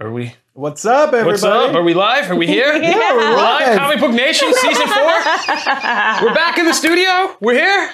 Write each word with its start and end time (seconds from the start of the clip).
Are 0.00 0.10
we? 0.10 0.34
What's 0.54 0.84
up, 0.86 1.08
everybody? 1.08 1.26
What's 1.32 1.42
up? 1.44 1.74
Are 1.74 1.82
we 1.82 1.92
live? 1.94 2.30
Are 2.30 2.34
we 2.36 2.46
here? 2.46 2.74
Yeah, 2.82 3.12
we're 3.12 3.18
We're 3.18 3.36
live. 3.36 3.68
live. 3.68 3.78
Comic 3.78 4.00
Book 4.00 4.12
Nation 4.12 4.52
season 4.54 4.86
four. 4.86 4.96
We're 4.96 6.34
back 6.34 6.58
in 6.58 6.64
the 6.66 6.72
studio. 6.72 7.36
We're 7.40 7.54
here. 7.54 7.90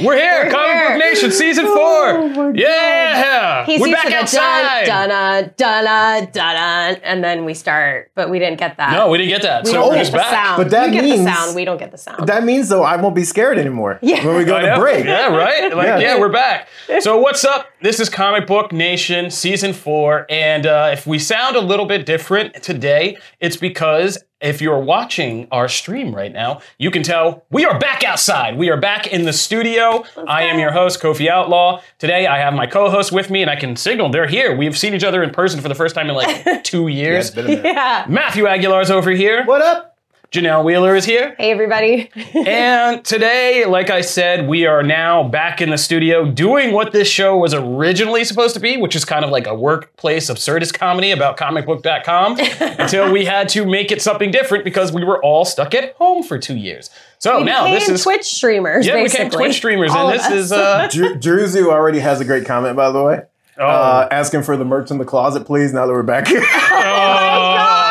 We're 0.00 0.16
here. 0.16 0.44
We're 0.46 0.50
Comic 0.50 0.72
here. 0.76 0.88
Book 0.90 0.98
Nation 0.98 1.30
season 1.30 1.66
four. 1.66 1.76
Oh 1.76 2.28
my 2.28 2.34
God. 2.34 2.56
yeah. 2.58 3.64
He's 3.66 3.80
We're 3.80 3.88
used 3.88 3.96
back 3.98 4.06
to 4.06 4.10
the 4.10 4.18
outside. 4.18 4.86
dun, 4.86 5.10
uh, 5.10 5.42
dun, 5.56 5.84
dun, 5.84 6.24
dun, 6.32 6.54
dun, 6.56 7.00
and 7.04 7.22
then 7.24 7.44
we 7.44 7.54
start, 7.54 8.10
but 8.16 8.28
we 8.28 8.38
didn't 8.40 8.58
get 8.58 8.76
that. 8.78 8.92
No, 8.92 9.08
we 9.10 9.18
didn't 9.18 9.30
get 9.30 9.42
that. 9.42 9.64
we 9.64 9.70
so 9.70 9.76
don't 9.76 9.88
we're 9.90 9.94
get 9.94 10.00
just 10.00 10.12
the 10.12 10.18
back. 10.18 10.30
sound. 10.30 10.56
But 10.62 10.70
that 10.70 10.86
you 10.88 10.92
get 10.94 11.04
means- 11.04 11.24
the 11.24 11.32
sound. 11.32 11.54
We 11.56 11.64
don't 11.64 11.78
get 11.78 11.92
the 11.92 11.98
sound. 11.98 12.26
That 12.28 12.42
means 12.44 12.68
though 12.68 12.82
I 12.82 12.96
won't 12.96 13.14
be 13.14 13.24
scared 13.24 13.56
anymore 13.58 13.98
Yeah. 14.02 14.26
when 14.26 14.36
we 14.36 14.44
go 14.44 14.56
I 14.56 14.60
to 14.62 14.66
know. 14.68 14.80
break. 14.80 15.04
Yeah, 15.04 15.28
right? 15.34 15.74
Like, 15.74 15.86
yeah. 15.86 15.98
Yeah. 15.98 16.18
we're 16.18 16.28
back. 16.32 16.68
So, 17.00 17.18
what's 17.18 17.44
up? 17.44 17.66
This 17.82 17.98
is 17.98 18.10
Comic 18.10 18.46
Book 18.46 18.72
Nation 18.72 19.30
season 19.30 19.72
four. 19.72 20.26
And 20.28 20.66
uh, 20.66 20.90
if 20.92 21.06
we 21.06 21.18
sound 21.18 21.56
a 21.56 21.60
little 21.60 21.86
bit 21.86 22.04
different 22.04 22.62
today, 22.62 23.16
it's 23.40 23.56
because 23.56 24.22
if 24.42 24.60
you're 24.60 24.78
watching 24.80 25.48
our 25.50 25.66
stream 25.66 26.14
right 26.14 26.30
now, 26.30 26.60
you 26.78 26.90
can 26.90 27.02
tell 27.02 27.46
we 27.50 27.64
are 27.64 27.78
back 27.78 28.04
outside. 28.04 28.58
We 28.58 28.68
are 28.68 28.76
back 28.78 29.06
in 29.06 29.24
the 29.24 29.32
studio. 29.32 30.04
I 30.28 30.42
am 30.42 30.58
your 30.58 30.72
host, 30.72 31.00
Kofi 31.00 31.28
Outlaw. 31.28 31.80
Today, 31.98 32.26
I 32.26 32.36
have 32.38 32.52
my 32.52 32.66
co 32.66 32.90
host 32.90 33.12
with 33.12 33.30
me, 33.30 33.40
and 33.40 33.50
I 33.50 33.56
can 33.56 33.74
signal 33.76 34.10
they're 34.10 34.26
here. 34.26 34.54
We've 34.54 34.76
seen 34.76 34.92
each 34.92 35.04
other 35.04 35.22
in 35.22 35.30
person 35.30 35.62
for 35.62 35.68
the 35.68 35.74
first 35.74 35.94
time 35.94 36.10
in 36.10 36.14
like 36.16 36.62
two 36.64 36.88
Yeah, 36.88 36.96
years. 37.02 37.26
it's 37.28 37.34
been 37.34 37.46
a 37.46 37.62
yeah. 37.62 38.04
Matthew 38.10 38.44
Aguilar's 38.46 38.90
over 38.90 39.10
here. 39.10 39.42
What 39.46 39.62
up? 39.62 39.86
Janelle 40.32 40.64
Wheeler 40.64 40.94
is 40.94 41.04
here. 41.04 41.34
Hey, 41.38 41.50
everybody. 41.50 42.08
And 42.46 43.04
today, 43.04 43.64
like 43.66 43.90
I 43.90 44.00
said, 44.00 44.46
we 44.48 44.64
are 44.64 44.82
now 44.82 45.24
back 45.28 45.60
in 45.60 45.70
the 45.70 45.76
studio 45.78 46.24
doing 46.30 46.72
what 46.72 46.92
this 46.92 47.08
show 47.08 47.36
was 47.36 47.52
originally 47.52 48.24
supposed 48.24 48.54
to 48.54 48.60
be, 48.60 48.76
which 48.76 48.94
is 48.94 49.04
kind 49.04 49.24
of 49.24 49.30
like 49.32 49.48
a 49.48 49.54
workplace 49.54 50.30
absurdist 50.30 50.78
comedy 50.78 51.10
about 51.10 51.36
comicbook.com 51.36 52.38
until 52.78 53.12
we 53.12 53.24
had 53.24 53.48
to 53.50 53.64
make 53.66 53.90
it 53.90 54.00
something 54.00 54.30
different 54.30 54.62
because 54.64 54.92
we 54.92 55.02
were 55.04 55.20
all 55.24 55.44
stuck 55.44 55.74
at 55.74 55.94
home 55.96 56.22
for 56.22 56.38
two 56.38 56.56
years. 56.56 56.90
So 57.18 57.38
we 57.38 57.44
now 57.44 57.64
this 57.64 57.88
is 57.88 58.04
Twitch 58.04 58.24
streamers, 58.24 58.86
yeah, 58.86 58.94
we 58.94 59.02
basically. 59.02 59.24
became 59.26 59.38
Twitch 59.40 59.56
streamers, 59.56 59.90
All 59.90 60.08
and 60.10 60.18
this 60.18 60.26
us. 60.26 60.32
is 60.32 60.52
uh 60.52 60.88
Dr- 60.92 61.18
Druzu 61.20 61.66
already 61.66 61.98
has 61.98 62.20
a 62.20 62.24
great 62.24 62.46
comment, 62.46 62.76
by 62.76 62.90
the 62.92 63.02
way. 63.02 63.20
oh, 63.58 63.66
Uh, 63.66 64.08
asking 64.12 64.42
for 64.44 64.56
the 64.56 64.64
merch 64.64 64.90
in 64.92 64.98
the 64.98 65.04
closet, 65.04 65.44
please. 65.44 65.72
Now 65.74 65.86
that 65.86 65.92
we're 65.92 66.02
back 66.04 66.28
here. 66.28 66.42
oh. 66.44 67.89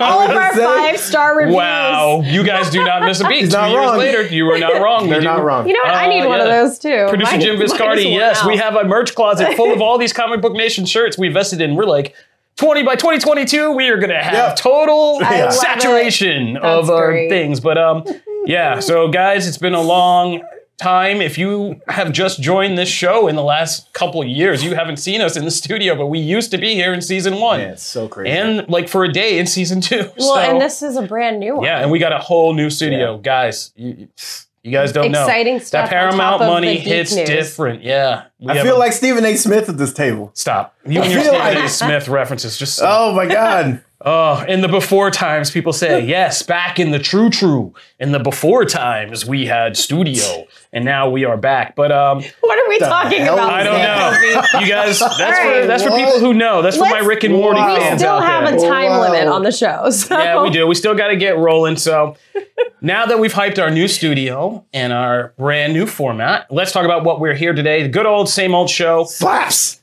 All 0.00 0.20
of 0.20 0.30
our 0.36 0.52
say- 0.54 0.64
five 0.64 0.98
star 1.00 1.36
reviews. 1.36 1.56
Wow, 1.56 2.22
you 2.24 2.44
guys 2.44 2.70
do 2.70 2.84
not 2.84 3.02
miss 3.02 3.20
a 3.20 3.28
beat. 3.28 3.42
Two 3.42 3.48
not 3.48 3.70
years 3.70 3.78
wrong. 3.86 3.98
later, 3.98 4.22
you 4.22 4.44
were 4.44 4.58
not 4.58 4.74
wrong. 4.82 5.08
They're 5.08 5.20
not 5.20 5.42
wrong. 5.44 5.66
You 5.66 5.74
know 5.74 5.80
what? 5.84 5.94
I 5.94 6.06
Uh, 6.06 6.08
need 6.08 6.26
one 6.26 6.40
of 6.40 6.46
those 6.48 6.78
too. 6.78 7.06
Producer 7.08 7.32
Mine- 7.32 7.40
Jim 7.40 7.56
Viscardi, 7.56 8.04
yes, 8.12 8.44
we 8.44 8.56
have 8.56 8.74
a 8.76 8.84
merch 8.84 9.14
closet 9.14 9.54
full 9.54 9.72
of 9.72 9.80
all 9.80 9.98
these 9.98 10.12
Comic 10.12 10.40
Book 10.40 10.52
Nation 10.54 10.84
shirts 10.86 11.16
we 11.18 11.26
invested 11.26 11.60
in. 11.60 11.74
We're 11.76 11.84
like, 11.84 12.14
20 12.56 12.82
by 12.82 12.96
2022, 12.96 13.70
we 13.72 13.88
are 13.88 13.98
gonna 13.98 14.22
have 14.22 14.32
Yep. 14.34 14.56
total 14.56 15.20
I 15.24 15.48
saturation 15.50 16.56
of 16.56 16.90
our 16.90 17.12
great. 17.12 17.28
things. 17.28 17.60
But 17.60 17.78
um, 17.78 18.04
yeah, 18.46 18.80
so 18.80 19.08
guys, 19.08 19.46
it's 19.46 19.58
been 19.58 19.74
a 19.74 19.80
long 19.82 20.42
time. 20.78 21.20
If 21.20 21.36
you 21.38 21.80
have 21.88 22.12
just 22.12 22.40
joined 22.40 22.78
this 22.78 22.88
show 22.88 23.28
in 23.28 23.36
the 23.36 23.42
last 23.42 23.92
couple 23.92 24.24
years, 24.24 24.64
you 24.64 24.74
haven't 24.74 24.96
seen 24.98 25.20
us 25.20 25.36
in 25.36 25.44
the 25.44 25.50
studio, 25.50 25.94
but 25.96 26.06
we 26.06 26.18
used 26.18 26.50
to 26.52 26.58
be 26.58 26.74
here 26.74 26.92
in 26.94 27.02
season 27.02 27.40
one. 27.40 27.58
Man, 27.60 27.70
it's 27.72 27.82
so 27.82 28.08
crazy. 28.08 28.30
And 28.30 28.68
like 28.68 28.88
for 28.88 29.04
a 29.04 29.12
day 29.12 29.38
in 29.38 29.46
season 29.46 29.80
two. 29.80 30.10
Well, 30.18 30.34
so, 30.34 30.40
and 30.40 30.60
this 30.60 30.82
is 30.82 30.96
a 30.96 31.02
brand 31.02 31.38
new 31.40 31.56
one. 31.56 31.64
yeah, 31.64 31.80
and 31.80 31.90
we 31.90 31.98
got 31.98 32.12
a 32.12 32.18
whole 32.18 32.52
new 32.54 32.70
studio, 32.70 33.18
guys. 33.18 33.72
You, 33.76 34.08
you 34.68 34.72
guys 34.72 34.92
don't 34.92 35.10
know 35.10 35.22
Exciting 35.24 35.60
stuff 35.60 35.88
That 35.88 35.90
Paramount 35.90 36.40
money 36.40 36.76
hits 36.78 37.14
news. 37.14 37.26
different. 37.28 37.82
Yeah, 37.82 38.24
We 38.38 38.52
I 38.52 38.62
feel 38.62 38.76
a- 38.76 38.78
like 38.78 38.92
Stephen 38.92 39.24
A. 39.24 39.34
Smith 39.36 39.68
at 39.68 39.78
this 39.78 39.92
table. 39.92 40.30
stop. 40.34 40.74
You 40.86 41.02
and 41.02 41.12
your 41.12 41.22
Stephen 41.22 41.38
like- 41.38 41.58
A. 41.58 41.68
Smith 41.68 42.08
references 42.08 42.56
just. 42.58 42.80
Oh 42.82 43.12
my 43.14 43.26
God. 43.26 43.82
Oh, 44.00 44.44
in 44.46 44.60
the 44.60 44.68
before 44.68 45.10
times, 45.10 45.50
people 45.50 45.72
say, 45.72 46.04
yes, 46.06 46.44
back 46.44 46.78
in 46.78 46.92
the 46.92 47.00
true 47.00 47.30
true. 47.30 47.74
In 47.98 48.12
the 48.12 48.20
before 48.20 48.64
times, 48.64 49.26
we 49.26 49.44
had 49.44 49.76
studio, 49.76 50.46
and 50.72 50.84
now 50.84 51.10
we 51.10 51.24
are 51.24 51.36
back. 51.36 51.74
But 51.74 51.90
um, 51.90 52.22
What 52.40 52.58
are 52.64 52.68
we 52.68 52.78
talking 52.78 53.22
about? 53.22 53.50
I 53.52 53.64
don't 53.64 53.80
know. 54.52 54.60
You 54.60 54.68
guys, 54.68 55.00
that's 55.00 55.16
for 55.16 55.24
right, 55.48 55.66
that's 55.66 55.82
for 55.82 55.90
people 55.90 56.20
who 56.20 56.32
know. 56.32 56.62
That's 56.62 56.76
for 56.76 56.84
my 56.88 57.00
Rick 57.00 57.24
and 57.24 57.34
Morty 57.34 57.58
Wow. 57.58 57.74
We 57.90 57.98
still 57.98 58.10
out 58.10 58.22
have 58.22 58.44
there. 58.44 58.56
a 58.56 58.70
time 58.70 58.90
Wow. 58.92 59.10
limit 59.10 59.26
on 59.26 59.42
the 59.42 59.50
show. 59.50 59.90
So. 59.90 60.16
Yeah, 60.16 60.42
we 60.44 60.50
do. 60.50 60.68
We 60.68 60.76
still 60.76 60.94
got 60.94 61.08
to 61.08 61.16
get 61.16 61.36
rolling. 61.36 61.74
So 61.76 62.16
now 62.80 63.06
that 63.06 63.18
we've 63.18 63.32
hyped 63.32 63.62
our 63.62 63.70
new 63.70 63.88
studio 63.88 64.64
and 64.72 64.92
our 64.92 65.34
brand 65.38 65.72
new 65.72 65.86
format, 65.86 66.46
let's 66.50 66.72
talk 66.72 66.84
about 66.84 67.04
what 67.04 67.20
we're 67.20 67.34
here 67.34 67.52
today. 67.52 67.82
The 67.82 67.88
good 67.88 68.06
old 68.06 68.28
same 68.28 68.54
old 68.54 68.70
show. 68.70 69.04
Slaps. 69.04 69.82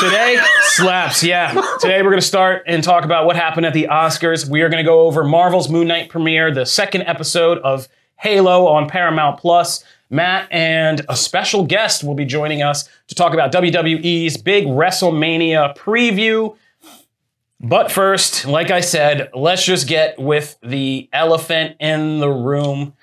Today, 0.00 0.38
slaps, 0.62 1.22
yeah. 1.22 1.52
Today 1.80 2.02
we're 2.02 2.10
going 2.10 2.20
to 2.20 2.26
start 2.26 2.64
and 2.66 2.82
talk 2.82 3.04
about 3.04 3.24
what 3.26 3.36
happened 3.36 3.66
at 3.66 3.74
the 3.74 3.88
Oscars. 3.90 4.48
We 4.48 4.62
are 4.62 4.68
going 4.68 4.82
to 4.82 4.88
go 4.88 5.02
over 5.02 5.24
Marvel's 5.24 5.68
Moon 5.68 5.88
Knight 5.88 6.08
premiere, 6.08 6.52
the 6.52 6.66
second 6.66 7.02
episode 7.02 7.58
of 7.58 7.86
Halo 8.16 8.66
on 8.66 8.88
Paramount 8.88 9.38
Plus. 9.38 9.84
Matt 10.10 10.48
and 10.50 11.02
a 11.08 11.16
special 11.16 11.64
guest 11.64 12.02
will 12.02 12.14
be 12.14 12.24
joining 12.24 12.62
us 12.62 12.88
to 13.06 13.14
talk 13.14 13.32
about 13.32 13.52
WWE's 13.52 14.36
big 14.36 14.66
WrestleMania 14.66 15.76
preview. 15.76 16.56
But 17.60 17.92
first, 17.92 18.46
like 18.46 18.70
I 18.70 18.80
said, 18.80 19.28
let's 19.34 19.64
just 19.64 19.86
get 19.86 20.18
with 20.18 20.56
the 20.62 21.10
elephant 21.12 21.76
in 21.78 22.18
the 22.18 22.30
room. 22.30 22.94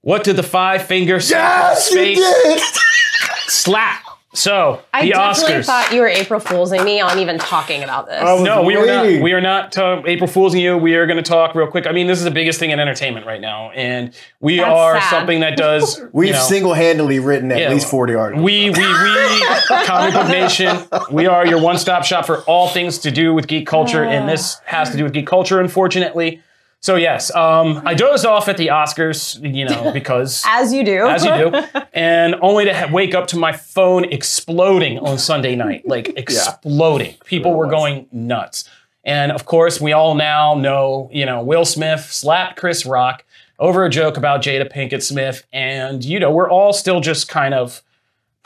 What 0.00 0.24
did 0.24 0.36
the 0.36 0.42
five 0.42 0.86
fingers 0.86 1.30
Yes, 1.30 1.90
you 1.92 2.16
did. 2.16 2.62
slap? 3.46 4.02
So 4.32 4.80
I 4.94 5.02
the 5.06 5.10
definitely 5.10 5.54
Oscars. 5.54 5.66
thought 5.66 5.92
you 5.92 6.00
were 6.00 6.06
April 6.08 6.38
Foolsing 6.38 6.84
me 6.84 7.00
on 7.00 7.18
even 7.18 7.36
talking 7.38 7.82
about 7.82 8.06
this. 8.06 8.22
I 8.22 8.32
was 8.32 8.42
no, 8.44 8.62
we 8.62 8.76
were 8.76 8.86
not. 8.86 9.02
waiting. 9.04 9.22
We 9.24 9.32
are 9.32 9.40
not 9.40 9.76
uh, 9.76 10.02
April 10.06 10.28
Foolsing 10.28 10.60
you. 10.60 10.78
We 10.78 10.94
are 10.94 11.04
going 11.06 11.16
to 11.16 11.22
talk 11.28 11.56
real 11.56 11.66
quick. 11.66 11.88
I 11.88 11.92
mean, 11.92 12.06
this 12.06 12.18
is 12.18 12.24
the 12.24 12.30
biggest 12.30 12.60
thing 12.60 12.70
in 12.70 12.78
entertainment 12.78 13.26
right 13.26 13.40
now, 13.40 13.70
and 13.72 14.14
we 14.38 14.58
That's 14.58 14.70
are 14.70 15.00
sad. 15.00 15.10
something 15.10 15.40
that 15.40 15.56
does. 15.56 16.00
We've 16.12 16.28
you 16.28 16.34
know, 16.34 16.40
single-handedly 16.42 17.18
written 17.18 17.50
at 17.50 17.58
Yeah. 17.58 17.70
least 17.70 17.90
40 17.90 18.14
articles. 18.14 18.44
we 18.44 18.70
we 18.70 18.76
we 18.78 19.44
comic 19.84 20.14
book 20.14 20.28
nation. 20.28 20.78
We 21.10 21.26
are 21.26 21.44
your 21.44 21.60
one 21.60 21.76
stop 21.78 22.04
shop 22.04 22.24
for 22.24 22.42
all 22.42 22.68
things 22.68 22.98
to 22.98 23.10
do 23.10 23.34
with 23.34 23.48
geek 23.48 23.66
culture, 23.66 24.04
and 24.04 24.28
this 24.28 24.60
has 24.64 24.90
to 24.90 24.96
do 24.96 25.02
with 25.02 25.12
geek 25.12 25.26
culture, 25.26 25.58
unfortunately. 25.60 26.40
So 26.82 26.96
yes, 26.96 27.34
um, 27.34 27.82
I 27.84 27.92
dozed 27.92 28.24
off 28.24 28.48
at 28.48 28.56
the 28.56 28.68
Oscars, 28.68 29.38
you 29.54 29.66
know, 29.66 29.92
because 29.92 30.42
As 30.46 30.72
you 30.72 30.82
do. 30.82 31.06
as 31.06 31.24
you 31.24 31.30
do, 31.30 31.62
and 31.92 32.36
only 32.40 32.64
to 32.64 32.74
ha- 32.74 32.88
wake 32.90 33.14
up 33.14 33.26
to 33.28 33.36
my 33.36 33.52
phone 33.52 34.04
exploding 34.04 34.98
on 34.98 35.18
Sunday 35.18 35.54
night, 35.54 35.86
like 35.86 36.08
exploding. 36.16 37.16
People 37.26 37.52
were 37.54 37.66
going 37.66 38.06
nuts, 38.12 38.68
and 39.04 39.30
of 39.30 39.44
course, 39.44 39.78
we 39.80 39.92
all 39.92 40.14
now 40.14 40.54
know, 40.54 41.10
you 41.12 41.26
know, 41.26 41.42
Will 41.42 41.66
Smith 41.66 42.10
slapped 42.10 42.56
Chris 42.58 42.86
Rock 42.86 43.24
over 43.58 43.84
a 43.84 43.90
joke 43.90 44.16
about 44.16 44.42
Jada 44.42 44.70
Pinkett 44.72 45.02
Smith, 45.02 45.46
and 45.52 46.02
you 46.02 46.18
know, 46.18 46.30
we're 46.32 46.48
all 46.50 46.72
still 46.72 47.00
just 47.00 47.28
kind 47.28 47.52
of 47.52 47.82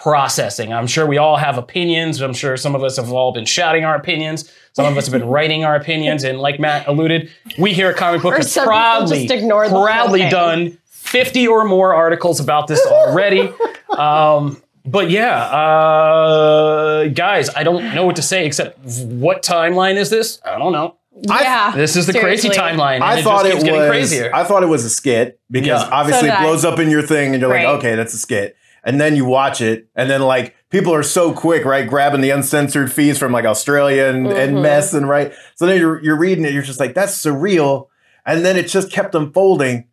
processing. 0.05 0.71
I'm 0.71 0.87
sure 0.87 1.07
we 1.07 1.17
all 1.17 1.39
have 1.39 1.57
opinions. 1.57 2.21
I'm 2.21 2.35
sure 2.35 2.59
some 2.59 2.75
of 2.75 2.85
us 2.85 2.99
have 2.99 3.11
all 3.11 3.33
been 3.33 3.47
shouting 3.47 3.87
our 3.87 3.95
opinions. 3.97 4.53
Some 4.75 4.85
of 4.85 4.99
us 4.99 5.07
have 5.07 5.19
been 5.19 5.27
writing 5.35 5.65
our 5.65 5.75
opinions, 5.77 6.25
and 6.25 6.39
like 6.39 6.61
Matt 6.61 6.87
alluded, 6.87 7.31
we 7.59 7.73
here 7.73 7.89
at 7.89 7.97
Comic 7.97 8.21
Book 8.21 8.35
Or 8.35 8.37
have 8.37 8.53
proudly, 8.67 9.27
just 9.27 9.33
ignore 9.35 9.65
the 9.65 9.71
whole 9.75 9.87
proudly 9.87 10.21
thing. 10.21 10.31
done 10.31 10.79
50 10.91 11.49
or 11.49 11.65
more 11.65 11.95
articles 11.95 12.39
about 12.39 12.67
this 12.67 12.85
already. 12.87 13.51
um, 13.99 14.63
but 14.85 15.09
yeah, 15.09 15.39
uh, 15.39 17.09
guys, 17.09 17.49
I 17.57 17.63
don't 17.63 17.95
know 17.95 18.05
what 18.05 18.17
to 18.17 18.23
say 18.23 18.45
except 18.45 18.79
what 19.05 19.43
timeline 19.43 19.97
is 19.97 20.11
this? 20.11 20.39
I 20.45 20.59
don't 20.59 20.73
know. 20.73 20.97
yeah. 21.27 21.73
This 21.75 21.97
is 21.97 22.07
the 22.07 22.13
crazy 22.21 22.51
timeline. 22.51 22.97
and 22.97 23.05
I 23.05 23.21
it 23.21 23.23
thought 23.25 23.45
just 23.47 23.53
it 23.53 23.55
was. 23.55 23.65
getting 23.65 23.89
crazier. 23.89 24.31
I 24.35 24.45
thought 24.45 24.63
it 24.63 24.67
was 24.67 24.85
a 24.85 24.91
skit 24.91 25.41
because 25.51 25.81
Yeah. 25.81 25.89
obviously 25.91 26.29
So 26.29 26.35
it 26.35 26.37
did 26.37 26.41
I. 26.41 26.43
blows 26.45 26.67
up 26.67 26.79
in 26.79 26.91
your 26.91 27.01
thing, 27.01 27.33
and 27.33 27.41
you're 27.41 27.51
Right. 27.51 27.65
like, 27.67 27.79
okay, 27.79 27.95
that's 27.95 28.13
a 28.13 28.19
skit. 28.19 28.55
And 28.87 29.01
then 29.01 29.17
you 29.17 29.25
watch 29.25 29.61
it, 29.63 29.89
and 29.97 30.11
then 30.11 30.21
like 30.21 30.55
people 30.69 30.95
are 30.95 31.03
so 31.03 31.33
quick, 31.33 31.65
right, 31.65 31.89
grabbing 31.89 32.21
the 32.21 32.29
uncensored 32.31 32.93
feeds 32.93 33.19
from 33.19 33.33
like 33.33 33.47
Australia 33.47 34.05
and, 34.07 34.27
and 34.27 34.57
Mhm. 34.59 34.63
mess 34.63 34.93
and 34.93 35.09
right. 35.09 35.33
So 35.55 35.67
then 35.67 35.81
you're 35.81 36.03
you're 36.03 36.19
reading 36.19 36.45
it, 36.45 36.53
you're 36.53 36.63
just 36.63 36.81
like, 36.81 36.95
that's 36.95 37.17
surreal. 37.17 37.89
And 38.27 38.45
then 38.45 38.57
it 38.57 38.69
just 38.69 38.91
kept 38.93 39.15
unfolding. 39.15 39.87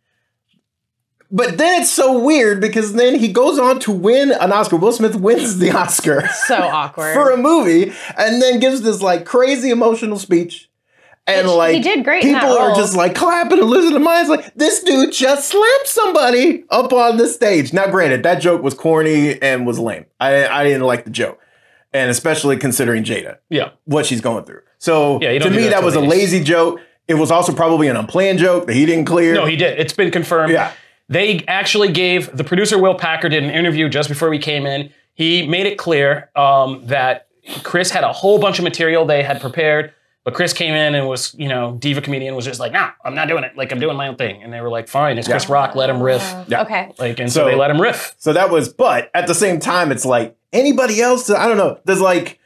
But 1.30 1.56
then 1.56 1.80
it's 1.80 1.90
so 1.90 2.18
weird 2.18 2.60
because 2.60 2.92
then 2.92 3.18
he 3.18 3.28
goes 3.32 3.58
on 3.58 3.80
to 3.80 3.92
win 3.92 4.32
an 4.32 4.52
Oscar. 4.52 4.76
Will 4.76 4.92
Smith 4.92 5.16
wins 5.16 5.58
the 5.58 5.70
Oscar 5.70 6.28
so 6.46 6.56
awkward. 6.56 7.14
for 7.14 7.30
a 7.30 7.38
movie, 7.38 7.92
and 8.18 8.42
then 8.42 8.60
gives 8.60 8.82
this 8.82 9.00
like 9.00 9.24
crazy 9.24 9.70
emotional 9.70 10.18
speech. 10.18 10.68
And 11.26 11.46
Which 11.46 11.56
like 11.56 11.74
he 11.74 11.80
did 11.80 12.04
great 12.04 12.24
in 12.24 12.34
People 12.34 12.48
that 12.48 12.60
are 12.60 12.68
role. 12.68 12.76
just 12.76 12.96
like 12.96 13.14
clapping 13.14 13.60
and 13.60 13.70
losing 13.70 13.92
their 13.92 14.00
minds. 14.00 14.28
Like 14.28 14.54
this 14.54 14.82
dude 14.82 15.12
just 15.12 15.48
slapped 15.48 15.86
somebody 15.86 16.64
up 16.68 16.92
on 16.92 17.16
the 17.16 17.28
stage. 17.28 17.72
Now, 17.72 17.86
granted, 17.88 18.24
that 18.24 18.40
joke 18.40 18.60
was 18.62 18.74
corny 18.74 19.40
and 19.40 19.64
was 19.64 19.78
lame. 19.78 20.06
I 20.18 20.48
I 20.48 20.64
didn't 20.64 20.82
like 20.82 21.04
the 21.04 21.10
joke, 21.10 21.38
and 21.92 22.10
especially 22.10 22.56
considering 22.56 23.04
Jada 23.04 23.38
yeah. 23.50 23.70
what 23.84 24.04
she's 24.06 24.20
going 24.20 24.44
through. 24.44 24.62
So 24.78 25.20
Yeah, 25.20 25.38
to 25.38 25.50
me, 25.50 25.64
that 25.64 25.70
that 25.70 25.84
was 25.84 25.94
a 25.94 26.00
ladies. 26.00 26.32
lazy 26.32 26.44
joke. 26.44 26.80
It 27.06 27.14
was 27.14 27.30
also 27.30 27.52
probably 27.52 27.86
an 27.86 27.96
unplanned 27.96 28.40
joke 28.40 28.66
that 28.66 28.74
he 28.74 28.84
didn't 28.84 29.04
clear. 29.04 29.34
No, 29.34 29.44
he 29.46 29.54
did. 29.56 29.78
It's 29.78 29.92
been 29.92 30.10
confirmed. 30.10 30.52
Yeah. 30.52 30.72
They 31.08 31.44
actually 31.46 31.92
gave 31.92 32.34
the 32.36 32.42
producer 32.44 32.78
Will 32.78 32.94
Packer 32.94 33.28
did 33.28 33.44
an 33.44 33.50
interview 33.50 33.88
just 33.88 34.08
before 34.08 34.30
we 34.30 34.38
came 34.38 34.66
in. 34.66 34.90
He 35.14 35.46
made 35.46 35.66
it 35.66 35.78
clear 35.78 36.30
um, 36.34 36.86
that 36.86 37.28
Chris 37.62 37.90
had 37.90 38.02
a 38.02 38.12
whole 38.12 38.38
bunch 38.38 38.58
of 38.58 38.64
material 38.64 39.04
they 39.04 39.22
had 39.22 39.40
prepared 39.40 39.92
But 40.24 40.34
Chris 40.34 40.52
came 40.52 40.72
in 40.74 40.94
and 40.94 41.08
was, 41.08 41.34
you 41.36 41.48
know, 41.48 41.74
diva 41.80 42.00
comedian 42.00 42.36
was 42.36 42.44
just 42.44 42.60
like, 42.60 42.70
nah, 42.70 42.90
I'm 43.04 43.14
not 43.16 43.26
doing 43.26 43.42
it. 43.42 43.56
Like 43.56 43.72
I'm 43.72 43.80
doing 43.80 43.96
my 43.96 44.06
own 44.06 44.14
thing. 44.16 44.40
And 44.42 44.52
they 44.52 44.60
were 44.60 44.68
like, 44.68 44.86
fine, 44.86 45.18
it's 45.18 45.26
Chris 45.26 45.48
Rock, 45.48 45.74
let 45.74 45.90
him 45.90 46.00
riff. 46.00 46.22
Oh, 46.22 46.44
yeah. 46.46 46.62
Okay. 46.62 46.92
Like, 46.98 47.18
and 47.18 47.30
so, 47.30 47.40
So- 47.40 47.46
they 47.46 47.56
let 47.56 47.70
him 47.70 47.80
riff. 47.80 48.14
So 48.18 48.32
that 48.32 48.48
was, 48.50 48.72
but 48.72 49.10
at 49.14 49.26
the 49.26 49.34
same 49.34 49.58
time, 49.58 49.90
it's 49.90 50.04
like 50.04 50.36
anybody 50.52 51.00
else. 51.00 51.28
I 51.28 51.48
don't 51.48 51.56
know. 51.56 51.80
There's 51.84 52.00
like, 52.00 52.38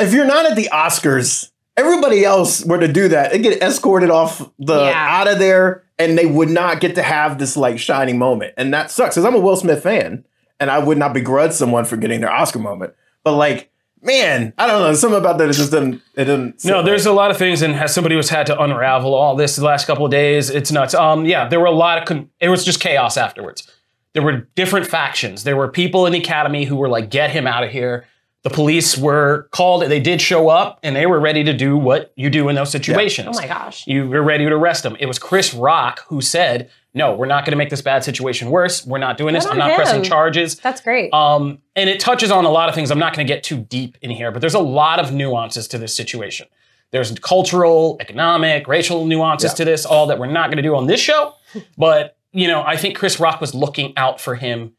if 0.00 0.12
you're 0.12 0.24
not 0.24 0.46
at 0.46 0.56
the 0.56 0.68
Oscars, 0.72 1.50
everybody 1.76 2.24
else 2.24 2.64
were 2.64 2.78
to 2.78 2.88
do 2.88 3.08
that, 3.08 3.32
they 3.32 3.38
get 3.38 3.62
escorted 3.62 4.10
off 4.10 4.38
the 4.58 4.84
Yeah. 4.86 5.06
out 5.20 5.28
of 5.28 5.38
there, 5.38 5.84
and 5.98 6.16
they 6.18 6.26
would 6.26 6.48
not 6.50 6.80
get 6.80 6.94
to 6.96 7.02
have 7.02 7.38
this 7.38 7.56
like 7.56 7.78
shining 7.78 8.18
moment, 8.18 8.54
and 8.56 8.72
that 8.74 8.90
sucks. 8.90 9.14
Because 9.14 9.24
I'm 9.24 9.34
a 9.34 9.38
Will 9.38 9.56
Smith 9.56 9.82
fan, 9.82 10.24
and 10.58 10.70
I 10.70 10.78
would 10.78 10.98
not 10.98 11.12
begrudge 11.14 11.52
someone 11.52 11.84
for 11.84 11.96
getting 11.96 12.20
their 12.22 12.32
Oscar 12.32 12.58
moment, 12.58 12.94
but 13.22 13.32
like. 13.34 13.68
Man, 14.02 14.52
I 14.58 14.66
don't 14.66 14.82
know. 14.82 14.92
Something 14.94 15.20
about 15.20 15.38
that. 15.38 15.48
It 15.48 15.52
just 15.52 15.70
didn't. 15.70 16.02
It 16.16 16.24
didn't. 16.24 16.60
sit 16.60 16.68
No, 16.70 16.78
right. 16.78 16.84
there's 16.84 17.06
a 17.06 17.12
lot 17.12 17.30
of 17.30 17.36
things, 17.36 17.62
and 17.62 17.74
as 17.74 17.94
somebody 17.94 18.16
who's 18.16 18.28
had 18.30 18.46
to 18.46 18.60
unravel 18.60 19.14
all 19.14 19.36
this 19.36 19.54
the 19.56 19.64
last 19.64 19.86
couple 19.86 20.04
of 20.04 20.10
days, 20.10 20.50
it's 20.50 20.72
nuts. 20.72 20.92
Um, 20.94 21.24
yeah, 21.24 21.48
there 21.48 21.60
were 21.60 21.66
a 21.66 21.70
lot 21.70 21.98
of. 21.98 22.04
Con- 22.04 22.28
it 22.40 22.48
was 22.48 22.64
just 22.64 22.80
chaos 22.80 23.16
afterwards. 23.16 23.70
There 24.14 24.22
were 24.22 24.48
different 24.56 24.86
factions. 24.88 25.44
There 25.44 25.56
were 25.56 25.68
people 25.68 26.04
in 26.06 26.12
the 26.12 26.18
academy 26.18 26.64
who 26.64 26.76
were 26.76 26.88
like, 26.88 27.10
"Get 27.10 27.30
him 27.30 27.46
out 27.46 27.62
of 27.62 27.70
here." 27.70 28.06
The 28.42 28.50
police 28.50 28.98
were 28.98 29.46
called. 29.52 29.82
They 29.84 30.00
did 30.00 30.20
show 30.20 30.48
up, 30.48 30.80
and 30.82 30.96
they 30.96 31.06
were 31.06 31.20
ready 31.20 31.44
to 31.44 31.52
do 31.52 31.76
what 31.76 32.12
you 32.16 32.28
do 32.28 32.48
in 32.48 32.56
those 32.56 32.72
situations. 32.72 33.28
Oh 33.38 33.40
my 33.40 33.46
gosh. 33.46 33.86
You 33.86 34.08
were 34.08 34.22
ready 34.22 34.44
to 34.44 34.52
arrest 34.52 34.84
him. 34.84 34.96
It 34.98 35.06
was 35.06 35.20
Chris 35.20 35.54
Rock 35.54 36.04
who 36.08 36.20
said, 36.20 36.68
"No, 36.94 37.14
we're 37.14 37.26
not 37.26 37.44
going 37.44 37.52
to 37.52 37.56
make 37.56 37.70
this 37.70 37.82
bad 37.82 38.04
situation 38.04 38.50
worse. 38.50 38.86
We're 38.86 38.98
not 38.98 39.16
doing 39.18 39.34
this. 39.34 39.46
I'm 39.46 39.58
not 39.58 39.74
pressing 39.76 40.02
charges." 40.02 40.56
That's 40.56 40.80
great. 40.80 41.12
Um, 41.12 41.58
and 41.76 41.88
it 41.88 42.00
touches 42.00 42.30
on 42.30 42.44
a 42.44 42.50
lot 42.50 42.68
of 42.68 42.74
things. 42.74 42.90
I'm 42.90 42.98
not 42.98 43.14
going 43.14 43.26
to 43.26 43.32
get 43.32 43.42
too 43.42 43.58
deep 43.58 43.96
in 44.02 44.10
here, 44.10 44.30
but 44.30 44.40
there's 44.40 44.54
a 44.54 44.58
lot 44.60 44.98
of 44.98 45.12
nuances 45.12 45.66
to 45.68 45.78
this 45.78 45.94
situation. 45.94 46.46
There's 46.90 47.10
cultural, 47.20 47.96
economic, 48.00 48.68
racial 48.68 49.06
nuances 49.06 49.52
Yeah. 49.52 49.54
to 49.56 49.64
this, 49.64 49.86
all 49.86 50.06
that 50.08 50.18
we're 50.18 50.26
not 50.26 50.48
going 50.48 50.58
to 50.58 50.62
do 50.62 50.74
on 50.76 50.86
this 50.86 51.00
show. 51.00 51.34
But, 51.76 52.16
you 52.32 52.48
know, 52.48 52.62
I 52.62 52.76
think 52.76 52.96
Chris 52.96 53.18
Rock 53.20 53.40
was 53.40 53.54
looking 53.54 53.92
out 53.96 54.20
for 54.20 54.34
him, 54.34 54.72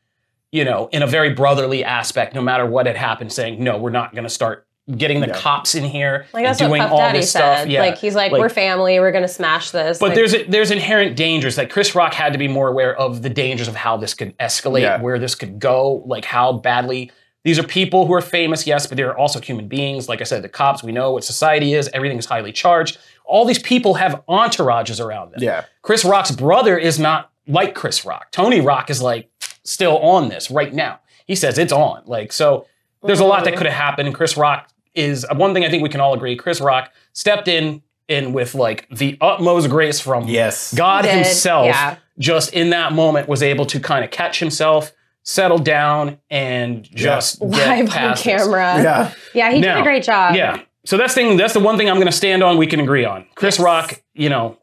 you 0.52 0.64
know, 0.66 0.90
in 0.92 1.02
a 1.04 1.08
very 1.08 1.32
brotherly 1.34 1.84
aspect, 1.84 2.34
no 2.36 2.42
matter 2.42 2.66
what 2.66 2.86
had 2.88 2.96
happened, 2.98 3.32
saying, 3.32 3.64
no, 3.64 3.78
we're 3.78 3.92
not 3.92 4.12
going 4.14 4.24
to 4.24 4.30
start 4.30 4.66
getting 4.98 5.22
the 5.22 5.28
Yeah. 5.28 5.34
cops 5.34 5.76
in 5.76 5.86
here 5.86 6.26
like 6.34 6.42
and 6.42 6.46
that's 6.46 6.60
what 6.62 6.68
doing 6.68 6.82
Puff 6.82 6.92
all 6.92 6.98
Daddy 6.98 7.20
this 7.20 7.32
said. 7.32 7.56
stuff. 7.60 7.68
Yeah. 7.70 7.82
Like 7.82 7.98
he's 7.98 8.16
like, 8.16 8.32
Like- 8.34 8.42
we're 8.42 8.50
family. 8.50 9.00
We're 9.00 9.14
gonna 9.14 9.28
smash 9.30 9.72
this. 9.72 9.98
But 9.98 10.08
Like, 10.10 10.16
there's 10.16 10.36
there's 10.50 10.72
inherent 10.72 11.16
dangers 11.16 11.56
that 11.56 11.70
Chris 11.70 11.96
Rock 11.96 12.14
had 12.14 12.34
to 12.34 12.40
be 12.40 12.50
more 12.50 12.68
aware 12.68 12.94
of 12.96 13.22
the 13.22 13.30
dangers 13.30 13.70
of 13.70 13.76
how 13.76 13.96
this 13.96 14.14
could 14.14 14.38
escalate, 14.40 14.82
Yeah. 14.82 15.00
where 15.02 15.18
this 15.20 15.36
could 15.36 15.58
go, 15.58 16.04
like 16.06 16.26
how 16.26 16.52
badly 16.54 17.12
these 17.46 17.58
are 17.60 17.64
people 17.64 18.06
who 18.08 18.14
are 18.14 18.22
famous, 18.22 18.66
yes, 18.68 18.88
but 18.88 18.98
they're 18.98 19.18
also 19.18 19.40
human 19.40 19.68
beings. 19.68 20.08
Like 20.10 20.20
I 20.22 20.26
said, 20.26 20.42
the 20.44 20.50
cops, 20.50 20.82
we 20.84 20.92
know 20.92 21.12
what 21.14 21.24
society 21.24 21.74
is, 21.74 21.90
everything 21.94 22.18
is 22.18 22.26
highly 22.26 22.52
charged. 22.52 22.98
All 23.26 23.46
these 23.46 23.60
people 23.60 23.94
have 23.96 24.22
entourages 24.30 25.04
around 25.04 25.32
them. 25.32 25.42
Yeah. 25.44 25.64
Chris 25.82 26.04
Rock's 26.06 26.32
brother 26.32 26.78
is 26.78 27.00
not 27.00 27.32
like 27.48 27.74
Chris 27.74 28.06
Rock. 28.06 28.32
Tony 28.32 28.60
Rock 28.62 28.90
is 28.90 29.02
like 29.02 29.30
still 29.64 29.98
on 30.00 30.28
this 30.30 30.52
right 30.52 30.74
now. 30.74 31.00
He 31.26 31.36
says 31.36 31.58
it's 31.58 31.72
on. 31.74 32.04
Like 32.06 32.32
so 32.34 32.66
there's 33.06 33.20
a 33.20 33.26
lot 33.26 33.44
that 33.44 33.58
could 33.58 33.66
have 33.66 33.76
happened. 33.76 34.08
And 34.08 34.16
Chris 34.16 34.38
Rock 34.38 34.70
is 34.96 35.26
one 35.34 35.54
thing 35.54 35.66
I 35.66 35.70
think 35.70 35.84
we 35.84 35.90
can 35.90 36.00
all 36.02 36.14
agree. 36.14 36.36
Chris 36.36 36.60
Rock 36.62 36.92
stepped 37.14 37.48
in 37.48 37.82
in 38.08 38.34
with 38.34 38.54
like 38.54 38.88
the 38.90 39.18
utmost 39.22 39.70
grace 39.70 40.00
from 40.00 40.28
Yes. 40.28 40.74
God 40.74 41.06
He 41.06 41.12
did, 41.12 41.26
himself 41.26 41.68
yeah. 41.68 41.96
just 42.20 42.54
in 42.54 42.72
that 42.72 42.92
moment 42.94 43.28
was 43.30 43.42
able 43.42 43.66
to 43.68 43.80
kind 43.80 44.04
of 44.04 44.12
catch 44.12 44.40
himself, 44.40 44.92
settle 45.24 45.58
down, 45.58 46.18
and 46.30 46.84
just 46.84 47.40
get 47.40 47.50
live 47.50 47.86
on 47.86 47.88
past 47.88 48.24
this. 48.26 48.42
camera. 48.44 48.84
Yeah. 48.84 49.14
Yeah, 49.34 49.52
he 49.52 49.62
did 49.62 49.78
a 49.78 49.84
great 49.84 50.04
job. 50.04 50.36
Yeah. 50.36 50.62
So 50.86 50.98
that's 50.98 51.14
thing. 51.14 51.38
That's 51.38 51.54
the 51.54 51.62
one 51.62 51.78
thing 51.78 51.88
I'm 51.90 51.96
going 51.96 52.08
to 52.08 52.12
stand 52.12 52.44
on. 52.44 52.58
We 52.58 52.68
can 52.68 52.82
agree 52.82 53.06
on. 53.06 53.26
Chris 53.36 53.58
Yes. 53.58 53.64
Rock, 53.64 54.02
you 54.14 54.28
know, 54.28 54.58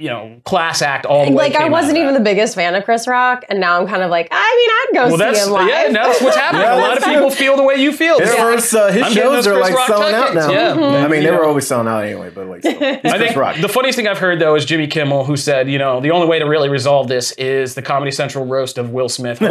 you 0.00 0.08
know, 0.08 0.40
class 0.44 0.82
act 0.82 1.06
all 1.06 1.24
the 1.26 1.30
way. 1.30 1.36
Like 1.50 1.54
I 1.56 1.68
wasn't 1.68 1.98
even 1.98 2.14
the 2.14 2.20
biggest 2.20 2.54
fan 2.54 2.74
of 2.74 2.84
Chris 2.84 3.06
Rock, 3.06 3.44
and 3.48 3.60
now 3.60 3.80
I'm 3.80 3.86
kind 3.86 4.02
of 4.02 4.10
like, 4.10 4.28
I 4.30 4.36
mean, 4.56 4.70
I'd 4.70 5.04
go 5.04 5.08
Well, 5.10 5.18
see 5.18 5.24
that's 5.24 5.46
him 5.46 5.52
live. 5.52 5.68
yeah. 5.68 5.92
That's 5.92 6.20
what's 6.22 6.36
happening. 6.44 6.62
Yeah, 6.62 6.74
a 6.76 6.80
lot 6.80 6.96
of 6.98 7.04
people 7.04 7.28
true. 7.28 7.36
feel 7.36 7.56
the 7.56 7.62
way 7.62 7.76
you 7.76 7.92
feel. 7.92 8.18
His 8.18 8.30
Yeah. 8.32 8.36
first, 8.42 8.74
uh, 8.74 8.88
his 8.90 9.02
I'm 9.02 9.12
shows 9.12 9.46
are 9.46 9.60
like 9.60 9.74
Rock 9.74 9.86
selling 9.86 10.14
out 10.14 10.34
now. 10.34 10.50
yeah. 10.50 10.70
I 10.72 11.08
mean, 11.08 11.22
You 11.22 11.28
they 11.30 11.36
were 11.36 11.44
always 11.44 11.66
selling 11.66 11.86
out 11.88 12.04
anyway, 12.04 12.30
but 12.34 12.46
like, 12.46 12.60
still. 12.60 12.72
It's 12.80 13.04
I 13.04 13.10
Chris 13.10 13.22
think 13.22 13.36
Rock. 13.36 13.56
the 13.60 13.68
funniest 13.68 13.96
thing 13.96 14.08
I've 14.08 14.18
heard 14.18 14.38
though 14.40 14.54
is 14.54 14.64
Jimmy 14.64 14.86
Kimmel, 14.86 15.24
who 15.24 15.36
said, 15.36 15.68
you 15.70 15.78
know, 15.78 16.00
the 16.00 16.10
only 16.10 16.26
way 16.26 16.38
to 16.38 16.46
really 16.46 16.68
resolve 16.68 17.08
this 17.08 17.32
is 17.32 17.74
the 17.74 17.82
Comedy 17.82 18.10
Central 18.10 18.46
roast 18.46 18.78
of 18.78 18.90
Will 18.90 19.08
Smith. 19.08 19.40
um, 19.42 19.50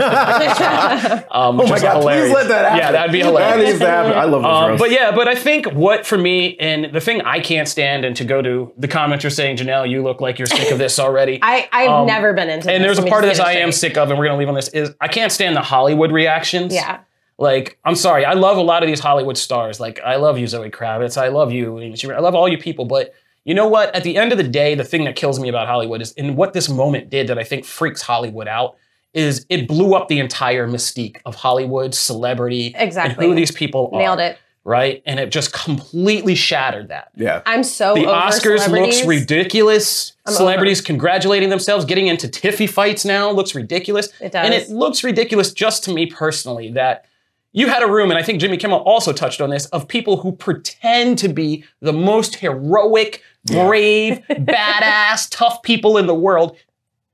Oh 1.32 1.52
my 1.54 1.76
is 1.76 1.82
god! 1.82 1.98
hilarious. 2.00 2.28
Please 2.28 2.34
let 2.36 2.48
that 2.50 2.64
happen. 2.66 2.78
Yeah, 2.80 2.92
that'd 2.92 3.12
be 3.12 3.20
That 3.22 3.28
hilarious. 3.28 3.68
needs 3.68 3.80
to 3.80 3.88
happen. 3.88 4.14
I 4.14 4.24
love 4.26 4.42
those 4.44 4.52
Um, 4.56 4.70
roasts. 4.72 4.82
but 4.82 4.92
yeah, 4.92 5.12
but 5.12 5.28
I 5.28 5.36
think 5.36 5.68
what 5.74 6.06
for 6.06 6.18
me 6.18 6.58
and 6.60 6.86
the 6.94 7.02
thing 7.02 7.22
I 7.22 7.40
can't 7.40 7.68
stand 7.68 8.06
and 8.06 8.16
to 8.18 8.24
go 8.26 8.42
to 8.42 8.72
the 8.78 8.88
comments 8.88 9.26
are 9.26 9.30
saying, 9.30 9.58
Janelle, 9.58 9.90
you 9.90 10.02
look 10.04 10.22
like 10.22 10.39
you're 10.40 10.48
sick 10.48 10.72
of 10.72 10.78
this 10.80 10.98
already. 10.98 11.40
I, 11.42 11.68
I've 11.72 11.90
Um, 11.90 12.08
never 12.08 12.34
been 12.34 12.50
into 12.50 12.72
and 12.72 12.84
this. 12.84 12.98
there's 12.98 13.06
a 13.06 13.10
part 13.10 13.24
of 13.24 13.30
this 13.30 13.40
I 13.40 13.54
am 13.54 13.72
sick 13.72 13.98
of, 13.98 14.10
and 14.10 14.18
we're 14.18 14.26
gonna 14.26 14.38
leave 14.40 14.50
on 14.50 14.56
this 14.56 14.70
is 14.70 14.96
I 15.02 15.08
can't 15.10 15.32
stand 15.32 15.56
the 15.56 15.62
Hollywood 15.62 16.12
reactions. 16.12 16.74
Yeah. 16.74 17.00
Like, 17.38 17.78
I'm 17.86 17.96
sorry, 17.96 18.26
I 18.26 18.34
love 18.34 18.58
a 18.58 18.62
lot 18.62 18.84
of 18.84 18.88
these 18.88 19.00
Hollywood 19.00 19.38
stars. 19.38 19.80
Like, 19.80 20.00
I 20.02 20.16
love 20.18 20.38
you, 20.38 20.46
Zoe 20.48 20.70
Kravitz. 20.70 21.18
I 21.22 21.30
love 21.30 21.54
you. 21.54 21.80
I 21.80 22.20
love 22.20 22.36
all 22.36 22.50
you 22.50 22.58
people. 22.58 22.84
But 22.86 23.14
you 23.46 23.54
know 23.54 23.68
what? 23.68 23.96
At 23.96 24.04
the 24.04 24.18
end 24.18 24.34
of 24.34 24.38
the 24.38 24.44
day, 24.44 24.76
the 24.76 24.84
thing 24.84 25.06
that 25.06 25.16
kills 25.16 25.40
me 25.40 25.48
about 25.48 25.66
Hollywood 25.68 26.02
is, 26.02 26.14
and 26.18 26.36
what 26.36 26.52
this 26.52 26.68
moment 26.68 27.10
did 27.10 27.28
that 27.28 27.40
I 27.40 27.46
think 27.46 27.64
freaks 27.64 28.02
Hollywood 28.02 28.50
out, 28.50 28.76
is 29.14 29.46
it 29.50 29.68
blew 29.70 29.96
up 29.96 30.10
the 30.10 30.20
entire 30.20 30.68
mystique 30.68 31.18
of 31.26 31.34
Hollywood, 31.36 31.96
celebrity, 31.96 32.74
Exactly. 32.78 33.26
who 33.26 33.34
these 33.34 33.52
people 33.52 33.90
are. 33.94 34.00
Nailed 34.00 34.20
it. 34.20 34.38
Right? 34.66 35.02
And 35.06 35.20
it 35.20 35.32
just 35.32 35.54
completely 35.54 36.36
shattered 36.36 36.90
that. 36.90 37.10
yeah. 37.16 37.42
I'm 37.46 37.64
so 37.64 37.96
The 37.96 38.06
over 38.06 38.12
Oscars 38.12 38.68
looks 38.68 39.06
ridiculous. 39.06 40.14
I'm 40.26 40.34
Celebrities 40.34 40.82
congratulating 40.82 41.50
themselves, 41.50 41.86
getting 41.86 42.08
into 42.08 42.28
tiffy 42.28 42.70
fights 42.70 43.06
now 43.06 43.32
looks 43.32 43.56
ridiculous. 43.56 44.10
It 44.20 44.34
does. 44.34 44.46
And 44.46 44.54
it 44.54 44.70
looks 44.70 45.04
ridiculous 45.04 45.54
just 45.54 45.84
to 45.86 45.94
me 45.94 46.06
personally 46.06 46.72
that 46.74 47.06
you 47.52 47.68
had 47.68 47.82
a 47.82 47.88
room, 47.88 48.12
and 48.12 48.18
I 48.20 48.24
think 48.24 48.40
Jimmy 48.40 48.58
Kimmel 48.58 48.80
also 48.80 49.12
touched 49.12 49.42
on 49.42 49.50
this, 49.50 49.66
of 49.68 49.88
people 49.88 50.18
who 50.18 50.32
pretend 50.32 51.18
to 51.20 51.30
be 51.30 51.64
the 51.82 51.94
most 51.94 52.36
heroic, 52.36 53.24
brave, 53.46 54.22
badass, 54.30 55.28
tough 55.32 55.64
people 55.64 55.98
in 55.98 56.06
the 56.06 56.14
world. 56.14 56.56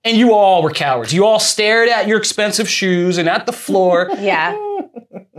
And 0.03 0.17
you 0.17 0.33
all 0.33 0.61
were 0.61 0.71
cowards. 0.71 1.13
You 1.13 1.25
all 1.25 1.39
stared 1.39 1.89
at 1.89 2.07
your 2.07 2.17
expensive 2.19 2.69
shoes 2.69 3.17
and 3.17 3.27
at 3.29 3.45
the 3.45 3.53
floor. 3.53 4.09
yeah. 4.19 4.51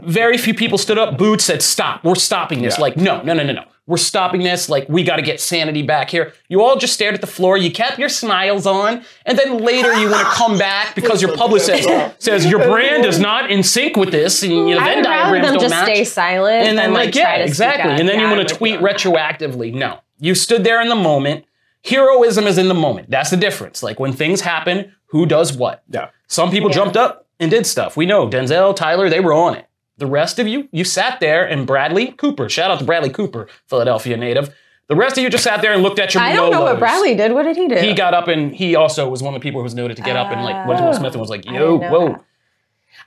Very 0.02 0.38
few 0.38 0.54
people 0.54 0.78
stood 0.78 0.98
up, 0.98 1.18
boots, 1.18 1.44
said, 1.44 1.62
Stop, 1.62 2.04
we're 2.04 2.14
stopping 2.14 2.62
this. 2.62 2.76
Yeah. 2.76 2.82
Like, 2.82 2.96
no, 2.96 3.22
no, 3.22 3.32
no, 3.34 3.42
no, 3.42 3.52
no. 3.52 3.64
We're 3.88 3.96
stopping 3.96 4.42
this. 4.42 4.68
Like, 4.68 4.88
we 4.88 5.04
got 5.04 5.16
to 5.16 5.22
get 5.22 5.40
sanity 5.40 5.82
back 5.82 6.10
here. 6.10 6.32
You 6.48 6.62
all 6.62 6.76
just 6.76 6.92
stared 6.94 7.14
at 7.14 7.20
the 7.20 7.26
floor. 7.28 7.56
You 7.56 7.70
kept 7.70 7.98
your 8.00 8.08
smiles 8.08 8.66
on. 8.66 9.04
And 9.25 9.38
then 9.38 9.58
later 9.58 9.92
you 9.94 10.10
want 10.10 10.26
to 10.26 10.32
come 10.32 10.58
back 10.58 10.94
because 10.96 11.22
your 11.22 11.36
publicist 11.36 11.84
says, 11.84 12.14
says 12.18 12.46
your 12.46 12.58
brand 12.64 13.04
is 13.04 13.20
not 13.20 13.48
in 13.50 13.62
sync 13.62 13.96
with 13.96 14.10
this. 14.10 14.42
And 14.42 14.52
you 14.68 14.75
know, 14.75 14.80
I 14.80 14.84
Venn 14.86 14.96
would 14.98 15.06
rather 15.06 15.40
them 15.52 15.54
just 15.60 15.70
match. 15.70 15.84
stay 15.86 16.04
silent 16.04 16.66
and 16.66 16.76
then, 16.78 16.92
like, 16.92 17.12
try 17.12 17.38
yeah, 17.38 17.44
exactly. 17.44 17.92
And 17.92 18.08
then 18.08 18.18
Yeah, 18.18 18.28
you 18.30 18.36
want 18.36 18.48
to 18.48 18.54
tweet 18.56 18.72
you 18.72 18.78
on 18.78 18.82
that. 18.84 18.96
retroactively. 18.98 19.72
No. 19.72 20.00
You 20.18 20.34
stood 20.34 20.64
there 20.64 20.80
in 20.82 20.88
the 20.88 20.96
moment. 20.96 21.44
Heroism 21.84 22.46
is 22.48 22.58
in 22.58 22.66
the 22.68 22.75
moment. 22.75 23.10
That's 23.10 23.30
the 23.30 23.36
difference. 23.36 23.82
Like, 23.82 24.00
when 24.00 24.12
things 24.12 24.40
happen, 24.40 24.92
who 25.06 25.26
does 25.26 25.56
what? 25.56 25.84
Yeah. 25.88 26.08
Some 26.26 26.50
people 26.50 26.70
Yeah. 26.70 26.76
jumped 26.76 26.96
up 26.96 27.25
and 27.40 27.50
did 27.50 27.66
stuff. 27.66 27.97
We 27.97 28.07
know 28.07 28.28
Denzel, 28.28 28.75
Tyler, 28.75 29.09
they 29.09 29.21
were 29.21 29.33
on 29.33 29.55
it. 29.57 29.66
The 29.99 30.07
rest 30.07 30.38
of 30.38 30.47
you, 30.47 30.69
you 30.73 30.85
sat 30.85 31.21
there 31.21 31.47
and 31.47 31.66
Bradley 31.66 32.12
Cooper, 32.12 32.49
shout 32.49 32.71
out 32.71 32.78
to 32.81 32.85
Bradley 32.85 33.11
Cooper, 33.11 33.49
Philadelphia 33.66 34.16
native. 34.16 34.55
The 34.88 34.95
rest 34.95 35.16
of 35.16 35.25
you 35.25 35.31
just 35.31 35.43
sat 35.43 35.62
there 35.62 35.73
and 35.73 35.83
looked 35.83 35.99
at 35.99 36.14
your 36.14 36.23
I 36.23 36.33
don't 36.33 36.50
know 36.52 36.62
what 36.62 36.78
Bradley 36.78 37.14
did. 37.16 37.33
What 37.33 37.43
did 37.43 37.57
he 37.57 37.66
do? 37.66 37.76
He 37.76 37.93
got 37.93 38.14
up 38.14 38.28
and 38.28 38.55
he 38.55 38.76
also 38.76 39.09
was 39.09 39.23
one 39.23 39.35
of 39.35 39.40
the 39.40 39.43
people 39.43 39.61
who 39.61 39.64
was 39.64 39.75
noted 39.75 39.97
to 39.97 40.02
get 40.02 40.16
up 40.16 40.31
and 40.31 40.43
like 40.45 40.66
went 40.66 40.78
to 40.78 40.85
Will 40.85 40.95
oh. 40.95 40.99
Smith 40.99 41.12
and 41.12 41.21
was 41.21 41.31
like, 41.31 41.45
yo, 41.45 41.78
whoa. 41.78 42.09
that. 42.11 42.25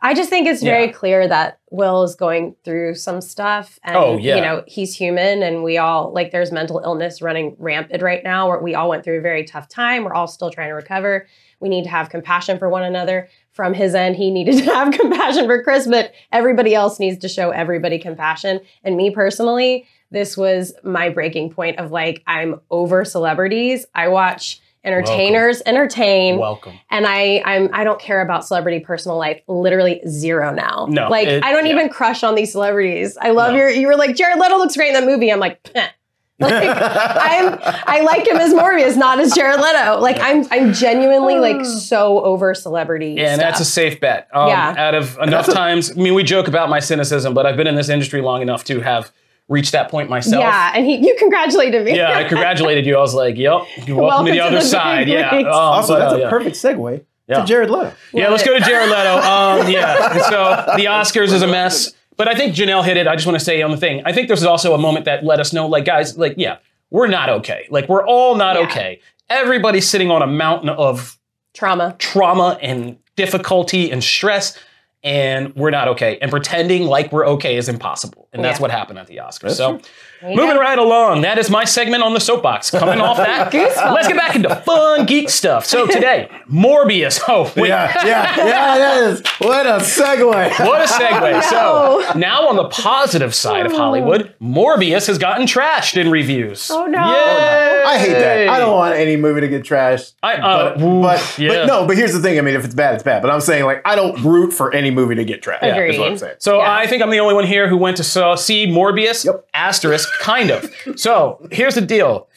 I 0.01 0.13
just 0.13 0.29
think 0.29 0.47
it's 0.47 0.61
very 0.61 0.85
Yeah. 0.85 0.91
clear 0.91 1.27
that 1.27 1.59
Will 1.71 2.03
is 2.03 2.15
going 2.15 2.55
through 2.63 2.95
some 2.95 3.21
stuff. 3.21 3.79
And, 3.83 3.95
Oh, 3.95 4.17
yeah. 4.17 4.35
you 4.35 4.41
know, 4.41 4.63
he's 4.67 4.95
human 4.95 5.41
and 5.43 5.63
we 5.63 5.77
all, 5.77 6.13
like, 6.13 6.31
there's 6.31 6.51
mental 6.51 6.79
illness 6.83 7.21
running 7.21 7.55
rampant 7.59 8.01
right 8.01 8.23
now. 8.23 8.47
Where 8.47 8.59
we 8.59 8.75
all 8.75 8.89
went 8.89 9.03
through 9.03 9.19
a 9.19 9.21
very 9.21 9.43
tough 9.43 9.67
time. 9.67 10.03
We're 10.03 10.13
all 10.13 10.27
still 10.27 10.51
trying 10.51 10.69
to 10.69 10.75
recover. 10.75 11.27
We 11.59 11.69
need 11.69 11.83
to 11.83 11.89
have 11.89 12.09
compassion 12.09 12.59
for 12.59 12.69
one 12.69 12.83
another. 12.83 13.29
From 13.59 13.73
his 13.73 13.93
end, 13.93 14.15
he 14.15 14.31
needed 14.31 14.59
to 14.59 14.63
have 14.73 14.93
compassion 14.93 15.45
for 15.45 15.61
Chris, 15.63 15.85
but 15.85 16.13
everybody 16.31 16.73
else 16.73 16.97
needs 16.97 17.17
to 17.17 17.27
show 17.27 17.49
everybody 17.49 17.99
compassion. 17.99 18.61
And 18.85 18.95
me 18.95 19.11
personally, 19.11 19.85
this 20.11 20.37
was 20.37 20.71
my 20.81 21.09
breaking 21.09 21.49
point 21.51 21.77
of 21.77 21.91
like, 21.91 22.23
I'm 22.25 22.61
over 22.71 23.03
celebrities. 23.03 23.85
I 23.93 24.07
watch 24.07 24.61
entertainers 24.85 25.61
entertain 25.65 26.37
Welcome. 26.39 26.79
and 26.89 27.05
I 27.05 27.41
I'm 27.45 27.69
I 27.73 27.83
don't 27.83 27.99
care 27.99 28.21
about 28.21 28.45
celebrity 28.47 28.79
personal 28.79 29.17
life 29.17 29.41
literally 29.49 29.99
zero 30.07 30.53
now. 30.53 30.87
No, 30.89 31.09
like 31.09 31.27
it- 31.27 31.43
I 31.43 31.51
don't 31.51 31.65
yeah. 31.65 31.73
even 31.73 31.89
crush 31.89 32.23
on 32.23 32.35
these 32.35 32.53
celebrities. 32.53 33.17
I 33.19 33.31
love 33.31 33.51
No. 33.51 33.57
your 33.57 33.69
you 33.71 33.87
were 33.87 33.97
like 33.97 34.15
Jared 34.15 34.39
Leto 34.39 34.55
looks 34.57 34.77
great 34.77 34.87
in 34.87 34.93
that 34.93 35.03
movie. 35.03 35.33
I'm 35.33 35.39
like, 35.41 35.61
Peh. 35.63 35.85
like 36.49 36.53
I'm 36.63 37.59
I 37.85 38.01
like 38.05 38.27
him 38.27 38.37
as 38.37 38.53
Morbius, 38.53 38.95
not 38.95 39.19
as 39.19 39.33
Jared 39.33 39.59
Leto. 39.59 39.99
Like 39.99 40.17
I'm 40.21 40.45
I'm 40.51 40.73
genuinely 40.73 41.35
like 41.39 41.65
so 41.65 42.23
over 42.23 42.53
celebrity. 42.53 43.15
Yeah, 43.17 43.31
and 43.31 43.39
stuff. 43.41 43.49
that's 43.51 43.59
a 43.61 43.65
safe 43.65 43.99
bet. 43.99 44.27
Um, 44.33 44.47
Yeah. 44.47 44.73
Out 44.77 44.95
of 44.95 45.17
enough 45.21 45.47
times, 45.47 45.91
I 45.91 45.95
mean, 45.95 46.13
we 46.13 46.23
joke 46.23 46.47
about 46.47 46.69
my 46.69 46.79
cynicism, 46.79 47.33
but 47.33 47.45
I've 47.45 47.57
been 47.57 47.67
in 47.67 47.75
this 47.75 47.89
industry 47.89 48.21
long 48.21 48.41
enough 48.41 48.63
to 48.65 48.79
have 48.79 49.11
reached 49.49 49.71
that 49.73 49.89
point 49.91 50.09
myself. 50.09 50.41
Yeah, 50.41 50.71
and 50.75 50.85
he 50.85 50.95
you 51.05 51.15
congratulated 51.19 51.83
me. 51.83 51.95
Yeah, 51.97 52.17
I 52.17 52.23
congratulated 52.23 52.85
you. 52.85 52.95
I 52.95 52.99
was 53.01 53.13
like, 53.13 53.35
"Yep, 53.37 53.51
welcome, 53.51 53.95
Welcome 53.97 54.25
to 54.27 54.31
the 54.31 54.37
to 54.37 54.43
other 54.45 54.55
the 54.57 54.61
side." 54.61 55.05
big 55.05 55.13
Yeah. 55.15 55.35
leagues. 55.35 55.47
Um, 55.47 55.53
Also, 55.53 55.93
but, 55.95 55.99
that's 55.99 56.13
uh, 56.13 56.17
a 56.17 56.19
yeah. 56.21 56.29
perfect 56.29 56.55
segue 56.55 57.01
Yeah. 57.27 57.39
to 57.41 57.45
Jared 57.45 57.69
Leto. 57.69 57.91
Yeah, 58.13 58.29
let's 58.29 58.43
go 58.45 58.53
to 58.57 58.63
Jared 58.63 58.89
Leto. 58.89 59.17
Um, 59.17 59.69
yeah. 59.69 60.17
So 60.29 60.73
the 60.77 60.85
Oscars 60.85 61.33
is 61.33 61.41
a 61.41 61.47
mess, 61.47 61.91
but 62.19 62.27
I 62.27 62.35
think 62.35 62.53
Janelle 62.53 62.83
hit 62.83 62.97
it. 62.97 63.07
I 63.07 63.15
just 63.15 63.25
want 63.25 63.39
to 63.39 63.43
say 63.43 63.61
on 63.61 63.71
the 63.71 63.77
thing. 63.77 64.03
I 64.05 64.11
think 64.11 64.27
this 64.27 64.41
is 64.41 64.45
also 64.45 64.73
a 64.75 64.77
moment 64.77 65.05
that 65.05 65.23
let 65.23 65.39
us 65.39 65.53
know, 65.53 65.65
like, 65.67 65.85
guys, 65.85 66.17
like, 66.17 66.33
yeah, 66.35 66.57
we're 66.91 67.07
not 67.07 67.29
okay. 67.29 67.65
Like, 67.71 67.87
we're 67.87 68.05
all 68.05 68.35
not 68.35 68.57
Yeah. 68.57 68.63
okay. 68.67 68.99
Everybody's 69.29 69.87
sitting 69.89 70.11
on 70.11 70.21
a 70.21 70.27
mountain 70.27 70.67
of 70.69 71.17
Trauma. 71.53 71.95
trauma 71.97 72.57
and 72.61 72.97
difficulty 73.15 73.89
and 73.89 74.03
stress, 74.03 74.57
and 75.01 75.55
we're 75.55 75.69
not 75.69 75.87
okay. 75.87 76.17
And 76.21 76.29
pretending 76.29 76.83
like 76.83 77.11
we're 77.13 77.25
okay 77.25 77.55
is 77.55 77.69
impossible. 77.69 78.27
And 78.33 78.43
that's 78.43 78.59
what 78.59 78.69
happened 78.69 78.99
at 78.99 79.07
the 79.07 79.17
Oscars. 79.17 79.39
That's 79.41 79.57
so 79.57 79.77
true. 79.77 79.87
There 80.21 80.35
moving 80.35 80.55
go. 80.55 80.59
right 80.59 80.77
along, 80.77 81.21
that 81.21 81.37
is 81.37 81.49
my 81.49 81.63
segment 81.63 82.03
on 82.03 82.13
the 82.13 82.19
soapbox. 82.19 82.71
Coming 82.71 82.99
off 82.99 83.17
that, 83.17 83.53
let's 83.93 84.07
get 84.07 84.17
back 84.17 84.35
into 84.35 84.53
fun 84.55 85.05
geek 85.05 85.29
stuff. 85.29 85.65
So 85.65 85.87
today, 85.87 86.29
Morbius. 86.51 87.19
Oh, 87.29 87.43
wait. 87.55 87.67
Yeah, 87.69 87.93
yeah, 88.05 88.35
yeah, 88.37 88.77
that 88.77 89.03
is. 89.03 89.21
What 89.39 89.65
a 89.67 89.77
segue. 89.79 90.59
What 90.65 90.81
a 90.81 90.91
segue. 90.91 91.31
no. 91.51 92.01
So 92.11 92.17
now 92.19 92.47
on 92.47 92.55
the 92.55 92.67
positive 92.69 93.35
side 93.35 93.65
of 93.67 93.71
Hollywood, 93.71 94.33
Morbius 94.41 95.05
has 95.07 95.17
gotten 95.19 95.45
trashed 95.45 95.95
in 95.95 96.09
reviews. 96.09 96.69
Oh, 96.71 96.85
no. 96.87 96.99
Yay! 96.99 97.68
I 97.85 97.97
hate 97.97 98.13
that. 98.13 98.49
I 98.49 98.59
don't 98.59 98.75
want 98.75 98.95
any 98.95 99.15
movie 99.15 99.41
to 99.41 99.47
get 99.47 99.63
trashed. 99.63 100.13
I- 100.23 100.35
uh, 100.35 100.75
but, 100.75 100.81
ooh, 100.83 101.01
but, 101.01 101.39
yeah. 101.39 101.49
but 101.49 101.65
no, 101.65 101.87
but 101.87 101.97
here's 101.97 102.13
the 102.13 102.19
thing. 102.19 102.37
I 102.37 102.41
mean, 102.41 102.55
if 102.55 102.65
it's 102.65 102.75
bad, 102.75 102.95
it's 102.95 103.03
bad. 103.03 103.21
But 103.21 103.31
I'm 103.31 103.41
saying, 103.41 103.65
like, 103.65 103.81
I 103.85 103.95
don't 103.95 104.23
root 104.23 104.51
for 104.51 104.73
any 104.73 104.91
movie 104.91 105.15
to 105.15 105.25
get 105.25 105.41
trashed. 105.41 105.61
Agreed. 105.61 105.93
Is 105.95 105.99
what 105.99 106.09
I'm 106.11 106.17
saying. 106.17 106.35
So 106.39 106.57
Yeah. 106.59 106.71
I 106.73 106.87
think 106.87 107.01
I'm 107.03 107.09
the 107.09 107.19
only 107.19 107.33
one 107.35 107.45
here 107.45 107.67
who 107.67 107.77
went 107.77 107.97
to 107.97 108.03
saw, 108.03 108.35
see 108.35 108.67
Morbius. 108.67 109.25
Yep. 109.25 109.47
Asterisk, 109.53 110.07
kind 110.19 110.51
of. 110.51 110.73
so 110.95 111.47
here's 111.51 111.75
the 111.75 111.81
deal. 111.81 112.27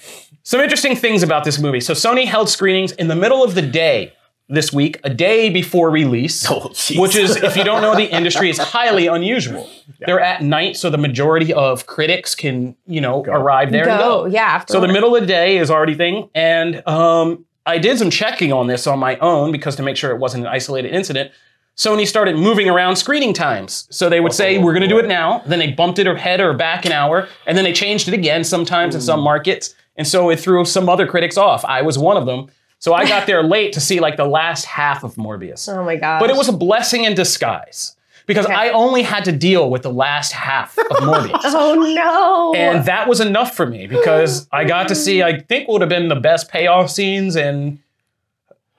Some 0.44 0.60
interesting 0.60 0.96
things 0.96 1.22
about 1.22 1.44
this 1.44 1.58
movie. 1.60 1.80
So 1.80 1.92
Sony 1.94 2.24
held 2.26 2.48
screenings 2.48 2.92
in 2.92 3.08
the 3.08 3.14
middle 3.16 3.44
of 3.44 3.54
the 3.54 3.62
day 3.62 4.12
this 4.48 4.72
week, 4.72 5.00
a 5.04 5.10
day 5.10 5.50
before 5.50 5.90
release. 5.90 6.46
Oh, 6.50 6.72
which 6.96 7.16
is, 7.16 7.36
if 7.36 7.56
you 7.56 7.64
don't 7.64 7.80
know 7.80 7.94
the 7.96 8.10
industry, 8.14 8.50
is 8.50 8.58
highly 8.58 9.06
unusual. 9.06 9.68
They're 10.00 10.20
at 10.20 10.42
night, 10.42 10.76
so 10.76 10.90
the 10.90 10.98
majority 10.98 11.52
of 11.52 11.86
critics 11.86 12.34
can, 12.34 12.76
you 12.86 13.00
know, 13.00 13.22
arrive 13.24 13.72
there 13.72 13.88
and 13.88 13.98
Go. 13.98 14.24
go. 14.24 14.26
Yeah. 14.26 14.42
After 14.42 14.72
So 14.74 14.80
the 14.80 14.88
middle 14.88 15.14
of 15.14 15.22
the 15.22 15.26
day 15.26 15.56
is 15.56 15.70
already 15.70 15.94
thing, 15.94 16.28
and 16.34 16.86
um, 16.86 17.46
I 17.64 17.78
did 17.78 17.98
some 17.98 18.10
checking 18.10 18.52
on 18.52 18.66
this 18.66 18.86
on 18.86 18.98
my 18.98 19.16
own 19.18 19.52
because 19.52 19.76
to 19.76 19.82
make 19.82 19.96
sure 19.96 20.10
it 20.10 20.18
wasn't 20.18 20.44
an 20.44 20.48
isolated 20.52 20.92
incident. 20.92 21.30
Sony 21.76 22.06
started 22.06 22.36
moving 22.36 22.68
around 22.68 22.96
screening 22.96 23.32
times. 23.32 23.88
So 23.90 24.10
they 24.10 24.20
would 24.20 24.34
say, 24.34 24.58
Oh, 24.58 24.60
we're 24.62 24.72
going 24.74 24.82
to 24.82 24.88
do 24.88 24.98
it 24.98 25.06
now. 25.08 25.42
Then 25.46 25.58
they 25.58 25.72
bumped 25.72 25.98
it 25.98 26.06
ahead 26.06 26.38
or 26.40 26.52
back 26.52 26.84
an 26.84 26.92
hour. 26.92 27.28
And 27.46 27.56
then 27.56 27.64
they 27.64 27.72
changed 27.72 28.08
it 28.08 28.14
again 28.14 28.44
sometimes 28.44 28.94
in 28.94 29.00
some 29.00 29.20
markets. 29.20 29.74
And 29.96 30.06
so 30.06 30.28
it 30.28 30.38
threw 30.38 30.64
some 30.66 30.88
other 30.90 31.06
critics 31.06 31.38
off. 31.38 31.64
I 31.64 31.80
was 31.80 31.98
one 31.98 32.18
of 32.18 32.26
them. 32.26 32.48
So 32.82 32.94
I 32.94 33.06
got 33.06 33.28
there 33.28 33.44
late 33.44 33.74
to 33.74 33.80
see 33.80 34.00
like 34.00 34.16
the 34.16 34.24
last 34.26 34.64
half 34.64 35.04
of 35.04 35.14
Morbius. 35.14 35.72
Oh 35.72 35.84
my 35.84 35.94
god. 35.94 36.18
But 36.18 36.30
it 36.30 36.36
was 36.36 36.48
a 36.48 36.52
blessing 36.52 37.04
in 37.04 37.14
disguise 37.14 37.94
because 38.26 38.44
Okay. 38.46 38.52
I 38.54 38.70
only 38.70 39.02
had 39.04 39.24
to 39.26 39.30
deal 39.30 39.70
with 39.70 39.82
the 39.82 39.92
last 39.92 40.32
half 40.32 40.76
of 40.76 40.86
Morbius. 40.96 41.40
Oh 41.44 41.74
no. 41.94 42.54
And 42.60 42.84
that 42.86 43.06
was 43.08 43.20
enough 43.20 43.54
for 43.54 43.66
me 43.66 43.86
because 43.86 44.48
I 44.50 44.64
got 44.64 44.88
to 44.88 44.96
see, 44.96 45.22
I 45.22 45.38
think, 45.38 45.68
would 45.68 45.80
have 45.80 45.90
been 45.90 46.08
the 46.08 46.16
best 46.16 46.48
payoff 46.50 46.90
scenes. 46.90 47.36
And 47.36 47.78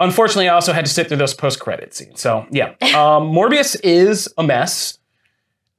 unfortunately, 0.02 0.50
I 0.50 0.54
also 0.56 0.74
had 0.74 0.84
to 0.84 0.92
sit 0.92 1.08
through 1.08 1.16
those 1.20 1.34
post 1.34 1.62
credit 1.62 1.94
scenes. 1.94 2.20
So, 2.20 2.46
yeah. 2.52 2.74
Um, 2.82 3.32
Morbius 3.32 3.80
is 3.86 4.28
a 4.38 4.44
mess. 4.44 4.98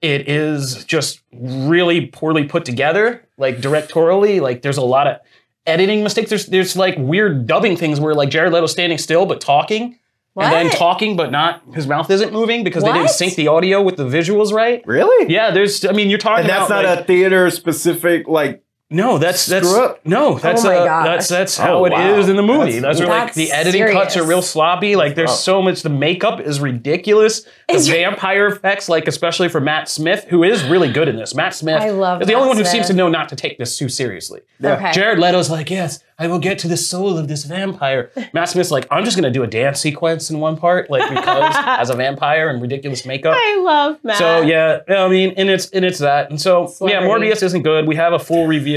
It 0.01 0.31
is 0.31 0.83
just 0.87 1.21
really 1.31 2.07
poorly 2.07 2.45
put 2.45 2.65
together, 2.65 3.23
like 3.37 3.59
directorially. 3.59 4.41
Like, 4.41 4.63
there's 4.63 4.79
a 4.79 4.83
lot 4.83 5.07
of 5.09 5.19
editing 5.67 6.03
mistakes. 6.03 6.31
There's, 6.31 6.47
there's 6.47 6.77
like 6.77 6.97
weird 6.99 7.47
dubbing 7.47 7.77
things 7.77 8.01
where, 8.01 8.15
like, 8.15 8.31
Jared 8.31 8.53
Leto's 8.53 8.73
standing 8.73 8.99
still 8.99 9.27
but 9.27 9.41
talking. 9.41 9.99
And 10.37 10.53
then 10.53 10.71
talking, 10.71 11.17
but 11.17 11.31
not 11.31 11.63
his 11.75 11.87
mouth 11.87 12.11
isn't 12.11 12.33
moving 12.33 12.65
because 12.65 12.83
they 12.83 12.93
didn't 12.93 13.11
sync 13.11 13.37
the 13.37 13.47
audio 13.47 13.81
with 13.81 13.97
the 13.97 14.05
visuals 14.05 14.53
right. 14.53 14.83
really? 14.85 15.33
Yeah, 15.33 15.53
there's. 15.53 15.85
I 15.85 15.93
mean, 15.93 16.11
you're 16.11 16.19
talking 16.19 16.41
And 16.41 16.49
that's 16.49 16.67
about 16.67 16.83
not 16.83 16.91
like- 16.91 16.99
a 17.01 17.05
theater 17.05 17.51
specific, 17.51 18.27
like, 18.27 18.64
no, 18.91 19.19
that's 19.19 19.47
that's 19.47 19.73
up. 19.73 20.05
no, 20.07 20.39
that's 20.39 20.63
my 20.63 20.77
uh, 20.77 20.85
gosh. 20.85 21.05
that's 21.07 21.29
that's 21.29 21.59
Oh, 21.59 21.63
how 21.63 21.85
it 21.87 21.93
is 21.93 22.27
wow. 22.27 22.31
in 22.31 22.37
the 22.37 22.43
movie. 22.43 22.79
That's- 22.79 22.99
Those 22.99 23.01
are 23.01 23.09
like 23.11 23.23
That's 23.27 23.37
the 23.37 23.51
editing 23.51 23.87
cuts 23.89 24.17
are 24.17 24.25
real 24.25 24.43
sloppy. 24.43 24.95
Like 24.95 25.15
there's 25.15 25.31
Oh. 25.31 25.35
so 25.35 25.63
much. 25.63 25.83
The 25.83 25.89
makeup 25.89 26.39
is 26.41 26.61
ridiculous. 26.61 27.43
The 27.69 27.75
Is- 27.77 27.89
vampire 27.89 28.47
effects, 28.47 28.89
like 28.89 29.09
especially 29.09 29.49
for 29.49 29.61
Matt 29.61 29.89
Smith, 29.89 30.27
who 30.29 30.45
is 30.45 30.63
really 30.65 30.93
good 30.93 31.09
in 31.09 31.17
this. 31.17 31.35
Matt 31.35 31.55
Smith 31.55 31.81
I 31.81 31.91
love 31.91 32.21
is 32.23 32.27
the 32.29 32.35
Matt 32.35 32.43
only 32.43 32.49
one 32.49 32.57
who 32.59 32.63
Smith. 32.65 32.73
seems 32.73 32.87
to 32.89 32.93
know 32.93 33.09
not 33.09 33.31
to 33.31 33.37
take 33.37 33.59
this 33.59 33.77
too 33.79 33.89
seriously. 33.89 34.43
Yeah. 34.61 34.75
Okay. 34.75 34.93
Jared 34.93 35.19
Leto's 35.19 35.51
like, 35.51 35.71
yes, 35.71 36.01
I 36.19 36.29
will 36.29 36.39
get 36.39 36.59
to 36.61 36.69
the 36.69 36.77
soul 36.77 37.19
of 37.19 37.27
this 37.27 37.45
vampire. 37.45 38.11
Matt 38.33 38.51
Smith's 38.51 38.71
like, 38.71 38.87
I'm 38.91 39.05
just 39.05 39.17
gonna 39.17 39.31
do 39.33 39.43
a 39.43 39.47
dance 39.49 39.81
sequence 39.81 40.31
in 40.31 40.39
one 40.41 40.57
part, 40.57 40.89
like 40.91 41.09
because 41.09 41.55
as 41.57 41.89
a 41.91 41.97
vampire 41.97 42.51
and 42.51 42.61
ridiculous 42.63 43.05
makeup. 43.07 43.35
I 43.37 43.57
love 43.61 43.99
Matt. 44.05 44.19
So 44.19 44.43
yeah, 44.43 44.81
I 44.89 45.09
mean, 45.09 45.33
and 45.39 45.49
it's 45.49 45.71
and 45.71 45.85
it's 45.87 45.99
that, 46.01 46.29
and 46.31 46.39
so 46.41 46.63
yeah, 46.63 46.69
Celebrity. 47.01 47.09
Morbius 47.31 47.43
isn't 47.43 47.63
good. 47.63 47.89
We 47.89 47.97
have 47.97 48.13
a 48.13 48.19
full 48.19 48.47
review. 48.47 48.74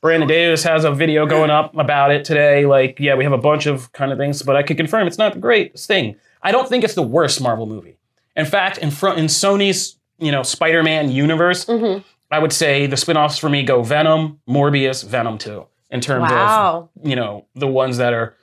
Brandon 0.00 0.28
Davis 0.28 0.62
has 0.62 0.84
a 0.84 0.92
video 0.92 1.26
going 1.26 1.50
up 1.50 1.76
about 1.76 2.10
it 2.12 2.24
today. 2.24 2.64
Like, 2.66 2.98
yeah, 3.00 3.14
we 3.16 3.24
have 3.24 3.32
a 3.32 3.38
bunch 3.38 3.66
of 3.66 3.90
kind 3.92 4.12
of 4.12 4.18
things, 4.18 4.42
but 4.42 4.54
I 4.56 4.62
can 4.62 4.76
confirm 4.76 5.06
it's 5.06 5.18
not 5.18 5.32
the 5.34 5.40
greatest 5.40 5.86
thing. 5.88 6.16
I 6.42 6.52
don't 6.52 6.68
think 6.68 6.84
it's 6.84 6.94
the 6.94 7.02
worst 7.02 7.40
Marvel 7.40 7.66
movie. 7.66 7.96
In 8.36 8.46
fact, 8.46 8.78
in 8.78 8.90
front 8.92 9.18
in 9.18 9.24
Sony's 9.26 9.96
you 10.20 10.30
know 10.32 10.42
Spider-Man 10.42 11.10
universe, 11.10 11.64
Mhm. 11.64 12.04
I 12.30 12.38
would 12.38 12.52
say 12.52 12.86
the 12.86 12.96
spin-offs 12.96 13.38
for 13.38 13.48
me 13.48 13.62
go 13.62 13.82
Venom, 13.82 14.40
Morbius, 14.48 15.02
Venom 15.04 15.38
Two, 15.38 15.66
in 15.90 16.00
terms 16.00 16.30
Wow. 16.30 16.90
of 16.96 17.08
you 17.08 17.16
know 17.16 17.46
the 17.54 17.66
ones 17.66 17.96
that 17.98 18.12
are. 18.14 18.34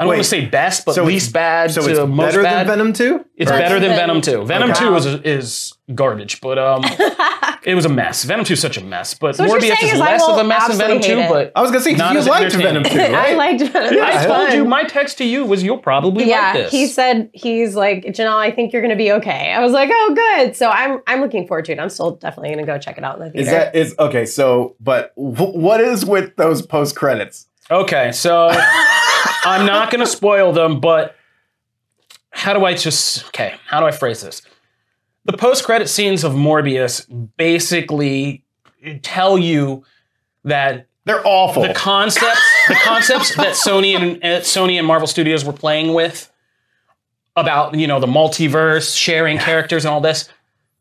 I 0.00 0.04
don't 0.04 0.08
want 0.08 0.18
to 0.22 0.28
say 0.28 0.46
best, 0.46 0.84
but 0.86 0.94
so 0.94 1.04
least 1.04 1.32
bad 1.32 1.70
so 1.72 1.82
to 1.82 1.90
it's 1.90 1.98
most 2.08 2.16
better 2.32 2.42
bad. 2.42 2.66
than 2.66 2.78
Venom 2.78 2.92
2? 2.94 3.24
It's 3.36 3.50
Or- 3.50 3.54
better 3.58 3.78
than 3.78 3.90
Venom 3.90 4.20
Venom 4.22 4.42
2. 4.42 4.44
Venom 4.46 4.70
Okay. 4.70 4.80
2 4.86 4.94
is, 4.96 5.06
is 5.24 5.72
garbage, 5.94 6.40
but 6.40 6.58
um, 6.58 6.82
it 7.64 7.74
was 7.74 7.84
a 7.84 7.88
mess. 7.90 8.24
Venom 8.24 8.44
2 8.46 8.54
is 8.54 8.60
such 8.60 8.78
a 8.78 8.84
mess, 8.84 9.12
but 9.14 9.36
So 9.36 9.44
what 9.44 9.62
you're 9.62 9.72
Morbius 9.74 9.78
saying 9.78 9.90
is 9.92 9.94
is 9.96 10.00
I 10.00 10.04
less 10.12 10.22
of 10.22 10.28
will 10.36 10.38
a 10.40 10.44
mess 10.44 10.68
than 10.68 10.78
Venom 10.78 10.96
2, 10.96 10.96
absolutely 11.00 11.22
hate 11.22 11.28
but 11.28 11.52
I 11.54 11.60
was 11.62 11.70
going 11.70 11.80
to 11.80 11.84
say, 11.84 11.90
'cause 11.92 11.98
Not 11.98 12.14
you 12.14 12.20
liked 12.22 12.54
entertaining. 12.54 12.82
Venom 12.84 12.84
2, 12.84 12.98
right? 13.14 13.28
I 13.30 13.34
liked 13.34 13.60
Venom. 13.62 13.94
Yeah, 13.94 14.04
I 14.04 14.10
It's 14.16 14.24
told 14.26 14.46
fun. 14.48 14.56
you 14.56 14.64
my 14.64 14.84
text 14.84 15.18
to 15.18 15.24
you 15.24 15.44
was 15.44 15.62
you'll 15.62 15.76
probably 15.78 16.24
yeah, 16.28 16.40
like 16.40 16.54
this. 16.54 16.70
he 16.72 16.86
said 16.86 17.28
he's 17.34 17.74
like 17.76 18.04
Janelle. 18.06 18.36
I 18.38 18.50
think 18.52 18.72
you're 18.72 18.82
going 18.82 18.96
to 18.96 19.02
be 19.04 19.12
okay. 19.12 19.52
I 19.52 19.60
was 19.60 19.72
like, 19.72 19.90
oh, 19.92 20.12
good. 20.14 20.56
So 20.56 20.70
I'm 20.70 21.00
I'm 21.06 21.20
looking 21.20 21.46
forward 21.46 21.66
to 21.66 21.72
it. 21.72 21.78
I'm 21.78 21.90
still 21.90 22.12
definitely 22.12 22.48
going 22.54 22.64
to 22.64 22.72
go 22.72 22.78
check 22.78 22.96
it 22.96 23.04
out 23.04 23.18
in 23.18 23.24
the 23.26 23.30
theater. 23.32 23.40
Is 23.40 23.50
that 23.50 23.76
is 23.76 23.94
okay? 23.98 24.24
So, 24.24 24.76
but 24.80 25.14
w- 25.16 25.58
what 25.58 25.82
is 25.82 26.06
with 26.06 26.36
those 26.36 26.62
post 26.62 26.96
credits? 26.96 27.46
Okay, 27.70 28.12
so 28.12 28.48
I'm 29.44 29.66
not 29.66 29.90
going 29.90 30.04
to 30.04 30.10
spoil 30.10 30.52
them, 30.52 30.80
but 30.80 31.16
how 32.30 32.52
do 32.52 32.64
I 32.64 32.74
just 32.74 33.26
okay? 33.28 33.54
How 33.66 33.80
do 33.80 33.86
I 33.86 33.90
phrase 33.90 34.20
this? 34.22 34.42
The 35.24 35.36
post-credit 35.36 35.88
scenes 35.88 36.24
of 36.24 36.32
Morbius 36.32 37.06
basically 37.36 38.42
tell 39.02 39.36
you 39.38 39.84
that 40.44 40.86
They're 41.04 41.26
awful. 41.26 41.62
the 41.62 41.74
concepts 41.74 42.40
the 42.68 42.74
concepts 42.76 43.34
that 43.36 43.54
Sony 43.54 43.94
and 43.94 44.16
uh, 44.24 44.40
Sony 44.40 44.78
and 44.78 44.86
Marvel 44.86 45.06
Studios 45.06 45.44
were 45.44 45.52
playing 45.52 45.92
with 45.92 46.30
about 47.36 47.74
you 47.74 47.86
know 47.86 48.00
the 48.00 48.06
multiverse, 48.06 48.96
sharing 48.96 49.38
characters 49.38 49.84
and 49.84 49.92
all 49.92 50.00
this. 50.00 50.28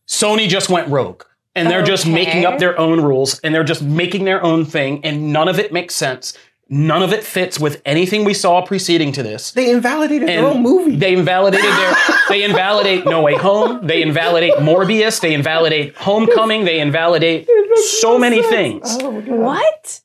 Sony 0.08 0.48
just 0.48 0.70
went 0.70 0.88
rogue. 0.90 1.24
And 1.56 1.70
they're 1.70 1.84
just 1.84 2.08
making 2.08 2.46
up 2.46 2.60
their 2.60 2.80
own 2.80 3.02
rules 3.02 3.40
and 3.40 3.54
they're 3.54 3.66
just 3.66 3.82
making 3.82 4.24
their 4.24 4.42
own 4.42 4.64
thing 4.64 5.04
and 5.04 5.34
none 5.34 5.50
of 5.50 5.60
it 5.60 5.74
makes 5.74 5.94
sense. 5.94 6.38
None 6.72 7.02
of 7.02 7.12
it 7.14 7.24
fits 7.24 7.60
with 7.60 7.82
anything 7.84 8.24
we 8.24 8.36
saw 8.36 8.62
preceding 8.62 9.12
to 9.14 9.24
this. 9.24 9.52
they 9.52 9.72
invalidated 9.72 10.30
And 10.30 10.46
their 10.46 10.52
own 10.54 10.62
movie. 10.62 10.96
They 10.98 11.14
invalidated 11.14 11.66
their. 11.66 11.96
They 12.30 12.44
invalidate 12.44 13.06
No 13.06 13.22
Way 13.24 13.36
Home. 13.38 13.88
They 13.88 14.04
invalidate 14.04 14.54
Morbius. 14.54 15.20
They 15.20 15.34
invalidate 15.34 15.96
Homecoming. 15.98 16.66
They 16.66 16.80
invalidate 16.80 17.50
so 18.00 18.20
many 18.20 18.44
things. 18.44 18.98
Oh, 19.02 19.10
what? 19.12 20.02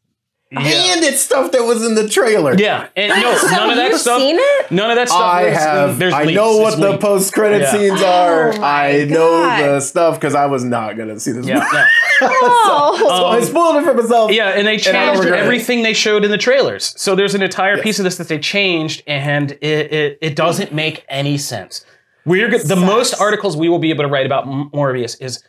And 0.56 1.04
it's 1.04 1.20
stuff 1.20 1.52
that 1.52 1.62
was 1.64 1.84
in 1.84 1.94
the 1.94 2.08
trailer. 2.08 2.54
Yeah, 2.56 2.88
and 2.96 3.08
no, 3.20 3.36
So 3.36 3.46
none 3.50 3.70
of 3.70 3.76
that 3.76 3.94
stuff. 3.98 4.20
seen 4.20 4.36
it? 4.38 4.70
None 4.70 4.90
of 4.90 4.96
that 4.96 5.08
stuff. 5.08 5.20
I 5.20 5.44
was- 5.46 5.54
have. 5.58 5.98
There's 5.98 6.14
I 6.14 6.24
leaks. 6.24 6.36
know 6.36 6.50
It's 6.52 6.60
what 6.60 6.80
the 6.80 6.90
leaked. 6.90 7.02
post 7.02 7.32
credit 7.32 7.62
Yeah. 7.62 7.72
scenes 7.72 8.02
are. 8.02 8.52
Oh 8.54 8.58
my 8.60 8.86
I 9.00 9.04
know 9.04 9.16
God. 9.42 9.62
the 9.64 9.80
stuff 9.80 10.14
because 10.20 10.34
I 10.34 10.46
was 10.46 10.64
not 10.64 10.96
gonna 10.96 11.18
see 11.20 11.32
this. 11.32 11.46
Yeah, 11.46 11.54
movie. 11.60 11.66
yeah. 11.72 11.86
Oh. 12.22 12.96
so 12.98 13.26
I 13.26 13.38
Um, 13.38 13.44
spoiled 13.44 13.76
it 13.76 13.84
for 13.84 13.94
myself. 13.94 14.30
Yeah, 14.32 14.48
and 14.50 14.66
they 14.66 14.76
And 14.76 14.86
I 14.88 14.92
don't 14.92 15.14
changed 15.14 15.20
regret 15.24 15.40
it. 15.40 15.42
everything 15.42 15.82
they 15.82 15.92
showed 15.94 16.24
in 16.24 16.30
the 16.30 16.38
trailers. 16.38 16.94
So 16.96 17.14
there's 17.14 17.34
an 17.34 17.42
entire 17.42 17.78
piece 17.82 17.98
of 17.98 18.04
this 18.04 18.16
that 18.18 18.28
they 18.28 18.38
changed, 18.38 19.02
and 19.06 19.52
it 19.60 19.92
it, 19.92 20.18
it 20.20 20.36
doesn't 20.36 20.72
make 20.72 21.04
any 21.08 21.38
sense. 21.38 21.84
We're 22.26 22.48
go- 22.48 22.58
the 22.58 22.76
most 22.76 23.20
articles 23.20 23.56
we 23.56 23.68
will 23.68 23.78
be 23.80 23.90
able 23.90 24.04
to 24.04 24.08
write 24.10 24.24
about 24.26 24.46
Morbius 24.46 25.20
is 25.20 25.42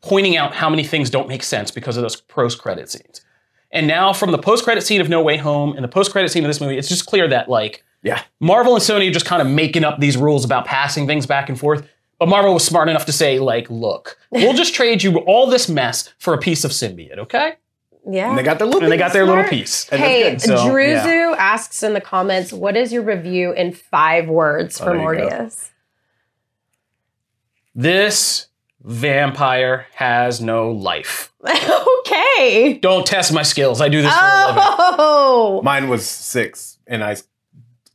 pointing 0.00 0.36
out 0.36 0.54
how 0.54 0.70
many 0.70 0.82
things 0.84 1.10
don't 1.10 1.28
make 1.28 1.42
sense 1.42 1.70
because 1.70 1.96
of 1.96 2.02
those 2.02 2.16
post 2.20 2.58
credit 2.60 2.90
scenes. 2.90 3.20
And 3.70 3.86
now 3.86 4.12
from 4.12 4.32
the 4.32 4.38
post 4.38 4.64
credit 4.64 4.82
scene 4.82 5.00
of 5.00 5.08
No 5.08 5.22
Way 5.22 5.36
Home 5.36 5.74
and 5.74 5.84
the 5.84 5.88
post 5.88 6.12
credit 6.12 6.30
scene 6.30 6.44
of 6.44 6.48
this 6.48 6.60
movie, 6.60 6.78
it's 6.78 6.88
just 6.88 7.06
clear 7.06 7.28
that 7.28 7.48
like 7.48 7.84
Yeah. 8.02 8.22
Marvel 8.40 8.74
and 8.74 8.82
Sony 8.82 9.08
are 9.08 9.12
just 9.12 9.26
kind 9.26 9.42
of 9.42 9.48
making 9.48 9.84
up 9.84 9.98
these 10.00 10.16
rules 10.16 10.44
about 10.44 10.64
passing 10.64 11.06
things 11.06 11.26
back 11.26 11.48
and 11.48 11.58
forth. 11.58 11.86
But 12.18 12.28
Marvel 12.28 12.52
was 12.54 12.64
smart 12.64 12.88
enough 12.88 13.06
to 13.06 13.12
say, 13.12 13.38
like, 13.38 13.70
look, 13.70 14.18
we'll 14.32 14.52
just 14.54 14.74
trade 14.74 15.02
you 15.04 15.18
all 15.18 15.46
this 15.48 15.68
mess 15.68 16.12
for 16.18 16.34
a 16.34 16.38
piece 16.38 16.64
of 16.64 16.72
symbiote, 16.72 17.18
okay? 17.18 17.54
Yeah. 18.10 18.30
And 18.30 18.36
they 18.38 18.42
got 18.42 18.58
their 18.58 18.66
little 18.66 18.82
And 18.82 18.90
they 18.90 18.96
got 18.96 19.12
their 19.12 19.24
little 19.26 19.44
piece. 19.44 19.88
And 19.90 20.00
Hey, 20.00 20.30
good. 20.30 20.40
So, 20.40 20.56
Druzu 20.56 21.36
asks 21.36 21.82
in 21.84 21.92
the 21.94 22.00
comments, 22.00 22.52
what 22.52 22.76
is 22.76 22.92
your 22.92 23.02
review 23.02 23.52
in 23.52 23.72
five 23.72 24.26
words 24.28 24.80
Oh, 24.80 24.84
for 24.86 24.96
there 24.96 25.14
you 25.14 25.30
go. 25.30 25.36
Morbius? 25.36 25.70
This 27.74 28.47
vampire 28.82 29.86
has 29.94 30.40
no 30.40 30.70
life. 30.70 31.32
okay. 32.00 32.78
Don't 32.80 33.06
test 33.06 33.32
my 33.32 33.42
skills. 33.42 33.80
I 33.80 33.88
do 33.88 34.02
this 34.02 34.12
for 34.12 34.24
a 34.24 34.46
living. 34.48 34.62
Oh. 34.98 35.60
Mine 35.62 35.88
was 35.88 36.06
six, 36.06 36.78
and 36.86 37.02
I 37.04 37.16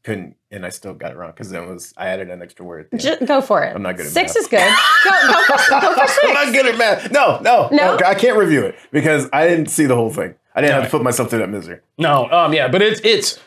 couldn't, 0.04 0.36
and 0.52 0.66
I 0.66 0.70
still 0.70 0.94
got 0.94 1.12
it 1.12 1.18
wrong 1.18 1.32
because 1.32 1.52
it 1.52 1.66
was 1.66 1.94
I 1.98 2.08
added 2.08 2.30
an 2.30 2.42
extra 2.42 2.66
word. 2.66 2.86
at 2.92 3.00
the 3.00 3.10
end. 3.10 3.20
Ju- 3.20 3.26
go 3.26 3.42
for 3.42 3.64
it. 3.64 3.74
I'm 3.76 3.82
not 3.82 3.96
good 3.98 4.06
at 4.06 4.12
Six 4.12 4.34
math. 4.36 4.38
is 4.44 4.48
good. 4.48 4.74
Go, 5.06 5.28
go, 5.28 5.58
for, 5.58 5.72
go 5.82 6.08
for 6.08 6.20
I'm 6.28 6.34
not 6.34 6.54
good 6.54 6.66
at 6.68 6.78
math. 6.78 7.12
No, 7.12 7.40
no, 7.42 7.70
No? 7.72 7.98
I 8.06 8.16
can't 8.16 8.38
review 8.38 8.64
it 8.66 8.76
because 8.92 9.30
I 9.32 9.48
didn't 9.48 9.68
see 9.68 9.86
the 9.86 9.96
whole 9.96 10.12
thing. 10.12 10.36
I 10.56 10.62
didn't 10.62 10.76
have 10.76 10.84
to 10.86 10.90
put 10.92 11.02
myself 11.04 11.30
through 11.30 11.40
that 11.40 11.50
misery. 11.50 11.80
No, 11.98 12.30
um, 12.30 12.54
yeah, 12.54 12.68
but 12.68 12.82
it's 12.84 13.02
it's 13.04 13.40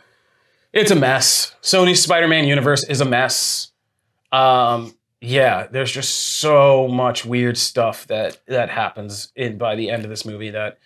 it's 0.73 0.91
a 0.91 0.97
mess. 0.97 1.55
Sony's 1.63 2.03
Spider-Man 2.03 2.47
universe 2.47 2.83
is 2.85 3.01
a 3.01 3.05
mess. 3.05 3.71
Um, 4.33 4.96
yeah, 5.21 5.67
there's 5.71 5.91
just 5.91 6.15
so 6.39 6.89
much 6.89 7.25
weird 7.25 7.57
stuff 7.57 8.07
that 8.09 8.41
that 8.47 8.71
happens 8.71 9.33
in 9.37 9.59
by 9.59 9.75
the 9.75 9.91
end 9.91 10.05
of 10.05 10.11
this 10.11 10.25
movie 10.25 10.51
that 10.51 10.79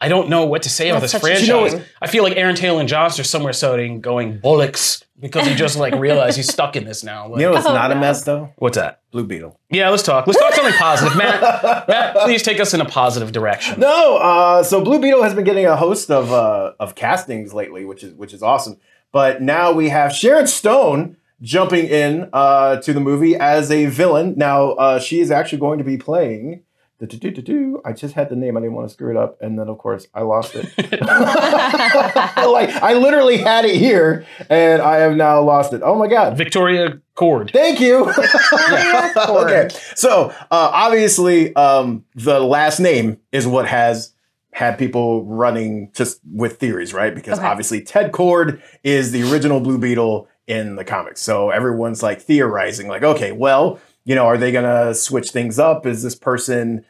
I 0.00 0.08
don't 0.08 0.28
know 0.28 0.44
what 0.46 0.62
to 0.62 0.70
say 0.70 0.90
about 0.90 1.02
this 1.02 1.10
such 1.12 1.22
a 1.22 1.24
franchise. 1.26 1.72
shame. 1.72 1.82
I 2.00 2.06
feel 2.06 2.22
like 2.22 2.36
Aaron 2.36 2.54
Taylor 2.54 2.78
and 2.80 2.88
Johnson 2.88 3.20
are 3.22 3.24
somewhere 3.24 3.52
starting 3.52 4.00
going 4.00 4.38
bullocks 4.38 5.02
because 5.18 5.48
he 5.48 5.54
just 5.56 5.76
like 5.76 5.94
realized 5.94 6.36
he's 6.36 6.46
stuck 6.52 6.76
in 6.76 6.84
this 6.84 7.02
now. 7.02 7.26
Like, 7.28 7.40
You 7.40 7.46
know 7.46 7.52
what's 7.54 7.66
Oh, 7.66 7.74
not 7.74 7.90
a 7.90 7.96
mess 7.96 8.22
though? 8.24 8.52
what's 8.58 8.76
that? 8.76 9.00
Blue 9.10 9.24
Beetle. 9.26 9.58
Yeah, 9.70 9.88
let's 9.88 10.04
talk. 10.04 10.26
Let's 10.28 10.38
talk 10.38 10.52
something 10.52 10.74
positive, 10.74 11.16
Matt. 11.16 11.40
Matt, 11.88 12.14
please 12.18 12.42
take 12.44 12.60
us 12.60 12.74
in 12.74 12.80
a 12.80 12.84
positive 12.84 13.32
direction. 13.32 13.80
No, 13.80 14.18
uh, 14.18 14.62
so 14.62 14.84
Blue 14.84 15.00
Beetle 15.00 15.22
has 15.22 15.34
been 15.34 15.44
getting 15.44 15.66
a 15.66 15.74
host 15.76 16.10
of 16.10 16.30
uh, 16.30 16.74
of 16.78 16.94
castings 16.94 17.52
lately, 17.54 17.84
which 17.84 18.04
is 18.04 18.12
which 18.14 18.32
is 18.34 18.42
awesome. 18.42 18.76
But 19.10 19.40
now 19.42 19.72
we 19.72 19.88
have 19.88 20.12
Sharon 20.12 20.46
Stone 20.46 21.16
jumping 21.40 21.86
in 21.86 22.28
uh, 22.32 22.76
to 22.80 22.92
the 22.92 23.00
movie 23.00 23.36
as 23.36 23.70
a 23.70 23.86
villain. 23.86 24.34
Now 24.36 24.70
uh, 24.72 24.98
she 24.98 25.20
is 25.20 25.30
actually 25.30 25.58
going 25.58 25.78
to 25.78 25.84
be 25.84 25.96
playing. 25.96 26.62
I 27.00 27.92
just 27.92 28.14
had 28.14 28.28
the 28.28 28.34
name. 28.34 28.56
I 28.56 28.60
didn't 28.60 28.74
want 28.74 28.88
to 28.88 28.92
screw 28.92 29.12
it 29.12 29.16
up, 29.16 29.38
and 29.40 29.56
then 29.56 29.68
of 29.68 29.78
course 29.78 30.08
I 30.14 30.22
lost 30.22 30.56
it. 30.56 30.64
like 30.90 32.70
I 32.82 32.94
literally 32.94 33.36
had 33.36 33.64
it 33.64 33.76
here, 33.76 34.26
and 34.50 34.82
I 34.82 34.96
have 34.96 35.14
now 35.14 35.40
lost 35.40 35.72
it. 35.72 35.80
Oh 35.84 35.94
my 35.94 36.08
god! 36.08 36.36
Victoria 36.36 37.00
Kord. 37.14 37.52
Thank 37.52 37.78
you. 37.80 38.04
Kord. 38.06 39.44
okay, 39.44 39.68
so 39.94 40.30
uh, 40.50 40.70
obviously, 40.72 41.54
um, 41.54 42.04
the 42.16 42.40
last 42.40 42.80
name 42.80 43.18
is 43.30 43.46
what 43.46 43.68
has 43.68 44.12
had 44.52 44.76
people 44.76 45.24
running 45.24 45.92
just 45.94 46.20
with 46.32 46.58
theories, 46.58 46.92
right? 46.92 47.14
Because 47.14 47.38
Okay. 47.38 47.46
obviously, 47.46 47.80
Ted 47.80 48.10
Kord 48.10 48.60
is 48.82 49.12
the 49.12 49.22
original 49.30 49.60
Blue 49.60 49.78
Beetle 49.78 50.26
in 50.48 50.74
the 50.76 50.84
comics, 50.84 51.20
so 51.20 51.50
everyone's 51.50 52.02
like 52.02 52.20
theorizing, 52.20 52.88
like, 52.88 53.02
okay, 53.04 53.30
well, 53.32 53.78
you 54.04 54.14
know, 54.14 54.26
are 54.26 54.38
they 54.38 54.50
gonna 54.50 54.94
switch 54.94 55.30
things 55.30 55.58
up? 55.58 55.86
Is 55.86 56.02
this 56.02 56.14
person 56.16 56.84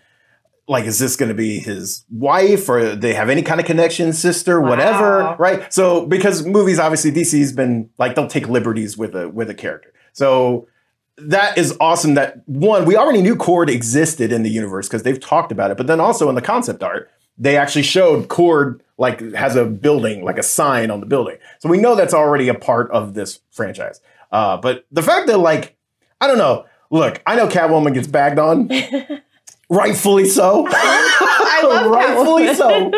like 0.69 0.85
is 0.85 0.99
this 0.99 1.17
going 1.17 1.31
to 1.31 1.35
be 1.35 1.59
his 1.59 2.05
wife 2.11 2.69
or 2.69 2.95
they 2.95 3.15
have 3.15 3.31
any 3.31 3.41
kind 3.43 3.59
of 3.59 3.65
connection 3.65 4.13
sister 4.13 4.61
whatever 4.61 5.21
Wow. 5.21 5.37
right 5.39 5.73
so 5.73 6.05
because 6.05 6.45
movies 6.45 6.79
obviously 6.79 7.11
dc's 7.11 7.53
been 7.53 7.89
like 7.97 8.15
they'll 8.15 8.27
take 8.29 8.49
liberties 8.51 8.99
with 8.99 9.17
a 9.17 9.31
with 9.31 9.49
a 9.49 9.55
character 9.55 9.95
so 10.13 10.69
that 11.17 11.57
is 11.57 11.75
awesome 11.81 12.15
that 12.15 12.43
one 12.47 12.85
we 12.85 12.97
already 12.97 13.23
knew 13.23 13.35
Kord 13.35 13.71
existed 13.71 14.31
in 14.31 14.43
the 14.43 14.51
universe 14.51 14.89
because 14.89 15.05
they've 15.05 15.19
talked 15.19 15.53
about 15.53 15.71
it 15.71 15.79
but 15.79 15.87
then 15.87 16.01
also 16.01 16.29
in 16.29 16.35
the 16.35 16.43
concept 16.43 16.83
art 16.83 17.11
they 17.39 17.57
actually 17.57 17.83
showed 17.85 18.29
Kord 18.29 18.81
like 18.99 19.21
has 19.33 19.57
a 19.57 19.65
building 19.65 20.23
like 20.25 20.37
a 20.39 20.43
sign 20.43 20.91
on 20.91 21.01
the 21.01 21.07
building 21.07 21.37
so 21.61 21.69
we 21.69 21.79
know 21.79 21.95
that's 21.95 22.13
already 22.15 22.49
a 22.49 22.55
part 22.55 22.91
of 22.91 23.15
this 23.15 23.41
franchise 23.51 24.01
uh, 24.33 24.57
but 24.57 24.85
the 24.93 25.03
fact 25.03 25.27
that 25.29 25.39
like 25.39 25.77
i 26.21 26.27
don't 26.27 26.39
know 26.39 26.67
look 26.91 27.23
i 27.27 27.35
know 27.37 27.47
catwoman 27.49 27.95
gets 27.95 28.07
bagged 28.09 28.39
on 28.39 28.69
rightfully 29.71 30.25
so 30.27 30.67
I 30.71 31.63
love 31.65 31.91
rightfully 31.91 32.55
so. 32.55 32.93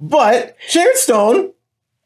But 0.00 0.56
Sharon 0.68 0.96
Stone, 0.96 1.52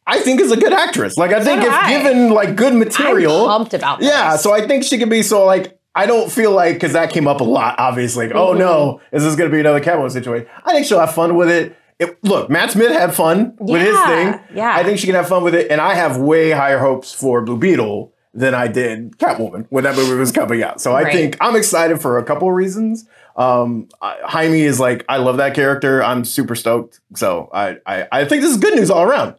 I 0.06 0.20
think, 0.20 0.40
is 0.40 0.52
a 0.52 0.56
good 0.56 0.72
actress. 0.72 1.16
Like 1.16 1.32
I 1.32 1.42
think 1.42 1.62
do 1.62 1.66
if 1.68 1.72
I. 1.72 1.90
given 1.90 2.30
like 2.30 2.54
good 2.56 2.72
I'm 2.74 2.78
material, 2.78 3.46
pumped 3.46 3.74
about 3.74 3.98
this. 3.98 4.08
yeah. 4.08 4.36
So 4.36 4.52
I 4.52 4.66
think 4.66 4.84
she 4.84 4.98
can 4.98 5.08
be 5.08 5.22
so 5.22 5.44
like. 5.44 5.78
I 5.94 6.06
don't 6.06 6.30
feel 6.30 6.52
like 6.52 6.74
because 6.76 6.92
that 6.92 7.10
came 7.10 7.26
up 7.26 7.40
a 7.40 7.44
lot. 7.44 7.74
Obviously, 7.78 8.26
like, 8.28 8.36
oh 8.36 8.50
Mm-hmm. 8.50 8.58
no, 8.60 9.00
is 9.10 9.24
this 9.24 9.34
going 9.34 9.50
to 9.50 9.54
be 9.54 9.58
another 9.58 9.80
Catwoman 9.80 10.12
situation? 10.12 10.46
I 10.64 10.72
think 10.72 10.86
she'll 10.86 11.00
have 11.00 11.14
fun 11.14 11.34
with 11.34 11.50
it. 11.50 11.76
It- 11.98 12.18
look, 12.22 12.48
Matt 12.48 12.70
Smith 12.72 12.92
had 12.92 13.14
fun 13.14 13.54
with 13.58 13.82
his 13.82 13.98
thing. 14.02 14.38
yeah. 14.54 14.72
I 14.74 14.84
think 14.84 14.98
she 14.98 15.06
can 15.06 15.14
have 15.16 15.28
fun 15.28 15.42
with 15.42 15.54
it, 15.54 15.70
and 15.70 15.80
I 15.80 15.94
have 15.94 16.16
way 16.18 16.50
higher 16.50 16.78
hopes 16.78 17.12
for 17.12 17.42
Blue 17.42 17.56
Beetle 17.58 18.12
than 18.34 18.54
I 18.54 18.68
did 18.68 19.18
Catwoman 19.18 19.66
when 19.70 19.84
that 19.84 19.96
movie 19.96 20.14
was 20.14 20.30
coming 20.30 20.62
out. 20.62 20.80
So 20.80 20.92
I 20.92 21.02
Right. 21.02 21.12
think 21.12 21.36
I'm 21.40 21.56
excited 21.56 22.00
for 22.00 22.18
a 22.18 22.22
couple 22.24 22.48
of 22.48 22.54
reasons. 22.54 23.04
Um, 23.36 23.88
I- 24.02 24.16
Jaime 24.24 24.60
is 24.60 24.78
like, 24.78 25.04
I 25.08 25.16
love 25.16 25.38
that 25.38 25.54
character. 25.54 26.02
I'm 26.04 26.24
super 26.24 26.54
stoked. 26.54 27.00
So 27.16 27.48
I, 27.52 27.78
I, 27.86 28.06
I 28.12 28.24
think 28.26 28.42
this 28.42 28.50
is 28.52 28.58
good 28.58 28.74
news 28.74 28.90
all 28.90 29.02
around. 29.02 29.34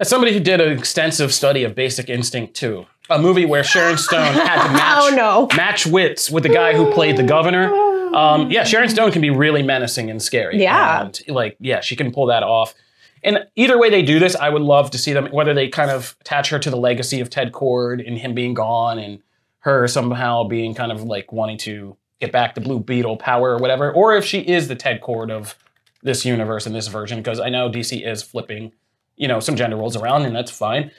As 0.00 0.08
somebody 0.08 0.32
who 0.32 0.40
did 0.40 0.60
an 0.60 0.76
extensive 0.76 1.32
study 1.32 1.62
of 1.64 1.74
Basic 1.74 2.10
Instinct 2.10 2.54
2, 2.54 2.84
a 3.10 3.18
movie 3.18 3.46
where 3.46 3.62
Sharon 3.62 3.96
Stone 3.98 4.34
had 4.34 4.66
to 4.66 4.72
match, 4.72 4.98
Oh, 5.12 5.14
no. 5.14 5.56
match 5.56 5.86
wits 5.86 6.30
with 6.30 6.42
the 6.42 6.48
guy 6.48 6.74
who 6.74 6.90
played 6.92 7.16
the 7.16 7.22
governor. 7.22 7.70
Um, 8.14 8.50
yeah, 8.50 8.64
Sharon 8.64 8.88
Stone 8.88 9.12
can 9.12 9.22
be 9.22 9.30
really 9.30 9.62
menacing 9.62 10.10
and 10.10 10.20
scary. 10.20 10.60
Yeah. 10.60 11.02
And 11.02 11.22
like, 11.28 11.56
yeah, 11.60 11.80
she 11.80 11.96
can 11.96 12.12
pull 12.12 12.26
that 12.26 12.42
off. 12.42 12.74
And 13.24 13.46
either 13.54 13.78
way 13.78 13.88
they 13.88 14.02
do 14.02 14.18
this, 14.18 14.34
I 14.34 14.48
would 14.48 14.62
love 14.62 14.90
to 14.90 14.98
see 14.98 15.12
them, 15.12 15.28
whether 15.30 15.54
they 15.54 15.68
kind 15.68 15.90
of 15.90 16.16
attach 16.20 16.50
her 16.50 16.58
to 16.58 16.70
the 16.70 16.76
legacy 16.76 17.20
of 17.20 17.30
Ted 17.30 17.52
Kord 17.52 18.06
and 18.06 18.18
him 18.18 18.34
being 18.34 18.52
gone 18.52 18.98
and 18.98 19.22
her 19.60 19.86
somehow 19.86 20.44
being 20.44 20.74
kind 20.74 20.90
of 20.90 21.02
like 21.02 21.32
wanting 21.32 21.58
to 21.58 21.96
get 22.20 22.32
back 22.32 22.54
the 22.54 22.60
Blue 22.60 22.80
Beetle 22.80 23.16
power 23.16 23.50
or 23.50 23.58
whatever, 23.58 23.92
or 23.92 24.16
if 24.16 24.24
she 24.24 24.40
is 24.40 24.68
the 24.68 24.74
Ted 24.74 25.00
Kord 25.00 25.30
of 25.30 25.56
this 26.02 26.24
universe 26.24 26.66
and 26.66 26.74
this 26.74 26.88
version, 26.88 27.18
because 27.18 27.38
I 27.38 27.48
know 27.48 27.68
DC 27.68 28.06
is 28.06 28.22
flipping, 28.22 28.72
you 29.16 29.28
know, 29.28 29.40
some 29.40 29.56
gender 29.56 29.76
roles 29.76 29.96
around, 29.96 30.22
and 30.22 30.34
that's 30.34 30.50
fine. 30.50 30.90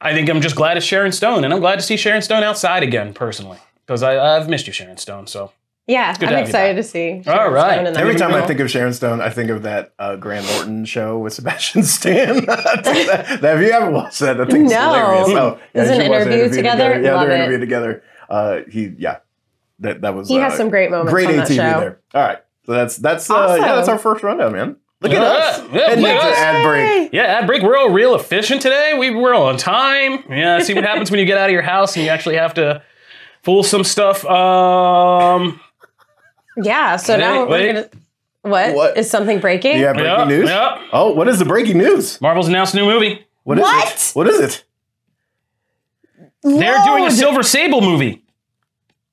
I 0.00 0.12
think 0.12 0.28
I'm 0.28 0.40
just 0.40 0.56
glad 0.56 0.76
it's 0.76 0.86
Sharon 0.86 1.12
Stone, 1.12 1.44
and 1.44 1.52
I'm 1.52 1.60
glad 1.60 1.76
to 1.76 1.82
see 1.82 1.96
Sharon 1.96 2.22
Stone 2.22 2.42
outside 2.42 2.82
again, 2.82 3.14
personally, 3.14 3.58
because 3.84 4.02
I've 4.02 4.48
missed 4.48 4.66
you, 4.66 4.72
Sharon 4.72 4.96
Stone. 4.96 5.26
So 5.26 5.52
Yeah, 5.88 6.14
good 6.18 6.28
I'm 6.28 6.34
have 6.36 6.44
excited 6.46 6.74
to 6.76 6.82
see. 6.82 7.14
All 7.14 7.22
Sharon 7.22 7.52
right. 7.54 7.72
Stone 7.76 7.86
in 7.86 7.96
Every 7.96 8.12
movie. 8.12 8.18
time 8.18 8.34
I 8.34 8.46
think 8.46 8.60
of 8.60 8.70
Sharon 8.70 8.92
Stone, 8.92 9.20
I 9.22 9.30
think 9.30 9.50
of 9.50 9.62
that 9.62 9.94
uh, 9.98 10.16
Graham 10.16 10.44
Norton 10.44 10.84
show 10.84 11.18
with 11.18 11.32
Sebastian 11.32 11.82
Stan. 11.96 12.44
that, 12.46 13.38
have 13.42 13.62
you 13.62 13.70
ever 13.70 13.90
watched 13.90 14.20
that? 14.20 14.38
I 14.40 14.44
think 14.44 14.64
it's 14.66 14.72
No. 14.74 14.80
hilarious. 14.92 15.28
Oh, 15.30 15.58
Is 15.74 15.88
you 15.88 15.94
an 15.94 16.00
should 16.02 16.10
watch 16.10 16.24
the 16.24 16.32
interview 16.34 16.56
together? 16.56 17.00
Yeah, 17.00 17.14
Love 17.14 17.26
they're 17.26 17.36
it. 17.36 17.40
interviewed 17.40 17.60
together. 17.62 18.02
Uh, 18.28 18.58
he, 18.70 18.94
yeah, 18.98 19.16
that 19.80 20.02
that 20.02 20.14
was. 20.14 20.28
he 20.28 20.36
uh, 20.38 20.42
has 20.42 20.56
some 20.58 20.68
great 20.68 20.90
moments 20.90 21.10
great 21.12 21.28
on 21.30 21.36
that 21.36 21.48
ATV 21.48 21.54
show. 21.56 21.80
there. 21.80 22.00
All 22.14 22.22
right, 22.22 22.38
so 22.66 22.72
that's 22.72 22.96
that's 22.98 23.30
uh, 23.30 23.34
Awesome. 23.34 23.62
yeah, 23.64 23.74
that's 23.76 23.88
our 23.88 23.98
first 23.98 24.22
rundown, 24.22 24.52
man. 24.52 24.76
Look 25.00 25.12
at 25.12 25.22
Yeah, 25.22 25.28
us. 25.28 25.58
yeah, 25.72 25.90
and 25.92 26.02
look 26.02 26.10
at 26.10 26.16
it's 26.16 26.24
an 26.24 26.32
us. 26.32 26.38
ad 26.38 26.62
break. 26.64 27.12
yeah, 27.14 27.22
ad 27.22 27.46
break. 27.46 27.62
We're 27.62 27.78
all 27.78 27.88
real 27.90 28.14
efficient 28.14 28.60
today. 28.60 28.92
We 28.98 29.08
we're 29.10 29.34
on 29.34 29.56
time. 29.56 30.22
Yeah, 30.28 30.58
see 30.58 30.74
what 30.74 30.84
happens 30.84 31.10
when 31.10 31.18
you 31.20 31.24
get 31.24 31.38
out 31.38 31.46
of 31.48 31.52
your 31.52 31.62
house 31.62 31.96
and 31.96 32.04
you 32.04 32.10
actually 32.10 32.36
have 32.36 32.52
to 32.54 32.82
fool 33.42 33.62
some 33.62 33.84
stuff. 33.84 34.22
Um, 34.26 35.58
Yeah, 36.60 36.96
so 36.96 37.14
Wait, 37.14 37.20
now 37.20 37.46
wait. 37.46 37.74
we're 37.74 37.82
gonna. 37.82 37.90
What 38.74 38.96
is 38.96 39.10
something 39.10 39.40
breaking? 39.40 39.78
Yeah, 39.78 39.92
breaking 39.92 40.06
yeah, 40.10 40.24
news. 40.24 40.48
yeah. 40.48 40.88
Oh, 40.92 41.12
what 41.12 41.28
is 41.28 41.38
the 41.38 41.44
breaking 41.44 41.78
news? 41.78 42.20
Marvel's 42.20 42.48
announced 42.48 42.72
a 42.74 42.76
new 42.78 42.86
movie. 42.86 43.24
What 43.44 43.58
is 43.58 43.62
What? 43.62 43.92
it? 43.94 44.10
What 44.14 44.28
is 44.28 44.40
it? 44.40 44.64
They're 46.42 46.84
doing 46.84 47.04
a 47.04 47.10
Silver 47.10 47.42
Sable 47.42 47.80
movie. 47.80 48.22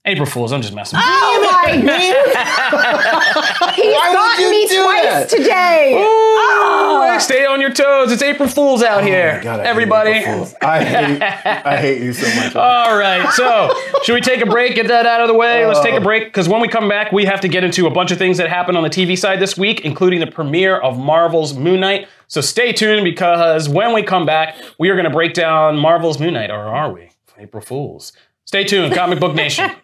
April 0.08 0.26
Fools. 0.28 0.52
I'm 0.54 0.62
just 0.62 0.74
messing. 0.74 0.98
with 0.98 1.06
you. 1.06 1.12
Oh 1.12 1.50
my 1.64 1.82
god! 1.82 3.74
He's 3.76 3.86
Why 3.94 4.10
would 4.10 4.16
gotten 4.16 4.50
me 4.52 4.68
twice 4.68 5.04
that? 5.04 5.30
today. 5.30 5.94
Oh. 5.98 7.18
Stay 7.20 7.46
on 7.46 7.62
your 7.62 7.72
toes. 7.72 8.12
It's 8.12 8.22
April 8.22 8.48
Fools 8.50 8.84
out 8.84 9.04
here, 9.04 9.32
Oh 9.34 9.38
my 9.38 9.44
God, 9.44 9.60
I 9.60 9.64
hate 9.64 9.70
everybody. 9.70 10.12
April 10.12 10.36
Fools. 10.38 10.56
I 10.62 10.84
hate, 10.84 11.22
I 11.22 11.78
hate 11.78 12.02
you 12.02 12.14
so 12.14 12.28
much. 12.36 12.56
All 12.56 12.98
right, 12.98 13.28
so 13.34 13.74
should 14.04 14.14
we 14.14 14.22
take 14.22 14.42
a 14.42 14.46
break? 14.46 14.76
Get 14.76 14.88
that 14.90 15.06
out 15.06 15.22
of 15.22 15.28
the 15.28 15.34
way. 15.34 15.66
Let's 15.66 15.80
Oh. 15.80 15.84
take 15.84 15.94
a 15.94 15.98
oh. 15.98 16.02
break 16.02 16.26
because 16.26 16.48
when 16.50 16.62
we 16.62 16.68
come 16.68 16.88
back, 16.90 17.12
we 17.12 17.26
have 17.26 17.42
to 17.42 17.48
get 17.48 17.64
into 17.64 17.88
a 17.88 17.92
bunch 17.92 18.12
of 18.12 18.18
things 18.18 18.38
that 18.38 18.50
happened 18.50 18.78
on 18.78 18.84
the 18.84 18.90
TV 18.90 19.18
side 19.18 19.40
this 19.40 19.58
week, 19.58 19.82
including 19.86 20.20
the 20.20 20.28
premiere 20.28 20.78
of 20.78 21.00
Marvel's 21.00 21.54
Moon 21.56 21.80
Knight. 21.80 22.08
So 22.28 22.42
stay 22.42 22.74
tuned 22.74 23.04
because 23.04 23.70
when 23.70 23.94
we 23.94 24.04
come 24.04 24.26
back, 24.26 24.56
we 24.78 24.90
are 24.90 24.96
going 24.96 25.06
to 25.06 25.10
break 25.12 25.34
down 25.34 25.78
Marvel's 25.78 26.20
Moon 26.20 26.34
Knight, 26.34 26.52
or 26.52 26.60
are 26.60 26.92
we? 26.92 27.10
April 27.38 27.62
Fools. 27.64 28.12
Stay 28.46 28.64
tuned, 28.64 28.94
Comic 28.94 29.20
Book 29.20 29.36
Nation. 29.36 29.70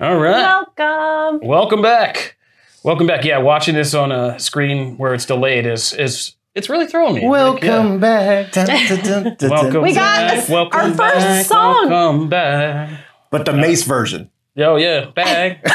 All 0.00 0.16
right. 0.16 0.64
Welcome. 0.76 1.46
Welcome 1.48 1.80
back. 1.82 2.36
Welcome 2.82 3.06
back. 3.06 3.24
Yeah, 3.24 3.38
watching 3.38 3.76
this 3.76 3.94
on 3.94 4.10
a 4.10 4.36
screen 4.40 4.96
where 4.98 5.14
it's 5.14 5.26
delayed 5.26 5.64
is 5.64 5.92
is 5.92 6.34
it's 6.56 6.68
really 6.68 6.86
throwing 6.88 7.14
me. 7.14 7.28
Like, 7.28 7.62
yeah. 7.62 7.70
Welcome 7.78 8.00
back. 8.00 8.50
Dun, 8.50 8.66
dun, 8.66 8.86
dun, 8.88 9.04
dun, 9.22 9.36
dun. 9.38 9.50
Welcome 9.50 9.82
We 9.82 9.94
got 9.94 10.16
back. 10.28 10.38
us- 10.38 10.48
Welcome 10.48 10.80
our 10.80 10.86
first 10.88 10.98
back. 10.98 11.46
song. 11.46 11.88
Welcome 11.88 12.28
back. 12.28 12.90
But 13.30 13.44
the 13.44 13.52
Mase 13.52 13.84
version. 13.84 14.28
Oh 14.54 14.76
yeah, 14.76 15.06
bag. 15.14 15.60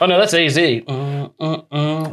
oh 0.00 0.06
no, 0.06 0.18
that's 0.18 0.34
AZ. 0.34 0.54
Mm. 0.54 1.32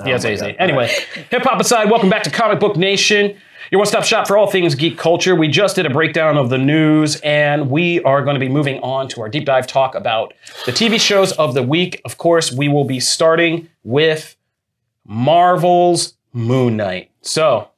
Yeah, 0.07 0.15
it's 0.15 0.23
my 0.23 0.31
AZ. 0.31 0.43
Anyway, 0.59 0.89
hip 1.29 1.43
hop 1.43 1.59
aside, 1.59 1.89
welcome 1.89 2.09
back 2.09 2.23
to 2.23 2.29
Comic 2.29 2.61
Book 2.61 2.77
Nation, 2.77 3.35
your 3.69 3.79
one-stop 3.79 4.05
shop 4.05 4.25
for 4.25 4.37
all 4.37 4.47
things 4.49 4.75
geek 4.75 4.97
culture. 4.97 5.35
We 5.35 5.49
just 5.49 5.75
did 5.75 5.85
a 5.85 5.89
breakdown 5.89 6.37
of 6.37 6.49
the 6.49 6.57
news, 6.57 7.19
and 7.19 7.69
we 7.69 8.01
are 8.03 8.23
going 8.23 8.35
to 8.35 8.39
be 8.39 8.47
moving 8.47 8.79
on 8.79 9.09
to 9.09 9.19
our 9.19 9.27
deep 9.27 9.43
dive 9.43 9.67
talk 9.67 9.93
about 9.93 10.33
the 10.65 10.71
TV 10.71 11.01
shows 11.01 11.33
of 11.33 11.53
the 11.53 11.63
week. 11.63 12.01
Of 12.05 12.17
course, 12.17 12.49
we 12.49 12.69
will 12.69 12.85
be 12.85 13.01
starting 13.01 13.67
with 13.83 14.37
Marvel's 15.05 16.13
Moon 16.31 16.77
Knight. 16.77 17.11
So. 17.23 17.71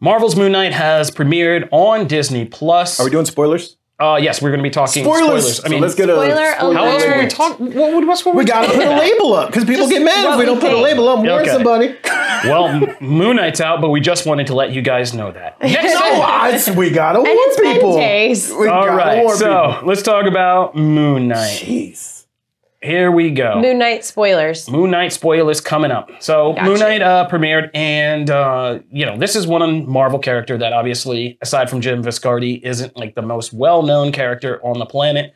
Marvel's 0.00 0.36
Moon 0.36 0.52
Knight 0.52 0.72
has 0.72 1.10
premiered 1.10 1.68
on 1.70 2.06
Disney 2.06 2.44
Plus. 2.44 3.00
Are 3.00 3.04
we 3.04 3.10
doing 3.10 3.24
spoilers? 3.24 3.78
Uh, 4.00 4.18
yes, 4.20 4.42
we're 4.42 4.50
going 4.50 4.58
to 4.58 4.64
be 4.64 4.70
talking 4.70 5.04
Spoilers. 5.04 5.58
spoilers. 5.58 5.64
I 5.64 5.68
mean, 5.68 5.78
so 5.78 5.82
let's 5.82 5.94
get 5.94 6.10
a 6.10 6.14
Spoiler 6.14 6.52
spoiler 6.56 6.74
how 6.74 6.84
else 6.84 7.04
alert. 7.04 7.18
we 7.22 7.26
talk? 7.28 7.60
What, 7.60 7.74
what, 7.94 8.06
what's 8.08 8.24
what 8.24 8.34
We 8.34 8.44
gotta 8.44 8.66
put 8.72 8.84
a 8.84 8.98
label 8.98 9.34
up 9.34 9.48
because 9.50 9.64
people 9.64 9.88
get 9.88 10.02
mad 10.02 10.24
if 10.26 10.32
we 10.32 10.38
we 10.40 10.44
don't 10.46 10.60
put 10.60 10.72
a 10.72 10.76
label 10.80 11.08
up. 11.08 11.18
Warn 11.18 11.28
Okay. 11.42 11.50
somebody. 11.50 11.94
Well, 12.44 12.86
Moon 13.00 13.36
Knight's 13.36 13.60
out, 13.62 13.80
but 13.80 13.88
we 13.88 14.00
just 14.00 14.26
wanted 14.26 14.48
to 14.48 14.54
let 14.54 14.70
you 14.72 14.82
guys 14.82 15.14
know 15.14 15.32
that. 15.32 15.58
Next 15.62 15.94
No, 15.94 16.00
I, 16.00 16.74
we 16.76 16.90
gotta 16.90 17.20
warn 17.20 17.30
it's 17.30 17.60
been 17.60 17.72
people. 17.72 17.96
days. 17.96 18.52
We 18.52 18.68
All 18.68 18.86
warn 18.86 19.36
so 19.36 19.80
let's 19.84 20.02
talk 20.02 20.26
about 20.26 20.76
Moon 20.76 21.28
Knight. 21.28 21.62
Jeez. 21.62 22.13
Here 22.84 23.10
we 23.10 23.30
go. 23.30 23.60
Moon 23.60 23.78
Knight 23.78 24.04
spoilers. 24.04 24.68
Moon 24.68 24.90
Knight 24.90 25.12
spoilers 25.12 25.60
coming 25.60 25.90
up. 25.90 26.10
So 26.20 26.52
Gotcha. 26.52 26.68
Moon 26.68 26.78
Knight 26.80 27.00
uh, 27.00 27.26
premiered, 27.30 27.70
and 27.72 28.28
uh, 28.28 28.80
you 28.90 29.06
know 29.06 29.16
this 29.16 29.34
is 29.34 29.46
one 29.46 29.88
Marvel 29.88 30.18
character 30.18 30.58
that 30.58 30.74
obviously, 30.74 31.38
aside 31.40 31.70
from 31.70 31.80
Jim 31.80 32.02
Viscardi, 32.02 32.62
isn't 32.62 32.94
like 32.94 33.14
the 33.14 33.22
most 33.22 33.54
well-known 33.54 34.12
character 34.12 34.60
on 34.62 34.78
the 34.78 34.84
planet. 34.86 35.32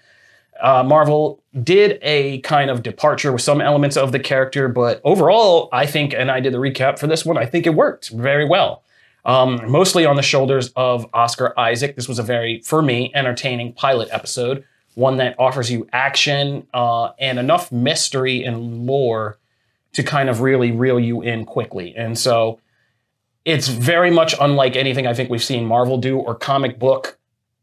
Uh, 0.61 0.83
Marvel 0.83 1.43
did 1.63 1.99
a 2.03 2.41
kind 2.41 2.69
of 2.69 2.83
departure 2.83 3.33
with 3.33 3.41
some 3.41 3.61
elements 3.61 3.97
of 3.97 4.13
the 4.13 4.19
character, 4.19 4.69
but 4.69 5.01
overall, 5.05 5.69
I 5.73 5.87
think, 5.87 6.13
and 6.13 6.31
I 6.31 6.41
did 6.41 6.53
the 6.53 6.59
recap 6.59 6.99
for 6.99 7.07
this 7.07 7.25
one, 7.25 7.39
I 7.39 7.47
think 7.47 7.67
it 7.67 7.75
worked 7.75 8.11
very 8.11 8.47
well. 8.47 8.83
Um, 9.25 9.61
mostly 9.71 10.05
on 10.05 10.17
the 10.17 10.23
shoulders 10.23 10.71
of 10.75 11.07
Oscar 11.13 11.59
Isaac. 11.59 11.97
This 11.97 12.09
was 12.09 12.19
a 12.19 12.23
very, 12.23 12.61
for 12.63 12.83
me, 12.83 13.13
entertaining 13.15 13.73
pilot 13.73 14.09
episode, 14.11 14.65
one 14.99 15.17
that 15.19 15.37
offers 15.39 15.71
you 15.71 15.87
action 15.93 16.67
uh, 16.75 17.11
and 17.21 17.39
enough 17.39 17.71
mystery 17.71 18.43
and 18.43 18.85
lore 18.85 19.39
to 19.93 20.03
kind 20.03 20.29
of 20.29 20.41
really 20.41 20.73
reel 20.73 20.99
you 20.99 21.23
in 21.23 21.45
quickly. 21.45 21.95
And 21.97 22.19
so 22.19 22.59
it's 23.45 23.69
very 23.69 24.11
much 24.11 24.35
unlike 24.41 24.75
anything 24.75 25.07
I 25.07 25.15
think 25.15 25.31
we've 25.31 25.43
seen 25.53 25.65
Marvel 25.67 25.99
do 25.99 26.19
or 26.19 26.35
comic 26.35 26.81
book 26.81 27.17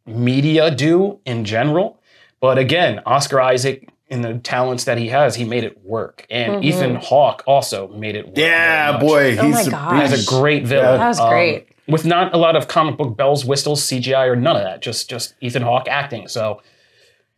media 0.06 0.72
do 0.72 1.20
in 1.26 1.44
general. 1.44 2.00
But 2.40 2.58
again, 2.58 3.02
Oscar 3.06 3.42
Isaac 3.42 3.90
in 4.08 4.22
the 4.22 4.36
talents 4.38 4.86
that 4.86 4.98
he 4.98 5.10
has, 5.10 5.36
he 5.36 5.44
made 5.44 5.64
it 5.66 5.84
work. 5.84 6.26
And 6.30 6.54
Mhm. 6.54 6.64
Ethan 6.64 6.96
Hawke 6.96 7.44
also 7.46 7.88
made 7.90 8.16
it 8.16 8.28
work. 8.28 8.38
Yeah, 8.38 8.92
very 8.92 8.94
much. 8.94 9.02
boy. 9.02 9.38
Oh 9.40 9.50
my 9.50 9.58
He's 9.58 9.68
a, 9.68 9.72
gosh. 9.72 10.10
He 10.10 10.22
a 10.22 10.26
great 10.40 10.66
villain. 10.66 11.00
That 11.00 11.08
was 11.08 11.20
Um, 11.20 11.30
great. 11.30 11.68
with 11.88 12.06
not 12.06 12.34
a 12.34 12.38
lot 12.38 12.56
of 12.56 12.68
comic 12.70 12.96
book 12.98 13.18
bells, 13.18 13.44
whistles, 13.46 13.84
CGI, 13.84 14.26
or 14.28 14.36
none 14.38 14.56
of 14.56 14.64
that. 14.64 14.82
Just 14.82 15.10
just 15.10 15.34
Ethan 15.42 15.64
Hawke 15.64 15.88
acting. 15.90 16.28
So 16.30 16.62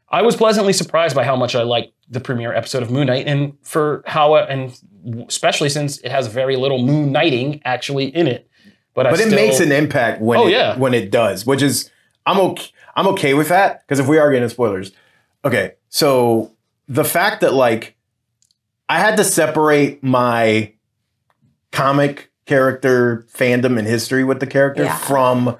I 0.09 0.21
was 0.21 0.35
pleasantly 0.35 0.73
surprised 0.73 1.15
by 1.15 1.23
how 1.25 1.35
much 1.35 1.55
I 1.55 1.63
liked 1.63 1.93
the 2.09 2.19
premiere 2.21 2.53
episode 2.53 2.81
of 2.83 2.89
Moon 2.89 3.07
Knight, 3.07 3.27
and 3.27 3.57
for 3.61 4.03
how 4.07 4.35
and 4.35 4.77
especially 5.27 5.69
since 5.69 5.97
it 5.99 6.11
has 6.11 6.27
very 6.27 6.55
little 6.55 6.79
moon 6.79 7.11
knighting 7.11 7.61
actually 7.65 8.05
in 8.15 8.27
it. 8.27 8.49
But, 8.93 9.07
I 9.07 9.11
but 9.11 9.19
it 9.19 9.27
still- 9.27 9.35
makes 9.35 9.59
an 9.59 9.71
impact 9.71 10.21
when 10.21 10.39
Oh, 10.39 10.47
it, 10.47 10.51
yeah. 10.51 10.77
when 10.77 10.93
it 10.93 11.11
does, 11.11 11.45
which 11.45 11.61
is 11.61 11.91
I'm 12.25 12.39
okay. 12.39 12.67
I'm 12.95 13.07
okay 13.09 13.33
with 13.35 13.49
that 13.49 13.81
because 13.81 13.99
if 13.99 14.07
we 14.07 14.17
are 14.17 14.31
getting 14.31 14.49
spoilers, 14.49 14.91
okay. 15.45 15.73
So 15.89 16.53
the 16.87 17.03
fact 17.03 17.41
that 17.41 17.53
like 17.53 17.95
I 18.89 18.99
had 18.99 19.17
to 19.17 19.23
separate 19.23 20.01
my 20.03 20.73
comic 21.71 22.31
character 22.45 23.27
fandom 23.33 23.77
and 23.77 23.85
history 23.87 24.23
with 24.23 24.39
the 24.39 24.47
character 24.47 24.83
Yeah. 24.85 24.97
from 24.97 25.57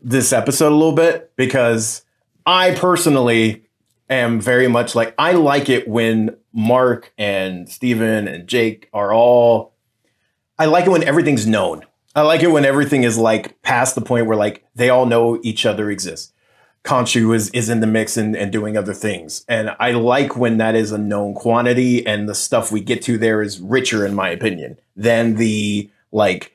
this 0.00 0.32
episode 0.32 0.70
a 0.70 0.76
little 0.76 0.92
bit 0.92 1.32
because 1.36 2.02
I 2.46 2.72
personally 2.76 3.63
am 4.08 4.40
very 4.40 4.68
much 4.68 4.94
like 4.94 5.14
I 5.18 5.32
like 5.32 5.68
it 5.68 5.88
when 5.88 6.36
Mark 6.52 7.12
and 7.18 7.68
Steven 7.68 8.28
and 8.28 8.46
Jake 8.46 8.88
are 8.92 9.12
all 9.12 9.74
I 10.58 10.66
like 10.66 10.86
it 10.86 10.90
when 10.90 11.02
everything's 11.02 11.46
known. 11.46 11.84
I 12.14 12.22
like 12.22 12.42
it 12.42 12.50
when 12.50 12.64
everything 12.64 13.02
is 13.02 13.18
like 13.18 13.60
past 13.62 13.94
the 13.94 14.00
point 14.00 14.26
where 14.26 14.36
like 14.36 14.64
they 14.74 14.88
all 14.88 15.06
know 15.06 15.40
each 15.42 15.66
other 15.66 15.90
exists. 15.90 16.32
Khonshu 16.84 17.34
is 17.34 17.48
is 17.50 17.68
in 17.68 17.80
the 17.80 17.86
mix 17.86 18.16
and, 18.16 18.36
and 18.36 18.52
doing 18.52 18.76
other 18.76 18.94
things. 18.94 19.44
And 19.48 19.74
I 19.80 19.92
like 19.92 20.36
when 20.36 20.58
that 20.58 20.74
is 20.74 20.92
a 20.92 20.98
known 20.98 21.34
quantity 21.34 22.06
and 22.06 22.28
the 22.28 22.34
stuff 22.34 22.70
we 22.70 22.80
get 22.80 23.02
to 23.02 23.18
there 23.18 23.42
is 23.42 23.60
richer, 23.60 24.06
in 24.06 24.14
my 24.14 24.28
opinion, 24.28 24.78
than 24.94 25.36
the 25.36 25.90
like 26.12 26.53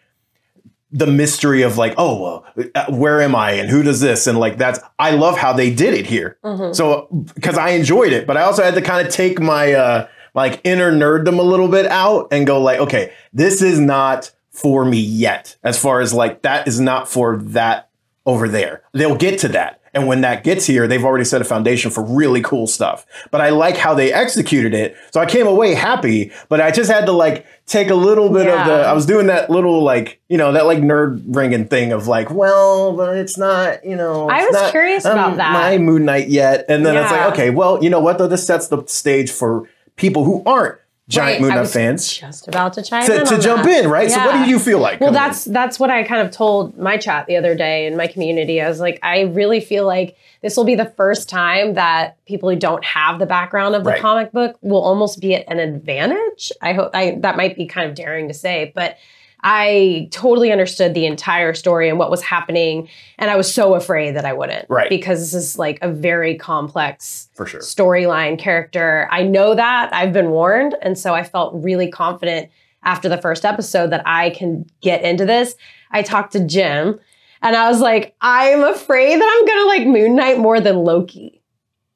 the 0.91 1.07
mystery 1.07 1.61
of 1.61 1.77
like, 1.77 1.93
oh, 1.97 2.21
well, 2.21 2.67
uh, 2.75 2.91
where 2.91 3.21
am 3.21 3.35
I 3.35 3.51
and 3.51 3.69
who 3.69 3.83
does 3.83 4.01
this? 4.01 4.25
And 4.27 4.39
like 4.39 4.57
that's 4.57 4.79
I 4.97 5.11
love 5.11 5.37
how 5.37 5.53
they 5.53 5.69
did 5.73 5.93
it 5.93 6.05
here. 6.07 6.37
Mhm. 6.43 6.75
So 6.75 7.07
because 7.35 7.57
I 7.57 7.69
enjoyed 7.69 8.11
it, 8.13 8.25
but 8.25 8.37
I 8.37 8.41
also 8.41 8.63
had 8.63 8.73
to 8.75 8.81
kind 8.81 9.05
of 9.05 9.13
take 9.13 9.39
my 9.39 9.73
uh 9.73 10.07
like 10.33 10.61
inner 10.63 10.91
nerddom 10.91 11.39
a 11.39 11.43
little 11.43 11.67
bit 11.67 11.85
out 11.87 12.27
and 12.31 12.45
go 12.47 12.61
like, 12.61 12.79
okay, 12.79 13.13
this 13.33 13.61
is 13.61 13.79
not 13.79 14.31
for 14.51 14.83
me 14.85 14.99
yet. 14.99 15.57
As 15.63 15.79
far 15.79 16.01
as 16.01 16.13
like 16.13 16.41
that 16.41 16.67
is 16.67 16.79
not 16.79 17.07
for 17.07 17.37
that 17.37 17.89
over 18.25 18.47
there. 18.47 18.83
They'll 18.93 19.15
get 19.15 19.39
to 19.39 19.47
that. 19.49 19.78
And 19.93 20.07
when 20.07 20.21
that 20.21 20.43
gets 20.43 20.65
here, 20.65 20.87
they've 20.87 21.03
already 21.03 21.25
set 21.25 21.41
a 21.41 21.45
foundation 21.45 21.91
for 21.91 22.03
really 22.03 22.41
cool 22.41 22.67
stuff. 22.67 23.05
But 23.31 23.41
I 23.41 23.49
like 23.49 23.77
how 23.77 23.93
they 23.93 24.13
executed 24.13 24.73
it. 24.73 24.95
So 25.11 25.19
I 25.19 25.25
came 25.25 25.47
away 25.47 25.73
happy, 25.73 26.31
but 26.47 26.61
I 26.61 26.71
just 26.71 26.91
had 26.91 27.05
to 27.07 27.11
like 27.11 27.45
take 27.65 27.89
a 27.89 27.95
little 27.95 28.29
bit 28.29 28.47
of 28.47 28.67
the 28.67 28.73
I 28.73 28.93
was 28.93 29.05
doing 29.05 29.27
that 29.27 29.49
little 29.49 29.83
like, 29.83 30.19
you 30.27 30.37
know, 30.37 30.51
that 30.51 30.65
like 30.65 30.79
nerd 30.79 31.23
ringing 31.27 31.67
thing 31.67 31.91
of 31.91 32.07
like, 32.07 32.29
well, 32.29 32.95
but 32.95 33.17
it's 33.17 33.37
not, 33.37 33.85
you 33.85 33.95
know, 33.95 34.29
I 34.29 34.45
was 34.45 34.53
not, 34.53 34.71
curious 34.71 35.05
um, 35.05 35.13
about 35.13 35.37
that. 35.37 35.53
My 35.53 35.77
Moon 35.77 36.05
Knight 36.05 36.29
yet. 36.29 36.65
And 36.69 36.85
then 36.85 36.95
it's 36.95 37.11
like, 37.11 37.31
okay, 37.33 37.49
well, 37.49 37.83
you 37.83 37.89
know 37.89 37.99
what 37.99 38.17
though? 38.17 38.27
This 38.27 38.45
sets 38.45 38.67
the 38.67 38.85
stage 38.87 39.31
for 39.31 39.69
people 39.95 40.23
who 40.23 40.43
aren't 40.45 40.77
giant 41.09 41.33
Right, 41.33 41.41
Moon 41.41 41.51
I 41.51 41.55
Knight 41.55 41.61
was 41.61 41.73
fans 41.73 42.13
Just 42.13 42.47
about 42.47 42.73
to 42.73 42.81
chime 42.81 43.05
to, 43.07 43.19
in 43.21 43.25
to 43.25 43.39
jump 43.39 43.63
that. 43.63 43.83
in, 43.83 43.89
right? 43.89 44.09
So 44.09 44.19
what 44.25 44.45
do 44.45 44.49
you 44.49 44.59
feel 44.59 44.79
like? 44.79 44.99
Well, 45.01 45.09
coming 45.09 45.21
in? 45.21 45.27
that's 45.29 45.43
that's 45.45 45.79
what 45.79 45.89
I 45.89 46.03
kind 46.03 46.21
of 46.25 46.31
told 46.31 46.77
my 46.77 46.95
chat 46.97 47.25
the 47.27 47.35
other 47.35 47.55
day 47.55 47.85
in 47.87 47.97
my 47.97 48.07
community. 48.07 48.61
I 48.61 48.69
was 48.69 48.79
like, 48.79 48.99
I 49.03 49.21
really 49.21 49.59
feel 49.59 49.85
like 49.85 50.15
this 50.41 50.55
will 50.55 50.63
be 50.63 50.75
the 50.75 50.85
first 50.95 51.27
time 51.27 51.73
that 51.73 52.23
people 52.25 52.49
who 52.49 52.55
don't 52.55 52.85
have 52.85 53.19
the 53.19 53.25
background 53.25 53.75
of 53.75 53.83
the 53.83 53.89
Right. 53.89 54.01
comic 54.01 54.31
book 54.31 54.57
will 54.61 54.81
almost 54.81 55.19
be 55.19 55.35
at 55.35 55.43
an 55.51 55.59
advantage. 55.59 56.51
I 56.61 56.73
hope 56.73 56.91
I 56.93 57.17
that 57.21 57.35
might 57.35 57.55
be 57.57 57.65
kind 57.65 57.89
of 57.89 57.95
daring 57.95 58.27
to 58.29 58.33
say, 58.33 58.71
but 58.75 58.95
I 59.41 60.09
totally 60.11 60.51
understood 60.51 60.93
the 60.93 61.05
entire 61.05 61.53
story 61.53 61.87
and 61.89 61.97
what 61.97 62.11
was 62.11 62.21
happening, 62.21 62.89
and 63.17 63.31
I 63.31 63.35
was 63.37 63.53
so 63.53 63.75
afraid 63.75 64.15
that 64.15 64.25
I 64.25 64.33
wouldn't, 64.33 64.65
Right. 64.69 64.89
Because 64.89 65.19
this 65.19 65.33
is 65.33 65.57
like 65.57 65.79
a 65.81 65.89
very 65.91 66.37
complex 66.37 67.29
for 67.33 67.45
sure. 67.45 67.61
storyline 67.61 68.37
character. 68.37 69.07
I 69.11 69.23
know 69.23 69.55
that. 69.55 69.93
I've 69.93 70.11
been 70.13 70.31
warned. 70.31 70.75
And 70.81 70.97
so 70.97 71.13
I 71.13 71.23
felt 71.23 71.53
really 71.63 71.89
confident 71.89 72.49
after 72.83 73.07
the 73.09 73.17
first 73.17 73.45
episode 73.45 73.91
that 73.91 74.03
I 74.05 74.31
can 74.31 74.65
get 74.81 75.03
into 75.03 75.25
this. 75.25 75.55
I 75.91 76.01
talked 76.01 76.33
to 76.33 76.45
Jim 76.45 76.99
and 77.41 77.55
I 77.55 77.69
was 77.69 77.79
like, 77.81 78.15
I'm 78.21 78.63
afraid 78.63 79.19
that 79.19 79.37
I'm 79.39 79.45
going 79.45 79.59
to 79.59 79.65
like 79.67 79.87
Moon 79.87 80.15
Knight 80.15 80.37
more 80.37 80.59
than 80.59 80.77
Loki. 80.77 81.41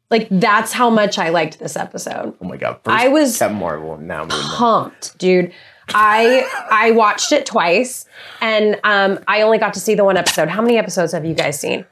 Like, 0.10 0.27
that's 0.29 0.71
how 0.71 0.89
much 0.89 1.17
I 1.17 1.29
liked 1.29 1.60
this 1.60 1.75
episode. 1.75 2.36
Oh 2.39 2.45
my 2.45 2.56
god! 2.56 2.79
First 2.84 2.95
I 2.95 3.08
was 3.08 3.39
Captain 3.39 3.58
Marvel, 3.58 3.97
now. 3.97 4.27
Pumped, 4.27 5.17
dude. 5.17 5.51
I 5.89 6.48
I 6.72 6.91
watched 6.91 7.32
it 7.32 7.46
twice 7.46 8.06
and 8.41 8.80
um, 8.84 9.19
I 9.28 9.41
only 9.41 9.58
got 9.58 9.74
to 9.76 9.80
see 9.80 9.96
the 9.96 10.04
one 10.04 10.17
episode. 10.17 10.50
How 10.50 10.62
many 10.62 10.78
episodes 10.78 11.12
have 11.13 11.26
you 11.26 11.34
guys 11.34 11.60
seen? 11.60 11.86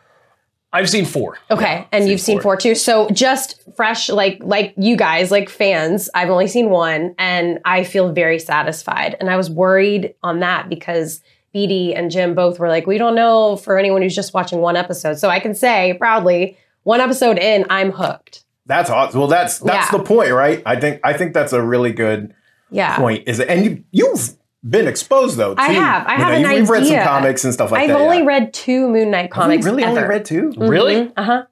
I've 0.74 0.90
seen 0.90 1.04
four. 1.06 1.38
Okay, 1.50 1.86
and 1.92 2.04
seen 2.04 2.12
you've 2.12 2.22
seen 2.22 2.38
four. 2.38 2.54
four 2.54 2.58
too. 2.58 2.76
So 2.76 3.10
just 3.10 3.62
fresh, 3.76 4.08
like 4.10 4.40
like 4.42 4.74
you 4.78 4.96
guys, 4.96 5.30
like 5.30 5.50
fans. 5.50 6.10
I've 6.16 6.30
only 6.30 6.48
seen 6.48 6.70
one, 6.70 7.14
and 7.20 7.60
I 7.66 7.84
feel 7.84 8.14
very 8.14 8.40
satisfied. 8.40 9.18
And 9.20 9.30
I 9.30 9.36
was 9.36 9.50
worried 9.50 10.16
on 10.24 10.40
that 10.40 10.70
because 10.70 11.22
BD 11.54 11.94
and 11.94 12.10
Jim 12.10 12.34
both 12.36 12.58
were 12.58 12.70
like, 12.70 12.88
we 12.88 12.98
don't 12.98 13.16
know 13.16 13.58
for 13.58 13.78
anyone 13.78 14.02
who's 14.02 14.16
just 14.16 14.34
watching 14.34 14.60
one 14.60 14.78
episode. 14.78 15.20
So 15.20 15.28
I 15.28 15.42
can 15.42 15.54
say 15.54 15.96
proudly, 16.00 16.58
one 16.84 17.02
episode 17.02 17.38
in, 17.38 17.66
I'm 17.70 17.92
hooked. 17.92 18.46
That's 18.66 18.90
awesome. 18.90 19.20
Well, 19.20 19.28
that's 19.28 19.60
that's 19.60 19.92
Yeah. 19.92 19.98
the 19.98 20.04
point, 20.06 20.32
right? 20.32 20.64
I 20.66 20.80
think 20.80 21.02
I 21.04 21.12
think 21.12 21.34
that's 21.34 21.52
a 21.52 21.62
really 21.62 21.92
good 21.92 22.34
Yeah. 22.72 22.98
point. 22.98 23.28
Is 23.28 23.40
it? 23.40 23.48
And 23.50 23.64
you 23.66 23.84
you've 23.92 24.30
been 24.68 24.88
exposed 24.88 25.38
though. 25.38 25.56
I 25.58 25.68
to, 25.70 25.74
have. 25.74 26.08
I 26.08 26.14
you 26.14 26.18
have 26.24 26.28
know, 26.30 26.36
an 26.36 26.42
you- 26.56 26.60
We've 26.62 26.70
read 26.70 26.86
some 26.86 27.04
comics 27.04 27.44
and 27.44 27.54
stuff 27.54 27.72
like 27.72 27.88
that. 27.88 27.96
I've 27.96 28.02
only 28.02 28.20
yeah. 28.20 28.24
read 28.26 28.54
two 28.54 28.88
Moon 28.88 29.12
Knight 29.12 29.18
Have 29.18 29.26
you 29.26 29.30
comics. 29.34 29.66
really 29.66 29.84
ever. 29.84 29.98
only 29.98 30.10
read 30.10 30.26
two? 30.26 30.54
Really? 30.58 31.12
Uh 31.18 31.24
huh. 31.24 31.46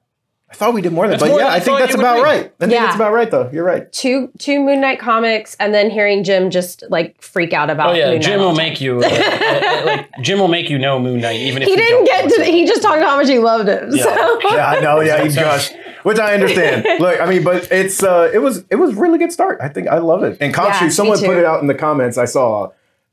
I 0.52 0.54
thought 0.54 0.74
we 0.74 0.80
did 0.82 0.92
more 0.92 1.04
than 1.06 1.12
That's 1.12 1.22
but 1.22 1.28
more 1.30 1.38
yeah, 1.38 1.46
I 1.46 1.56
I 1.56 1.60
think 1.60 1.78
that's 1.78 1.94
about 1.94 2.16
read. 2.16 2.22
right. 2.24 2.44
I 2.46 2.64
think 2.64 2.72
Yeah. 2.72 2.80
that's 2.86 2.96
about 2.96 3.12
right 3.12 3.30
though. 3.30 3.48
You're 3.52 3.62
right. 3.64 3.90
Two 3.92 4.32
two 4.40 4.58
Moon 4.58 4.80
Knight 4.80 4.98
comics, 4.98 5.56
and 5.60 5.72
then 5.72 5.90
hearing 5.90 6.24
Jim 6.24 6.50
just 6.50 6.82
like 6.90 7.22
freak 7.22 7.52
out 7.52 7.70
about. 7.70 7.90
Oh 7.90 7.92
yeah, 7.92 8.10
Moon 8.10 8.20
Jim 8.20 8.40
all 8.40 8.48
will 8.48 8.56
make 8.56 8.80
you 8.80 8.98
uh, 8.98 9.06
uh, 9.06 9.82
like 9.86 10.08
Jim 10.22 10.40
will 10.40 10.48
make 10.48 10.68
you 10.68 10.76
know 10.78 10.98
Moon 10.98 11.20
Knight 11.20 11.38
even 11.40 11.62
if 11.62 11.66
He 11.66 11.72
you 11.72 11.76
didn't 11.76 12.04
don't 12.04 12.28
get 12.28 12.34
to. 12.34 12.40
it. 12.42 12.52
He 12.52 12.66
just 12.66 12.82
talked 12.82 12.96
about 12.98 13.10
how 13.10 13.16
much 13.18 13.28
he 13.28 13.38
loved 13.38 13.68
him. 13.68 13.90
Yeah. 13.92 14.02
So 14.02 14.40
Yeah, 14.52 14.66
I 14.70 14.80
know. 14.80 15.00
Yeah, 15.00 15.22
he 15.22 15.30
So- 15.30 15.40
gushed, 15.42 15.72
which 16.02 16.18
I 16.18 16.34
understand. 16.34 16.84
Look, 17.00 17.20
I 17.20 17.26
mean, 17.26 17.42
but 17.44 17.70
it's 17.70 18.02
uh, 18.02 18.30
it 18.32 18.38
was 18.38 18.64
it 18.70 18.76
was 18.76 18.94
really 18.94 19.18
good 19.18 19.32
start. 19.32 19.58
I 19.60 19.68
think 19.68 19.88
I 19.88 19.98
love 19.98 20.22
it. 20.22 20.38
And 20.40 20.54
Khonshu, 20.54 20.80
Yeah, 20.82 20.88
someone 20.88 21.18
put 21.18 21.36
it 21.36 21.44
out 21.44 21.60
in 21.60 21.66
the 21.66 21.74
comments. 21.74 22.18
I 22.18 22.24
saw 22.24 22.70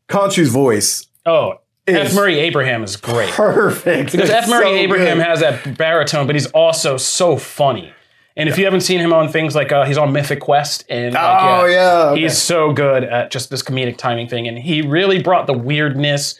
Khonshu's 0.09 0.49
voice. 0.49 1.07
Oh, 1.25 1.55
F. 1.87 2.07
Is- 2.07 2.15
Murray 2.15 2.39
Abraham 2.39 2.83
is 2.83 2.95
great. 2.95 3.29
Perfect. 3.31 4.11
Because 4.11 4.29
It's 4.29 4.45
F. 4.45 4.49
Murray 4.49 4.65
so 4.65 4.73
Abraham 4.75 5.17
good. 5.17 5.25
has 5.27 5.39
that 5.41 5.77
baritone, 5.77 6.27
but 6.27 6.35
he's 6.35 6.47
also 6.47 6.97
so 6.97 7.37
funny. 7.37 7.93
And 8.35 8.47
if 8.47 8.57
you 8.59 8.65
haven't 8.65 8.81
seen 8.81 8.99
him 8.99 9.13
on 9.13 9.29
things 9.29 9.55
like 9.55 9.71
uh, 9.71 9.83
he's 9.85 9.97
on 9.97 10.13
Mythic 10.13 10.39
Quest 10.41 10.85
and 10.89 11.15
like, 11.15 11.23
Oh 11.41 11.65
yeah, 11.65 12.09
okay. 12.11 12.21
he's 12.21 12.37
so 12.37 12.71
good 12.71 13.03
at 13.03 13.31
just 13.31 13.49
this 13.49 13.63
comedic 13.63 13.97
timing 13.97 14.27
thing, 14.27 14.47
and 14.47 14.59
he 14.59 14.81
really 14.83 15.23
brought 15.23 15.47
the 15.47 15.57
weirdness. 15.57 16.39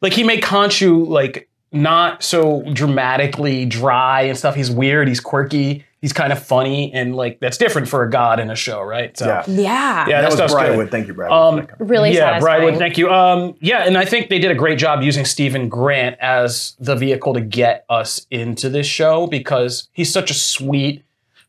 Like 0.00 0.12
he 0.12 0.22
made 0.22 0.42
Khonshu 0.42 1.08
like 1.08 1.48
not 1.74 2.22
so 2.22 2.62
dramatically 2.72 3.66
dry 3.66 4.22
and 4.22 4.38
stuff. 4.38 4.54
He's 4.54 4.70
weird. 4.70 5.08
He's 5.08 5.20
quirky. 5.20 5.84
He's 6.00 6.12
kind 6.12 6.34
of 6.34 6.42
funny, 6.42 6.92
and 6.92 7.16
like 7.16 7.40
that's 7.40 7.56
different 7.56 7.88
for 7.88 8.02
a 8.04 8.10
god 8.10 8.38
in 8.38 8.50
a 8.50 8.54
show, 8.54 8.82
right? 8.82 9.16
So 9.16 9.26
yeah. 9.26 9.42
yeah, 9.48 10.06
yeah, 10.06 10.20
That 10.20 10.26
was 10.26 10.34
stuff's 10.34 10.52
good. 10.52 10.60
Briarwood. 10.60 10.90
Thank 10.90 11.06
you, 11.08 11.14
Briarwood. 11.14 11.38
Um, 11.38 11.54
for 11.54 11.60
that 11.62 11.78
comment. 11.78 11.90
really 11.90 12.10
yeah, 12.10 12.18
satisfying. 12.18 12.42
Briarwood, 12.60 12.78
thank 12.78 12.98
you. 12.98 13.10
Um, 13.10 13.54
yeah, 13.60 13.86
and 13.86 13.96
I 13.96 14.04
think 14.04 14.28
they 14.28 14.38
did 14.38 14.50
a 14.50 14.54
great 14.54 14.78
job 14.78 15.02
using 15.02 15.24
Steven 15.24 15.70
Grant 15.70 16.18
as 16.20 16.76
the 16.78 16.94
vehicle 16.94 17.32
to 17.32 17.40
get 17.40 17.86
us 17.88 18.26
into 18.30 18.68
this 18.68 18.86
show 18.86 19.26
because 19.26 19.88
he's 19.92 20.12
such 20.12 20.30
a 20.30 20.34
sweet, 20.34 21.04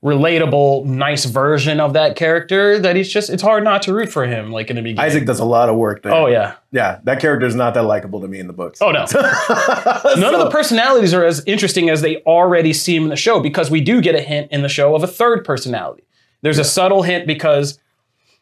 relatable, 0.06 0.86
nice 0.86 1.26
version 1.26 1.80
of 1.80 1.94
that 1.94 2.16
character 2.16 2.78
that 2.78 2.96
he's 2.96 3.12
just 3.12 3.30
it's 3.32 3.42
hard 3.42 3.64
not 3.64 3.82
to 3.82 3.94
root 3.94 4.08
for 4.10 4.26
him 4.28 4.52
like 4.52 4.70
in 4.70 4.76
the 4.76 4.82
beginning. 4.84 5.04
Isaac 5.04 5.26
does 5.26 5.40
a 5.40 5.46
lot 5.46 5.68
of 5.68 5.76
work 5.78 6.04
there. 6.04 6.14
Oh 6.14 6.28
yeah. 6.28 6.54
yeah. 6.72 7.00
That 7.06 7.20
character 7.20 7.48
is 7.48 7.56
not 7.56 7.74
that 7.74 7.84
likable 7.84 8.22
to 8.22 8.28
me 8.28 8.40
in 8.40 8.46
the 8.46 8.54
books. 8.54 8.82
Oh 8.84 8.92
no. 8.92 9.00
None 10.16 10.34
of 10.36 10.40
the 10.42 10.50
personalities 10.52 11.12
are 11.14 11.26
as 11.26 11.44
interesting 11.48 11.90
as 11.90 12.02
they 12.02 12.18
already 12.18 12.72
seem 12.72 13.04
in 13.04 13.10
the 13.10 13.16
show 13.16 13.40
because 13.40 13.72
we 13.72 13.82
do 13.82 14.00
get 14.00 14.14
a 14.14 14.22
hint 14.22 14.52
in 14.52 14.62
the 14.62 14.70
show 14.70 14.94
of 14.96 15.04
a 15.04 15.08
third 15.08 15.44
personality. 15.44 16.04
There's 16.44 16.60
a 16.60 16.64
subtle 16.64 17.02
hint 17.02 17.26
because 17.26 17.80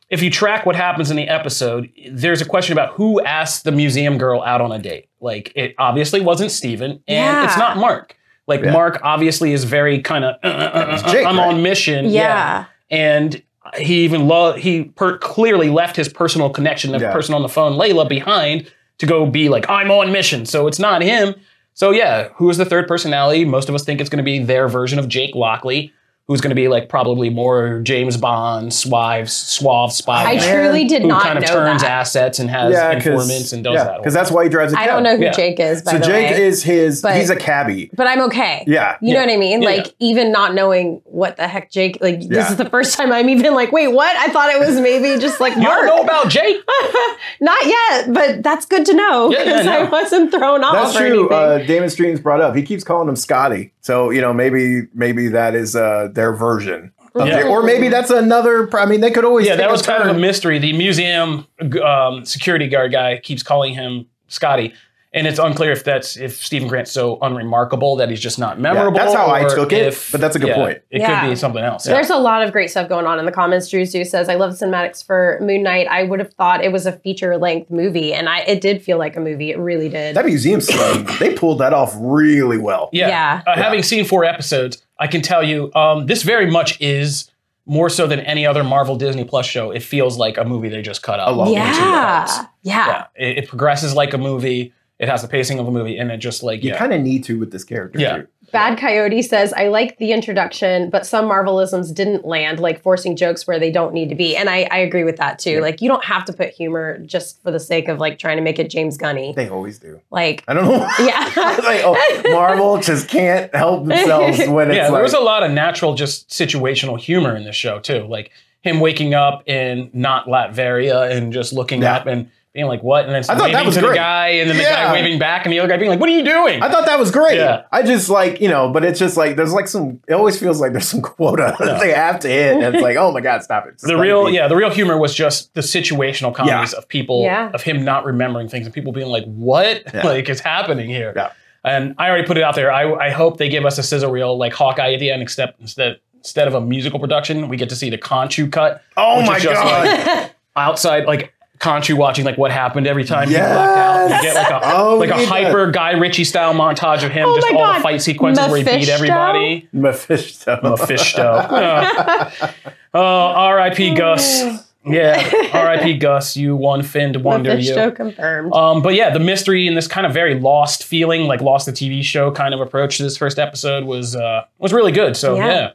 if 0.10 0.22
you 0.22 0.30
track 0.30 0.66
what 0.66 0.76
happens 0.76 1.10
in 1.10 1.16
the 1.16 1.30
episode, 1.30 1.90
there's 2.12 2.42
a 2.42 2.46
question 2.46 2.74
about 2.74 2.94
who 2.96 3.22
asked 3.22 3.64
the 3.64 3.72
museum 3.72 4.18
girl 4.18 4.42
out 4.42 4.60
on 4.60 4.74
a 4.74 4.80
date. 4.80 5.08
Like 5.22 5.54
it 5.56 5.76
obviously 5.78 6.20
wasn't 6.20 6.52
Steven 6.52 6.92
and 6.92 7.02
Yeah. 7.08 7.46
it's 7.46 7.58
not 7.58 7.78
Mark. 7.78 8.18
Like 8.48 8.62
Yeah. 8.62 8.72
Mark 8.72 9.00
obviously 9.04 9.54
is 9.54 9.64
very 9.64 10.02
kind 10.02 10.26
of 10.26 10.36
uh, 10.44 10.48
uh, 10.48 10.50
uh, 10.50 11.02
uh, 11.06 11.12
I'm 11.26 11.38
right? 11.38 11.48
on 11.48 11.62
mission. 11.64 12.10
yeah. 12.10 12.66
And 12.92 13.42
he 13.78 14.04
even 14.04 14.28
lo- 14.28 14.54
he 14.54 14.84
per- 14.84 15.18
clearly 15.18 15.70
left 15.70 15.96
his 15.96 16.10
personal 16.10 16.50
connection, 16.50 16.92
the 16.92 17.00
Yeah. 17.00 17.14
person 17.14 17.34
on 17.34 17.42
the 17.42 17.50
phone, 17.50 17.74
Layla, 17.74 18.08
behind 18.08 18.70
to 19.00 19.06
go 19.06 19.26
be 19.26 19.50
like, 19.50 19.68
I'm 19.70 19.90
on 19.90 20.12
mission. 20.12 20.46
So 20.46 20.68
it's 20.68 20.80
not 20.80 21.02
him. 21.02 21.34
So 21.74 21.90
yeah, 21.92 22.30
who 22.36 22.50
is 22.50 22.58
the 22.58 22.66
third 22.66 22.88
personality? 22.88 23.46
Most 23.46 23.70
of 23.70 23.74
us 23.76 23.84
think 23.84 24.00
it's 24.02 24.10
going 24.10 24.18
to 24.18 24.24
be 24.24 24.38
their 24.44 24.68
version 24.68 25.00
of 25.00 25.08
Jake 25.08 25.34
Lockley, 25.34 25.92
who's 26.28 26.40
going 26.40 26.50
to 26.52 26.56
be 26.56 26.70
like 26.70 26.88
probably 26.88 27.30
more 27.30 27.82
James 27.82 28.16
Bond, 28.16 28.74
suave, 28.74 29.30
suave 29.30 29.92
spy. 29.92 30.24
I 30.24 30.36
guy 30.38 30.52
truly 30.52 30.86
did 30.86 31.02
who 31.02 31.10
not 31.10 31.24
kind 31.24 31.38
of 31.38 31.44
know 31.44 31.64
that. 31.66 31.82
that. 31.82 31.90
assets 31.90 32.40
and 32.40 32.50
has 32.50 32.72
yeah, 32.72 32.92
informants 32.94 33.52
and 33.52 33.62
does 33.64 33.74
yeah, 33.76 33.84
that. 33.84 33.98
because 33.98 34.14
that's 34.14 34.32
why 34.32 34.44
he 34.46 34.50
drives 34.50 34.72
a 34.72 34.78
cab. 34.78 34.84
I 34.84 34.88
don't 34.88 35.04
know 35.04 35.18
who 35.18 35.24
Yeah. 35.24 35.32
Jake 35.34 35.60
is, 35.60 35.82
by 35.82 35.92
So 35.92 35.98
the 36.00 36.06
Jake 36.06 36.32
way. 36.32 36.44
is 36.44 36.64
his. 36.64 37.02
But- 37.02 37.18
he's 37.18 37.30
a 37.30 37.36
cabbie. 37.36 37.90
but 37.94 38.08
I'm 38.08 38.22
okay. 38.22 38.64
Yeah. 38.68 38.98
You 39.02 39.14
know 39.14 39.20
what 39.20 39.30
I 39.30 39.38
mean? 39.38 39.62
Yeah. 39.62 39.70
Like 39.70 39.94
even 40.00 40.32
not 40.32 40.54
knowing 40.56 41.02
what 41.04 41.36
the 41.36 41.48
heck 41.48 41.70
Jake 41.70 41.98
like 42.02 42.20
this 42.20 42.30
Yeah. 42.32 42.52
is 42.52 42.56
the 42.58 42.70
first 42.70 42.96
time 42.98 43.12
I'm 43.12 43.28
even 43.30 43.54
like, 43.54 43.72
wait, 43.74 43.90
what? 43.90 44.16
I 44.16 44.28
thought 44.32 44.50
it 44.50 44.60
was 44.60 44.80
maybe 44.80 45.20
just 45.20 45.42
like 45.42 45.56
you 45.58 45.64
don't 45.64 45.86
know 45.86 46.02
about 46.04 46.30
Jake? 46.30 46.58
not 47.42 47.66
yet, 47.66 48.14
but 48.14 48.44
that's 48.44 48.66
good 48.66 48.86
to 48.86 48.94
know 48.94 49.32
Yeah, 49.32 49.40
yeah, 49.40 49.44
because 49.46 49.68
I 49.68 49.84
wasn't 49.90 50.32
thrown 50.32 50.64
off 50.64 50.74
That's 50.74 50.96
or 50.96 51.00
true. 51.00 51.30
anything. 51.30 51.64
Uh, 51.64 51.68
Damon 51.68 51.90
Streams 51.90 52.20
brought 52.22 52.40
up. 52.42 52.56
He 52.56 52.64
keeps 52.64 52.84
calling 52.84 53.10
him 53.10 53.16
Scotty. 53.16 53.74
So 53.82 54.10
you 54.12 54.22
know, 54.22 54.34
maybe 54.34 54.84
maybe 54.94 55.28
that 55.30 55.56
is 55.56 55.76
uh, 55.76 56.08
their 56.14 56.34
version. 56.34 56.92
Yeah. 57.16 57.26
Jake. 57.26 57.46
Or 57.46 57.62
maybe 57.62 57.90
that's 57.90 58.10
another. 58.10 58.76
I 58.76 58.86
mean, 58.86 59.02
they 59.02 59.12
could 59.12 59.26
always. 59.26 59.46
Yeah, 59.46 59.56
that 59.56 59.72
was 59.72 59.82
kind 59.82 60.02
of 60.02 60.16
a 60.16 60.20
mystery. 60.20 60.58
The 60.58 60.74
museum 60.74 61.46
um, 61.84 62.26
security 62.26 62.68
guard 62.68 62.92
guy 62.92 63.20
keeps 63.20 63.44
calling 63.44 63.74
him 63.74 64.08
Scotty, 64.28 64.74
and 65.14 65.28
it's 65.28 65.40
unclear 65.40 65.72
if 65.72 65.84
that's 65.84 66.18
if 66.18 66.44
Steven 66.44 66.68
Grant's 66.68 66.92
so 66.92 67.18
unremarkable 67.22 67.96
that 67.98 68.10
he's 68.10 68.20
just 68.20 68.40
not 68.40 68.60
memorable. 68.60 68.98
that's 68.98 69.14
how 69.14 69.28
I 69.28 69.44
or 69.44 69.50
took 69.56 69.72
it, 69.72 69.88
if- 69.88 70.12
but 70.12 70.20
that's 70.22 70.36
a 70.36 70.40
good 70.40 70.50
yeah, 70.50 70.56
point. 70.56 70.78
It 70.90 71.02
Yeah. 71.02 71.22
could 71.22 71.30
be 71.30 71.36
something 71.36 71.64
else. 71.64 71.84
There's 71.84 72.10
a 72.10 72.18
lot 72.18 72.42
of 72.44 72.52
great 72.52 72.70
stuff 72.72 72.90
going 72.90 73.06
on 73.06 73.20
in 73.20 73.26
the 73.26 73.32
comments. 73.32 73.70
Drew 73.70 73.86
Zoo 73.86 74.04
says, 74.06 74.30
"I 74.30 74.36
love 74.36 74.58
the 74.58 74.66
cinematics 74.66 75.06
for 75.06 75.38
Moon 75.42 75.64
Knight. 75.64 75.88
I 75.90 76.04
would 76.04 76.20
have 76.20 76.34
thought 76.34 76.64
it 76.64 76.72
was 76.72 76.86
a 76.86 76.92
feature 76.92 77.38
length 77.38 77.70
movie, 77.70 78.14
and 78.14 78.28
I 78.28 78.40
it 78.40 78.62
did 78.62 78.82
feel 78.82 78.98
like 78.98 79.16
a 79.16 79.20
movie. 79.20 79.52
It 79.52 79.58
really 79.60 79.90
did. 79.90 80.16
that 80.16 80.26
museum 80.26 80.62
scene. 80.62 81.06
they 81.20 81.34
pulled 81.36 81.60
that 81.60 81.74
off 81.74 81.94
really 82.00 82.58
well. 82.58 82.90
yeah. 82.92 83.08
Yeah. 83.08 83.42
Uh, 83.46 83.56
Having 83.56 83.84
seen 83.84 84.06
four 84.06 84.26
episodes, 84.26 84.84
I 85.00 85.08
can 85.08 85.22
tell 85.22 85.44
you 85.44 85.72
um, 85.76 86.08
this 86.08 86.24
very 86.24 86.50
much 86.50 86.80
is 86.82 87.30
more 87.66 87.90
so 87.90 88.08
than 88.08 88.20
any 88.22 88.46
other 88.46 88.64
Marvel 88.64 88.96
Disney 88.98 89.24
Plus 89.24 89.46
show. 89.46 89.72
It 89.72 89.84
feels 89.84 90.18
like 90.18 90.38
a 90.38 90.44
movie 90.44 90.68
they 90.70 90.82
just 90.82 91.02
cut 91.04 91.20
up. 91.20 91.30
A 91.30 91.32
lot. 91.32 91.50
yeah, 91.50 91.80
parts. 92.26 92.38
yeah, 92.62 92.88
yeah. 92.88 93.28
It, 93.28 93.38
it 93.44 93.48
progresses 93.48 93.94
like 93.96 94.14
a 94.14 94.18
movie. 94.18 94.74
It 95.04 95.10
has 95.10 95.22
the 95.22 95.28
pacing 95.28 95.60
of 95.60 95.68
a 95.68 95.72
movie, 95.72 95.98
and 95.98 96.10
it 96.12 96.18
just 96.18 96.42
like 96.44 96.64
You 96.64 96.72
yeah. 96.72 96.78
kind 96.78 96.94
of 96.94 97.02
need 97.02 97.24
to 97.26 97.38
with 97.38 97.52
this 97.52 97.64
character. 97.64 98.00
Yeah. 98.00 98.18
too. 98.18 98.28
Bad 98.52 98.78
Coyote 98.78 99.24
says, 99.24 99.52
I 99.54 99.68
like 99.70 99.98
the 99.98 100.12
introduction, 100.12 100.92
but 100.92 101.08
some 101.08 101.26
Marvelisms 101.26 101.92
didn't 101.92 102.24
land, 102.24 102.60
like 102.60 102.84
forcing 102.84 103.16
jokes 103.16 103.48
where 103.48 103.58
they 103.60 103.72
don't 103.72 103.96
need 103.96 104.10
to 104.10 104.16
be. 104.16 104.38
And 104.38 104.48
I, 104.48 104.68
I 104.70 104.78
agree 104.78 105.04
with 105.04 105.18
that 105.18 105.40
too. 105.40 105.60
Like, 105.60 105.82
you 105.82 105.90
don't 105.90 106.04
have 106.06 106.24
to 106.26 106.34
put 106.34 106.50
humor 106.52 107.00
just 107.00 107.42
for 107.42 107.50
the 107.50 107.60
sake 107.60 107.88
of 107.88 107.98
like 107.98 108.20
trying 108.20 108.38
to 108.38 108.44
make 108.44 108.60
it 108.60 108.70
James 108.70 108.96
Gunny. 108.96 109.34
They 109.36 109.50
always 109.50 109.80
do. 109.80 110.00
Like, 110.12 110.44
I 110.48 110.54
don't 110.54 110.66
know. 110.66 110.88
Yeah. 111.00 111.32
like, 111.64 111.82
oh, 111.84 112.22
Marvel 112.32 112.80
just 112.80 113.08
can't 113.10 113.54
help 113.56 113.86
themselves 113.88 114.38
when 114.48 114.70
it's 114.70 114.78
yeah, 114.78 114.84
like. 114.84 114.94
there 114.94 115.04
was 115.04 115.14
a 115.16 115.20
lot 115.20 115.42
of 115.42 115.52
natural, 115.52 115.96
just 115.96 116.30
situational 116.30 117.00
humor 117.00 117.36
in 117.36 117.46
this 117.46 117.56
show 117.56 117.80
too. 117.80 118.04
Like 118.06 118.30
him 118.62 118.80
waking 118.80 119.16
up 119.16 119.50
in 119.50 119.90
not 119.94 120.28
Latveria 120.28 121.10
and 121.12 121.34
just 121.34 121.54
looking 121.54 121.82
Yeah. 121.82 121.96
up 121.96 122.06
and 122.06 122.30
being 122.54 122.68
like, 122.68 122.84
"What?" 122.84 123.06
and 123.06 123.14
then 123.14 123.24
I 123.24 123.36
thought 123.36 123.38
that 123.38 123.54
waving 123.54 123.66
was 123.66 123.76
to 123.76 123.82
the 123.82 123.94
guy, 123.94 124.28
and 124.30 124.50
then 124.50 124.58
the 124.58 124.64
Yeah. 124.64 124.86
guy 124.88 124.94
waving 124.94 125.18
back, 125.20 125.46
and 125.46 125.52
the 125.54 125.60
other 125.60 125.68
guy 125.68 125.78
being 125.78 125.90
like, 125.90 126.00
"What 126.00 126.08
are 126.10 126.14
you 126.14 126.24
doing?" 126.24 126.62
I 126.62 126.70
thought 126.70 126.86
that 126.86 127.00
was 127.00 127.10
great. 127.12 127.38
Yeah. 127.38 127.64
I 127.72 127.82
just 127.84 128.10
like, 128.10 128.40
you 128.42 128.48
know, 128.48 128.70
but 128.70 128.84
it's 128.86 129.00
just 129.00 129.18
like 129.18 129.36
there's 129.36 129.54
like 129.54 129.68
some 129.68 130.00
it 130.08 130.14
always 130.14 130.40
feels 130.40 130.62
like 130.62 130.72
there's 130.72 130.88
some 130.88 131.02
quota 131.02 131.56
that 131.60 131.80
they 131.80 131.92
have 131.92 132.20
to 132.22 132.28
hit. 132.28 132.54
And 132.64 132.76
it's 132.76 132.84
like, 132.84 132.96
oh 132.98 133.12
my 133.12 133.22
God, 133.22 133.44
stop 133.44 133.66
it. 133.68 133.80
the 133.80 133.98
real, 133.98 134.30
yeah, 134.30 134.48
the 134.48 134.56
real 134.56 134.70
humor 134.70 134.98
was 134.98 135.14
just 135.16 135.54
the 135.56 135.62
situational 135.62 136.34
comedies 136.34 136.74
Yeah. 136.74 136.78
of 136.78 136.88
people, 136.88 137.24
Yeah. 137.24 137.50
of 137.54 137.64
him 137.64 137.84
not 137.84 138.06
remembering 138.06 138.48
things, 138.50 138.66
and 138.68 138.74
people 138.74 138.92
being 138.94 139.08
like, 139.08 139.26
"What? 139.26 139.82
Yeah. 139.94 140.02
like 140.08 140.30
is 140.30 140.40
happening 140.40 140.90
here?" 140.90 141.14
Yeah. 141.16 141.30
And 141.66 141.96
I 141.98 142.10
already 142.10 142.28
put 142.28 142.38
it 142.38 142.44
out 142.44 142.56
there. 142.56 142.72
I, 142.72 142.92
I 142.94 143.10
hope 143.10 143.38
they 143.38 143.48
give 143.50 143.66
us 143.66 143.78
a 143.78 143.84
sizzle 143.84 144.12
reel 144.12 144.38
like 144.38 144.54
Hawkeye 144.54 144.94
at 144.94 145.00
the 145.00 145.10
end, 145.12 145.22
except 145.22 145.60
instead 145.62 145.98
instead 146.18 146.48
of 146.48 146.54
a 146.54 146.62
musical 146.62 147.00
production, 147.00 147.50
we 147.50 147.58
get 147.58 147.68
to 147.70 147.76
see 147.76 147.90
the 147.90 147.98
Khonshu 147.98 148.52
cut. 148.52 148.82
Oh 148.96 149.22
my 149.26 149.38
is 149.38 149.44
just 149.44 149.62
God. 149.62 150.32
outside 150.56 151.06
like 151.06 151.34
Khonshu 151.64 151.96
watching 151.96 152.26
like 152.26 152.38
what 152.38 152.52
happened 152.52 152.86
every 152.88 153.06
time 153.06 153.30
he 153.30 153.36
blacked 153.36 153.78
out. 153.78 154.04
You 154.18 154.22
get 154.22 154.36
like 154.36 154.52
a 154.52 154.76
Oh, 154.76 154.98
like 154.98 155.10
a 155.10 155.16
need 155.16 155.22
that. 155.24 155.28
hyper 155.30 155.72
Guy 155.72 155.92
Ritchie 155.92 156.26
style 156.26 156.54
montage 156.54 157.04
of 157.04 157.12
him, 157.12 157.26
Oh 157.30 157.36
just 157.36 157.48
all 157.54 157.60
God. 157.60 157.78
the 157.78 157.82
fight 157.84 158.02
sequences 158.02 158.46
where 158.50 158.58
he 158.58 158.64
beat 158.64 158.90
everybody. 158.90 159.68
Mephisto. 159.72 160.60
Mephisto. 160.62 161.24
oh, 162.94 163.00
R.I.P. 163.00 163.96
Gus. 163.96 164.44
Yeah, 164.86 165.16
R.I.P. 165.54 165.98
Gus. 166.00 166.36
You 166.36 166.58
one 166.58 166.84
finned 166.84 167.16
wonder 167.24 167.52
Mephisto 167.52 167.86
you. 167.86 167.92
confirmed. 167.94 168.54
Um, 168.54 168.82
but 168.82 168.96
yeah, 168.96 169.12
the 169.12 169.20
mystery 169.22 169.66
and 169.66 169.78
this 169.78 169.88
kind 169.88 170.06
of 170.06 170.14
very 170.14 170.38
lost 170.38 170.84
feeling, 170.84 171.22
like 171.26 171.40
lost 171.40 171.66
the 171.68 171.72
TV 171.72 172.04
show 172.04 172.32
kind 172.34 172.54
of 172.54 172.60
approach 172.60 172.98
to 172.98 173.04
this 173.04 173.16
first 173.16 173.40
episode 173.40 173.86
was 173.86 174.14
uh, 174.14 174.44
was 174.58 174.74
really 174.74 174.92
good. 174.92 175.16
So 175.16 175.38
Yeah. 175.38 175.48
yeah, 175.48 175.72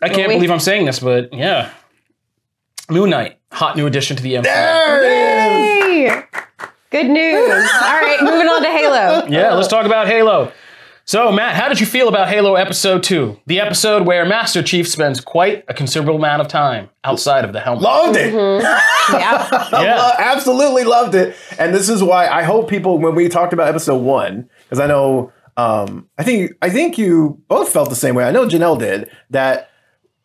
I 0.00 0.08
can't 0.08 0.28
we- 0.28 0.36
believe 0.36 0.50
I'm 0.50 0.60
saying 0.60 0.86
this, 0.86 0.98
but 0.98 1.34
yeah, 1.34 1.72
Moon 2.88 3.10
Knight, 3.10 3.38
hot 3.54 3.76
new 3.76 3.86
addition 3.86 4.16
to 4.16 4.22
the 4.22 4.34
MCU. 4.34 4.42
There 4.42 5.02
it 5.02 5.06
is. 5.06 6.12
Yay! 6.12 6.22
Good 6.90 7.06
news. 7.06 7.50
All 7.82 8.00
right, 8.00 8.18
moving 8.22 8.48
on 8.48 8.62
to 8.62 8.68
Halo. 8.68 9.26
Yeah, 9.28 9.54
let's 9.54 9.68
talk 9.68 9.86
about 9.86 10.06
Halo. 10.06 10.52
So, 11.06 11.30
Matt, 11.30 11.54
how 11.54 11.68
did 11.68 11.80
you 11.80 11.86
feel 11.86 12.08
about 12.08 12.28
Halo 12.28 12.54
Episode 12.54 13.02
2? 13.02 13.38
The 13.46 13.60
episode 13.60 14.06
where 14.06 14.24
Master 14.24 14.62
Chief 14.62 14.88
spends 14.88 15.20
quite 15.20 15.62
a 15.68 15.74
considerable 15.74 16.16
amount 16.16 16.40
of 16.40 16.48
time 16.48 16.88
outside 17.04 17.44
of 17.44 17.52
the 17.52 17.60
helmet. 17.60 17.82
Loved 17.82 18.16
it. 18.16 18.32
Mm-hmm. 18.34 18.90
Yeah. 19.12 19.68
Yeah. 19.82 19.96
Lo- 19.96 20.12
absolutely 20.18 20.84
loved 20.84 21.14
it. 21.14 21.36
And 21.58 21.74
this 21.74 21.90
is 21.90 22.02
why 22.02 22.26
I 22.26 22.42
hope 22.42 22.70
people, 22.70 22.98
when 22.98 23.14
we 23.14 23.28
talked 23.28 23.52
about 23.52 23.68
episode 23.68 23.98
one, 23.98 24.48
because 24.62 24.80
I 24.80 24.86
know, 24.86 25.30
um, 25.58 26.08
I 26.16 26.22
think, 26.22 26.52
I 26.62 26.70
think 26.70 26.96
you 26.96 27.38
both 27.48 27.70
felt 27.70 27.90
the 27.90 27.96
same 27.96 28.14
way. 28.14 28.24
I 28.24 28.30
know 28.30 28.46
Janelle 28.46 28.78
did 28.78 29.10
that 29.28 29.68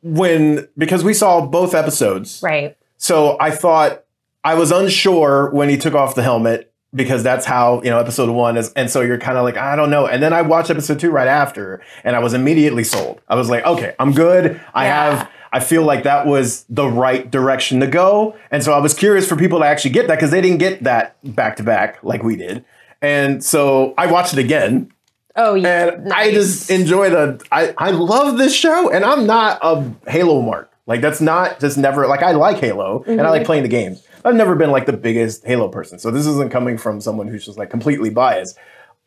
when 0.02 0.66
because 0.78 1.04
we 1.04 1.14
saw 1.14 1.46
both 1.46 1.74
episodes. 1.76 2.40
Right. 2.42 2.78
So 3.00 3.38
I 3.40 3.50
thought 3.52 4.04
I 4.44 4.54
was 4.56 4.72
unsure 4.72 5.50
when 5.52 5.70
he 5.70 5.78
took 5.78 5.96
off 5.96 6.14
the 6.16 6.22
helmet 6.24 6.72
because 6.94 7.24
that's 7.24 7.46
how 7.46 7.82
you 7.84 7.90
know 7.90 7.98
episode 8.00 8.30
one 8.30 8.58
is, 8.58 8.74
and 8.74 8.90
so 8.90 9.02
you're 9.02 9.18
kind 9.18 9.38
of 9.38 9.44
like 9.44 9.58
I 9.58 9.76
don't 9.76 9.90
know. 9.90 10.06
And 10.06 10.22
then 10.22 10.34
I 10.34 10.42
watched 10.44 10.70
episode 10.70 11.00
two 11.00 11.10
right 11.12 11.28
after, 11.28 11.82
and 12.04 12.16
I 12.16 12.20
was 12.20 12.34
immediately 12.34 12.84
sold. 12.84 13.22
I 13.28 13.36
was 13.36 13.50
like, 13.50 13.64
okay, 13.66 13.96
I'm 14.00 14.12
good. 14.14 14.60
I 14.74 14.86
Yeah. 14.86 15.16
have. 15.18 15.30
I 15.52 15.60
feel 15.62 15.82
like 15.82 16.04
that 16.04 16.28
was 16.28 16.64
the 16.70 16.88
right 16.88 17.30
direction 17.32 17.80
to 17.80 17.88
go, 17.88 18.36
and 18.52 18.64
so 18.64 18.72
I 18.74 18.78
was 18.80 18.94
curious 18.94 19.28
for 19.28 19.36
people 19.36 19.60
to 19.60 19.66
actually 19.66 19.92
get 19.92 20.08
that 20.08 20.16
because 20.18 20.30
they 20.30 20.42
didn't 20.42 20.60
get 20.60 20.84
that 20.84 21.16
back 21.24 21.56
to 21.56 21.64
back 21.64 21.98
like 22.04 22.22
we 22.22 22.36
did. 22.36 22.64
And 23.02 23.44
so 23.44 23.94
I 23.98 24.06
watched 24.12 24.34
it 24.34 24.40
again, 24.40 24.92
Oh, 25.36 25.56
yeah. 25.56 25.88
and 25.96 26.14
I 26.14 26.32
just 26.34 26.70
enjoy 26.70 27.10
the. 27.10 27.44
I 27.52 27.74
I 27.80 27.92
love 27.92 28.38
this 28.38 28.54
show, 28.54 28.90
and 28.92 29.04
I'm 29.06 29.26
not 29.26 29.58
a 29.64 29.84
Halo 30.10 30.42
mark. 30.42 30.69
Like 30.90 31.00
that's 31.02 31.22
not 31.22 31.60
just 31.62 31.78
never 31.78 32.06
like 32.08 32.22
I 32.24 32.32
like 32.32 32.58
Halo 32.58 33.04
and 33.08 33.22
I 33.22 33.30
like 33.30 33.46
playing 33.46 33.64
the 33.64 33.70
games. 33.70 34.04
I've 34.26 34.36
never 34.36 34.56
been 34.56 34.72
like 34.72 34.86
the 34.86 34.94
biggest 34.98 35.46
Halo 35.46 35.70
person, 35.70 36.00
so 36.00 36.12
this 36.12 36.26
isn't 36.26 36.52
coming 36.52 36.78
from 36.78 37.00
someone 37.00 37.28
who's 37.30 37.46
just 37.46 37.58
like 37.58 37.70
completely 37.70 38.10
biased. 38.10 38.58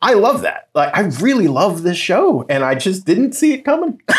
I 0.01 0.13
love 0.15 0.41
that. 0.41 0.69
Like 0.73 0.95
I 0.97 1.01
really 1.21 1.47
love 1.47 1.83
this 1.83 1.97
show, 1.97 2.45
and 2.49 2.63
I 2.63 2.73
just 2.75 3.05
didn't 3.05 3.33
see 3.33 3.53
it 3.53 3.63
coming. 3.63 4.01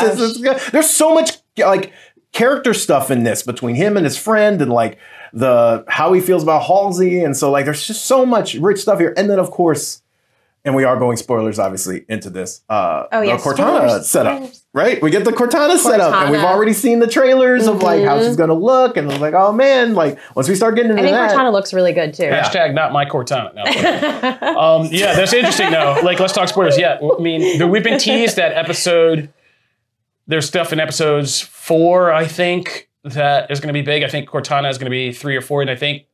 Just- 0.00 0.72
There's 0.72 0.90
so 0.90 1.14
much 1.14 1.38
like 1.58 1.92
character 2.32 2.74
stuff 2.74 3.10
in 3.10 3.22
this 3.24 3.42
between 3.42 3.74
him 3.74 3.96
and 3.96 4.04
his 4.04 4.16
friend, 4.16 4.60
and 4.60 4.72
like 4.72 4.98
the 5.32 5.84
how 5.88 6.12
he 6.12 6.20
feels 6.20 6.42
about 6.42 6.62
Halsey, 6.64 7.20
and 7.24 7.36
so 7.36 7.50
like 7.50 7.64
there's 7.64 7.86
just 7.86 8.04
so 8.04 8.24
much 8.26 8.54
rich 8.54 8.80
stuff 8.80 8.98
here. 8.98 9.14
And 9.16 9.28
then 9.30 9.38
of 9.38 9.50
course, 9.50 10.02
and 10.64 10.74
we 10.74 10.84
are 10.84 10.96
going 10.98 11.16
spoilers 11.16 11.58
obviously 11.58 12.04
into 12.08 12.30
this. 12.30 12.62
Uh, 12.68 13.06
Oh, 13.12 13.20
yeah, 13.22 13.36
the 13.36 13.42
Cortana 13.42 13.54
spoilers, 13.88 14.08
setup, 14.08 14.36
spoilers. 14.38 14.63
Right? 14.74 15.00
We 15.00 15.10
get 15.10 15.24
the 15.24 15.30
Cortana, 15.30 15.78
set 15.78 16.00
up, 16.00 16.12
and 16.12 16.32
we've 16.32 16.42
already 16.42 16.74
seen 16.74 16.98
the 16.98 17.06
trailers 17.06 17.66
of 17.66 17.82
like 17.82 18.04
how 18.04 18.20
she's 18.20 18.36
gonna 18.36 18.52
look, 18.52 18.98
and 18.98 19.08
I 19.08 19.12
was 19.12 19.20
like, 19.20 19.32
oh 19.32 19.52
man, 19.52 19.94
like 19.94 20.18
once 20.34 20.48
we 20.48 20.54
start 20.54 20.74
getting 20.74 20.90
into 20.90 21.02
I 21.02 21.06
think 21.06 21.16
that, 21.16 21.30
Cortana 21.30 21.52
looks 21.52 21.72
really 21.72 21.92
good 21.92 22.12
too. 22.12 22.24
Hashtag 22.24 22.74
not 22.74 22.92
my 22.92 23.06
Cortana. 23.06 23.54
No. 23.54 23.62
um, 24.60 24.88
yeah, 24.90 25.14
that's 25.14 25.32
interesting 25.32 25.70
though. 25.70 26.00
Like, 26.02 26.20
let's 26.20 26.34
talk 26.34 26.48
spoilers. 26.48 26.76
Yeah, 26.76 26.98
I 27.00 27.22
mean, 27.22 27.70
we've 27.70 27.84
been 27.84 27.98
teased 27.98 28.36
that 28.36 28.52
episode. 28.52 29.32
There's 30.26 30.46
stuff 30.46 30.72
in 30.72 30.80
episodes 30.80 31.40
four, 31.40 32.12
I 32.12 32.26
think, 32.26 32.88
that 33.04 33.50
is 33.50 33.60
going 33.60 33.68
to 33.68 33.74
be 33.74 33.82
big. 33.82 34.02
I 34.02 34.08
think 34.08 34.28
Cortana 34.28 34.70
is 34.70 34.78
going 34.78 34.86
to 34.86 34.90
be 34.90 35.12
three 35.12 35.36
or 35.36 35.42
four, 35.42 35.60
and 35.60 35.70
I 35.70 35.76
think 35.76 36.06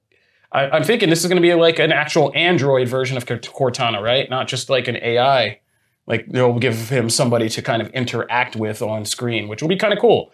I, 0.53 0.69
I'm 0.69 0.85
thinking 0.85 1.09
this 1.09 1.21
is 1.21 1.27
going 1.27 1.41
to 1.41 1.43
be 1.43 1.55
like 1.55 1.79
an 1.79 1.93
actual 1.93 2.33
Android 2.35 2.89
version 2.89 3.17
of 3.17 3.25
Cortana, 3.25 4.03
right? 4.03 4.29
Not 4.29 4.49
just 4.49 4.69
like 4.69 4.89
an 4.89 4.97
AI. 4.97 5.60
Like 6.11 6.27
they'll 6.27 6.59
give 6.59 6.91
him 6.91 7.09
somebody 7.09 7.49
to 7.49 7.63
kind 7.63 7.81
of 7.81 7.89
interact 7.93 8.57
with 8.57 8.83
on 8.83 9.05
screen, 9.07 9.49
which 9.49 9.63
will 9.63 9.69
be 9.71 9.77
kind 9.77 9.93
of 9.95 9.99
cool. 9.99 10.31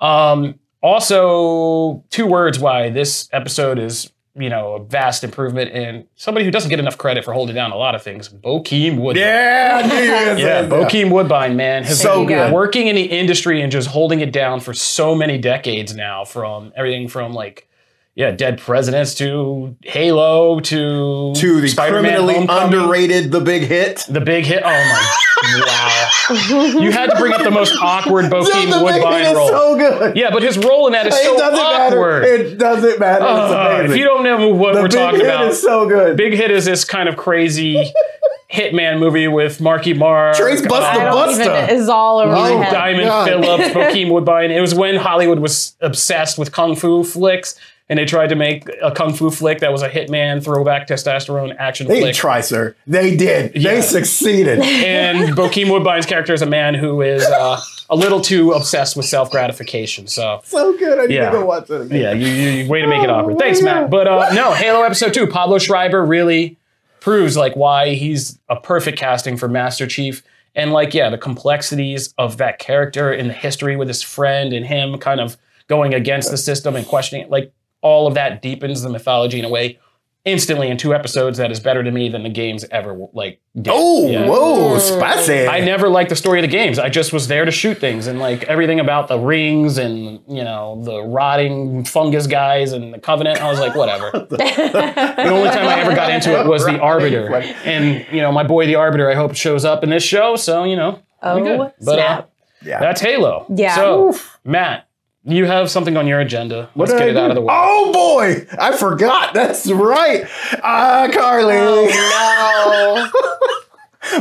Um, 0.00 0.58
also, 0.82 2.02
two 2.10 2.26
words 2.26 2.58
why 2.58 2.90
this 2.90 3.28
episode 3.32 3.78
is, 3.78 4.10
you 4.34 4.48
know, 4.48 4.72
a 4.74 4.84
vast 4.84 5.22
improvement 5.24 5.70
and 5.72 6.06
somebody 6.16 6.44
who 6.44 6.50
doesn't 6.50 6.70
get 6.70 6.78
enough 6.80 6.96
credit 6.98 7.24
for 7.24 7.32
holding 7.32 7.54
down 7.54 7.70
a 7.70 7.76
lot 7.76 7.94
of 7.94 8.02
things, 8.02 8.28
Bokeem 8.28 8.98
Woodbine. 8.98 9.22
yeah, 9.22 9.80
I 9.84 9.86
knew 9.86 9.94
you 9.94 10.10
were 10.12 10.18
gonna 10.24 10.36
say 10.36 10.42
Yeah. 10.42 10.68
Bokeem 10.68 11.10
Woodbine, 11.10 11.54
man, 11.56 11.84
has 11.84 12.00
So 12.00 12.20
been 12.26 12.28
good. 12.36 12.52
working 12.52 12.86
in 12.88 12.96
the 12.96 13.02
industry 13.04 13.60
and 13.60 13.70
just 13.70 13.88
holding 13.88 14.20
it 14.20 14.32
down 14.32 14.60
for 14.60 14.72
so 14.74 15.14
many 15.14 15.38
decades 15.38 15.94
now. 15.94 16.24
From 16.24 16.72
everything 16.76 17.08
from 17.08 17.32
like, 17.34 17.68
yeah, 18.14 18.30
Dead 18.30 18.58
Presidents 18.58 19.14
to 19.16 19.76
Halo 19.82 20.60
to 20.60 21.32
to 21.34 21.60
the 21.60 21.68
Spider-Man 21.68 22.02
criminally 22.02 22.34
Homecoming. 22.46 22.78
underrated 22.80 23.30
The 23.32 23.40
Big 23.40 23.62
Hit. 23.62 24.04
The 24.08 24.20
big 24.20 24.44
hit. 24.44 24.62
Oh 24.64 24.68
my! 24.68 25.16
wow. 25.66 26.80
You 26.80 26.92
had 26.92 27.10
to 27.10 27.16
bring 27.16 27.32
up 27.32 27.42
the 27.42 27.50
most 27.50 27.74
awkward 27.80 28.22
Dude, 28.30 28.32
Bokeem 28.32 28.70
the 28.70 28.76
Big 28.76 28.82
Woodbine 29.02 29.22
Hit 29.24 29.30
is 29.32 29.36
role. 29.36 29.48
so 29.48 29.76
good. 29.76 30.16
yeah, 30.16 30.30
but 30.30 30.42
his 30.42 30.58
role 30.58 30.86
in 30.86 30.92
that 30.92 31.06
is 31.06 31.14
it 31.14 31.22
so 31.24 31.36
doesn't 31.36 31.58
awkward. 31.64 32.22
matter. 32.22 32.34
It 32.34 32.58
doesn't 32.58 33.00
matter. 33.00 33.24
Uh, 33.24 33.80
it's 33.82 33.92
if 33.92 33.98
you 33.98 34.04
don't 34.04 34.24
know 34.24 34.48
what 34.54 34.74
the 34.74 34.80
we're 34.82 34.88
Big 34.88 34.92
talking 34.98 35.20
Hit 35.20 35.28
about, 35.28 35.48
is 35.48 35.60
so 35.62 35.88
good. 35.88 36.16
Big 36.16 36.34
Hit 36.34 36.50
is 36.50 36.64
this 36.64 36.84
kind 36.84 37.08
of 37.08 37.16
crazy 37.16 37.92
hitman 38.52 38.98
movie 38.98 39.28
with 39.28 39.60
Marky 39.62 39.94
Mark, 39.94 40.36
Trace 40.36 40.60
Busta 40.60 40.82
I 40.82 41.04
don't 41.04 41.28
Busta. 41.28 41.40
even. 41.64 41.76
It's 41.80 41.88
all 41.88 42.18
over 42.18 42.32
Oh, 42.34 42.58
my 42.58 42.64
head. 42.64 42.72
Diamond 42.72 43.06
God. 43.08 43.28
Phillips, 43.28 43.68
Bokeem 43.74 44.10
Woodbine. 44.12 44.50
It 44.50 44.60
was 44.60 44.74
when 44.74 44.96
Hollywood 44.96 45.38
was 45.38 45.74
obsessed 45.80 46.36
with 46.38 46.52
kung 46.52 46.76
fu 46.76 47.02
flicks, 47.02 47.58
and 47.88 47.98
they 47.98 48.04
tried 48.04 48.28
to 48.28 48.34
make 48.36 48.68
a 48.82 48.90
kung 48.90 49.12
fu 49.12 49.30
flick 49.30 49.58
that 49.60 49.72
was 49.72 49.82
a 49.82 49.88
hitman 49.88 50.42
throwback 50.42 50.86
testosterone 50.88 51.54
action 51.58 51.86
They 51.88 52.00
flick. 52.00 52.14
try, 52.14 52.40
sir. 52.40 52.74
They 52.86 53.16
did. 53.16 53.54
Yeah. 53.56 53.74
They 53.74 53.80
succeeded. 53.82 54.60
and 54.60 55.34
Bokeem 55.36 55.66
Woodbine's 55.66 56.06
character 56.06 56.32
is 56.32 56.42
a 56.42 56.46
man 56.46 56.74
who 56.74 57.02
is 57.02 57.24
uh, 57.24 57.60
a 57.90 57.96
little 57.96 58.20
too 58.20 58.52
obsessed 58.52 58.96
with 58.96 59.06
self 59.06 59.30
gratification. 59.30 60.06
So 60.06 60.40
so 60.44 60.76
good. 60.78 60.98
I 60.98 61.06
need 61.06 61.14
Yeah. 61.16 61.30
to 61.30 61.38
go 61.38 61.44
watch 61.44 61.68
it 61.70 61.82
again. 61.82 62.00
Yeah, 62.00 62.12
you, 62.12 62.26
you, 62.26 62.70
way 62.70 62.80
to 62.80 62.86
make 62.86 63.02
it 63.02 63.10
Oh, 63.10 63.14
awkward. 63.14 63.34
my 63.34 63.40
Thanks, 63.40 63.58
God. 63.60 63.64
Matt. 63.82 63.90
But 63.90 64.06
uh, 64.08 64.32
no, 64.34 64.52
Halo 64.54 64.82
episode 64.84 65.12
two, 65.12 65.26
Pablo 65.26 65.58
Schreiber 65.58 66.04
really 66.04 66.56
proves 67.00 67.36
like 67.36 67.54
why 67.56 67.94
he's 67.94 68.38
a 68.48 68.56
perfect 68.60 68.96
casting 68.98 69.36
for 69.36 69.48
Master 69.48 69.86
Chief. 69.86 70.22
And 70.54 70.72
like, 70.72 70.92
yeah, 70.94 71.08
the 71.10 71.18
complexities 71.18 72.12
of 72.18 72.36
that 72.36 72.58
character 72.58 73.10
and 73.10 73.28
the 73.30 73.34
history 73.34 73.74
with 73.76 73.88
his 73.88 74.02
friend 74.02 74.52
and 74.52 74.64
him 74.66 74.98
kind 74.98 75.20
of 75.20 75.36
going 75.66 75.94
against 75.94 76.30
the 76.30 76.36
system 76.36 76.76
and 76.76 76.86
questioning 76.86 77.24
it, 77.24 77.30
like 77.30 77.52
all 77.82 78.06
of 78.06 78.14
that 78.14 78.40
deepens 78.42 78.80
the 78.82 78.88
mythology 78.88 79.38
in 79.38 79.44
a 79.44 79.48
way 79.50 79.78
instantly 80.24 80.68
in 80.68 80.76
two 80.76 80.94
episodes 80.94 81.36
that 81.38 81.50
is 81.50 81.58
better 81.58 81.82
to 81.82 81.90
me 81.90 82.08
than 82.08 82.22
the 82.22 82.28
games 82.28 82.64
ever 82.70 82.96
like 83.12 83.40
did. 83.60 83.72
Oh, 83.74 84.08
Yeah. 84.08 84.28
whoa, 84.28 84.78
spicy. 84.78 85.48
I 85.48 85.58
never 85.58 85.88
liked 85.88 86.10
the 86.10 86.14
story 86.14 86.38
of 86.38 86.42
the 86.44 86.48
games. 86.56 86.78
I 86.78 86.90
just 86.90 87.12
was 87.12 87.26
there 87.26 87.44
to 87.44 87.50
shoot 87.50 87.78
things 87.78 88.06
and 88.06 88.20
like 88.20 88.44
everything 88.44 88.78
about 88.78 89.08
the 89.08 89.18
rings 89.18 89.78
and 89.78 90.20
you 90.28 90.44
know 90.44 90.80
the 90.84 91.02
rotting 91.02 91.84
fungus 91.84 92.28
guys 92.28 92.72
and 92.72 92.94
the 92.94 93.00
covenant. 93.00 93.42
I 93.42 93.50
was 93.50 93.58
like, 93.58 93.74
whatever. 93.74 94.12
the 94.30 95.28
only 95.28 95.48
time 95.50 95.66
I 95.66 95.80
ever 95.80 95.92
got 95.94 96.10
into 96.12 96.38
it 96.40 96.46
was 96.46 96.64
the 96.64 96.78
Arbiter, 96.78 97.34
and 97.64 98.06
you 98.14 98.20
know 98.22 98.30
my 98.30 98.44
boy 98.44 98.66
the 98.66 98.76
Arbiter. 98.76 99.10
I 99.10 99.14
hope 99.16 99.34
shows 99.34 99.64
up 99.64 99.82
in 99.82 99.90
this 99.90 100.04
show. 100.04 100.36
So 100.36 100.62
you 100.62 100.76
know, 100.76 101.00
Oh, 101.20 101.42
good. 101.42 101.72
But 101.84 101.98
uh. 101.98 102.24
Yeah. 102.64 102.78
that's 102.78 103.00
Halo. 103.00 103.44
Yeah. 103.52 103.74
So 103.74 104.16
Matt, 104.44 104.86
you 105.24 105.46
have 105.46 105.70
something 105.70 105.96
on 105.96 106.06
your 106.06 106.20
agenda. 106.20 106.70
What 106.74 106.88
Let's 106.88 106.92
did 107.00 107.14
get 107.14 107.16
I 107.16 107.20
it 107.20 107.24
out 107.24 107.30
of 107.30 107.36
the 107.36 107.40
way. 107.42 107.54
Oh 107.56 107.92
boy, 107.92 108.46
I 108.58 108.76
forgot. 108.76 109.34
That's 109.34 109.70
right. 109.70 110.26
Ah, 110.62 111.08
Carly. 111.12 111.54
Oh, 111.56 113.10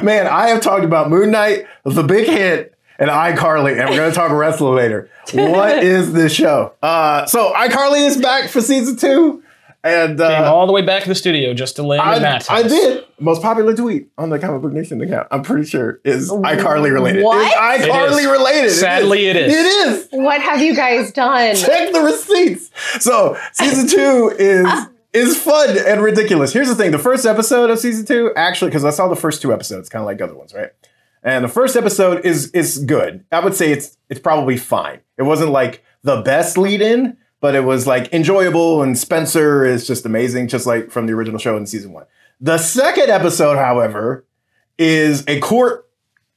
Man, 0.03 0.27
I 0.27 0.49
have 0.49 0.61
talked 0.61 0.85
about 0.85 1.09
Moon 1.09 1.31
Knight, 1.31 1.65
The 1.83 2.03
Big 2.03 2.27
Hit, 2.27 2.75
and 2.99 3.09
iCarly, 3.09 3.79
and 3.79 3.89
we're 3.89 3.95
going 3.95 4.11
to 4.11 4.15
talk 4.15 4.31
wrestling 4.31 4.75
later. 4.75 5.09
What 5.33 5.83
is 5.83 6.13
this 6.13 6.31
show? 6.31 6.73
Uh, 6.83 7.25
so 7.25 7.51
iCarly 7.53 8.05
is 8.05 8.17
back 8.17 8.49
for 8.49 8.61
season 8.61 8.95
two, 8.95 9.40
and 9.83 10.17
Came 10.19 10.43
uh, 10.43 10.51
all 10.51 10.67
the 10.67 10.73
way 10.73 10.81
back 10.83 11.03
to 11.03 11.09
the 11.09 11.15
studio 11.15 11.53
just 11.53 11.75
to 11.77 11.83
land 11.83 12.01
I, 12.01 12.15
at 12.17 12.21
Matt's 12.21 12.49
I 12.49 12.63
did. 12.63 13.05
Most 13.19 13.41
popular 13.41 13.75
tweet 13.75 14.09
on 14.17 14.29
the 14.29 14.39
Comic 14.39 14.61
Book 14.61 14.73
Nation 14.73 15.01
account. 15.01 15.27
I'm 15.31 15.43
pretty 15.43 15.67
sure 15.67 15.99
is 16.03 16.31
iCarly 16.31 16.91
related. 16.91 17.23
What? 17.23 17.45
It's 17.45 17.85
iCarly 17.85 18.11
It 18.11 18.19
is. 18.19 18.25
related. 18.27 18.71
Sadly, 18.71 19.25
it 19.27 19.35
is. 19.35 19.53
It 19.53 19.87
is. 19.87 20.07
what 20.11 20.41
have 20.41 20.61
you 20.61 20.75
guys 20.75 21.11
done? 21.11 21.55
Check 21.55 21.93
the 21.93 22.01
receipts. 22.01 22.69
So 23.03 23.37
season 23.53 23.87
two 23.87 24.35
is 24.37 24.67
is 25.13 25.37
fun 25.41 25.77
and 25.85 26.01
ridiculous. 26.01 26.53
Here's 26.53 26.69
the 26.69 26.75
thing: 26.75 26.91
the 26.91 26.99
first 26.99 27.25
episode 27.25 27.69
of 27.69 27.79
season 27.79 28.05
two, 28.05 28.31
actually, 28.35 28.69
because 28.69 28.85
I 28.85 28.91
saw 28.91 29.07
the 29.07 29.15
first 29.15 29.41
two 29.41 29.53
episodes, 29.53 29.89
kind 29.89 30.01
of 30.01 30.05
like 30.05 30.21
other 30.21 30.35
ones, 30.35 30.53
right? 30.53 30.69
And 31.23 31.43
the 31.43 31.49
first 31.49 31.75
episode 31.75 32.25
is 32.25 32.49
is 32.51 32.79
good. 32.79 33.25
I 33.31 33.39
would 33.39 33.53
say 33.55 33.71
it's 33.71 33.97
it's 34.09 34.19
probably 34.19 34.57
fine. 34.57 35.01
It 35.17 35.23
wasn't 35.23 35.51
like 35.51 35.83
the 36.03 36.21
best 36.21 36.57
lead 36.57 36.81
in, 36.81 37.17
but 37.41 37.55
it 37.55 37.65
was 37.65 37.85
like 37.85 38.13
enjoyable. 38.13 38.81
And 38.81 38.97
Spencer 38.97 39.65
is 39.65 39.85
just 39.85 40.05
amazing, 40.05 40.47
just 40.47 40.65
like 40.65 40.89
from 40.89 41.07
the 41.07 41.13
original 41.13 41.39
show 41.39 41.57
in 41.57 41.65
season 41.65 41.91
one. 41.91 42.05
The 42.39 42.57
second 42.57 43.09
episode, 43.09 43.57
however, 43.57 44.25
is 44.77 45.25
a 45.27 45.41
court 45.41 45.89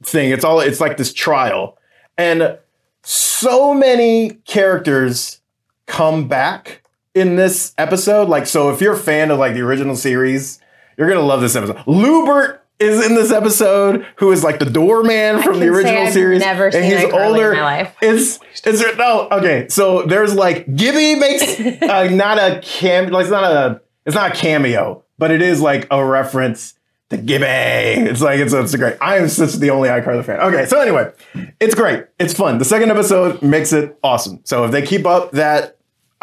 thing. 0.02 0.32
It's 0.32 0.44
all 0.44 0.58
it's 0.58 0.80
like 0.80 0.96
this 0.96 1.12
trial, 1.12 1.78
and 2.18 2.58
so 3.02 3.72
many 3.72 4.30
characters 4.44 5.40
come 5.86 6.26
back 6.26 6.82
in 7.14 7.36
this 7.36 7.72
episode. 7.78 8.28
Like, 8.28 8.46
so 8.46 8.70
if 8.70 8.80
you're 8.80 8.94
a 8.94 8.98
fan 8.98 9.30
of 9.30 9.38
like 9.38 9.54
the 9.54 9.60
original 9.60 9.96
series, 9.96 10.60
you're 10.98 11.08
gonna 11.08 11.20
love 11.20 11.40
this 11.40 11.56
episode. 11.56 11.76
Lubert 11.86 12.58
is 12.78 13.04
in 13.06 13.14
this 13.14 13.30
episode, 13.30 14.06
who 14.16 14.32
is 14.32 14.42
like 14.42 14.58
the 14.58 14.64
doorman 14.64 15.42
from 15.42 15.60
the 15.60 15.68
original 15.68 16.02
I've 16.02 16.12
series, 16.12 16.40
never 16.40 16.72
seen 16.72 16.82
iCarly 16.82 17.50
in 17.52 17.56
my 17.56 17.62
life. 17.62 17.96
It's 18.02 18.40
is 18.66 18.80
there 18.80 18.94
no 18.96 19.28
okay? 19.30 19.68
So 19.68 20.02
there's 20.02 20.34
like 20.34 20.74
Gibby 20.74 21.18
makes 21.18 21.60
uh, 21.82 22.08
not 22.10 22.38
a 22.38 22.60
cam, 22.62 23.08
like 23.08 23.22
it's 23.22 23.30
not 23.30 23.44
a 23.44 23.80
it's 24.04 24.14
not 24.14 24.32
a 24.32 24.34
cameo, 24.34 25.04
but 25.18 25.30
it 25.30 25.42
is 25.42 25.60
like 25.60 25.86
a 25.90 26.04
reference 26.04 26.74
to 27.10 27.16
Gibby. 27.16 27.44
It's 27.46 28.20
like 28.20 28.40
it's 28.40 28.52
it's 28.52 28.74
great. 28.74 28.96
I 29.00 29.18
am 29.18 29.28
such 29.28 29.54
the 29.54 29.70
only 29.70 29.88
iCarly 29.88 30.24
fan. 30.24 30.40
Okay, 30.40 30.66
so 30.66 30.80
anyway, 30.80 31.12
it's 31.60 31.74
great. 31.74 32.06
It's 32.18 32.34
fun. 32.34 32.58
The 32.58 32.64
second 32.64 32.90
episode 32.90 33.40
makes 33.42 33.72
it 33.72 33.98
awesome. 34.02 34.40
So 34.44 34.64
if 34.64 34.72
they 34.72 34.82
keep 34.82 35.06
up 35.06 35.32
that 35.32 35.73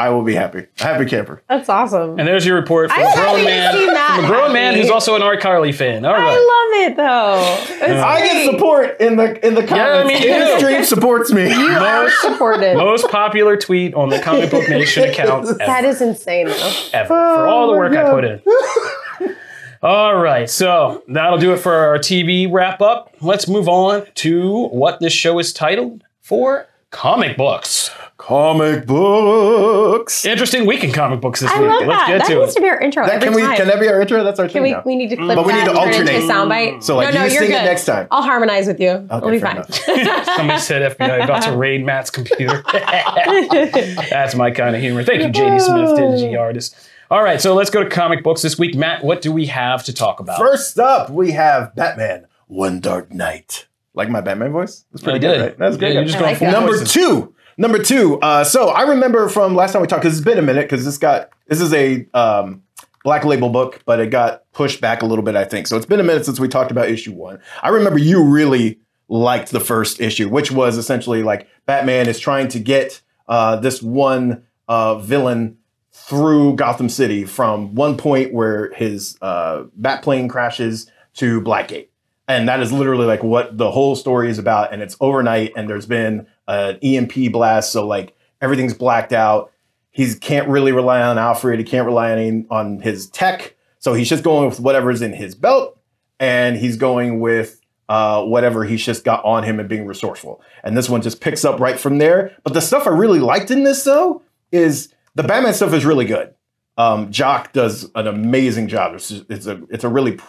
I 0.02 0.10
will 0.10 0.24
be 0.24 0.34
happy. 0.34 0.66
Happy 0.80 1.06
camper. 1.06 1.44
That's 1.48 1.70
awesome. 1.70 2.18
And 2.18 2.28
there's 2.28 2.44
your 2.44 2.56
report 2.56 2.90
from 2.92 3.04
I'm 3.04 3.12
a 3.12 3.14
grown 3.14 3.46
man. 3.46 3.74
see 3.74 3.86
Matt 3.86 4.16
From 4.16 4.26
a 4.26 4.28
grown 4.28 4.52
man 4.54 4.74
who's 4.74 4.90
also 4.90 5.16
an 5.16 5.22
iCarly 5.22 5.76
fan. 5.76 6.06
All 6.06 6.14
right. 6.14 6.24
I 6.24 6.88
love 6.88 6.90
it 6.90 6.98
though. 6.98 7.86
It's 7.86 8.02
I 8.04 8.20
get 8.22 8.52
support 8.52 9.00
in 9.00 9.16
the 9.18 9.46
in 9.46 9.54
the 9.54 9.64
comments. 9.64 10.12
me 10.12 10.20
too. 10.20 10.28
Industry 10.28 10.84
supports 10.86 11.32
me. 11.32 11.50
You 11.52 11.70
are 11.70 12.10
supported. 12.10 12.78
Most 12.78 13.10
popular 13.10 13.56
tweet 13.58 13.94
on 13.94 14.10
the 14.10 14.20
Comic 14.20 14.50
Book 14.50 14.68
Nation 14.68 15.04
account 15.10 15.46
ever. 15.48 15.54
That 15.54 15.86
is 15.86 16.02
insane 16.02 16.48
though. 16.48 16.74
ever 16.94 17.08
for 17.08 17.46
all 17.46 17.68
the 17.68 17.74
oh 17.74 17.78
work 17.78 17.96
I 17.96 18.10
put 18.10 18.26
in. 18.26 19.36
all 19.84 20.16
right, 20.16 20.50
so 20.50 21.04
that'll 21.10 21.38
do 21.38 21.54
it 21.54 21.58
for 21.58 21.76
our 21.76 22.00
TV 22.00 22.52
wrap 22.52 22.82
up. 22.82 23.16
Let's 23.22 23.48
move 23.48 23.70
on 23.70 24.08
to 24.16 24.68
what 24.70 25.00
this 25.00 25.14
show 25.14 25.38
is 25.38 25.54
titled 25.54 26.04
for 26.22 26.66
comic 26.92 27.36
books. 27.38 27.90
Comic 28.18 28.86
books. 28.86 30.26
Interesting 30.26 30.68
week 30.68 30.84
in 30.84 30.92
comic 30.92 31.22
books 31.22 31.40
this 31.40 31.50
I 31.50 31.60
week. 31.60 31.70
love 31.70 31.88
Let's 31.88 32.02
that. 32.02 32.08
get 32.08 32.18
that 32.20 32.28
to 32.28 32.40
needs 32.40 32.52
it. 32.52 32.56
to 32.56 32.62
be 32.62 32.70
our 32.70 32.80
intro 32.80 33.06
That, 33.08 33.16
every 33.16 33.28
can 33.30 33.36
we? 33.36 33.42
time. 33.42 33.58
Can 33.58 33.68
that 33.68 33.80
be 33.80 33.88
our 33.88 34.00
intro? 34.00 34.24
That's 34.24 34.40
our 34.40 34.46
Can 34.46 34.54
thing 34.54 34.62
we? 34.62 34.72
now. 34.74 34.84
We 34.86 34.96
need 34.96 35.10
to 35.10 35.18
mm. 35.18 35.26
clip 35.26 35.36
But 35.38 35.46
we 35.48 35.54
need 35.54 35.66
to 35.66 35.72
and 35.72 35.80
turn 35.80 36.08
it 36.08 36.14
into 36.14 36.14
a 36.14 36.16
alternate. 36.16 36.32
soundbite. 36.32 36.84
So, 36.84 36.96
like, 36.98 37.14
no, 37.16 37.22
no, 37.22 37.26
you 37.26 37.32
you're 37.34 37.42
sing 37.42 37.52
it 37.52 37.64
next 37.64 37.86
time. 37.86 38.08
I'll 38.12 38.22
harmonize 38.22 38.68
with 38.68 38.80
you. 38.80 38.90
It'll 39.12 39.32
be 39.32 39.40
fine. 39.40 39.64
Somebody 39.72 40.60
said 40.60 40.96
FBI 40.96 41.24
about 41.24 41.42
to 41.44 41.58
raid 41.58 41.84
Matt's 41.84 42.12
computer. 42.12 42.64
That's 42.72 44.36
my 44.36 44.52
kind 44.52 44.76
of 44.76 44.82
humor. 44.84 45.04
Thank 45.04 45.24
you, 45.24 45.30
JD 45.30 45.60
Smith, 45.62 45.98
Digi 46.00 46.40
artist. 46.40 46.76
All 47.10 47.24
right, 47.24 47.42
so 47.42 47.56
let's 47.56 47.72
go 47.72 47.84
to 47.84 47.90
comic 47.90 48.24
books 48.24 48.44
this 48.44 48.60
week. 48.60 48.76
Matt, 48.76 49.04
what 49.04 49.22
do 49.24 49.32
we 49.32 49.48
have 49.48 49.84
to 49.86 49.94
talk 49.94 50.20
about? 50.20 50.38
First 50.38 50.78
up, 50.78 51.10
we 51.10 51.32
have 51.32 51.74
Batman: 51.76 52.28
One 52.48 52.80
Dark 52.80 53.12
Night. 53.12 53.66
Like 53.94 54.10
my 54.10 54.22
Batman 54.22 54.52
voice? 54.52 54.86
That's 54.92 55.04
pretty 55.04 55.20
good, 55.20 55.42
right? 55.42 55.58
That's 55.58 55.76
Yeah, 55.76 55.80
good. 55.90 55.94
you're 55.94 56.04
just 56.06 56.16
going 56.18 56.32
like 56.32 56.38
full. 56.40 56.52
Number 56.52 56.72
voices. 56.78 56.94
two. 56.94 57.36
Number 57.58 57.80
two. 57.80 58.20
Uh, 58.22 58.44
so 58.44 58.70
I 58.70 58.84
remember 58.84 59.28
from 59.28 59.56
last 59.56 59.74
time 59.74 59.82
we 59.82 59.88
talked 59.88 60.04
because 60.04 60.18
it's 60.18 60.26
been 60.26 60.38
a 60.38 60.42
minute 60.42 60.62
because 60.70 60.86
this 60.86 60.98
got 60.98 61.30
this 61.48 61.60
is 61.60 61.74
a 61.74 62.08
um, 62.14 62.64
black 63.04 63.26
label 63.26 63.50
book, 63.50 63.82
but 63.86 64.00
it 64.00 64.08
got 64.08 64.44
pushed 64.54 64.80
back 64.80 65.02
a 65.02 65.06
little 65.06 65.24
bit, 65.24 65.36
I 65.36 65.44
think. 65.44 65.68
So 65.68 65.76
it's 65.76 65.86
been 65.86 66.00
a 66.00 66.04
minute 66.04 66.26
since 66.26 66.40
we 66.40 66.48
talked 66.48 66.72
about 66.72 66.88
issue 66.90 67.12
one. 67.14 67.40
I 67.62 67.70
remember 67.70 68.00
you 68.00 68.24
really 68.24 68.80
liked 69.10 69.52
the 69.52 69.60
first 69.60 70.00
issue, 70.00 70.30
which 70.30 70.52
was 70.52 70.78
essentially 70.78 71.22
like 71.22 71.48
Batman 71.66 72.08
is 72.08 72.18
trying 72.20 72.48
to 72.50 72.60
get 72.60 73.02
uh, 73.28 73.58
this 73.58 73.82
one 73.82 74.46
uh, 74.70 74.96
villain 75.00 75.58
through 75.92 76.56
Gotham 76.56 76.88
City 76.88 77.26
from 77.26 77.76
one 77.76 77.98
point 77.98 78.34
where 78.34 78.74
his 78.74 79.18
uh, 79.22 79.64
bat 79.76 80.02
plane 80.02 80.30
crashes 80.30 80.90
to 81.16 81.42
Blackgate. 81.42 81.90
And 82.28 82.48
that 82.48 82.62
is 82.62 82.72
literally 82.72 83.06
like 83.06 83.24
what 83.24 83.58
the 83.58 83.72
whole 83.72 83.96
story 83.96 84.30
is 84.30 84.38
about. 84.38 84.74
And 84.74 84.82
it's 84.82 84.96
overnight, 85.00 85.54
and 85.56 85.70
there's 85.70 85.86
been 85.86 86.28
an 86.48 86.78
EMP 86.82 87.32
blast, 87.32 87.72
so 87.72 87.86
like 87.86 88.16
everything's 88.42 88.74
blacked 88.74 89.14
out. 89.14 89.52
He 89.90 90.14
can't 90.16 90.48
really 90.48 90.72
rely 90.72 91.02
on 91.02 91.18
Alfred. 91.18 91.60
He 91.60 91.66
can't 91.66 91.86
rely 91.86 92.14
on 92.14 92.48
on 92.50 92.80
his 92.80 93.10
tech, 93.10 93.56
so 93.80 93.94
he's 93.94 94.10
just 94.10 94.24
going 94.24 94.48
with 94.48 94.60
whatever's 94.60 95.02
in 95.02 95.14
his 95.14 95.36
belt, 95.36 95.78
and 96.20 96.56
he's 96.56 96.78
going 96.78 97.20
with 97.20 97.60
uh, 97.90 98.24
whatever 98.24 98.64
he's 98.64 98.86
just 98.86 99.04
got 99.04 99.22
on 99.26 99.44
him 99.44 99.60
and 99.60 99.68
being 99.68 99.86
resourceful. 99.86 100.42
And 100.64 100.78
this 100.78 100.88
one 100.88 101.02
just 101.02 101.20
picks 101.20 101.44
up 101.44 101.60
right 101.60 101.78
from 101.78 101.98
there. 101.98 102.34
But 102.44 102.54
the 102.54 102.62
stuff 102.62 102.88
I 102.88 102.92
really 102.92 103.20
liked 103.20 103.52
in 103.52 103.66
this 103.66 103.84
though 103.84 104.22
is 104.54 104.94
the 105.16 105.24
Batman 105.24 105.54
stuff 105.54 105.74
is 105.74 105.84
really 105.84 106.06
good. 106.06 106.34
Um, 106.78 107.12
Jock 107.12 107.52
does 107.52 107.92
an 107.96 108.08
amazing 108.08 108.70
job. 108.70 108.96
It's, 108.96 109.12
it's 109.12 109.46
a 109.46 109.62
it's 109.70 109.84
a 109.84 109.90
really 109.90 110.20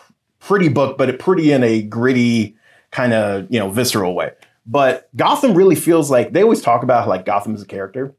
pretty 0.42 0.68
book, 0.68 0.98
but 0.98 1.18
pretty 1.18 1.52
in 1.52 1.62
a 1.62 1.82
gritty 1.82 2.56
kind 2.90 3.12
of 3.12 3.46
you 3.50 3.58
know 3.58 3.70
visceral 3.70 4.14
way. 4.14 4.32
But 4.66 5.08
Gotham 5.16 5.54
really 5.54 5.74
feels 5.74 6.10
like 6.10 6.32
they 6.32 6.42
always 6.42 6.60
talk 6.60 6.82
about 6.82 7.08
like 7.08 7.24
Gotham 7.24 7.54
as 7.54 7.62
a 7.62 7.66
character, 7.66 8.14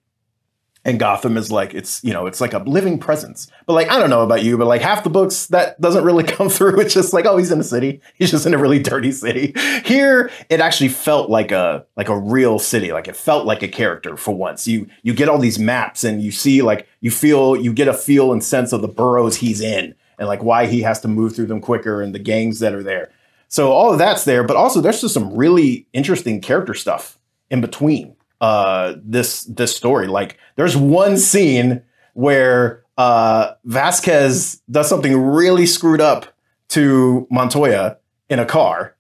and 0.84 1.00
Gotham 1.00 1.38
is 1.38 1.52
like 1.52 1.74
it's 1.74 2.04
you 2.04 2.12
know 2.12 2.26
it's 2.26 2.42
like 2.42 2.54
a 2.54 2.60
living 2.60 2.98
presence. 2.98 3.50
But 3.66 3.74
like 3.74 3.90
I 3.90 4.00
don't 4.00 4.10
know 4.10 4.24
about 4.24 4.44
you, 4.44 4.58
but 4.58 4.68
like 4.68 4.82
half 4.82 5.04
the 5.04 5.10
books 5.10 5.48
that 5.48 5.80
doesn't 5.80 6.04
really 6.04 6.24
come 6.36 6.50
through. 6.50 6.80
It's 6.82 6.94
just 6.94 7.14
like 7.14 7.26
oh 7.26 7.38
he's 7.38 7.52
in 7.52 7.60
a 7.60 7.64
city, 7.64 8.02
he's 8.16 8.32
just 8.32 8.46
in 8.46 8.54
a 8.54 8.58
really 8.58 8.80
dirty 8.80 9.12
city. 9.12 9.54
Here 9.86 10.32
it 10.50 10.60
actually 10.60 10.90
felt 10.90 11.30
like 11.30 11.52
a 11.52 11.86
like 11.96 12.10
a 12.10 12.18
real 12.18 12.60
city. 12.60 12.92
Like 12.92 13.08
it 13.08 13.16
felt 13.16 13.46
like 13.46 13.64
a 13.64 13.68
character 13.68 14.18
for 14.18 14.36
once. 14.36 14.68
You 14.68 14.88
you 15.04 15.14
get 15.14 15.30
all 15.30 15.40
these 15.40 15.60
maps 15.60 16.04
and 16.04 16.22
you 16.22 16.32
see 16.32 16.62
like 16.62 16.88
you 17.00 17.12
feel 17.12 17.56
you 17.56 17.74
get 17.74 17.88
a 17.88 17.94
feel 17.94 18.34
and 18.34 18.44
sense 18.44 18.74
of 18.74 18.82
the 18.82 18.88
boroughs 18.88 19.38
he's 19.38 19.62
in 19.62 19.96
and 20.24 20.30
like 20.30 20.42
why 20.42 20.68
he 20.68 20.82
has 20.82 21.02
to 21.02 21.10
move 21.10 21.36
through 21.36 21.48
them 21.48 21.60
quicker 21.60 22.02
and 22.02 22.16
the 22.16 22.20
gangs 22.20 22.60
that 22.60 22.74
are 22.74 22.82
there. 22.82 23.12
So 23.50 23.74
all 23.74 23.92
of 23.92 24.00
that's 24.00 24.24
there, 24.24 24.44
but 24.44 24.56
also 24.56 24.80
there's 24.80 25.02
just 25.02 25.14
some 25.14 25.36
really 25.36 25.86
interesting 25.92 26.40
character 26.40 26.74
stuff 26.74 27.20
in 27.52 27.60
between 27.60 28.16
uh, 28.40 28.96
this 29.04 29.44
this 29.44 29.76
story. 29.76 30.08
Like 30.08 30.38
there's 30.56 30.78
one 30.78 31.18
scene 31.18 31.84
where 32.14 32.86
uh, 32.98 33.52
Vasquez 33.66 34.62
does 34.72 34.88
something 34.88 35.18
really 35.18 35.66
screwed 35.66 36.00
up 36.00 36.34
to 36.70 37.28
Montoya 37.30 37.98
in 38.30 38.40
a 38.40 38.46
car, 38.46 38.96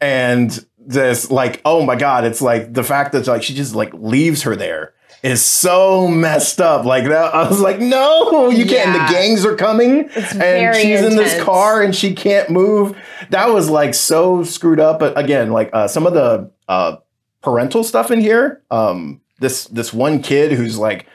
and 0.00 0.64
this 0.78 1.32
like 1.32 1.60
oh 1.64 1.84
my 1.84 1.96
god, 1.96 2.24
it's 2.24 2.40
like 2.40 2.72
the 2.72 2.84
fact 2.84 3.10
that 3.10 3.26
like 3.26 3.42
she 3.42 3.54
just 3.54 3.74
like 3.74 3.92
leaves 3.92 4.42
her 4.42 4.54
there 4.54 4.93
is 5.24 5.42
so 5.42 6.06
messed 6.06 6.60
up. 6.60 6.84
Like 6.84 7.04
that, 7.08 7.34
I 7.34 7.48
was 7.48 7.60
like, 7.60 7.80
no, 7.80 8.50
you 8.50 8.66
can't. 8.66 8.88
And 8.90 8.94
Yeah. 8.94 9.06
the 9.08 9.12
gangs 9.12 9.44
are 9.46 9.56
coming, 9.56 10.10
It's 10.14 10.34
and 10.36 10.76
she's 10.76 11.00
in 11.00 11.16
this 11.16 11.42
car 11.42 11.82
and 11.82 11.96
she 11.96 12.14
can't 12.14 12.50
move. 12.50 12.96
That 13.30 13.48
was 13.52 13.68
like 13.70 13.94
so 13.94 14.44
screwed 14.44 14.78
up. 14.78 14.98
But 15.00 15.18
again, 15.18 15.50
like 15.50 15.70
uh, 15.72 15.88
some 15.88 16.06
of 16.06 16.12
the 16.14 16.50
uh, 16.68 16.96
parental 17.42 17.82
stuff 17.82 18.10
in 18.10 18.20
here. 18.20 18.60
Um, 18.70 19.20
this 19.40 19.64
this 19.66 19.92
one 19.92 20.22
kid 20.22 20.52
who's 20.52 20.78
like 20.78 21.06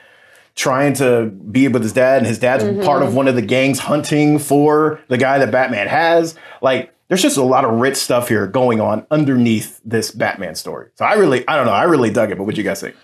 trying 0.56 0.94
to 0.94 1.28
be 1.28 1.68
with 1.70 1.84
his 1.84 1.94
dad, 1.94 2.18
and 2.18 2.28
his 2.28 2.38
dad's 2.40 2.64
Mhm. 2.66 2.84
part 2.84 3.02
of 3.02 3.16
one 3.16 3.28
of 3.30 3.36
the 3.36 3.42
gangs 3.42 3.80
hunting 3.80 4.38
for 4.40 5.00
the 5.08 5.18
guy 5.18 5.38
that 5.40 5.52
Batman 5.52 5.88
has. 5.88 6.36
Like, 6.62 6.92
there's 7.08 7.22
just 7.22 7.38
a 7.38 7.44
lot 7.44 7.64
of 7.64 7.72
rich 7.80 7.96
stuff 7.96 8.28
here 8.28 8.46
going 8.46 8.82
on 8.82 9.06
underneath 9.10 9.80
this 9.86 10.12
Batman 10.12 10.56
story. 10.56 10.88
So 10.96 11.06
I 11.06 11.14
really, 11.14 11.48
I 11.48 11.56
don't 11.56 11.66
know, 11.66 11.72
I 11.72 11.84
really 11.84 12.10
dug 12.12 12.32
it. 12.32 12.38
But 12.38 12.44
what 12.44 12.58
you 12.58 12.64
guys 12.64 12.82
think? 12.82 12.96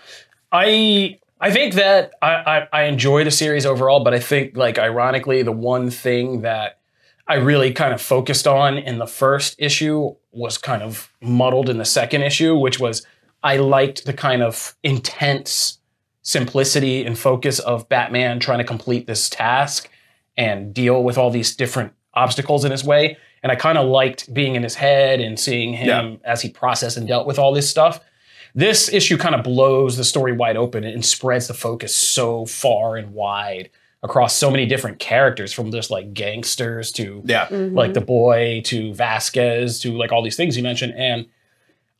I 0.56 1.18
I 1.38 1.50
think 1.50 1.74
that 1.74 2.14
I, 2.22 2.32
I 2.32 2.68
I 2.72 2.82
enjoy 2.84 3.24
the 3.24 3.30
series 3.30 3.66
overall, 3.66 4.02
but 4.02 4.14
I 4.14 4.20
think 4.20 4.56
like 4.56 4.78
ironically 4.78 5.42
the 5.42 5.52
one 5.52 5.90
thing 5.90 6.40
that 6.42 6.78
I 7.28 7.34
really 7.34 7.72
kind 7.72 7.92
of 7.92 8.00
focused 8.00 8.46
on 8.46 8.78
in 8.78 8.98
the 8.98 9.06
first 9.06 9.56
issue 9.58 10.14
was 10.32 10.56
kind 10.58 10.82
of 10.82 11.12
muddled 11.20 11.68
in 11.68 11.78
the 11.78 11.84
second 11.84 12.22
issue, 12.22 12.56
which 12.56 12.78
was 12.78 13.04
I 13.42 13.58
liked 13.58 14.06
the 14.06 14.12
kind 14.12 14.42
of 14.42 14.74
intense 14.82 15.78
simplicity 16.22 17.04
and 17.04 17.18
focus 17.18 17.58
of 17.58 17.88
Batman 17.88 18.40
trying 18.40 18.58
to 18.58 18.64
complete 18.64 19.06
this 19.06 19.28
task 19.28 19.88
and 20.36 20.72
deal 20.74 21.04
with 21.04 21.18
all 21.18 21.30
these 21.30 21.54
different 21.54 21.92
obstacles 22.14 22.64
in 22.64 22.72
his 22.72 22.82
way. 22.82 23.18
And 23.42 23.52
I 23.52 23.56
kind 23.56 23.78
of 23.78 23.86
liked 23.86 24.32
being 24.32 24.56
in 24.56 24.62
his 24.62 24.74
head 24.74 25.20
and 25.20 25.38
seeing 25.38 25.74
him 25.74 26.20
as 26.24 26.42
he 26.42 26.48
processed 26.48 26.96
and 26.96 27.06
dealt 27.06 27.26
with 27.26 27.38
all 27.38 27.52
this 27.52 27.68
stuff. 27.68 28.00
This 28.56 28.90
issue 28.92 29.18
kind 29.18 29.34
of 29.34 29.44
blows 29.44 29.96
the 29.96 30.04
story 30.04 30.32
wide 30.32 30.56
open 30.56 30.82
and 30.82 31.04
spreads 31.04 31.46
the 31.46 31.54
focus 31.54 31.94
so 31.94 32.46
far 32.46 32.96
and 32.96 33.12
wide 33.12 33.68
across 34.02 34.34
so 34.34 34.50
many 34.50 34.64
different 34.64 34.98
characters 34.98 35.52
from 35.52 35.70
just 35.70 35.90
like 35.90 36.14
gangsters 36.14 36.90
to 36.92 37.22
Yeah. 37.26 37.46
Mm-hmm. 37.46 37.76
like 37.76 37.92
the 37.92 38.00
boy 38.00 38.62
to 38.64 38.94
Vasquez 38.94 39.78
to 39.80 39.92
like 39.92 40.10
all 40.10 40.22
these 40.22 40.36
things 40.36 40.56
you 40.56 40.62
mentioned. 40.62 40.94
And 40.96 41.26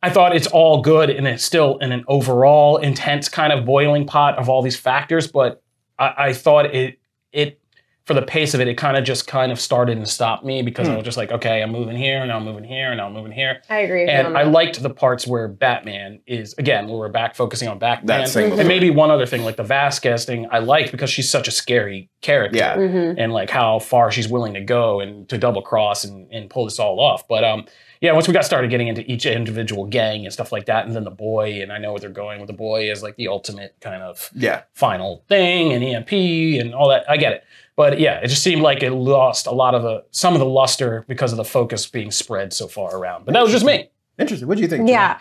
I 0.02 0.10
thought 0.10 0.34
it's 0.34 0.46
all 0.46 0.80
good 0.80 1.10
and 1.10 1.26
it's 1.28 1.44
still 1.44 1.78
in 1.78 1.92
an 1.92 2.04
overall 2.08 2.78
intense 2.78 3.28
kind 3.28 3.52
of 3.52 3.64
boiling 3.64 4.06
pot 4.06 4.38
of 4.38 4.48
all 4.48 4.62
these 4.62 4.76
factors, 4.76 5.26
but 5.26 5.62
I, 5.98 6.14
I 6.18 6.32
thought 6.32 6.74
it 6.74 6.98
it 7.32 7.60
for 8.06 8.14
the 8.14 8.22
pace 8.22 8.54
of 8.54 8.60
it, 8.60 8.68
it 8.68 8.74
kind 8.78 8.96
of 8.96 9.02
just 9.02 9.26
kind 9.26 9.50
of 9.50 9.60
started 9.60 9.96
and 9.98 10.08
stopped 10.08 10.44
me 10.44 10.62
because 10.62 10.88
I 10.88 10.94
was 10.94 11.04
just 11.04 11.16
like, 11.16 11.32
okay, 11.32 11.60
I'm 11.60 11.72
moving 11.72 11.96
here 11.96 12.22
and 12.22 12.30
I'm 12.30 12.44
moving 12.44 12.62
here 12.62 12.92
and 12.92 13.00
I'm 13.00 13.12
moving 13.12 13.32
here. 13.32 13.60
I 13.68 13.78
agree 13.80 14.04
with 14.04 14.10
you 14.12 14.18
on 14.20 14.26
And 14.26 14.38
I 14.38 14.44
that. 14.44 14.50
liked 14.52 14.80
the 14.80 14.90
parts 14.90 15.26
where 15.26 15.48
Batman 15.48 16.20
is 16.24 16.54
again, 16.56 16.86
where 16.86 16.96
we're 16.98 17.08
back 17.08 17.34
focusing 17.34 17.66
on 17.68 17.80
Batman. 17.80 18.06
That 18.06 18.28
single 18.28 18.60
and 18.60 18.68
maybe 18.68 18.90
one 18.90 19.10
other 19.10 19.26
thing, 19.26 19.42
like 19.44 19.56
the 19.56 19.64
Vasquez 19.64 20.24
thing, 20.24 20.46
I 20.52 20.60
liked 20.60 20.92
because 20.92 21.10
she's 21.10 21.28
such 21.28 21.48
a 21.48 21.50
scary 21.50 22.08
character 22.22 22.56
Yeah. 22.58 22.76
Mhm. 22.76 23.16
and 23.18 23.32
like 23.32 23.50
how 23.50 23.80
far 23.80 24.12
she's 24.12 24.28
willing 24.28 24.54
to 24.54 24.60
go 24.60 25.00
and 25.00 25.28
to 25.28 25.36
double 25.36 25.60
cross 25.60 26.04
and, 26.04 26.30
and 26.32 26.48
pull 26.48 26.64
this 26.64 26.78
all 26.78 27.00
off. 27.00 27.26
But 27.26 27.42
um, 27.42 27.66
yeah, 28.00 28.12
once 28.12 28.28
we 28.28 28.34
got 28.34 28.44
started 28.44 28.70
getting 28.70 28.86
into 28.86 29.02
each 29.10 29.26
individual 29.26 29.84
gang 29.84 30.24
and 30.24 30.32
stuff 30.32 30.52
like 30.52 30.66
that, 30.66 30.86
and 30.86 30.94
then 30.94 31.02
the 31.02 31.10
boy, 31.10 31.60
and 31.60 31.72
I 31.72 31.78
know 31.78 31.90
where 31.90 31.98
they're 32.00 32.10
going 32.10 32.38
with 32.38 32.46
the 32.46 32.52
boy 32.52 32.88
is 32.88 33.02
like 33.02 33.16
the 33.16 33.26
ultimate 33.26 33.74
kind 33.80 34.00
of 34.02 34.30
Yeah. 34.32 34.62
final 34.74 35.24
thing 35.28 35.72
and 35.72 35.82
EMP 35.82 36.12
and 36.60 36.72
all 36.72 36.88
that. 36.90 37.04
I 37.10 37.16
get 37.16 37.32
it. 37.32 37.42
But 37.76 38.00
yeah, 38.00 38.20
it 38.20 38.28
just 38.28 38.42
seemed 38.42 38.62
like 38.62 38.82
it 38.82 38.90
lost 38.92 39.46
a 39.46 39.52
lot 39.52 39.74
of 39.74 39.82
the 39.82 40.04
some 40.10 40.32
of 40.32 40.40
the 40.40 40.46
luster 40.46 41.04
because 41.08 41.32
of 41.32 41.36
the 41.36 41.44
focus 41.44 41.86
being 41.86 42.10
spread 42.10 42.52
so 42.52 42.66
far 42.68 42.96
around. 42.96 43.26
But 43.26 43.34
that 43.34 43.42
was 43.42 43.52
just 43.52 43.66
me. 43.66 43.90
Interesting. 44.18 44.48
What 44.48 44.56
do 44.56 44.62
you 44.62 44.68
think? 44.68 44.88
Yeah. 44.88 45.18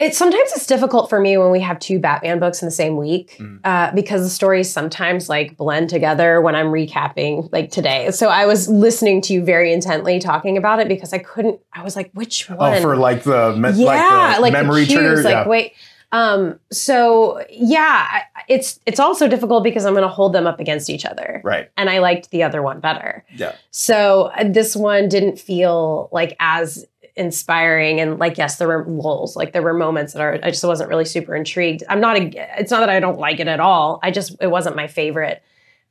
It's 0.00 0.16
sometimes 0.16 0.50
it's 0.52 0.66
difficult 0.66 1.10
for 1.10 1.20
me 1.20 1.36
when 1.36 1.50
we 1.50 1.60
have 1.60 1.78
two 1.78 1.98
Batman 1.98 2.38
books 2.38 2.62
in 2.62 2.66
the 2.66 2.72
same 2.72 2.96
week 2.96 3.36
Mm. 3.38 3.60
uh, 3.64 3.92
because 3.94 4.22
the 4.22 4.30
stories 4.30 4.72
sometimes 4.72 5.28
like 5.28 5.58
blend 5.58 5.90
together 5.90 6.40
when 6.40 6.54
I'm 6.56 6.68
recapping 6.68 7.50
like 7.52 7.70
today. 7.70 8.10
So 8.10 8.28
I 8.30 8.46
was 8.46 8.66
listening 8.66 9.20
to 9.22 9.34
you 9.34 9.44
very 9.44 9.72
intently 9.74 10.18
talking 10.18 10.56
about 10.56 10.80
it 10.80 10.88
because 10.88 11.12
I 11.12 11.18
couldn't. 11.18 11.60
I 11.74 11.82
was 11.82 11.96
like, 11.96 12.10
which 12.14 12.48
one? 12.48 12.78
Oh, 12.78 12.80
for 12.80 12.96
like 12.96 13.24
the, 13.24 13.54
me- 13.54 13.72
yeah, 13.84 13.84
like 13.84 14.36
the 14.36 14.40
like 14.40 14.52
memory 14.54 14.80
the 14.80 14.86
cues, 14.86 14.98
trigger. 15.00 15.22
Like 15.22 15.32
yeah. 15.32 15.46
wait, 15.48 15.72
Um, 16.12 16.58
so 16.72 17.44
yeah, 17.50 18.22
it's 18.48 18.80
it's 18.86 18.98
also 18.98 19.28
difficult 19.28 19.62
because 19.62 19.84
I'm 19.86 19.92
going 19.92 20.02
to 20.02 20.08
hold 20.08 20.32
them 20.32 20.46
up 20.46 20.58
against 20.58 20.90
each 20.90 21.04
other, 21.06 21.40
Right. 21.44 21.70
and 21.76 21.88
I 21.88 21.98
liked 21.98 22.30
the 22.30 22.42
other 22.42 22.62
one 22.62 22.80
better. 22.80 23.24
Yeah. 23.36 23.54
So 23.70 24.32
uh, 24.36 24.44
this 24.48 24.74
one 24.74 25.08
didn't 25.08 25.38
feel 25.38 26.08
like 26.10 26.36
as 26.40 26.84
inspiring, 27.16 28.00
and 28.00 28.18
like 28.18 28.38
yes, 28.38 28.56
there 28.56 28.66
were 28.68 28.84
lulls, 28.88 29.36
like 29.36 29.52
there 29.52 29.62
were 29.62 29.74
moments 29.74 30.12
that 30.14 30.22
are 30.22 30.38
I 30.42 30.50
just 30.50 30.64
wasn't 30.64 30.88
really 30.88 31.04
super 31.04 31.36
intrigued. 31.36 31.84
I'm 31.88 32.00
not. 32.00 32.16
A, 32.16 32.60
it's 32.60 32.70
not 32.72 32.80
that 32.80 32.88
I 32.90 32.98
don't 32.98 33.18
like 33.18 33.38
it 33.38 33.46
at 33.48 33.60
all. 33.60 34.00
I 34.02 34.10
just 34.10 34.34
it 34.40 34.48
wasn't 34.48 34.74
my 34.74 34.88
favorite. 34.88 35.42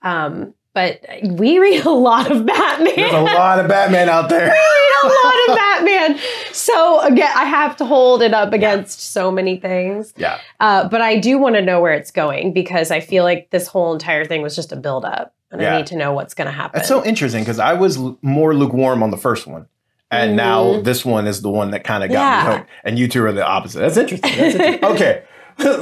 Um, 0.02 0.54
but 0.80 1.02
we 1.38 1.60
read 1.68 1.86
a 1.86 1.90
lot 1.90 2.32
of 2.32 2.46
Batman 2.46 2.94
There's 2.96 3.14
a 3.14 3.22
lot 3.22 3.60
of 3.60 3.68
Batman 3.68 4.08
out 4.10 4.30
there. 4.30 4.46
we 4.46 4.48
read 4.50 5.04
a 5.04 5.08
lot 5.08 5.50
of 5.50 5.56
Batman. 5.56 6.20
So 6.52 7.02
again, 7.02 7.32
I 7.36 7.46
have 7.46 7.76
to 7.78 7.86
hold 7.86 8.22
it 8.22 8.34
up 8.34 8.54
against 8.54 9.00
so 9.12 9.32
many 9.32 9.58
things. 9.58 10.14
Yeah. 10.18 10.40
Uh, 10.60 10.88
but 10.88 11.02
I 11.02 11.18
do 11.20 11.38
want 11.38 11.56
to 11.56 11.62
know 11.62 11.82
where 11.82 11.94
it's 11.94 12.12
going 12.12 12.54
because 12.54 12.92
I 12.92 13.00
feel 13.00 13.24
like 13.24 13.50
this 13.50 13.68
whole 13.68 13.94
entire 13.94 14.26
thing 14.26 14.42
was 14.42 14.56
just 14.56 14.72
a 14.72 14.76
build 14.76 15.06
up, 15.06 15.34
and 15.52 15.62
Yeah. 15.62 15.74
I 15.74 15.78
need 15.78 15.88
to 15.88 15.96
know 15.98 16.14
what's 16.14 16.34
going 16.34 16.48
to 16.48 16.52
happen. 16.52 16.78
That's 16.80 16.88
so 16.88 17.04
interesting 17.04 17.42
because 17.44 17.60
I 17.60 17.74
was 17.74 17.98
l- 17.98 18.18
more 18.22 18.54
lukewarm 18.56 19.04
on 19.04 19.10
the 19.12 19.18
first 19.18 19.48
one. 19.48 19.68
And 20.12 20.36
now 20.36 20.64
Mhm. 20.64 20.84
this 20.86 21.06
one 21.06 21.28
is 21.28 21.42
the 21.42 21.52
one 21.52 21.72
that 21.72 21.84
kind 21.84 22.04
of 22.04 22.10
got 22.10 22.16
Yeah. 22.16 22.50
me 22.52 22.58
hooked. 22.58 22.70
And 22.84 22.98
you 23.00 23.08
two 23.08 23.24
are 23.26 23.32
the 23.32 23.46
opposite. 23.46 23.80
That's 23.80 23.98
interesting. 23.98 24.32
That's 24.38 24.56
interesting. 24.56 24.86
okay. 24.86 25.22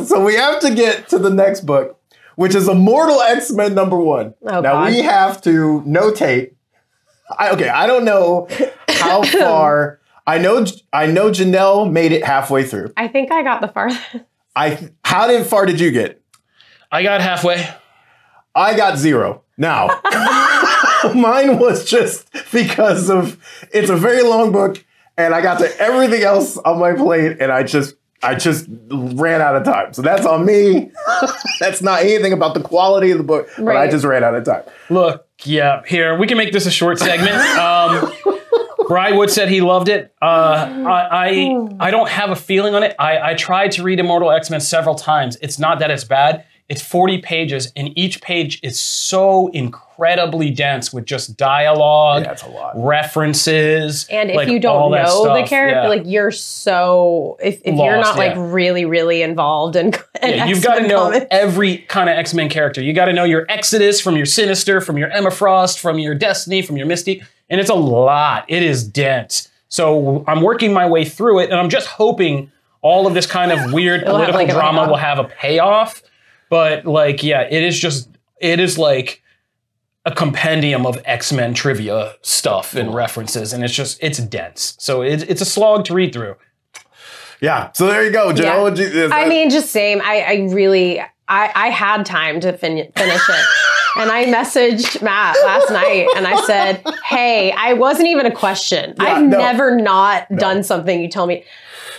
so 0.05 0.23
we 0.25 0.35
have 0.35 0.59
to 0.59 0.73
get 0.73 1.07
to 1.09 1.19
the 1.19 1.29
next 1.29 1.61
book, 1.61 1.96
which 2.37 2.53
is 2.53 2.69
Immortal 2.69 3.19
X 3.19 3.51
Men 3.51 3.73
number 3.73 3.97
one. 3.97 4.35
Oh, 4.43 4.61
now 4.61 4.73
God. 4.73 4.91
we 4.91 4.99
have 4.99 5.41
to 5.41 5.81
notate. 5.85 6.53
I, 7.37 7.49
okay, 7.49 7.67
I 7.67 7.87
don't 7.87 8.05
know 8.05 8.47
how 8.87 9.23
far. 9.39 9.99
I 10.25 10.37
know. 10.37 10.65
I 10.93 11.07
know 11.07 11.31
Janelle 11.31 11.91
made 11.91 12.11
it 12.11 12.23
halfway 12.23 12.63
through. 12.63 12.93
I 12.95 13.07
think 13.07 13.31
I 13.31 13.41
got 13.41 13.61
the 13.61 13.67
farthest. 13.67 14.01
I. 14.55 14.89
How 15.03 15.27
did 15.27 15.45
far 15.47 15.65
did 15.65 15.79
you 15.79 15.91
get? 15.91 16.21
I 16.91 17.01
got 17.03 17.21
halfway. 17.21 17.67
I 18.55 18.77
got 18.77 18.97
zero. 18.97 19.43
Now, 19.57 19.99
mine 21.15 21.57
was 21.57 21.89
just 21.89 22.29
because 22.51 23.09
of 23.09 23.37
it's 23.73 23.89
a 23.89 23.97
very 23.97 24.21
long 24.21 24.51
book, 24.51 24.83
and 25.17 25.33
I 25.33 25.41
got 25.41 25.57
to 25.59 25.79
everything 25.79 26.21
else 26.21 26.57
on 26.57 26.79
my 26.79 26.93
plate, 26.93 27.37
and 27.39 27.51
I 27.51 27.63
just 27.63 27.95
I 28.23 28.35
just 28.35 28.67
ran 28.89 29.41
out 29.41 29.55
of 29.55 29.63
time. 29.63 29.93
So 29.93 30.01
that's 30.01 30.25
on 30.25 30.45
me. 30.45 30.91
that's 31.59 31.81
not 31.81 32.01
anything 32.01 32.33
about 32.33 32.53
the 32.55 32.61
quality 32.61 33.11
of 33.11 33.17
the 33.17 33.23
book, 33.23 33.47
but 33.57 33.75
I 33.75 33.89
just 33.89 34.03
ran 34.05 34.23
out 34.23 34.35
of 34.35 34.43
time. 34.43 34.63
Look, 34.89 35.27
yeah, 35.43 35.83
here 35.85 36.17
we 36.17 36.27
can 36.27 36.37
make 36.37 36.51
this 36.51 36.65
a 36.65 36.71
short 36.71 36.99
segment. 36.99 37.35
Um, 37.57 38.11
Bry 38.87 39.11
Wood 39.11 39.29
said 39.29 39.49
he 39.49 39.61
loved 39.61 39.89
it. 39.89 40.13
Uh, 40.21 40.25
I, 40.25 41.09
I 41.11 41.87
I 41.87 41.91
don't 41.91 42.09
have 42.09 42.29
a 42.31 42.35
feeling 42.35 42.73
on 42.73 42.83
it. 42.83 42.95
I, 42.97 43.31
I 43.31 43.33
tried 43.35 43.73
to 43.73 43.83
read 43.83 43.99
Immortal 43.99 44.31
X 44.31 44.49
Men 44.49 44.61
several 44.61 44.95
times. 44.95 45.37
It's 45.41 45.59
not 45.59 45.79
that 45.79 45.91
it's 45.91 46.05
bad. 46.05 46.45
It's 46.69 46.81
40 46.81 47.19
pages, 47.19 47.71
and 47.77 47.97
each 47.97 48.19
page 48.21 48.59
is 48.61 48.77
so 48.77 49.47
incredibly 49.53 50.49
dense 50.51 50.91
with 50.91 51.05
just 51.05 51.37
dialogue, 51.37 52.23
Yeah, 52.23 52.35
a 52.45 52.49
lot. 52.49 52.73
references, 52.75 54.05
And 54.09 54.29
if 54.29 54.35
like, 54.35 54.49
you 54.49 54.59
don't 54.59 54.91
that 54.91 55.05
know 55.05 55.33
the 55.33 55.43
character, 55.47 55.81
Yeah. 55.83 55.87
like 55.87 56.03
you're 56.05 56.31
so 56.31 57.37
if, 57.41 57.61
if 57.63 57.75
you're 57.75 57.97
Lost, 57.97 58.01
not 58.01 58.17
like 58.17 58.33
really 58.35 58.85
really 58.85 59.21
involved 59.21 59.75
in, 59.75 59.87
in 60.21 60.29
Yeah, 60.35 60.45
you've 60.45 60.63
got 60.63 60.75
to 60.79 60.87
know 60.87 61.03
comics. 61.05 61.25
every 61.31 61.77
kind 61.79 62.09
of 62.09 62.17
X 62.17 62.33
Men 62.33 62.49
character. 62.49 62.81
You 62.81 62.93
got 62.93 63.05
to 63.05 63.13
know 63.13 63.23
your 63.23 63.45
Exodus 63.49 64.01
from 64.01 64.15
your 64.17 64.25
Sinister, 64.25 64.81
from 64.81 64.97
your 64.97 65.09
Emma 65.09 65.31
Frost, 65.31 65.79
from 65.79 65.99
your 65.99 66.15
Destiny, 66.15 66.61
from 66.61 66.77
your 66.77 66.87
Mystique. 66.87 67.23
and 67.49 67.59
it's 67.61 67.69
a 67.69 67.75
lot. 67.75 68.45
It 68.49 68.63
is 68.63 68.85
dense. 68.87 69.49
So 69.69 70.23
I'm 70.27 70.41
working 70.41 70.73
my 70.73 70.85
way 70.87 71.05
through 71.05 71.39
it, 71.39 71.49
and 71.49 71.59
I'm 71.59 71.69
just 71.69 71.87
hoping 71.87 72.51
all 72.81 73.07
of 73.07 73.13
this 73.13 73.25
kind 73.25 73.51
of 73.51 73.73
weird 73.73 74.01
It'll 74.03 74.17
have, 74.17 74.27
political 74.31 74.55
like, 74.55 74.63
drama 74.63 74.87
will 74.89 74.97
have 74.97 75.19
a 75.19 75.25
payoff. 75.25 76.01
But 76.49 76.85
like, 76.85 77.23
yeah, 77.23 77.41
it 77.41 77.63
is 77.63 77.77
just 77.79 78.09
it 78.39 78.59
is 78.59 78.77
like 78.77 79.21
a 80.05 80.11
compendium 80.11 80.85
of 80.85 81.01
X 81.05 81.33
Men 81.33 81.53
trivia 81.53 82.15
stuff 82.21 82.73
and 82.75 82.93
references, 82.93 83.51
and 83.53 83.63
it's 83.63 83.73
just 83.73 84.01
it's 84.01 84.17
dense. 84.19 84.75
So 84.79 85.01
it's 85.01 85.23
it's 85.23 85.41
a 85.41 85.45
slog 85.45 85.85
to 85.85 85.93
read 85.93 86.13
through. 86.13 86.35
Yeah. 87.41 87.71
So 87.73 87.87
there 87.87 88.03
you 88.03 88.11
go, 88.11 88.33
Janelle. 88.33 88.77
Yeah. 88.77 88.83
you- 88.85 89.03
is 89.05 89.11
I 89.11 89.27
mean, 89.27 89.49
just 89.49 89.69
same. 89.69 90.01
I, 90.01 90.21
I 90.21 90.33
really, 90.51 90.99
I, 90.99 91.07
I 91.27 91.69
had 91.69 92.03
time 92.05 92.39
to 92.41 92.53
fin- 92.57 92.91
finish 92.95 93.29
it. 93.29 93.45
And 93.99 94.11
I 94.11 94.25
messaged 94.25 95.01
Matt 95.01 95.35
last 95.43 95.71
night 95.71 96.07
and 96.15 96.27
I 96.27 96.39
said, 96.45 96.83
Hey, 97.03 97.51
I 97.51 97.73
wasn't 97.73 98.09
even 98.09 98.27
a 98.27 98.31
question. 98.31 98.93
Yeah, 98.95 99.03
I've 99.03 99.23
no. 99.23 99.39
never 99.39 99.75
not 99.75 100.29
done 100.35 100.63
something 100.63 101.01
you 101.01 101.09
tell 101.09 101.25
me. 101.25 101.43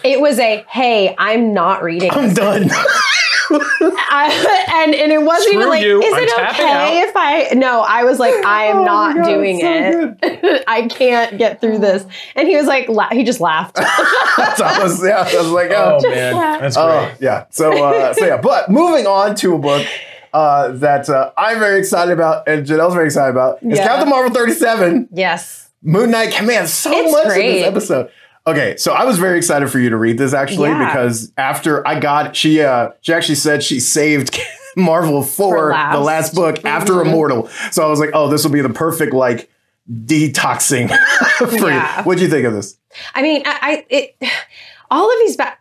It 0.05 0.21
was 0.21 0.39
a, 0.39 0.65
Hey, 0.69 1.17
I'm 1.19 1.53
not 1.53 1.83
reading. 1.83 2.13
I'm 2.13 2.27
this." 2.29 2.35
done. 2.35 2.71
I, 3.51 4.67
and, 4.85 4.95
and 4.95 5.13
it 5.13 5.23
wasn't 5.23 5.49
Screw 5.49 5.59
even 5.59 5.69
like, 5.69 5.83
you, 5.85 6.03
Is 6.03 6.13
I'm 6.15 6.23
it 6.23 6.29
tapping 6.31 6.65
okay 6.67 7.01
if 7.01 7.17
I, 7.17 7.55
no, 7.55 7.81
I 7.81 8.05
was 8.05 8.19
like, 8.19 8.35
I 8.45 8.65
am 8.65 8.79
Oh 8.79 8.85
not 8.85 9.17
God, 9.17 9.25
doing 9.25 9.61
so 9.61 10.17
it. 10.23 10.65
I 10.69 10.87
can't 10.89 11.39
get 11.39 11.61
through 11.61 11.79
this. 11.79 12.05
And 12.37 12.49
he 12.49 12.57
was 12.57 12.67
like, 12.67 12.89
la- 12.89 13.11
he 13.11 13.25
just 13.25 13.41
laughed. 13.41 13.77
That's 14.37 14.61
I 14.61 14.83
was, 14.83 15.03
yeah, 15.05 15.19
I 15.29 15.37
was 15.37 15.51
like, 15.51 15.71
oh, 15.71 15.99
Oh 16.03 16.09
man, 16.11 16.61
that's 16.61 16.77
great. 16.77 16.85
Oh, 16.87 17.15
yeah. 17.21 17.47
So, 17.51 17.73
uh, 17.85 18.13
so 18.15 18.27
yeah. 18.27 18.37
But 18.41 18.71
moving 18.71 19.07
on 19.07 19.35
to 19.37 19.55
a 19.55 19.59
book 19.59 19.87
uh, 20.33 20.69
that 20.73 21.09
uh, 21.09 21.33
I'm 21.37 21.59
very 21.59 21.79
excited 21.79 22.13
about, 22.13 22.47
and 22.49 22.67
Janelle's 22.67 22.95
very 22.95 23.07
excited 23.07 23.31
about, 23.31 23.63
is 23.63 23.79
Yeah. 23.79 23.87
Captain 23.87 24.09
Marvel 24.09 24.33
37. 24.35 25.09
yes. 25.13 25.71
Moon 25.81 26.11
Knight 26.11 26.33
commands 26.35 26.73
so 26.75 26.91
It's 26.93 27.13
much 27.13 27.37
in 27.39 27.47
this 27.47 27.65
episode. 27.67 28.11
Okay, 28.51 28.77
so 28.77 28.93
I 28.93 29.05
was 29.05 29.19
very 29.19 29.37
excited 29.37 29.69
for 29.71 29.79
you 29.79 29.91
to 29.91 29.97
read 29.97 30.17
this 30.19 30.33
actually 30.33 30.71
Yeah. 30.71 30.87
because 30.87 31.33
after 31.37 31.87
I 31.87 31.99
got 32.01 32.35
she 32.37 32.63
uh 32.63 32.91
she 33.01 33.13
actually 33.13 33.35
said 33.35 33.63
she 33.63 33.79
saved 33.81 34.39
Marvel 34.77 35.23
for, 35.23 35.71
last. 35.73 35.93
the 35.95 36.01
last 36.01 36.35
book 36.35 36.65
after 36.65 36.93
Mhm. 36.95 37.07
Immortal. 37.07 37.49
So 37.73 37.85
I 37.85 37.89
was 37.89 37.99
like, 38.01 38.11
oh, 38.15 38.29
this 38.29 38.45
will 38.45 38.53
be 38.53 38.61
the 38.61 38.69
perfect 38.69 39.13
like 39.13 39.51
detoxing 39.91 40.89
for 41.39 41.69
Yeah. 41.69 41.99
you. 41.99 42.05
What 42.05 42.19
do 42.19 42.25
you 42.25 42.31
think 42.31 42.47
of 42.47 42.53
this? 42.55 42.79
I 43.15 43.23
mean, 43.23 43.43
I, 43.45 43.59
I 43.63 43.87
it 43.89 44.17
all 44.91 45.13
of 45.13 45.19
these 45.21 45.37
bat. 45.37 45.59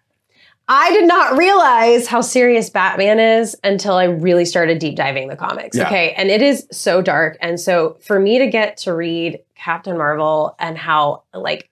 I 0.69 0.91
did 0.91 1.07
not 1.07 1.37
realize 1.37 2.07
how 2.07 2.19
serious 2.19 2.69
Batman 2.69 3.19
is 3.21 3.55
until 3.63 3.93
I 3.95 4.03
really 4.03 4.43
started 4.43 4.79
deep 4.79 4.97
diving 4.97 5.29
the 5.29 5.37
comics. 5.37 5.77
Yeah. 5.77 5.85
Okay, 5.87 6.11
and 6.17 6.29
it 6.29 6.41
is 6.41 6.67
so 6.73 7.01
dark, 7.01 7.37
and 7.41 7.57
so 7.57 7.97
for 8.05 8.19
me 8.19 8.37
to 8.39 8.47
get 8.47 8.75
to 8.79 8.93
read 8.93 9.39
Captain 9.55 9.97
Marvel 9.97 10.55
and 10.59 10.77
how 10.77 11.23
like 11.33 11.69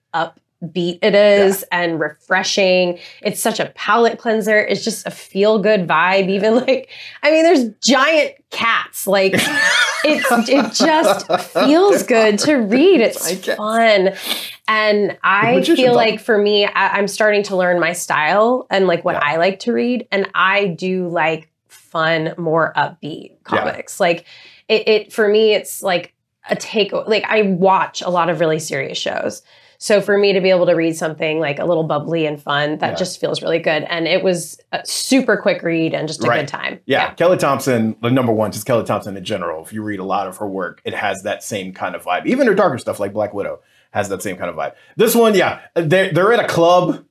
upbeat 0.62 0.98
it 1.02 1.14
is 1.14 1.64
and 1.70 2.00
refreshing, 2.00 2.98
it's 3.22 3.40
such 3.40 3.60
a 3.60 3.66
palate 3.74 4.18
cleanser. 4.18 4.58
It's 4.58 4.84
just 4.84 5.06
a 5.06 5.10
feel 5.10 5.58
good 5.58 5.86
vibe. 5.86 6.28
Even 6.28 6.56
like, 6.66 6.88
I 7.22 7.30
mean, 7.30 7.42
there's 7.44 7.68
giant 7.82 8.34
cats. 8.50 9.06
Like, 9.06 9.34
it's 10.04 10.48
it 10.48 10.72
just 10.72 11.30
feels 11.52 12.02
good 12.02 12.38
to 12.40 12.54
read. 12.56 13.00
It's 13.00 13.46
fun. 13.54 14.14
And 14.68 15.16
I 15.22 15.62
feel 15.62 15.94
like 15.94 16.20
for 16.20 16.36
me, 16.38 16.66
I, 16.66 16.98
I'm 16.98 17.08
starting 17.08 17.42
to 17.44 17.56
learn 17.56 17.78
my 17.78 17.92
style 17.92 18.66
and 18.70 18.86
like 18.86 19.04
what 19.04 19.14
Yeah. 19.14 19.20
I 19.22 19.36
like 19.36 19.60
to 19.60 19.72
read. 19.72 20.08
And 20.10 20.28
I 20.34 20.66
do 20.68 21.08
like 21.08 21.50
fun, 21.68 22.34
more 22.36 22.72
upbeat 22.76 23.42
comics. 23.44 24.00
Like 24.00 24.24
it, 24.68 24.88
it 24.88 25.12
for 25.12 25.28
me, 25.28 25.54
it's 25.54 25.82
like 25.82 26.14
a 26.48 26.56
take. 26.56 26.92
Like 26.92 27.24
I 27.24 27.42
watch 27.42 28.02
a 28.02 28.10
lot 28.10 28.28
of 28.28 28.40
really 28.40 28.58
serious 28.58 28.98
shows. 28.98 29.42
So 29.78 30.00
for 30.00 30.16
me 30.18 30.32
to 30.32 30.40
be 30.40 30.50
able 30.50 30.66
to 30.66 30.74
read 30.74 30.96
something 30.96 31.38
like 31.40 31.58
a 31.58 31.64
little 31.64 31.84
bubbly 31.84 32.26
and 32.26 32.40
fun, 32.40 32.78
that 32.78 32.90
Yeah. 32.92 32.96
just 32.96 33.20
feels 33.20 33.42
really 33.42 33.58
good. 33.58 33.84
And 33.88 34.06
it 34.08 34.22
was 34.22 34.58
a 34.72 34.80
super 34.84 35.36
quick 35.36 35.62
read 35.62 35.94
and 35.94 36.08
just 36.08 36.24
a 36.24 36.26
Right. 36.28 36.40
good 36.40 36.48
time. 36.48 36.80
Yeah, 36.86 37.10
Kelly 37.14 37.36
Thompson, 37.36 37.96
the 38.02 38.10
number 38.10 38.32
one, 38.32 38.52
just 38.52 38.66
Kelly 38.66 38.84
Thompson 38.84 39.16
in 39.16 39.24
general. 39.24 39.62
If 39.64 39.72
you 39.72 39.82
read 39.82 40.00
a 40.00 40.04
lot 40.04 40.26
of 40.26 40.36
her 40.38 40.46
work, 40.46 40.80
it 40.84 40.94
has 40.94 41.22
that 41.24 41.42
same 41.42 41.72
kind 41.72 41.94
of 41.94 42.04
vibe. 42.04 42.26
Even 42.26 42.46
her 42.46 42.54
darker 42.54 42.78
stuff, 42.78 42.98
like 43.00 43.12
Black 43.12 43.34
Widow, 43.34 43.60
has 43.92 44.08
that 44.10 44.22
same 44.22 44.36
kind 44.36 44.50
of 44.50 44.56
vibe. 44.56 44.72
This 44.96 45.14
one, 45.14 45.34
yeah, 45.34 45.60
they're, 45.74 46.12
they're 46.12 46.32
at 46.32 46.40
a 46.44 46.48
club 46.48 47.04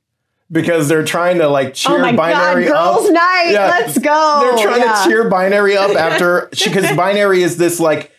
because 0.51 0.87
they're 0.87 1.03
trying 1.03 1.39
to 1.39 1.47
like 1.47 1.73
cheer 1.73 1.95
Oh 1.95 1.99
my 1.99 2.11
god, 2.11 2.17
binary 2.17 2.65
girls' 2.65 3.07
up. 3.07 3.13
night. 3.13 3.49
Yeah. 3.51 3.67
Let's 3.67 3.97
go. 3.97 4.41
They're 4.55 4.63
trying 4.67 4.81
Yeah. 4.81 5.03
to 5.03 5.09
cheer 5.09 5.29
binary 5.29 5.75
up 5.75 5.95
after 5.95 6.49
because 6.63 6.95
binary 6.95 7.41
is 7.41 7.57
this 7.57 7.79
like 7.79 8.11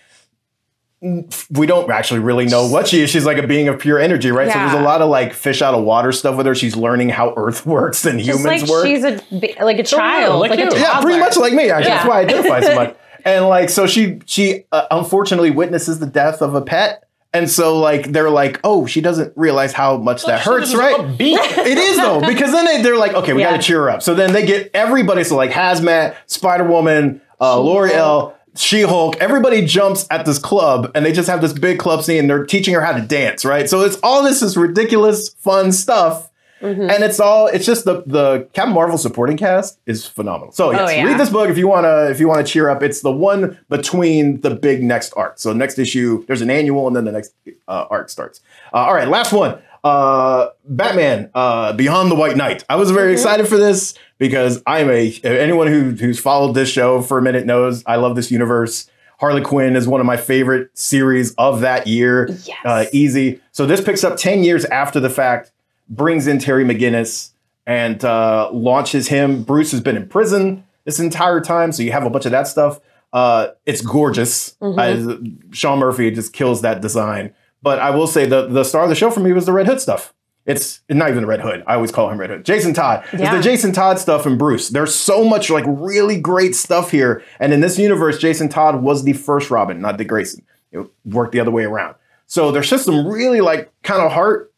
we 1.50 1.66
don't 1.66 1.90
actually 1.90 2.20
really 2.20 2.46
know 2.46 2.66
what 2.66 2.88
she 2.88 3.02
is. 3.02 3.10
She's 3.10 3.24
like 3.24 3.38
a 3.38 3.46
being 3.46 3.68
of 3.68 3.78
pure 3.78 3.98
energy, 3.98 4.30
right? 4.30 4.50
So 4.50 4.58
there's 4.58 4.72
a 4.72 4.80
lot 4.80 5.02
of 5.02 5.08
like 5.08 5.32
fish 5.32 5.62
out 5.62 5.74
of 5.74 5.84
water 5.84 6.12
stuff 6.12 6.36
with 6.36 6.46
her. 6.46 6.54
She's 6.54 6.76
learning 6.76 7.10
how 7.10 7.34
Earth 7.36 7.66
works 7.76 8.04
and 8.04 8.18
Just 8.18 8.40
humans 8.40 8.62
like 8.62 8.70
work. 8.70 8.86
she's 8.86 9.04
a 9.04 9.20
like 9.64 9.78
a 9.78 9.84
So, 9.86 9.96
yeah, 9.96 10.02
child, 10.02 10.40
like 10.40 10.50
like, 10.50 10.60
a 10.60 10.64
toddler. 10.64 10.78
Yeah, 10.80 11.00
pretty 11.00 11.20
much 11.20 11.36
like 11.36 11.52
me. 11.52 11.70
Actually, 11.70 11.90
that's 11.90 12.08
why 12.08 12.16
I 12.16 12.20
identify 12.22 12.60
so 12.60 12.74
much. 12.74 12.96
And 13.24 13.48
like, 13.48 13.70
so 13.70 13.88
she 13.88 14.20
she 14.24 14.66
uh, 14.70 14.86
unfortunately 14.88 15.50
witnesses 15.50 15.98
the 15.98 16.06
death 16.06 16.40
of 16.42 16.54
a 16.54 16.62
pet, 16.62 17.08
and 17.32 17.50
so 17.50 17.76
like 17.76 18.12
they're 18.12 18.30
like, 18.30 18.60
oh, 18.62 18.86
she 18.86 19.00
doesn't 19.00 19.32
realize 19.36 19.72
how 19.72 19.96
much 19.96 20.24
that 20.26 20.38
Shit, 20.38 20.46
hurts, 20.46 20.74
right? 20.76 20.94
It 21.20 21.76
is 21.76 21.96
though, 21.96 22.20
because 22.20 22.52
then 22.52 22.66
they, 22.66 22.82
they're 22.82 22.96
like, 22.96 23.14
okay, 23.14 23.32
we 23.32 23.42
got 23.42 23.56
to 23.56 23.62
cheer 23.62 23.80
her 23.80 23.90
up. 23.90 24.02
So 24.02 24.14
then 24.14 24.32
they 24.32 24.46
get 24.46 24.70
everybody. 24.74 25.24
So 25.24 25.34
like 25.34 25.50
Hazmat, 25.50 26.14
Spider 26.26 26.62
Woman, 26.62 27.20
uh, 27.40 27.60
Lauri-Ell, 27.60 28.38
She 28.56 28.82
Hulk, 28.82 29.16
everybody 29.18 29.64
jumps 29.64 30.06
at 30.10 30.24
this 30.26 30.38
club, 30.38 30.90
and 30.94 31.04
they 31.04 31.12
just 31.12 31.28
have 31.28 31.40
this 31.40 31.52
big 31.52 31.78
club 31.78 32.02
scene. 32.02 32.20
And 32.20 32.30
they're 32.30 32.44
teaching 32.46 32.74
her 32.74 32.80
how 32.80 32.92
to 32.92 33.02
dance, 33.02 33.44
right? 33.44 33.68
So 33.68 33.82
it's 33.82 33.98
all 34.02 34.22
this 34.22 34.42
is 34.42 34.56
ridiculous, 34.56 35.28
fun 35.30 35.72
stuff. 35.72 36.30
Mhm. 36.62 36.90
and 36.90 37.04
it's 37.04 37.20
all 37.20 37.48
it's 37.48 37.66
just 37.66 37.84
the 37.84 38.02
the 38.06 38.48
Captain 38.54 38.72
Marvel 38.72 38.96
supporting 38.96 39.36
cast 39.36 39.78
is 39.84 40.06
phenomenal. 40.06 40.52
So 40.52 40.70
yes, 40.70 40.80
Oh, 40.80 40.88
yeah. 40.90 41.04
read 41.04 41.20
this 41.20 41.28
book 41.28 41.50
if 41.50 41.58
you 41.58 41.68
wanna 41.68 42.06
if 42.10 42.18
you 42.18 42.28
wanna 42.28 42.44
cheer 42.44 42.70
up. 42.70 42.82
It's 42.82 43.02
the 43.02 43.12
one 43.12 43.58
between 43.68 44.40
the 44.40 44.48
big 44.54 44.82
next 44.82 45.12
arc. 45.18 45.38
So 45.38 45.52
next 45.52 45.78
issue, 45.78 46.24
there's 46.26 46.40
an 46.40 46.48
annual, 46.48 46.86
and 46.86 46.96
then 46.96 47.04
the 47.04 47.12
next 47.12 47.34
uh, 47.68 47.84
arc 47.90 48.08
starts. 48.08 48.40
Uh, 48.72 48.78
all 48.78 48.94
right, 48.94 49.06
last 49.06 49.34
one. 49.34 49.58
Uh, 49.86 50.50
Batman, 50.64 51.30
uh, 51.34 51.72
Beyond 51.72 52.10
the 52.10 52.16
White 52.16 52.36
Knight. 52.36 52.64
I 52.68 52.74
was 52.76 52.90
very 52.90 53.10
Mhm. 53.10 53.14
excited 53.14 53.46
for 53.46 53.56
this 53.56 53.94
because 54.18 54.60
I'm 54.66 54.90
a 54.90 55.14
anyone 55.22 55.68
who 55.68 55.90
who's 55.92 56.18
followed 56.18 56.54
this 56.54 56.68
show 56.68 57.02
for 57.02 57.18
a 57.18 57.22
minute 57.22 57.46
knows 57.46 57.84
I 57.86 57.94
love 57.96 58.16
this 58.16 58.30
universe. 58.32 58.86
Harley 59.20 59.42
Quinn 59.42 59.76
is 59.76 59.86
one 59.86 60.00
of 60.00 60.06
my 60.06 60.16
favorite 60.16 60.70
series 60.74 61.34
of 61.38 61.60
that 61.60 61.86
year. 61.86 62.28
Yes. 62.44 62.56
Uh, 62.64 62.84
easy. 62.92 63.40
So 63.52 63.64
this 63.64 63.80
picks 63.80 64.02
up 64.04 64.16
10 64.16 64.42
years 64.44 64.64
after 64.66 64.98
the 65.00 65.08
fact, 65.08 65.52
brings 65.88 66.26
in 66.26 66.38
Terry 66.40 66.64
McGinnis 66.64 67.30
and 67.64 68.04
uh, 68.04 68.50
launches 68.52 69.06
him. 69.08 69.42
Bruce 69.44 69.70
has 69.70 69.80
been 69.80 69.96
in 69.96 70.06
prison 70.08 70.64
this 70.84 70.98
entire 70.98 71.40
time, 71.40 71.70
so 71.72 71.82
you 71.84 71.92
have 71.92 72.04
a 72.04 72.10
bunch 72.10 72.26
of 72.26 72.32
that 72.32 72.48
stuff. 72.48 72.80
Uh, 73.12 73.48
it's 73.64 73.80
gorgeous. 73.82 74.56
Mhm. 74.60 74.78
As 74.78 75.56
Sean 75.56 75.78
Murphy 75.78 76.10
just 76.10 76.32
kills 76.32 76.60
that 76.62 76.80
design. 76.82 77.30
But 77.62 77.78
I 77.78 77.90
will 77.90 78.06
say 78.06 78.26
the 78.26 78.46
the 78.46 78.64
star 78.64 78.84
of 78.84 78.88
the 78.88 78.94
show 78.94 79.10
for 79.10 79.20
me 79.20 79.32
was 79.32 79.46
the 79.46 79.52
Red 79.52 79.66
Hood 79.66 79.80
stuff. 79.80 80.12
It's 80.46 80.80
not 80.88 81.10
even 81.10 81.22
the 81.22 81.26
Red 81.26 81.40
Hood. 81.40 81.64
I 81.66 81.74
always 81.74 81.90
call 81.90 82.08
him 82.08 82.18
Red 82.18 82.30
Hood. 82.30 82.44
Jason 82.44 82.72
Todd. 82.72 83.04
It's 83.12 83.30
the 83.30 83.40
Jason 83.42 83.72
Todd 83.72 83.98
stuff 83.98 84.26
and 84.26 84.38
Bruce. 84.38 84.68
There's 84.68 84.94
so 84.94 85.24
much 85.24 85.50
like 85.50 85.64
really 85.66 86.20
great 86.20 86.54
stuff 86.54 86.92
here. 86.92 87.24
And 87.40 87.52
in 87.52 87.60
this 87.60 87.78
universe, 87.78 88.18
Jason 88.18 88.48
Todd 88.48 88.80
was 88.80 89.02
the 89.02 89.12
first 89.12 89.50
Robin, 89.50 89.80
not 89.80 89.98
Dick 89.98 90.06
Grayson. 90.06 90.44
It 90.70 90.86
worked 91.04 91.32
the 91.32 91.40
other 91.40 91.50
way 91.50 91.64
around. 91.64 91.96
So 92.26 92.52
there's 92.52 92.70
just 92.70 92.84
some 92.84 93.08
really 93.08 93.40
like 93.40 93.72
kind 93.82 94.00
of 94.00 94.12
heart 94.12 94.52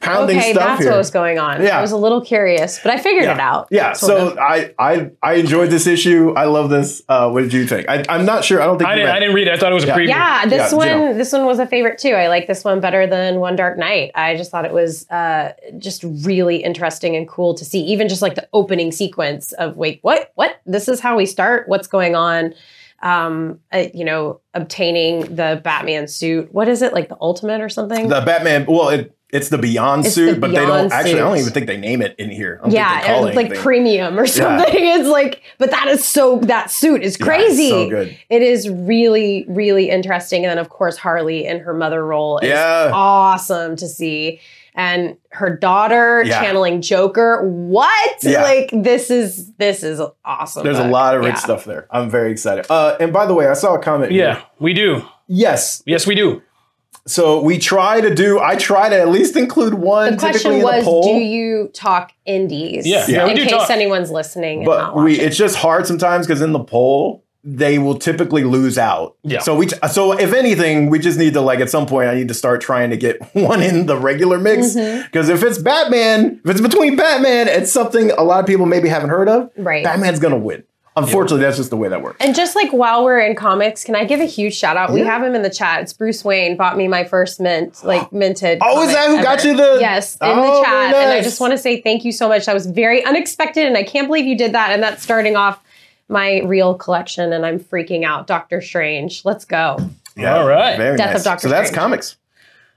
pounding 0.00 0.38
okay, 0.38 0.52
stuff 0.52 0.64
that's 0.64 0.82
here. 0.82 0.90
what 0.90 0.98
was 0.98 1.10
going 1.10 1.38
on. 1.38 1.62
Yeah. 1.62 1.78
I 1.78 1.80
was 1.80 1.92
a 1.92 1.96
little 1.96 2.20
curious, 2.20 2.80
but 2.82 2.92
I 2.92 2.98
figured 2.98 3.24
yeah. 3.24 3.34
it 3.34 3.40
out. 3.40 3.68
Yeah, 3.70 3.92
so 3.92 4.30
of. 4.30 4.38
I, 4.38 4.74
I 4.78 5.10
I 5.22 5.34
enjoyed 5.34 5.70
this 5.70 5.86
issue. 5.86 6.32
I 6.36 6.44
love 6.44 6.70
this. 6.70 7.02
Uh, 7.08 7.30
what 7.30 7.42
did 7.42 7.52
you 7.52 7.66
think? 7.66 7.88
I, 7.88 8.04
I'm 8.08 8.24
not 8.24 8.44
sure. 8.44 8.60
I 8.62 8.66
don't 8.66 8.78
think 8.78 8.88
I 8.88 8.94
you 8.94 8.98
didn't, 9.00 9.08
read 9.08 9.16
I 9.16 9.20
didn't 9.20 9.34
read 9.34 9.48
it. 9.48 9.54
I 9.54 9.56
thought 9.58 9.72
it 9.72 9.74
was 9.74 9.84
a 9.84 9.88
preview. 9.88 10.08
Yeah, 10.08 10.46
this 10.46 10.72
Yeah, 10.72 10.76
one 10.76 10.88
Gino. 10.88 11.14
this 11.14 11.32
one 11.32 11.46
was 11.46 11.58
a 11.58 11.66
favorite 11.66 11.98
too. 11.98 12.12
I 12.12 12.28
like 12.28 12.46
this 12.46 12.64
one 12.64 12.80
better 12.80 13.06
than 13.06 13.40
One 13.40 13.56
Dark 13.56 13.78
Night. 13.78 14.12
I 14.14 14.36
just 14.36 14.50
thought 14.50 14.64
it 14.64 14.72
was 14.72 15.08
uh, 15.10 15.52
just 15.78 16.04
really 16.04 16.56
interesting 16.56 17.16
and 17.16 17.28
cool 17.28 17.54
to 17.54 17.64
see. 17.64 17.80
Even 17.80 18.08
just 18.08 18.22
like 18.22 18.34
the 18.34 18.48
opening 18.52 18.92
sequence 18.92 19.52
of 19.52 19.76
wait, 19.76 20.00
what? 20.02 20.32
What? 20.34 20.60
This 20.66 20.88
is 20.88 21.00
how 21.00 21.16
we 21.16 21.26
start. 21.26 21.68
What's 21.68 21.86
going 21.86 22.14
on? 22.14 22.54
Um, 23.00 23.60
uh, 23.72 23.84
you 23.94 24.04
know, 24.04 24.40
obtaining 24.54 25.36
the 25.36 25.60
Batman 25.62 26.08
suit. 26.08 26.52
What 26.52 26.68
is 26.68 26.82
it 26.82 26.92
like 26.92 27.08
the 27.08 27.16
ultimate 27.20 27.60
or 27.60 27.68
something? 27.68 28.08
the 28.08 28.20
Batman. 28.22 28.66
Well, 28.66 28.88
it, 28.88 29.16
it's 29.30 29.48
the 29.50 29.58
Beyond 29.58 30.06
It's 30.06 30.14
suit, 30.14 30.34
the 30.34 30.40
but 30.40 30.48
they 30.48 30.56
don't 30.56 30.66
Beyond 30.66 30.92
actually. 30.92 31.14
I 31.14 31.18
don't 31.18 31.36
even 31.38 31.52
think 31.52 31.66
they 31.66 31.76
name 31.76 32.00
it 32.02 32.14
in 32.18 32.30
here. 32.30 32.58
I 32.60 32.64
don't 32.64 32.72
yeah, 32.72 32.90
think 32.90 33.02
they 33.02 33.06
call 33.12 33.26
it's 33.26 33.32
it 33.32 33.36
like 33.36 33.46
anything. 33.46 33.62
premium 33.62 34.18
or 34.18 34.26
something. 34.26 34.74
It's 34.74 35.08
like, 35.08 35.42
but 35.58 35.70
that 35.70 35.88
is 35.88 36.06
so. 36.06 36.38
That 36.40 36.70
suit 36.70 37.02
is 37.02 37.16
Yeah, 37.18 37.24
it's 37.24 37.24
crazy. 37.24 37.68
so 37.70 37.88
good. 37.90 38.18
It 38.30 38.42
is 38.42 38.68
really, 38.70 39.44
really 39.48 39.90
interesting. 39.90 40.44
And 40.44 40.50
then, 40.50 40.58
of 40.58 40.68
course, 40.70 40.96
Harley 40.96 41.44
in 41.46 41.60
her 41.60 41.74
mother 41.74 42.04
role 42.06 42.38
is 42.38 42.48
Yeah. 42.48 42.90
awesome 42.94 43.76
to 43.76 43.86
see. 43.88 44.40
And 44.74 45.16
her 45.30 45.54
daughter 45.56 46.22
Yeah. 46.24 46.40
channeling 46.40 46.80
Joker. 46.82 47.42
What? 47.44 48.16
Yeah. 48.22 48.42
Like 48.42 48.70
this 48.72 49.10
is 49.10 49.52
this 49.54 49.82
is 49.82 50.00
awesome. 50.24 50.62
There's 50.64 50.78
a 50.78 50.86
lot 50.88 51.16
of 51.16 51.20
rich 51.22 51.34
Yeah. 51.34 51.40
stuff 51.40 51.64
there. 51.64 51.86
I'm 51.90 52.08
very 52.08 52.30
excited. 52.30 52.66
Uh, 52.70 52.96
and 53.00 53.12
by 53.12 53.26
the 53.26 53.34
way, 53.34 53.48
I 53.48 53.54
saw 53.54 53.74
a 53.74 53.78
comment. 53.80 54.12
here. 54.12 54.24
Yeah, 54.24 54.40
we 54.60 54.72
do. 54.74 55.02
Yes. 55.26 55.82
Yes, 55.84 56.06
we 56.06 56.14
do. 56.14 56.42
So 57.08 57.40
we 57.42 57.58
try 57.58 58.00
to 58.00 58.14
do. 58.14 58.38
I 58.38 58.56
try 58.56 58.88
to 58.88 58.98
at 58.98 59.08
least 59.08 59.36
include 59.36 59.74
one. 59.74 60.12
The 60.12 60.16
typically 60.16 60.30
question 60.30 60.52
in 60.52 60.58
the 60.60 60.64
was, 60.64 60.84
poll. 60.84 61.02
do 61.02 61.20
you 61.20 61.70
talk 61.74 62.12
indies? 62.24 62.86
Yeah. 62.86 63.06
Yeah. 63.08 63.24
we 63.24 63.30
In 63.32 63.36
do 63.36 63.42
case 63.44 63.52
talk. 63.52 63.70
anyone's 63.70 64.10
listening. 64.10 64.58
and 64.58 64.66
but 64.66 64.78
not 64.78 64.96
we 64.96 65.18
it's 65.18 65.36
just 65.36 65.56
hard 65.56 65.86
sometimes 65.86 66.26
because 66.26 66.40
in 66.42 66.52
the 66.52 66.60
poll 66.62 67.24
they 67.44 67.78
will 67.78 67.94
typically 67.98 68.44
lose 68.44 68.76
out. 68.76 69.16
Yeah. 69.22 69.38
So 69.40 69.56
we 69.56 69.68
so 69.90 70.12
if 70.12 70.34
anything, 70.34 70.90
we 70.90 70.98
just 70.98 71.18
need 71.18 71.32
to 71.34 71.40
like 71.40 71.60
at 71.60 71.70
some 71.70 71.86
point 71.86 72.08
I 72.10 72.14
need 72.14 72.28
to 72.28 72.34
start 72.34 72.60
trying 72.60 72.90
to 72.90 72.96
get 72.96 73.22
one 73.34 73.62
in 73.62 73.86
the 73.86 73.96
regular 73.96 74.38
mix 74.38 74.74
mm-hmm. 74.74 75.02
because 75.04 75.28
if 75.28 75.42
it's 75.42 75.56
Batman, 75.58 76.40
if 76.44 76.50
it's 76.50 76.60
between 76.60 76.96
Batman 76.96 77.48
and 77.48 77.66
something 77.66 78.10
a 78.10 78.22
lot 78.22 78.40
of 78.40 78.46
people 78.46 78.66
maybe 78.66 78.88
haven't 78.88 79.10
heard 79.10 79.28
of, 79.28 79.50
Right. 79.56 79.82
Batman's 79.84 80.18
gonna 80.18 80.36
win. 80.36 80.64
Unfortunately, 81.04 81.40
that's 81.44 81.56
just 81.56 81.70
the 81.70 81.76
way 81.76 81.88
that 81.88 82.02
works. 82.02 82.16
And 82.20 82.34
just 82.34 82.54
like 82.56 82.72
while 82.72 83.04
we're 83.04 83.20
in 83.20 83.34
comics, 83.36 83.84
can 83.84 83.94
I 83.94 84.04
give 84.04 84.20
a 84.20 84.24
huge 84.26 84.54
shout 84.54 84.76
out? 84.76 84.92
We 84.92 85.00
have 85.00 85.22
him 85.22 85.34
in 85.34 85.42
the 85.42 85.50
chat. 85.50 85.82
It's 85.82 85.92
Bruce 85.92 86.24
Wayne 86.24 86.56
bought 86.56 86.76
me 86.76 86.88
my 86.88 87.04
first 87.04 87.40
mint, 87.40 87.82
like 87.84 88.12
minted. 88.12 88.58
Oh, 88.62 88.82
is 88.82 88.92
that 88.92 89.08
who 89.08 89.22
got 89.22 89.44
you 89.44 89.56
the- 89.56 89.78
Yes, 89.80 90.16
in 90.16 90.28
Oh, 90.28 90.34
the 90.58 90.64
chat. 90.64 90.90
very 90.92 91.04
And 91.04 91.12
I 91.12 91.22
just 91.22 91.40
want 91.40 91.52
to 91.52 91.58
say 91.58 91.80
thank 91.80 92.04
you 92.04 92.12
so 92.12 92.28
much. 92.28 92.46
That 92.46 92.54
was 92.54 92.66
very 92.66 93.04
unexpected, 93.04 93.66
and 93.66 93.76
I 93.76 93.82
can't 93.82 94.06
believe 94.08 94.26
you 94.26 94.36
did 94.36 94.52
that. 94.54 94.70
And 94.72 94.82
that's 94.82 95.02
starting 95.02 95.36
off 95.36 95.62
my 96.08 96.40
real 96.44 96.74
collection, 96.74 97.32
and 97.32 97.44
I'm 97.44 97.60
freaking 97.60 98.04
out. 98.04 98.26
Doctor 98.26 98.60
Strange, 98.60 99.24
let's 99.24 99.44
go. 99.44 99.78
Yeah, 100.16 100.36
All 100.38 100.46
right. 100.48 100.76
Very 100.76 100.96
Death 100.96 101.16
of. 101.16 101.22
Dr. 101.24 101.40
So 101.42 101.48
that's 101.48 101.70
comics. 101.70 102.16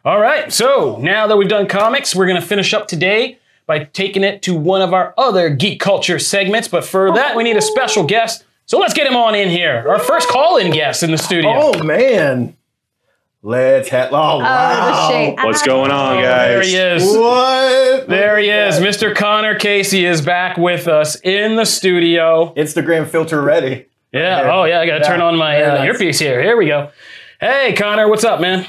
All 0.06 0.20
right. 0.20 0.52
So 0.52 0.98
now 1.02 1.28
that 1.28 1.38
we've 1.38 1.48
done 1.50 1.68
comics, 1.68 2.16
we're 2.16 2.26
going 2.28 2.40
to 2.42 2.46
finish 2.46 2.74
up 2.74 2.88
today 2.88 3.38
by 3.72 3.86
taking 3.86 4.22
it 4.24 4.42
to 4.42 4.54
one 4.54 4.82
of 4.82 4.94
our 4.94 5.14
other 5.18 5.50
geek 5.50 5.80
culture 5.80 6.20
segments. 6.20 6.68
But 6.68 6.84
for 6.84 7.14
that, 7.14 7.38
we 7.38 7.44
need 7.44 7.56
a 7.56 7.62
special 7.62 8.04
guest. 8.04 8.44
So 8.66 8.78
let's 8.80 8.94
get 8.94 9.08
him 9.08 9.16
on 9.16 9.34
in 9.34 9.50
here. 9.50 9.86
Our 9.90 9.98
first 10.00 10.28
call 10.28 10.58
in 10.58 10.72
guest 10.74 11.04
in 11.04 11.12
the 11.12 11.18
studio. 11.18 11.52
Oh 11.56 11.84
man. 11.84 12.58
Let's 13.44 13.88
have 13.90 14.12
oh 14.12 14.18
Oh, 14.18 14.40
wow. 14.40 15.08
the 15.08 15.10
shade. 15.14 15.36
What's 15.42 15.64
going 15.66 15.90
on, 15.90 16.18
Oh, 16.18 16.22
there 16.22 16.62
he 16.62 16.76
is. 16.76 17.04
What? 17.18 18.08
There 18.10 18.38
he 18.38 18.50
is. 18.50 18.76
Mr. 18.76 19.16
Connor 19.16 19.56
Casey 19.58 20.06
is 20.06 20.22
back 20.22 20.58
with 20.58 20.88
us 20.88 21.20
in 21.22 21.56
the 21.56 21.66
studio. 21.66 22.54
Instagram 22.56 23.08
filter 23.08 23.42
ready. 23.42 23.86
Yeah. 24.12 24.42
There. 24.44 24.52
Oh, 24.52 24.66
yeah. 24.66 24.82
I 24.82 24.86
got 24.86 24.96
to 24.98 25.04
Yeah, 25.04 25.08
turn 25.08 25.22
on 25.22 25.38
my 25.38 25.56
very 25.56 25.72
uh, 25.72 25.76
nice. 25.76 25.86
earpiece 25.88 26.20
here. 26.20 26.44
Here 26.44 26.56
we 26.58 26.68
go. 26.68 26.92
Hey, 27.40 27.74
Connor. 27.78 28.10
What's 28.10 28.26
up, 28.26 28.42
man? 28.42 28.68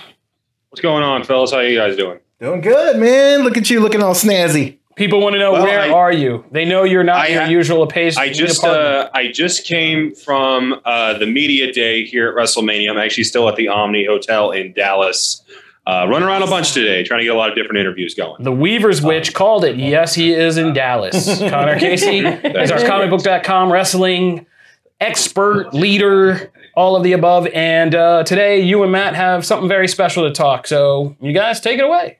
What's 0.70 0.80
going 0.80 1.02
on, 1.02 1.24
fellas? 1.24 1.50
How 1.50 1.58
you 1.60 1.76
guys 1.76 1.96
doing? 1.96 2.20
Doing 2.40 2.60
good, 2.62 2.96
man. 2.98 3.42
Look 3.44 3.56
at 3.58 3.68
you 3.68 3.78
looking 3.80 4.02
all 4.02 4.14
snazzy. 4.14 4.78
People 4.96 5.20
want 5.20 5.34
to 5.34 5.38
know 5.38 5.52
Well, 5.52 5.62
where 5.64 5.80
I- 5.80 5.90
are 5.90 6.12
you? 6.12 6.44
They 6.50 6.64
know 6.64 6.84
you're 6.84 7.04
not 7.04 7.16
I 7.20 7.28
your 7.28 7.44
usual 7.46 7.86
pace. 7.86 8.16
I 8.16 8.30
just 8.30 8.62
uh, 8.64 9.08
I 9.14 9.28
just 9.32 9.66
came 9.66 10.14
from 10.14 10.80
uh, 10.84 11.18
the 11.18 11.26
media 11.26 11.72
day 11.72 12.04
here 12.04 12.28
at 12.28 12.34
WrestleMania. 12.36 12.90
I'm 12.90 12.98
actually 12.98 13.24
still 13.24 13.48
at 13.48 13.56
the 13.56 13.68
Omni 13.68 14.04
Hotel 14.06 14.50
in 14.50 14.72
Dallas. 14.72 15.42
Uh, 15.84 16.06
running 16.08 16.28
around 16.28 16.42
a 16.44 16.46
bunch 16.46 16.72
today, 16.72 17.02
trying 17.02 17.18
to 17.18 17.24
get 17.24 17.34
a 17.34 17.36
lot 17.38 17.48
of 17.50 17.56
different 17.56 17.78
interviews 17.80 18.14
going. 18.14 18.40
The 18.44 18.52
Weaver's 18.52 19.02
Witch 19.02 19.34
called 19.34 19.64
it. 19.64 19.76
Yes, 19.76 20.14
he 20.14 20.32
is 20.32 20.56
in 20.56 20.72
Dallas. 20.74 21.26
Connor 21.50 21.76
Casey 21.76 22.18
is 22.18 22.70
our 22.70 22.78
comicbook.com 22.78 23.72
wrestling 23.72 24.46
expert, 25.00 25.74
leader, 25.74 26.52
all 26.76 26.94
of 26.94 27.02
the 27.02 27.12
above. 27.14 27.48
And 27.48 27.96
uh, 27.96 28.22
today, 28.22 28.60
you 28.60 28.82
and 28.84 28.92
Matt 28.92 29.16
have 29.16 29.44
something 29.44 29.68
very 29.68 29.88
special 29.88 30.22
to 30.28 30.32
talk. 30.32 30.68
So, 30.68 31.16
you 31.20 31.32
guys 31.32 31.60
take 31.60 31.80
it 31.80 31.84
away. 31.84 32.18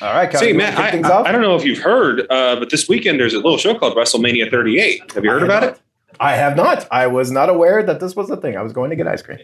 All 0.00 0.12
right, 0.14 0.30
Kyle, 0.30 0.40
See, 0.40 0.52
Matt, 0.52 0.78
I, 0.78 0.90
things 0.90 1.06
I, 1.06 1.12
off? 1.12 1.26
I 1.26 1.32
don't 1.32 1.42
know 1.42 1.56
if 1.56 1.64
you've 1.64 1.78
heard, 1.78 2.26
uh, 2.30 2.56
but 2.56 2.70
this 2.70 2.88
weekend 2.88 3.18
there's 3.18 3.34
a 3.34 3.38
little 3.38 3.58
show 3.58 3.74
called 3.74 3.96
WrestleMania 3.96 4.50
38. 4.50 5.12
Have 5.12 5.24
you 5.24 5.30
heard 5.30 5.42
I 5.42 5.44
about 5.46 5.62
have 5.62 5.72
it? 5.74 5.80
I 6.20 6.34
have 6.34 6.56
not. 6.56 6.86
I 6.90 7.06
was 7.06 7.30
not 7.30 7.48
aware 7.48 7.82
that 7.82 8.00
this 8.00 8.16
was 8.16 8.30
a 8.30 8.36
thing. 8.36 8.56
I 8.56 8.62
was 8.62 8.72
going 8.72 8.90
to 8.90 8.96
get 8.96 9.06
ice 9.06 9.22
cream. 9.22 9.38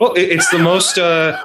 Well, 0.00 0.14
it, 0.14 0.22
it's 0.22 0.48
the 0.50 0.58
most. 0.58 0.98
Uh, 0.98 1.44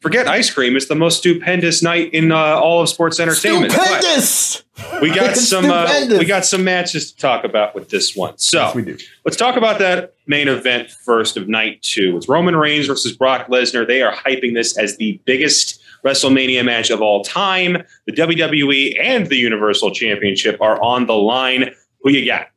forget 0.00 0.26
ice 0.28 0.50
cream. 0.50 0.76
It's 0.76 0.86
the 0.86 0.94
most 0.94 1.18
stupendous 1.18 1.82
night 1.82 2.12
in 2.12 2.32
uh, 2.32 2.36
all 2.36 2.82
of 2.82 2.88
sports 2.88 3.20
entertainment. 3.20 3.74
But 3.74 4.02
Stupendous. 4.02 4.64
we 5.02 5.14
got 5.14 5.36
some. 5.36 5.66
Uh, 5.66 6.06
we 6.10 6.24
got 6.24 6.44
some 6.44 6.64
matches 6.64 7.12
to 7.12 7.18
talk 7.18 7.44
about 7.44 7.74
with 7.74 7.90
this 7.90 8.16
one. 8.16 8.38
So 8.38 8.58
Yes, 8.58 8.74
we 8.74 8.82
do. 8.82 8.98
Let's 9.24 9.36
talk 9.36 9.56
about 9.56 9.78
that 9.78 10.14
main 10.26 10.48
event 10.48 10.90
first 10.90 11.36
of 11.36 11.48
night 11.48 11.82
two. 11.82 12.16
It's 12.16 12.28
Roman 12.28 12.56
Reigns 12.56 12.86
versus 12.86 13.16
Brock 13.16 13.46
Lesnar. 13.48 13.86
They 13.86 14.02
are 14.02 14.12
hyping 14.12 14.54
this 14.54 14.76
as 14.78 14.96
the 14.96 15.20
biggest 15.24 15.80
WrestleMania 16.04 16.64
match 16.64 16.90
of 16.90 17.02
all 17.02 17.24
time. 17.24 17.82
The 18.06 18.12
WWE 18.12 18.98
and 19.00 19.26
the 19.26 19.36
Universal 19.36 19.92
Championship 19.92 20.60
are 20.60 20.80
on 20.82 21.06
the 21.06 21.14
line. 21.14 21.74
Who 22.02 22.10
you 22.10 22.26
got? 22.26 22.48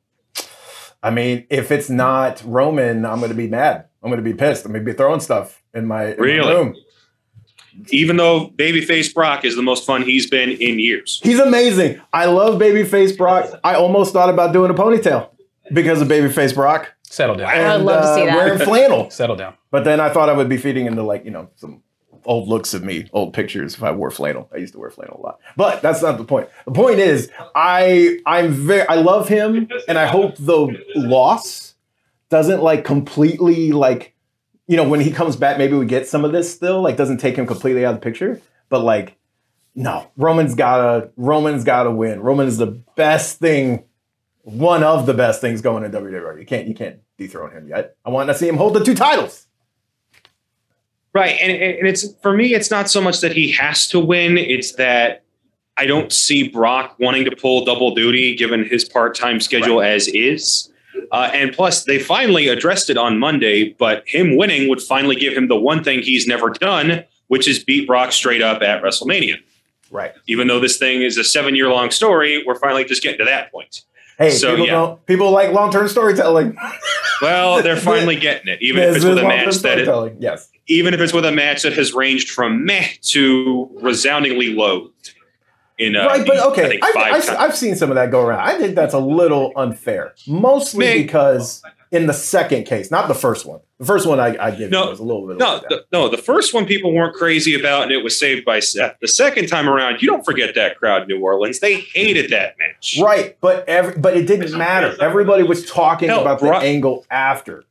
I 1.03 1.09
mean, 1.09 1.47
if 1.49 1.71
it's 1.71 1.89
not 1.89 2.41
Roman, 2.45 3.05
I'm 3.05 3.19
going 3.19 3.31
to 3.31 3.35
be 3.35 3.47
mad. 3.47 3.85
I'm 4.03 4.09
going 4.09 4.23
to 4.23 4.29
be 4.29 4.37
pissed. 4.37 4.65
I'm 4.65 4.71
going 4.71 4.85
to 4.85 4.91
be 4.91 4.95
throwing 4.95 5.19
stuff 5.19 5.63
in 5.73 5.87
my, 5.87 6.13
in 6.13 6.19
my 6.19 6.25
room. 6.25 6.75
Even 7.89 8.17
though 8.17 8.49
babyface 8.49 9.13
Brock 9.13 9.45
is 9.45 9.55
the 9.55 9.61
most 9.61 9.85
fun 9.85 10.03
he's 10.03 10.29
been 10.29 10.49
in 10.49 10.77
years. 10.79 11.19
He's 11.23 11.39
amazing. 11.39 12.01
I 12.13 12.25
love 12.25 12.59
babyface 12.59 13.17
Brock. 13.17 13.59
I 13.63 13.75
almost 13.75 14.13
thought 14.13 14.29
about 14.29 14.53
doing 14.53 14.69
a 14.69 14.73
ponytail 14.73 15.29
because 15.71 16.01
of 16.01 16.07
babyface 16.07 16.53
Brock. 16.53 16.93
Settle 17.03 17.35
down. 17.35 17.51
And, 17.51 17.67
I 17.67 17.77
would 17.77 17.85
love 17.85 18.03
to 18.03 18.15
see 18.15 18.21
uh, 18.21 18.25
that. 18.25 18.35
Wearing 18.35 18.59
flannel. 18.59 19.09
Settle 19.11 19.35
down. 19.35 19.55
But 19.71 19.83
then 19.85 19.99
I 19.99 20.09
thought 20.09 20.29
I 20.29 20.33
would 20.33 20.49
be 20.49 20.57
feeding 20.57 20.85
into 20.85 21.03
like, 21.03 21.25
you 21.25 21.31
know, 21.31 21.49
some 21.55 21.81
old 22.25 22.47
looks 22.47 22.73
of 22.73 22.83
me, 22.83 23.09
old 23.13 23.33
pictures 23.33 23.75
if 23.75 23.83
I 23.83 23.91
wore 23.91 24.11
flannel. 24.11 24.49
I 24.53 24.57
used 24.57 24.73
to 24.73 24.79
wear 24.79 24.89
flannel 24.89 25.19
a 25.19 25.21
lot. 25.21 25.39
But 25.55 25.81
that's 25.81 26.01
not 26.01 26.17
the 26.17 26.23
point. 26.23 26.49
The 26.65 26.71
point 26.71 26.99
is 26.99 27.31
I 27.55 28.19
I'm 28.25 28.51
very 28.51 28.87
I 28.87 28.95
love 28.95 29.27
him 29.27 29.69
and 29.87 29.97
I 29.97 30.05
hope 30.05 30.35
the 30.37 30.77
loss 30.95 31.75
doesn't 32.29 32.61
like 32.61 32.85
completely 32.85 33.71
like 33.71 34.15
you 34.67 34.77
know, 34.77 34.87
when 34.87 35.01
he 35.01 35.11
comes 35.11 35.35
back, 35.35 35.57
maybe 35.57 35.75
we 35.75 35.85
get 35.85 36.07
some 36.07 36.23
of 36.23 36.31
this 36.31 36.53
still, 36.53 36.81
like 36.81 36.95
doesn't 36.95 37.17
take 37.17 37.35
him 37.35 37.45
completely 37.45 37.85
out 37.85 37.93
of 37.93 37.99
the 37.99 38.03
picture. 38.03 38.39
But 38.69 38.83
like 38.83 39.17
No, 39.75 40.09
Roman's 40.17 40.55
gotta 40.55 41.11
Roman's 41.17 41.63
gotta 41.63 41.91
win. 41.91 42.21
Roman 42.21 42.47
is 42.47 42.57
the 42.57 42.81
best 42.95 43.39
thing, 43.39 43.83
one 44.43 44.83
of 44.83 45.05
the 45.05 45.13
best 45.13 45.41
things 45.41 45.61
going 45.61 45.83
in 45.83 45.91
WWE. 45.91 46.39
You 46.39 46.45
can't 46.45 46.67
you 46.67 46.73
can't 46.75 46.99
dethrone 47.17 47.51
him 47.51 47.67
yet. 47.67 47.95
I 48.05 48.09
want 48.09 48.29
to 48.29 48.35
see 48.35 48.47
him 48.47 48.57
hold 48.57 48.73
the 48.73 48.83
two 48.83 48.95
titles. 48.95 49.47
Right, 51.13 51.37
and, 51.41 51.51
and 51.51 51.87
it's 51.87 52.13
for 52.21 52.33
me, 52.33 52.53
it's 52.53 52.71
not 52.71 52.89
so 52.89 53.01
much 53.01 53.19
that 53.21 53.33
he 53.33 53.51
has 53.51 53.87
to 53.89 53.99
win; 53.99 54.37
it's 54.37 54.73
that 54.73 55.23
I 55.77 55.85
don't 55.85 56.11
see 56.11 56.47
Brock 56.47 56.95
wanting 56.99 57.25
to 57.25 57.35
pull 57.35 57.65
double 57.65 57.93
duty 57.93 58.35
given 58.35 58.63
his 58.63 58.85
part-time 58.85 59.39
schedule 59.39 59.79
Right. 59.79 59.91
as 59.91 60.07
is. 60.07 60.71
Uh, 61.11 61.29
and 61.33 61.51
plus, 61.53 61.83
they 61.83 61.99
finally 61.99 62.47
addressed 62.47 62.89
it 62.89 62.97
on 62.97 63.17
Monday, 63.19 63.73
but 63.77 64.03
him 64.07 64.37
winning 64.37 64.69
would 64.69 64.81
finally 64.81 65.15
give 65.15 65.33
him 65.33 65.47
the 65.47 65.55
one 65.55 65.83
thing 65.83 66.01
he's 66.01 66.27
never 66.27 66.49
done, 66.49 67.03
which 67.27 67.47
is 67.47 67.63
beat 67.63 67.87
Brock 67.87 68.11
straight 68.11 68.41
up 68.41 68.61
at 68.61 68.81
WrestleMania. 68.81 69.35
Right. 69.89 70.13
Even 70.27 70.47
though 70.47 70.59
this 70.59 70.77
thing 70.77 71.01
is 71.01 71.17
a 71.17 71.23
seven-year-long 71.23 71.91
story, 71.91 72.43
we're 72.45 72.55
finally 72.55 72.85
just 72.85 73.03
getting 73.03 73.19
to 73.19 73.25
that 73.25 73.51
point. 73.51 73.83
Hey, 74.21 74.31
So, 74.31 74.51
people 74.51 74.65
yeah. 74.65 74.71
don't 74.71 75.05
people 75.05 75.31
like 75.31 75.51
long 75.51 75.71
term 75.71 75.87
storytelling. 75.87 76.57
Well, 77.21 77.61
they're 77.61 77.77
finally 77.91 78.15
getting 78.15 78.51
it, 78.51 78.63
even 78.63 78.81
if 78.81 78.95
it's 78.95 79.05
with 79.05 79.19
a 79.19 79.23
match 79.23 79.57
that 79.57 79.77
it, 79.77 80.15
yes. 80.19 80.49
even 80.65 80.95
if 80.95 80.99
it's 80.99 81.13
with 81.13 81.23
a 81.23 81.31
match 81.31 81.61
that 81.61 81.73
has 81.73 81.93
ranged 81.93 82.31
from 82.31 82.65
meh 82.65 82.87
to 83.09 83.69
resoundingly 83.79 84.55
loathed. 84.55 85.13
In 85.77 85.95
uh, 85.95 86.07
right, 86.07 86.25
but 86.25 86.39
okay, 86.47 86.79
I've. 86.81 87.29
I've 87.29 87.55
seen 87.55 87.75
some 87.75 87.91
of 87.91 87.95
that 87.95 88.09
go 88.09 88.21
around. 88.21 88.39
I 88.39 88.57
think 88.57 88.73
that's 88.73 88.95
a 88.95 88.99
little 88.99 89.51
unfair, 89.55 90.15
mostly 90.27 91.03
because 91.03 91.61
in 91.91 92.07
the 92.07 92.13
second 92.13 92.63
case, 92.65 92.89
not 92.89 93.07
the 93.09 93.13
first 93.13 93.45
one. 93.45 93.59
The 93.77 93.85
first 93.85 94.07
one 94.07 94.19
I, 94.19 94.37
I 94.41 94.51
give 94.51 94.69
No, 94.71 94.85
you 94.85 94.89
was 94.91 94.99
a 94.99 95.03
little 95.03 95.27
bit. 95.27 95.37
No, 95.37 95.53
like 95.55 95.61
that. 95.63 95.69
the, 95.69 95.85
no. 95.91 96.07
The 96.07 96.17
first 96.17 96.53
one 96.53 96.65
people 96.65 96.93
weren't 96.93 97.15
crazy 97.15 97.59
about, 97.59 97.83
and 97.83 97.91
it 97.91 98.03
was 98.03 98.17
saved 98.17 98.45
by 98.45 98.59
Seth. 98.59 98.95
The 99.01 99.07
second 99.07 99.47
time 99.47 99.67
around, 99.67 100.01
you 100.01 100.07
don't 100.07 100.23
forget 100.23 100.55
that 100.55 100.77
crowd, 100.77 101.01
in 101.03 101.07
New 101.09 101.19
Orleans. 101.21 101.59
They 101.59 101.81
hated 101.81 102.31
that 102.31 102.55
match. 102.59 102.97
Right, 103.01 103.37
but 103.41 103.67
every, 103.67 103.97
but 103.99 104.15
it 104.15 104.25
didn't 104.27 104.57
matter. 104.57 104.95
Everybody 105.01 105.43
was 105.43 105.65
talking 105.69 106.09
Hell, 106.09 106.21
about 106.21 106.39
the 106.39 106.53
angle 106.55 107.05
after. 107.11 107.65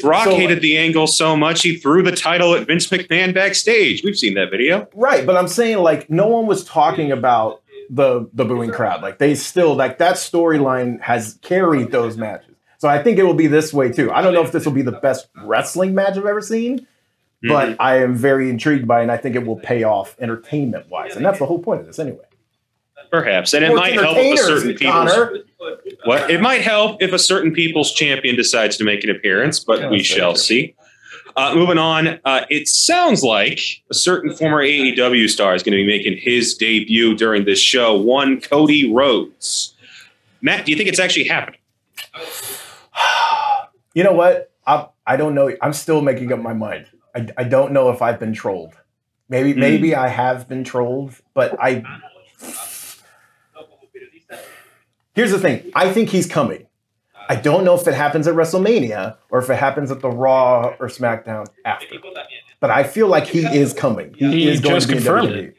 Brock 0.00 0.24
So, 0.24 0.34
hated 0.34 0.62
the 0.62 0.78
angle 0.78 1.06
so 1.06 1.36
much 1.36 1.62
he 1.62 1.76
threw 1.76 2.02
the 2.02 2.12
title 2.16 2.54
at 2.54 2.66
Vince 2.66 2.88
McMahon 2.88 3.34
backstage. 3.34 4.02
We've 4.02 4.16
seen 4.16 4.34
that 4.34 4.50
video. 4.50 4.88
Right, 4.94 5.26
but 5.26 5.36
I'm 5.36 5.48
saying 5.48 5.78
like 5.78 6.08
no 6.08 6.26
one 6.26 6.46
was 6.46 6.64
talking 6.64 7.12
about 7.12 7.62
the 7.90 8.28
the 8.32 8.44
booing 8.44 8.70
crowd. 8.70 9.02
Like 9.02 9.18
they 9.18 9.34
still 9.34 9.74
like 9.74 9.98
that 9.98 10.16
storyline 10.16 11.00
has 11.02 11.38
carried 11.42 11.90
those 11.92 12.16
matches. 12.16 12.49
So 12.80 12.88
I 12.88 13.02
think 13.02 13.18
it 13.18 13.24
will 13.24 13.34
be 13.34 13.46
this 13.46 13.74
way 13.74 13.92
too. 13.92 14.10
I 14.10 14.22
don't 14.22 14.32
know 14.32 14.42
if 14.42 14.52
this 14.52 14.64
will 14.64 14.72
be 14.72 14.80
the 14.80 14.92
best 14.92 15.28
wrestling 15.44 15.94
match 15.94 16.16
I've 16.16 16.24
ever 16.24 16.40
seen, 16.40 16.86
but 17.42 17.76
I 17.78 17.98
am 17.98 18.14
very 18.14 18.48
intrigued 18.48 18.88
by 18.88 19.00
it 19.00 19.02
and 19.02 19.12
I 19.12 19.18
think 19.18 19.36
it 19.36 19.44
will 19.44 19.58
pay 19.60 19.82
off 19.82 20.16
entertainment 20.18 20.88
wise. 20.88 21.14
And 21.14 21.22
that's 21.22 21.38
the 21.38 21.44
whole 21.44 21.58
point 21.58 21.80
of 21.82 21.86
this 21.86 21.98
anyway. 21.98 22.24
Perhaps, 23.10 23.52
and 23.52 23.64
it 23.64 23.68
Sports 23.68 23.80
might 23.82 24.00
help 24.00 24.16
if 24.16 24.38
a 24.38 24.42
certain 24.42 24.74
people's 24.74 25.44
what 26.04 26.30
it 26.30 26.40
might 26.40 26.62
help 26.62 27.02
if 27.02 27.12
a 27.12 27.18
certain 27.18 27.52
people's 27.52 27.92
champion 27.92 28.34
decides 28.34 28.78
to 28.78 28.84
make 28.84 29.04
an 29.04 29.10
appearance, 29.10 29.58
but 29.60 29.80
Yeah, 29.80 29.90
we 29.90 30.02
shall 30.02 30.32
true. 30.32 30.40
see. 30.40 30.74
Uh, 31.36 31.54
moving 31.54 31.76
on, 31.78 32.18
uh, 32.24 32.46
it 32.48 32.66
sounds 32.66 33.22
like 33.22 33.60
a 33.90 33.94
certain 33.94 34.34
former 34.34 34.62
AEW 34.62 35.28
star 35.28 35.54
is 35.54 35.62
going 35.62 35.72
to 35.72 35.76
be 35.76 35.86
making 35.86 36.16
his 36.18 36.54
debut 36.54 37.14
during 37.14 37.44
this 37.44 37.58
show. 37.60 37.94
One 37.94 38.40
Cody 38.40 38.90
Rhodes. 38.90 39.74
Matt, 40.40 40.64
do 40.64 40.72
you 40.72 40.78
think 40.78 40.88
it's 40.88 40.98
actually 40.98 41.24
happening? 41.24 41.60
You 43.94 44.04
know 44.04 44.12
what? 44.12 44.52
I 44.66 44.86
I 45.06 45.16
don't 45.16 45.34
know. 45.34 45.50
I'm 45.60 45.72
still 45.72 46.00
making 46.00 46.32
up 46.32 46.38
my 46.38 46.52
mind. 46.52 46.86
I, 47.14 47.26
I 47.36 47.44
don't 47.44 47.72
know 47.72 47.90
if 47.90 48.02
I've 48.02 48.20
been 48.20 48.32
trolled. 48.32 48.74
Maybe 49.28 49.52
Hmm. 49.52 49.60
maybe 49.60 49.94
I 49.96 50.06
have 50.08 50.48
been 50.48 50.62
trolled, 50.64 51.14
but 51.34 51.56
I 51.60 51.82
Here's 55.14 55.32
the 55.32 55.38
thing. 55.40 55.70
I 55.74 55.92
think 55.92 56.08
he's 56.10 56.26
coming. 56.26 56.66
I 57.28 57.36
don't 57.36 57.64
know 57.64 57.74
if 57.74 57.86
it 57.86 57.94
happens 57.94 58.26
at 58.26 58.34
WrestleMania 58.34 59.16
or 59.30 59.40
if 59.40 59.50
it 59.50 59.56
happens 59.56 59.90
at 59.90 60.00
the 60.00 60.10
Raw 60.10 60.74
or 60.78 60.88
SmackDown 60.88 61.46
after. 61.64 61.86
But 62.60 62.70
I 62.70 62.82
feel 62.84 63.08
like 63.08 63.26
he 63.26 63.44
is 63.44 63.72
coming. 63.72 64.14
He, 64.14 64.30
He 64.30 64.48
is 64.48 64.60
going 64.60 64.76
just 64.76 64.88
to 64.88 64.94
be 64.94 64.98
confirmed 64.98 65.28
WWE. 65.30 65.54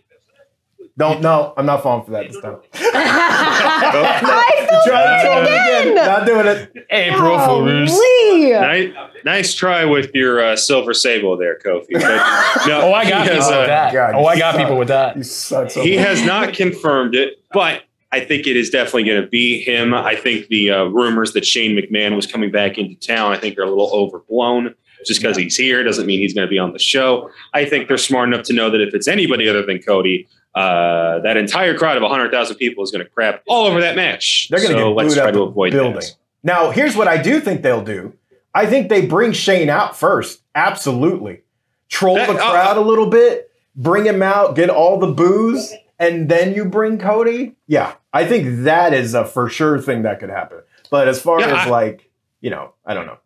Don't 1.02 1.20
no, 1.22 1.54
I'm 1.58 1.66
not 1.66 1.82
falling 1.82 2.06
for 2.06 2.12
that 2.12 2.28
this 2.28 2.40
time. 2.40 2.58
I 2.74 4.68
feel 4.70 4.82
Try 4.92 5.24
to 5.24 5.42
again. 5.42 5.88
again. 5.88 5.96
Not 5.96 6.28
doing 6.28 6.46
it. 6.46 6.86
April 6.92 7.40
Fools. 7.40 7.90
Golly. 7.90 8.52
Nice, 8.52 8.94
nice 9.26 9.54
try 9.56 9.84
with 9.84 10.14
your 10.14 10.44
uh, 10.44 10.56
silver 10.56 10.94
sable 10.94 11.38
there, 11.38 11.58
Kofi. 11.58 11.94
But 11.94 12.02
no, 12.68 12.82
Oh, 12.84 12.94
I 12.94 13.10
got 13.10 13.24
people 13.24 13.36
has, 13.42 13.48
with 13.48 13.56
uh, 13.58 13.66
that. 13.66 13.94
God, 13.94 14.14
oh, 14.16 14.26
I 14.26 14.38
got 14.38 14.54
suck. 14.54 14.62
people 14.62 14.78
with 14.78 14.88
that. 14.90 15.18
You 15.18 15.24
suck 15.24 15.72
so 15.72 15.82
he 15.82 15.96
much. 15.96 16.06
has 16.08 16.24
not 16.24 16.54
confirmed 16.54 17.16
it, 17.16 17.44
but 17.52 17.82
I 18.12 18.20
think 18.20 18.46
it 18.46 18.56
is 18.56 18.70
definitely 18.70 19.06
going 19.06 19.24
to 19.24 19.28
be 19.28 19.60
him. 19.62 19.96
I 19.96 20.16
think 20.16 20.50
the 20.50 20.70
uh, 20.70 20.84
rumors 20.86 21.34
that 21.34 21.46
Shane 21.48 21.76
McMahon 21.76 22.16
was 22.16 22.28
coming 22.28 22.52
back 22.52 22.78
into 22.78 22.96
town, 22.96 23.32
I 23.32 23.38
think 23.38 23.58
are 23.58 23.64
a 23.64 23.70
little 23.70 23.90
overblown. 23.92 24.76
Just 25.06 25.22
because 25.22 25.38
he's 25.38 25.56
here 25.58 25.84
doesn't 25.84 26.06
mean 26.06 26.20
he's 26.20 26.34
going 26.34 26.46
to 26.48 26.50
be 26.50 26.60
on 26.60 26.74
the 26.74 26.80
show. 26.80 27.30
I 27.54 27.66
think 27.66 27.88
they're 27.88 27.98
smart 27.98 28.28
enough 28.30 28.44
to 28.48 28.54
know 28.54 28.70
that 28.70 28.82
if 28.82 28.94
it's 28.94 29.08
anybody 29.08 29.48
other 29.50 29.66
than 29.66 29.80
Cody, 29.82 30.28
uh, 30.56 31.20
that 31.20 31.38
entire 31.38 31.78
crowd 31.78 31.98
of 31.98 32.04
100,000 32.04 32.56
people 32.58 32.84
is 32.84 32.92
going 32.92 33.04
to 33.04 33.10
crap 33.10 33.44
all 33.48 33.66
over 33.68 33.80
that 33.82 33.96
match. 33.96 34.48
They're 34.50 34.60
going 34.60 34.74
to 34.74 34.78
so 34.80 34.90
get 34.90 34.96
let's 34.96 35.14
booed 35.16 35.22
try 35.22 35.32
to 35.32 35.38
the 35.38 35.44
avoid 35.44 35.72
building. 35.72 35.94
that. 35.96 36.16
Now, 36.44 36.72
here's 36.72 36.96
what 36.96 37.08
I 37.08 37.22
do 37.22 37.40
think 37.40 37.62
they'll 37.62 37.84
do. 37.84 38.14
I 38.54 38.66
think 38.66 38.90
they 38.90 39.06
bring 39.06 39.32
Shane 39.32 39.70
out 39.70 39.96
first. 39.98 40.42
Absolutely. 40.56 41.42
Troll 41.90 42.16
That- 42.16 42.28
the 42.28 42.34
uh, 42.36 42.52
crowd 42.52 42.78
a 42.78 42.82
little 42.82 43.08
bit, 43.10 43.52
bring 43.76 44.06
him 44.06 44.22
out, 44.22 44.56
get 44.56 44.70
all 44.70 45.00
the 45.00 45.08
booze, 45.08 45.74
and 46.00 46.28
then 46.30 46.54
you 46.54 46.66
bring 46.66 46.98
Cody. 46.98 47.56
Yeah, 47.68 47.94
I 48.14 48.26
think 48.26 48.64
that 48.64 48.94
is 48.94 49.14
a 49.14 49.24
for 49.26 49.48
sure 49.50 49.80
thing 49.80 50.02
that 50.04 50.20
could 50.20 50.30
happen. 50.30 50.60
But 50.90 51.08
as 51.08 51.22
far 51.22 51.40
Yeah, 51.40 51.48
as 51.62 51.68
I- 51.68 51.70
like, 51.70 52.10
you 52.42 52.50
know, 52.50 52.74
I 52.86 52.94
don't 52.94 53.06
know. 53.06 53.18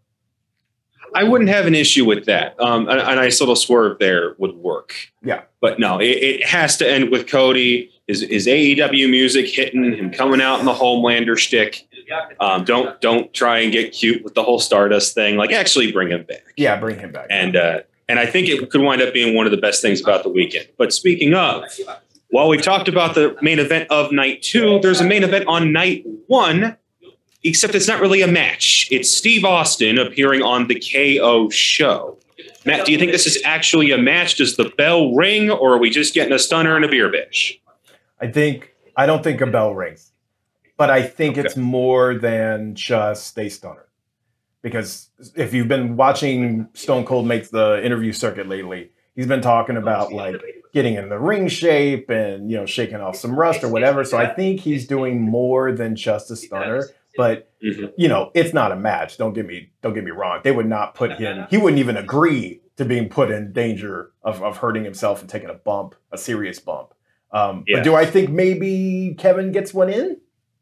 I 1.16 1.24
wouldn't 1.24 1.50
have 1.50 1.66
an 1.66 1.76
issue 1.76 2.06
with 2.06 2.26
that. 2.26 2.60
Um, 2.60 2.88
a, 2.88 2.98
a 2.98 3.16
nice 3.16 3.40
little 3.40 3.56
swerve 3.56 4.00
there 4.00 4.36
would 4.38 4.56
work. 4.56 4.94
Yeah. 5.24 5.44
But 5.62 5.80
no, 5.80 6.00
it, 6.00 6.06
it 6.06 6.46
has 6.46 6.78
to 6.78 6.90
end 6.90 7.10
with 7.12 7.28
Cody. 7.28 7.92
Is 8.08 8.22
his 8.22 8.46
AEW 8.46 9.10
music 9.10 9.48
hitting, 9.48 9.94
him 9.94 10.12
coming 10.12 10.40
out 10.40 10.60
in 10.60 10.66
the 10.66 10.74
Homelander 10.74 11.36
shtick. 11.36 11.88
Um, 12.40 12.64
don't 12.64 13.02
don't 13.02 13.34
try 13.34 13.60
and 13.60 13.72
get 13.72 13.94
cute 13.94 14.24
with 14.24 14.36
the 14.36 14.44
whole 14.44 14.60
Stardust 14.60 15.16
thing. 15.16 15.38
Like 15.38 15.52
actually 15.52 15.92
bring 15.92 16.10
him 16.10 16.24
back. 16.24 16.44
Yeah, 16.56 16.80
bring 16.80 17.00
him 17.00 17.12
back. 17.12 17.26
And 17.32 17.56
uh, 17.56 17.80
and 18.08 18.20
I 18.20 18.28
think 18.28 18.48
it 18.48 18.70
could 18.70 18.82
wind 18.82 19.02
up 19.02 19.12
being 19.12 19.36
one 19.36 19.48
of 19.48 19.52
the 19.52 19.58
best 19.58 19.82
things 19.82 20.02
about 20.02 20.22
the 20.22 20.30
weekend. 20.30 20.68
But 20.78 20.94
speaking 20.94 21.34
of, 21.34 21.64
while 22.30 22.48
we've 22.48 22.62
talked 22.62 22.88
about 22.88 23.16
the 23.16 23.36
main 23.42 23.58
event 23.58 23.90
of 23.90 24.12
night 24.12 24.44
two, 24.44 24.80
there's 24.82 25.02
a 25.02 25.06
main 25.06 25.24
event 25.24 25.46
on 25.48 25.72
night 25.72 26.06
one, 26.28 26.78
except 27.46 27.76
it's 27.76 27.88
not 27.88 28.02
really 28.02 28.22
a 28.22 28.28
match. 28.28 28.88
It's 28.92 29.16
Steve 29.16 29.46
Austin 29.46 29.98
appearing 29.98 30.42
on 30.42 30.68
the 30.68 30.76
KO 30.80 31.50
show. 31.50 32.18
Matt, 32.66 32.86
do 32.86 32.92
you 32.92 32.98
think 32.98 33.12
this 33.12 33.28
is 33.28 33.42
actually 33.46 33.92
a 33.92 33.98
match? 33.98 34.38
Does 34.38 34.56
the 34.56 34.72
bell 34.78 35.14
ring, 35.14 35.52
or 35.52 35.76
are 35.76 35.78
we 35.78 35.92
just 35.92 36.14
getting 36.14 36.34
a 36.34 36.40
stunner 36.40 36.76
and 36.76 36.84
a 36.84 36.88
beer 36.88 37.12
bitch? 37.12 37.60
I 38.20 38.28
think 38.28 38.74
I 38.98 39.06
don't 39.06 39.24
think 39.24 39.42
a 39.42 39.48
bell 39.48 39.76
rings, 39.76 40.12
but 40.76 40.90
I 40.90 41.04
think 41.04 41.38
it's 41.38 41.56
more 41.56 42.16
than 42.16 42.74
just 42.74 43.38
a 43.38 43.50
stunner. 43.50 43.86
Because 44.64 45.10
if 45.36 45.54
you've 45.54 45.68
been 45.68 45.96
watching 45.96 46.68
Stone 46.74 47.06
Cold 47.06 47.28
make 47.28 47.50
the 47.52 47.86
interview 47.86 48.12
circuit 48.12 48.50
lately, 48.50 48.90
he's 49.16 49.28
been 49.28 49.42
talking 49.42 49.78
about 49.78 50.12
like 50.12 50.42
getting 50.74 50.96
in 50.96 51.10
the 51.10 51.20
ring 51.20 51.48
shape 51.48 52.10
and 52.10 52.50
you 52.50 52.58
know 52.58 52.66
shaking 52.66 52.98
off 52.98 53.16
some 53.16 53.38
rust 53.38 53.64
or 53.64 53.70
whatever. 53.70 54.04
So 54.04 54.18
I 54.18 54.26
think 54.26 54.60
he's 54.60 54.88
doing 54.88 55.22
more 55.22 55.72
than 55.72 55.96
just 55.96 56.32
a 56.32 56.36
stunner. 56.36 56.84
But 57.18 57.50
Mhm. 57.64 57.94
you 57.98 58.08
know, 58.08 58.32
it's 58.34 58.54
not 58.54 58.72
a 58.72 58.76
match. 58.76 59.18
Don't 59.18 59.34
get 59.34 59.46
me 59.46 59.70
don't 59.82 59.94
get 59.94 60.04
me 60.04 60.12
wrong. 60.12 60.42
They 60.44 60.52
would 60.52 60.68
not 60.68 60.96
put 60.96 61.12
him. 61.14 61.46
He 61.50 61.58
wouldn't 61.58 61.80
even 61.80 61.98
agree 61.98 62.62
to 62.78 62.86
being 62.86 63.08
put 63.10 63.32
in 63.32 63.54
danger 63.54 64.12
of, 64.24 64.44
of 64.44 64.58
hurting 64.58 64.84
himself 64.84 65.22
and 65.22 65.30
taking 65.30 65.50
a 65.50 65.54
bump, 65.54 65.96
a 66.12 66.18
serious 66.18 66.60
bump. 66.60 66.94
Um, 67.32 67.64
Yeah. 67.68 67.78
But 67.78 67.84
do 67.86 67.96
I 67.96 68.06
think 68.06 68.30
maybe 68.30 69.16
Kevin 69.18 69.52
gets 69.52 69.74
one 69.74 69.90
in? 69.90 70.18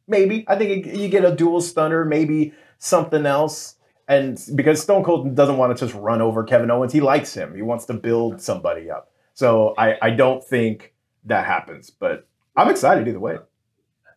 Maybe. 0.08 0.46
I 0.48 0.56
think 0.58 0.86
you 0.86 1.08
get 1.10 1.26
a 1.26 1.32
dual 1.36 1.62
stunner, 1.62 2.06
maybe 2.06 2.54
something 2.78 3.26
else. 3.26 3.76
And 4.08 4.38
because 4.54 4.82
Stone 4.82 5.04
Cold 5.04 5.34
doesn't 5.34 5.58
want 5.58 5.76
to 5.76 5.86
just 5.86 5.98
run 5.98 6.22
over 6.22 6.44
Kevin 6.44 6.70
Owens, 6.70 6.92
he 6.94 7.00
likes 7.02 7.34
him. 7.34 7.56
He 7.56 7.62
wants 7.62 7.86
to 7.86 7.94
build 7.94 8.42
somebody 8.42 8.92
up. 8.92 9.10
So 9.34 9.74
I, 9.78 9.98
I 10.02 10.10
don't 10.12 10.44
think 10.44 10.94
that 11.26 11.46
happens. 11.46 11.90
But 11.90 12.28
I'm 12.56 12.70
excited 12.70 13.08
either 13.08 13.20
way. 13.20 13.38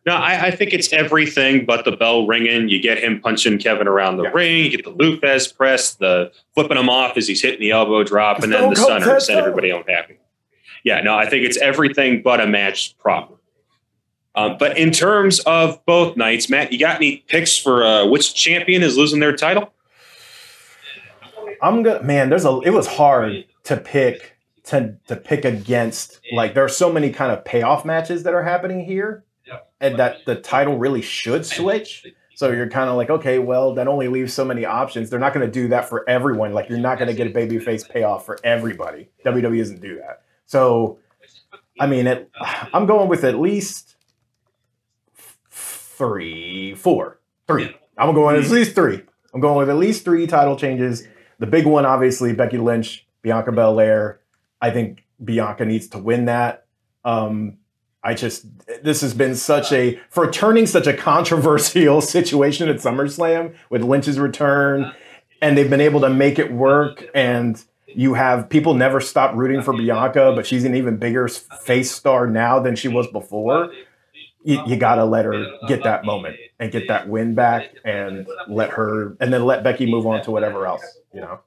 No, 0.05 0.15
I, 0.15 0.45
I 0.47 0.51
think 0.51 0.73
it's 0.73 0.93
everything 0.93 1.65
but 1.65 1.83
the 1.83 1.91
bell 1.91 2.25
ringing. 2.27 2.69
You 2.69 2.81
get 2.81 2.97
him 3.03 3.19
punching 3.19 3.57
Kevin 3.59 3.87
around 3.87 4.17
the 4.17 4.23
Yeah. 4.23 4.31
ring. 4.33 4.63
You 4.63 4.69
get 4.71 4.83
the 4.85 4.91
Lou 4.91 5.19
Thesz 5.19 5.53
press, 5.53 5.95
the 5.95 6.31
flipping 6.53 6.77
him 6.77 6.89
off 6.89 7.17
as 7.17 7.27
he's 7.27 7.41
hitting 7.41 7.59
the 7.59 7.71
elbow 7.71 8.03
drop, 8.03 8.41
and 8.41 8.53
then 8.53 8.69
the 8.69 8.75
stunner 8.75 9.19
set 9.19 9.37
everybody 9.37 9.69
home 9.71 9.83
happy. 9.87 10.17
Yeah, 10.83 11.01
no, 11.01 11.17
I 11.17 11.25
think 11.29 11.43
it's 11.43 11.57
everything 11.57 12.21
but 12.21 12.39
a 12.39 12.47
match 12.47 12.97
proper. 12.99 13.33
Um, 14.35 14.55
but 14.59 14.77
in 14.77 14.91
terms 14.91 15.39
of 15.41 15.83
both 15.85 16.15
nights, 16.15 16.47
Matt, 16.49 16.71
you 16.71 16.79
got 16.79 16.95
any 16.97 17.17
picks 17.27 17.57
for 17.57 17.83
uh, 17.83 18.05
which 18.05 18.33
champion 18.35 18.83
is 18.83 18.95
losing 18.95 19.19
their 19.19 19.35
title? 19.35 19.73
I'm 21.61 21.81
gonna 21.83 22.03
man, 22.03 22.29
there's 22.29 22.45
a 22.45 22.59
it 22.63 22.69
was 22.69 22.87
hard 22.87 23.45
to 23.63 23.77
pick 23.77 24.37
to 24.65 24.95
to 25.07 25.15
pick 25.15 25.43
against 25.43 26.19
like 26.33 26.53
there 26.53 26.63
are 26.63 26.69
so 26.69 26.91
many 26.93 27.09
kind 27.09 27.31
of 27.31 27.43
payoff 27.43 27.83
matches 27.83 28.23
that 28.23 28.33
are 28.33 28.43
happening 28.43 28.85
here, 28.85 29.23
and 29.79 29.97
that 29.99 30.25
the 30.25 30.35
title 30.35 30.77
really 30.77 31.01
should 31.01 31.45
switch. 31.45 32.05
So 32.35 32.51
you're 32.51 32.69
kind 32.69 32.89
of 32.89 32.97
like, 32.97 33.09
okay, 33.09 33.39
well, 33.39 33.73
that 33.75 33.87
only 33.87 34.07
leaves 34.07 34.33
so 34.33 34.45
many 34.45 34.63
options. 34.63 35.09
They're 35.09 35.19
not 35.19 35.33
going 35.33 35.45
to 35.45 35.51
do 35.51 35.69
that 35.69 35.89
for 35.89 36.07
everyone. 36.07 36.53
Like 36.53 36.69
you're 36.69 36.77
not 36.77 36.99
going 36.99 37.07
to 37.07 37.13
get 37.15 37.27
a 37.27 37.31
babyface 37.31 37.89
payoff 37.89 38.25
for 38.25 38.37
everybody. 38.43 39.09
WWE 39.25 39.57
doesn't 39.57 39.81
do 39.81 39.97
that. 39.97 40.21
So, 40.45 40.99
I 41.79 41.87
mean, 41.87 42.05
it, 42.05 42.29
I'm 42.73 42.85
going 42.85 43.09
with 43.09 43.23
at 43.23 43.39
least 43.39 43.95
three, 45.49 46.75
four, 46.75 47.19
three. 47.47 47.75
I'm 47.97 48.13
going 48.13 48.35
with 48.35 48.45
at 48.45 48.51
least 48.51 48.75
three. 48.75 49.01
I'm 49.33 49.41
going 49.41 49.57
with 49.57 49.69
at 49.69 49.77
least 49.77 50.03
three 50.05 50.27
title 50.27 50.55
changes. 50.55 51.07
The 51.39 51.47
big 51.47 51.65
one, 51.65 51.85
obviously, 51.85 52.33
Becky 52.33 52.57
Lynch, 52.57 53.07
Bianca 53.23 53.51
Belair. 53.51 54.21
I 54.61 54.69
think 54.71 55.03
Bianca 55.23 55.65
needs 55.65 55.87
to 55.89 55.97
win 55.97 56.25
that. 56.25 56.65
Um, 57.03 57.57
I 58.07 58.13
just 58.13 58.45
this 58.83 59.01
has 59.01 59.13
been 59.13 59.35
such 59.35 59.73
a 59.73 59.99
for 60.09 60.31
turning 60.31 60.65
such 60.65 60.87
a 60.87 60.93
controversial 60.93 61.99
situation 62.15 62.69
at 62.69 62.77
SummerSlam 62.77 63.53
with 63.69 63.83
Lynch's 63.83 64.17
return, 64.17 64.93
and 65.41 65.57
they've 65.57 65.69
been 65.69 65.81
able 65.81 65.99
to 65.99 66.09
make 66.09 66.39
it 66.39 66.49
work. 66.49 67.05
And 67.13 67.61
you 67.85 68.13
have 68.13 68.47
people 68.47 68.75
never 68.75 69.01
stop 69.01 69.35
rooting 69.35 69.61
for 69.61 69.73
Bianca, 69.73 70.31
but 70.33 70.47
she's 70.47 70.63
an 70.63 70.73
even 70.73 70.95
bigger 70.95 71.27
face 71.27 71.91
star 71.91 72.27
now 72.27 72.59
than 72.61 72.77
she 72.77 72.87
was 72.87 73.07
before. 73.07 73.73
You, 74.41 74.63
you 74.65 74.77
got 74.77 74.95
to 74.95 75.03
let 75.03 75.25
her 75.25 75.45
get 75.67 75.83
that 75.83 76.05
moment 76.05 76.37
and 76.59 76.71
get 76.71 76.87
that 76.87 77.09
win 77.09 77.35
back, 77.35 77.75
and 77.83 78.25
let 78.47 78.69
her, 78.69 79.17
and 79.19 79.33
then 79.33 79.43
let 79.43 79.65
Becky 79.65 79.85
move 79.85 80.07
on 80.07 80.23
to 80.23 80.31
whatever 80.31 80.65
else. 80.65 80.85
You 81.13 81.19
know. 81.19 81.41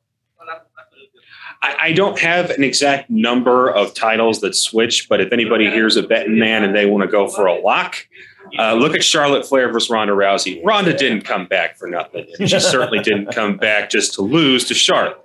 I, 1.62 1.76
I 1.80 1.92
don't 1.92 2.18
have 2.18 2.50
an 2.50 2.64
exact 2.64 3.10
number 3.10 3.70
of 3.70 3.94
titles 3.94 4.40
that 4.40 4.54
switch, 4.54 5.08
but 5.08 5.20
if 5.20 5.32
anybody 5.32 5.70
hears 5.70 5.96
a 5.96 6.02
betting 6.02 6.38
man 6.38 6.64
and 6.64 6.74
they 6.74 6.86
want 6.86 7.02
to 7.02 7.08
go 7.08 7.28
for 7.28 7.46
a 7.46 7.60
lock, 7.60 7.96
uh, 8.58 8.74
look 8.74 8.94
at 8.94 9.04
Charlotte 9.04 9.46
Flair 9.46 9.70
versus 9.72 9.90
Ronda 9.90 10.14
Rousey. 10.14 10.64
Ronda 10.64 10.96
didn't 10.96 11.22
come 11.22 11.46
back 11.46 11.76
for 11.76 11.86
nothing. 11.86 12.26
She 12.38 12.58
certainly 12.60 13.00
didn't 13.00 13.32
come 13.34 13.56
back 13.56 13.90
just 13.90 14.14
to 14.14 14.22
lose 14.22 14.66
to 14.68 14.74
Charlotte. 14.74 15.22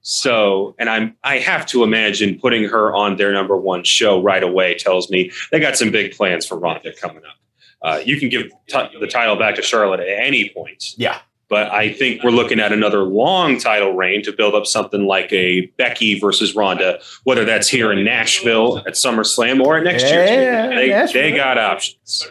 So, 0.00 0.74
and 0.78 0.88
I'm 0.88 1.16
I 1.24 1.38
have 1.38 1.66
to 1.66 1.82
imagine 1.82 2.38
putting 2.38 2.64
her 2.64 2.94
on 2.94 3.16
their 3.16 3.32
number 3.32 3.56
one 3.56 3.82
show 3.82 4.22
right 4.22 4.42
away 4.42 4.74
tells 4.74 5.10
me 5.10 5.32
they 5.50 5.58
got 5.58 5.76
some 5.76 5.90
big 5.90 6.12
plans 6.16 6.46
for 6.46 6.56
Ronda 6.56 6.92
coming 6.94 7.22
up. 7.24 7.36
Uh, 7.82 8.00
you 8.04 8.18
can 8.18 8.28
give 8.28 8.44
t- 8.68 8.98
the 9.00 9.06
title 9.08 9.36
back 9.36 9.56
to 9.56 9.62
Charlotte 9.62 10.00
at 10.00 10.08
any 10.08 10.48
point. 10.50 10.94
Yeah. 10.96 11.18
But 11.48 11.70
I 11.70 11.92
think 11.92 12.24
we're 12.24 12.30
looking 12.32 12.58
at 12.58 12.72
another 12.72 13.04
long 13.04 13.58
title 13.58 13.92
reign 13.94 14.22
to 14.24 14.32
build 14.32 14.54
up 14.54 14.66
something 14.66 15.06
like 15.06 15.32
a 15.32 15.66
Becky 15.76 16.18
versus 16.18 16.56
Ronda, 16.56 17.00
whether 17.22 17.44
that's 17.44 17.68
here 17.68 17.92
in 17.92 18.04
Nashville 18.04 18.78
at 18.78 18.94
SummerSlam 18.94 19.60
or 19.64 19.78
at 19.78 19.84
next 19.84 20.02
year's. 20.02 20.28
Yeah, 20.30 20.68
They, 20.70 20.88
they 21.12 21.36
got 21.36 21.56
options. 21.56 22.28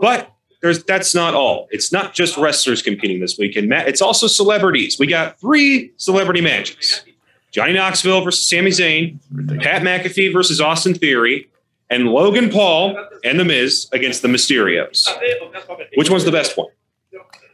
But 0.00 0.30
there's 0.60 0.84
that's 0.84 1.14
not 1.14 1.34
all. 1.34 1.66
It's 1.70 1.92
not 1.92 2.12
just 2.14 2.36
wrestlers 2.36 2.82
competing 2.82 3.20
this 3.20 3.38
weekend, 3.38 3.68
Matt. 3.68 3.88
It's 3.88 4.02
also 4.02 4.26
celebrities. 4.26 4.98
We 4.98 5.06
got 5.06 5.40
three 5.40 5.90
celebrity 5.96 6.40
matches: 6.42 7.04
Johnny 7.52 7.72
Knoxville 7.72 8.22
versus 8.22 8.46
Sami 8.46 8.70
Zayn, 8.70 9.18
Pat 9.62 9.82
McAfee 9.82 10.32
versus 10.32 10.60
Austin 10.60 10.94
Theory, 10.94 11.48
and 11.90 12.08
Logan 12.08 12.50
Paul 12.50 12.96
and 13.24 13.40
The 13.40 13.44
Miz 13.44 13.88
against 13.92 14.22
the 14.22 14.28
Mysterios. 14.28 15.08
Which 15.96 16.10
one's 16.10 16.24
the 16.24 16.32
best 16.32 16.56
one? 16.56 16.68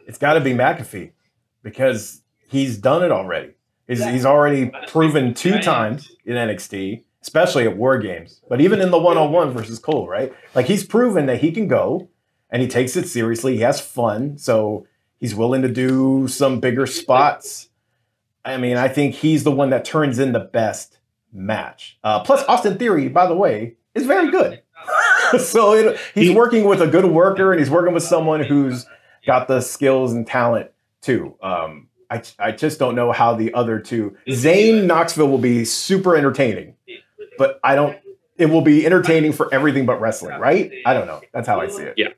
It's 0.09 0.19
got 0.19 0.33
to 0.33 0.41
be 0.41 0.53
McAfee 0.53 1.13
because 1.63 2.23
he's 2.49 2.79
done 2.79 3.05
it 3.05 3.13
already. 3.13 3.53
He's, 3.87 4.05
he's 4.05 4.27
already 4.27 4.73
proven 4.89 5.35
two 5.35 5.61
times 5.61 6.11
in 6.25 6.35
NXT, 6.35 7.05
especially 7.23 7.65
at 7.65 7.77
War 7.77 7.99
Games, 7.99 8.41
but 8.49 8.61
even 8.61 8.81
in 8.81 8.91
the 8.91 8.99
one 8.99 9.17
on 9.17 9.33
one 9.33 9.51
versus 9.53 9.79
Cole, 9.79 10.09
right? 10.09 10.33
Like 10.55 10.67
he's 10.67 10.85
proven 10.85 11.27
that 11.27 11.41
he 11.41 11.53
can 11.53 11.69
go 11.69 12.09
and 12.51 12.61
he 12.61 12.69
takes 12.69 12.97
it 12.97 13.07
seriously. 13.07 13.57
He 13.57 13.63
has 13.63 13.81
fun. 13.81 14.39
So 14.39 14.87
he's 15.19 15.35
willing 15.35 15.63
to 15.63 15.69
do 15.69 16.27
some 16.27 16.61
bigger 16.61 16.87
spots. 16.87 17.69
I 18.45 18.57
mean, 18.57 18.77
I 18.77 18.89
think 18.89 19.15
he's 19.15 19.45
the 19.45 19.53
one 19.53 19.71
that 19.71 19.85
turns 19.85 20.19
in 20.19 20.33
the 20.33 20.41
best 20.41 20.99
match. 21.33 21.99
Uh, 22.03 22.21
plus, 22.21 22.45
Austin 22.49 22.79
Theory, 22.79 23.09
by 23.09 23.27
the 23.27 23.37
way, 23.37 23.77
is 23.95 24.07
very 24.07 24.31
good. 24.31 24.63
so 25.39 25.75
it, 25.75 25.99
he's 26.15 26.35
working 26.35 26.65
with 26.65 26.81
a 26.81 26.87
good 26.87 27.05
worker 27.07 27.53
and 27.53 27.61
he's 27.61 27.71
working 27.71 27.93
with 27.93 28.03
someone 28.03 28.43
who's 28.43 28.87
got 29.29 29.47
the 29.47 29.61
skills 29.61 30.13
and 30.13 30.27
talent 30.27 30.71
too. 31.03 31.37
Um, 31.43 31.89
I, 32.11 32.23
I 32.39 32.51
just 32.53 32.79
don't 32.79 32.95
know 32.95 33.13
how 33.13 33.35
the 33.35 33.53
other 33.53 33.79
two. 33.79 34.17
Zayn 34.27 34.87
Knoxville 34.87 35.29
will 35.29 35.37
be 35.37 35.67
super 35.67 36.17
entertaining, 36.17 36.75
but 37.37 37.61
I 37.63 37.77
don't. 37.77 37.97
It 38.39 38.47
will 38.47 38.63
be 38.63 38.87
entertaining 38.87 39.33
for 39.33 39.53
everything 39.53 39.85
but 39.85 40.01
wrestling, 40.01 40.41
right? 40.41 40.73
I 40.87 40.95
don't 40.95 41.07
know. 41.07 41.21
That's 41.35 41.47
how 41.47 41.61
I 41.61 41.69
see 41.69 41.83
it. 41.83 41.95
Yeah. 41.97 42.09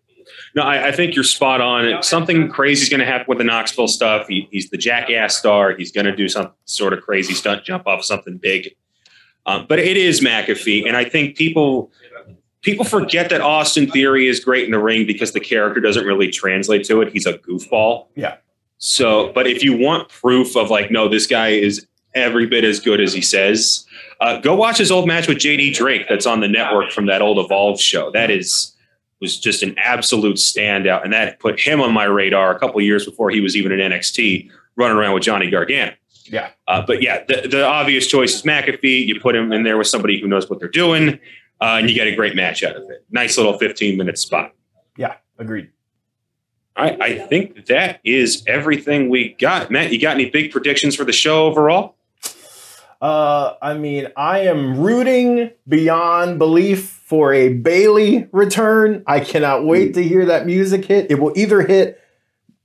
No, 0.55 0.63
I, 0.63 0.89
I 0.89 0.93
think 0.93 1.15
you're 1.15 1.25
spot 1.25 1.61
on. 1.61 2.03
Something 2.03 2.49
crazy 2.49 2.83
is 2.83 2.89
going 2.89 3.01
to 3.01 3.07
happen 3.07 3.25
with 3.27 3.39
the 3.39 3.45
Knoxville 3.45 3.89
stuff. 3.89 4.29
He, 4.29 4.47
he's 4.53 4.71
the 4.71 4.77
jackass 4.77 5.37
star. 5.37 5.75
He's 5.75 5.91
going 5.91 6.05
to 6.05 6.15
do 6.15 6.29
some 6.29 6.53
sort 6.67 6.93
of 6.93 7.01
crazy 7.01 7.35
stunt, 7.35 7.65
jump 7.65 7.87
off 7.89 8.05
something 8.05 8.37
big. 8.37 8.77
Um, 9.47 9.67
but 9.69 9.79
it 9.81 9.97
is 9.97 10.21
McAfee, 10.21 10.87
and 10.87 10.97
I 10.97 11.05
think 11.05 11.37
people 11.37 11.91
people 12.63 12.85
forget 12.85 13.31
that 13.31 13.41
Austin 13.41 13.91
Theory 13.91 14.29
is 14.29 14.41
great 14.41 14.65
in 14.65 14.71
the 14.71 14.79
ring 14.79 15.07
because 15.07 15.33
the 15.33 15.41
character 15.41 15.81
doesn't 15.81 16.05
really 16.05 16.31
translate 16.31 16.85
to 16.85 17.01
it. 17.01 17.13
He's 17.13 17.27
a 17.27 17.35
goofball. 17.39 18.07
Yeah. 18.17 18.37
So, 18.79 19.33
but 19.33 19.47
if 19.47 19.63
you 19.63 19.77
want 19.77 20.09
proof 20.09 20.57
of 20.57 20.71
like, 20.71 20.91
no, 20.91 21.09
this 21.09 21.27
guy 21.27 21.49
is 21.49 21.87
every 22.15 22.47
bit 22.47 22.65
as 22.65 22.81
good 22.81 23.01
as 23.01 23.13
he 23.13 23.21
says, 23.21 23.85
uh, 24.21 24.39
go 24.39 24.55
watch 24.55 24.79
his 24.79 24.91
old 24.91 25.07
match 25.07 25.29
with 25.29 25.39
JD 25.39 25.75
Drake 25.75 26.07
that's 26.09 26.27
on 26.27 26.41
the 26.41 26.49
network 26.49 26.91
from 26.91 27.07
that 27.07 27.23
old 27.23 27.39
Evolve 27.39 27.81
show. 27.81 28.11
That 28.11 28.31
is 28.31 28.75
was 29.21 29.39
just 29.39 29.63
an 29.63 29.75
absolute 29.79 30.37
standout, 30.37 31.05
and 31.05 31.13
that 31.13 31.39
put 31.41 31.61
him 31.61 31.83
on 31.83 31.93
my 31.93 32.05
radar 32.05 32.57
a 32.57 32.59
couple 32.59 32.81
years 32.81 33.05
before 33.05 33.29
he 33.31 33.43
was 33.43 33.55
even 33.55 33.71
in 33.71 33.93
NXT, 33.93 34.51
running 34.77 34.97
around 34.97 35.13
with 35.13 35.23
Johnny 35.23 35.51
Gargano. 35.51 35.93
Yeah. 36.25 36.51
Uh, 36.67 36.83
but 36.87 37.03
yeah, 37.03 37.23
the, 37.29 37.47
the 37.49 37.67
obvious 37.67 38.07
choice 38.07 38.35
is 38.35 38.43
McAfee. 38.43 39.07
You 39.07 39.21
put 39.21 39.37
him 39.37 39.53
in 39.53 39.63
there 39.63 39.77
with 39.77 39.89
somebody 39.89 40.19
who 40.19 40.27
knows 40.27 40.49
what 40.49 40.59
they're 40.59 40.69
doing, 40.69 41.19
uh, 41.61 41.77
and 41.79 41.89
you 41.89 41.95
get 41.95 42.07
a 42.07 42.15
great 42.15 42.35
match 42.35 42.63
out 42.63 42.77
of 42.77 42.83
it. 42.91 43.05
Nice 43.11 43.37
little 43.37 43.59
15 43.59 43.97
minute 43.97 44.19
spot. 44.19 44.53
Yeah, 44.97 45.17
agreed. 45.39 45.71
All 46.77 46.85
right, 46.85 47.01
I 47.01 47.19
think 47.19 47.67
that 47.67 48.01
is 48.05 48.43
everything 48.47 49.09
we 49.09 49.35
got. 49.39 49.71
Matt, 49.71 49.93
you 49.93 50.01
got 50.01 50.15
any 50.15 50.31
big 50.31 50.51
predictions 50.51 50.95
for 50.95 51.05
the 51.05 51.13
show 51.13 51.47
overall? 51.47 51.97
Uh, 53.01 53.55
I 53.61 53.75
mean, 53.75 54.09
I 54.17 54.41
am 54.41 54.79
rooting 54.79 55.51
beyond 55.67 56.39
belief 56.39 56.89
for 56.89 57.33
a 57.33 57.53
Bayley 57.55 58.29
return. 58.31 59.03
I 59.07 59.21
cannot 59.21 59.65
wait 59.65 59.95
to 59.95 60.03
hear 60.03 60.27
that 60.27 60.47
music 60.47 60.85
hit. 60.85 61.11
It 61.11 61.19
will 61.19 61.33
either 61.37 61.63
hit 61.63 62.01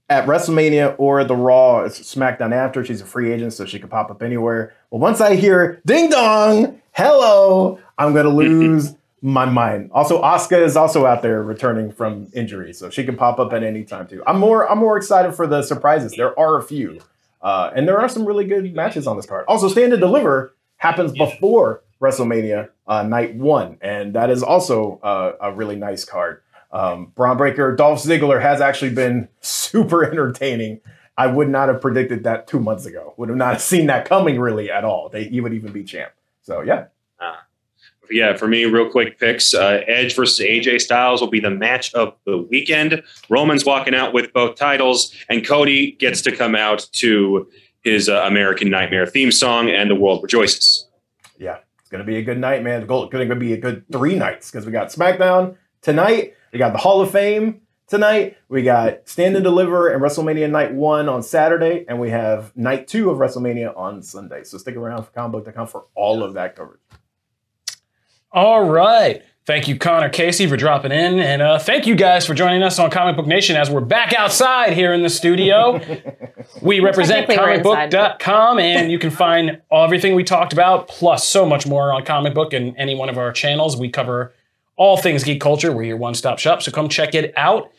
at 0.10 0.28
WrestleMania 0.28 0.96
or 0.98 1.24
the 1.24 1.36
Raw, 1.36 1.86
SmackDown 1.86 2.54
after. 2.54 2.86
She's 2.86 3.02
a 3.02 3.06
free 3.06 3.32
agent, 3.32 3.54
so 3.54 3.66
she 3.66 3.80
could 3.80 3.90
pop 3.90 4.12
up 4.12 4.22
anywhere. 4.22 4.76
But 4.92 4.98
once 4.98 5.22
I 5.22 5.36
hear 5.36 5.82
ding 5.86 6.10
dong, 6.10 6.82
hello, 6.96 7.80
I'm 7.98 8.14
gonna 8.14 8.30
lose 8.30 8.96
my 9.22 9.46
mind. 9.46 9.92
Also, 9.94 10.22
Asuka 10.22 10.62
is 10.62 10.76
also 10.76 11.06
out 11.06 11.22
there 11.22 11.44
returning 11.44 11.92
from 11.92 12.28
injury, 12.34 12.74
so 12.74 12.90
she 12.90 13.04
can 13.04 13.18
pop 13.18 13.40
up 13.40 13.54
at 13.54 13.64
any 13.64 13.84
time 13.84 14.08
too. 14.08 14.24
I'm 14.26 14.40
more 14.40 14.70
I'm 14.70 14.80
more 14.80 14.98
excited 14.98 15.36
for 15.36 15.46
the 15.46 15.62
surprises. 15.62 16.14
There 16.14 16.38
are 16.40 16.58
a 16.58 16.64
few. 16.64 17.00
Uh, 17.42 17.72
and 17.76 17.88
there 17.88 18.00
are 18.00 18.10
some 18.10 18.26
really 18.26 18.46
good 18.46 18.74
matches 18.74 19.06
on 19.06 19.18
this 19.18 19.28
card. 19.28 19.46
Also, 19.48 19.68
Stand 19.68 19.94
and 19.94 20.00
Deliver 20.00 20.56
happens 20.78 21.12
before 21.12 21.84
WrestleMania 22.02 22.70
uh, 22.88 23.04
night 23.04 23.36
one, 23.36 23.78
and 23.82 24.16
that 24.16 24.32
is 24.32 24.42
also 24.42 25.00
uh, 25.04 25.34
a 25.40 25.54
really 25.54 25.76
nice 25.76 26.06
card. 26.06 26.42
Um, 26.72 27.12
Bron 27.14 27.38
Breakker, 27.38 27.76
Dolph 27.76 28.02
Ziggler 28.02 28.42
has 28.42 28.62
actually 28.62 28.96
been 28.96 29.28
super 29.42 30.04
entertaining. 30.10 30.82
I 31.18 31.28
would 31.28 31.48
not 31.48 31.70
have 31.70 31.82
predicted 31.82 32.24
that 32.24 32.48
two 32.48 32.60
months 32.60 32.86
ago. 32.86 33.14
Would 33.18 33.30
have 33.30 33.38
not 33.38 33.62
seen 33.62 33.88
that 33.88 34.06
coming 34.06 34.40
really 34.40 34.72
at 34.72 34.84
all. 34.84 35.10
They 35.10 35.26
he 35.26 35.40
would 35.40 35.54
even 35.54 35.72
be 35.72 35.84
champ. 35.84 36.12
So 36.46 36.62
yeah, 36.62 36.86
Yeah, 38.12 38.38
for 38.38 38.48
me, 38.48 38.66
real 38.66 38.88
quick 38.88 39.20
picks. 39.20 39.56
Uh, 39.56 39.82
Edge 39.88 40.16
versus 40.16 40.46
AJ 40.46 40.82
Styles 40.82 41.22
will 41.22 41.30
be 41.30 41.40
the 41.40 41.50
match 41.50 41.92
of 41.96 42.14
the 42.26 42.38
weekend. 42.38 43.02
Roman's 43.30 43.66
walking 43.66 43.96
out 43.96 44.14
with 44.14 44.32
both 44.32 44.56
titles, 44.56 45.12
and 45.28 45.46
Cody 45.46 45.94
gets 45.94 46.22
to 46.22 46.36
come 46.36 46.56
out 46.56 46.88
to 46.94 47.50
his 47.84 48.08
uh, 48.08 48.24
American 48.26 48.70
Nightmare 48.70 49.08
theme 49.08 49.32
song, 49.32 49.70
and 49.70 49.90
the 49.90 49.96
world 49.96 50.22
rejoices. 50.22 50.88
yeah, 51.40 51.58
it's 51.80 51.90
gonna 51.90 52.04
be 52.04 52.18
a 52.18 52.24
good 52.24 52.38
night, 52.38 52.62
man. 52.62 52.84
It's 52.84 52.88
going 52.88 53.30
to 53.30 53.36
be 53.36 53.54
a 53.54 53.58
good 53.58 53.84
three 53.92 54.16
nights 54.16 54.52
because 54.52 54.68
we 54.68 54.72
got 54.72 54.90
SmackDown 54.90 55.56
tonight. 55.82 56.36
We 56.54 56.60
got 56.60 56.74
the 56.74 56.80
Hall 56.80 57.02
of 57.02 57.10
Fame 57.10 57.62
tonight. 57.88 58.38
We 58.50 58.64
got 58.64 59.08
Stand 59.08 59.36
and 59.36 59.44
Deliver 59.44 59.90
and 59.90 60.02
WrestleMania 60.02 60.50
Night 60.50 60.74
One 60.74 61.10
on 61.10 61.24
Saturday, 61.24 61.86
and 61.88 62.00
we 62.00 62.10
have 62.10 62.56
Night 62.56 62.88
Two 62.88 63.10
of 63.10 63.18
WrestleMania 63.18 63.76
on 63.78 64.02
Sunday. 64.02 64.44
So 64.44 64.58
stick 64.58 64.76
around 64.76 65.04
for 65.04 65.12
comicbook.com 65.12 65.68
for 65.68 65.86
all 65.96 66.24
of 66.24 66.34
that 66.34 66.56
coverage. 66.56 66.82
All 68.32 68.70
right. 68.70 69.24
Thank 69.46 69.68
you, 69.68 69.78
Connor 69.78 70.10
Casey, 70.10 70.48
for 70.48 70.58
dropping 70.58 70.92
in. 70.92 71.20
And 71.20 71.40
uh, 71.40 71.60
thank 71.60 71.86
you 71.86 71.94
guys 71.94 72.26
for 72.26 72.34
joining 72.34 72.64
us 72.64 72.80
on 72.80 72.90
Comic 72.90 73.16
Book 73.16 73.28
Nation 73.28 73.56
as 73.56 73.70
we're 73.70 73.80
back 73.80 74.12
outside 74.12 74.74
here 74.74 74.92
in 74.92 75.04
the 75.04 75.10
studio. 75.10 75.80
we 76.64 76.80
represent 76.80 77.28
Technically, 77.28 77.62
we're 77.64 77.76
comicbook.com, 77.76 78.58
and 78.58 78.92
you 78.92 78.98
can 78.98 79.12
find 79.12 79.62
everything 79.72 80.16
we 80.16 80.24
talked 80.24 80.52
about, 80.52 80.88
plus 80.88 81.28
so 81.28 81.46
much 81.46 81.68
more 81.68 81.94
on 81.94 82.04
Comic 82.04 82.34
Book 82.34 82.54
and 82.54 82.76
any 82.76 82.96
one 82.96 83.08
of 83.08 83.20
our 83.20 83.32
channels. 83.32 83.78
We 83.78 83.88
cover 83.90 84.34
all 84.76 84.98
things 84.98 85.24
geek 85.24 85.42
culture. 85.42 85.72
We're 85.72 85.84
your 85.84 85.98
one 85.98 86.16
stop 86.16 86.40
shop, 86.40 86.62
so 86.62 86.72
come 86.72 86.90
check 86.90 87.16
it 87.16 87.34
out. 87.38 87.72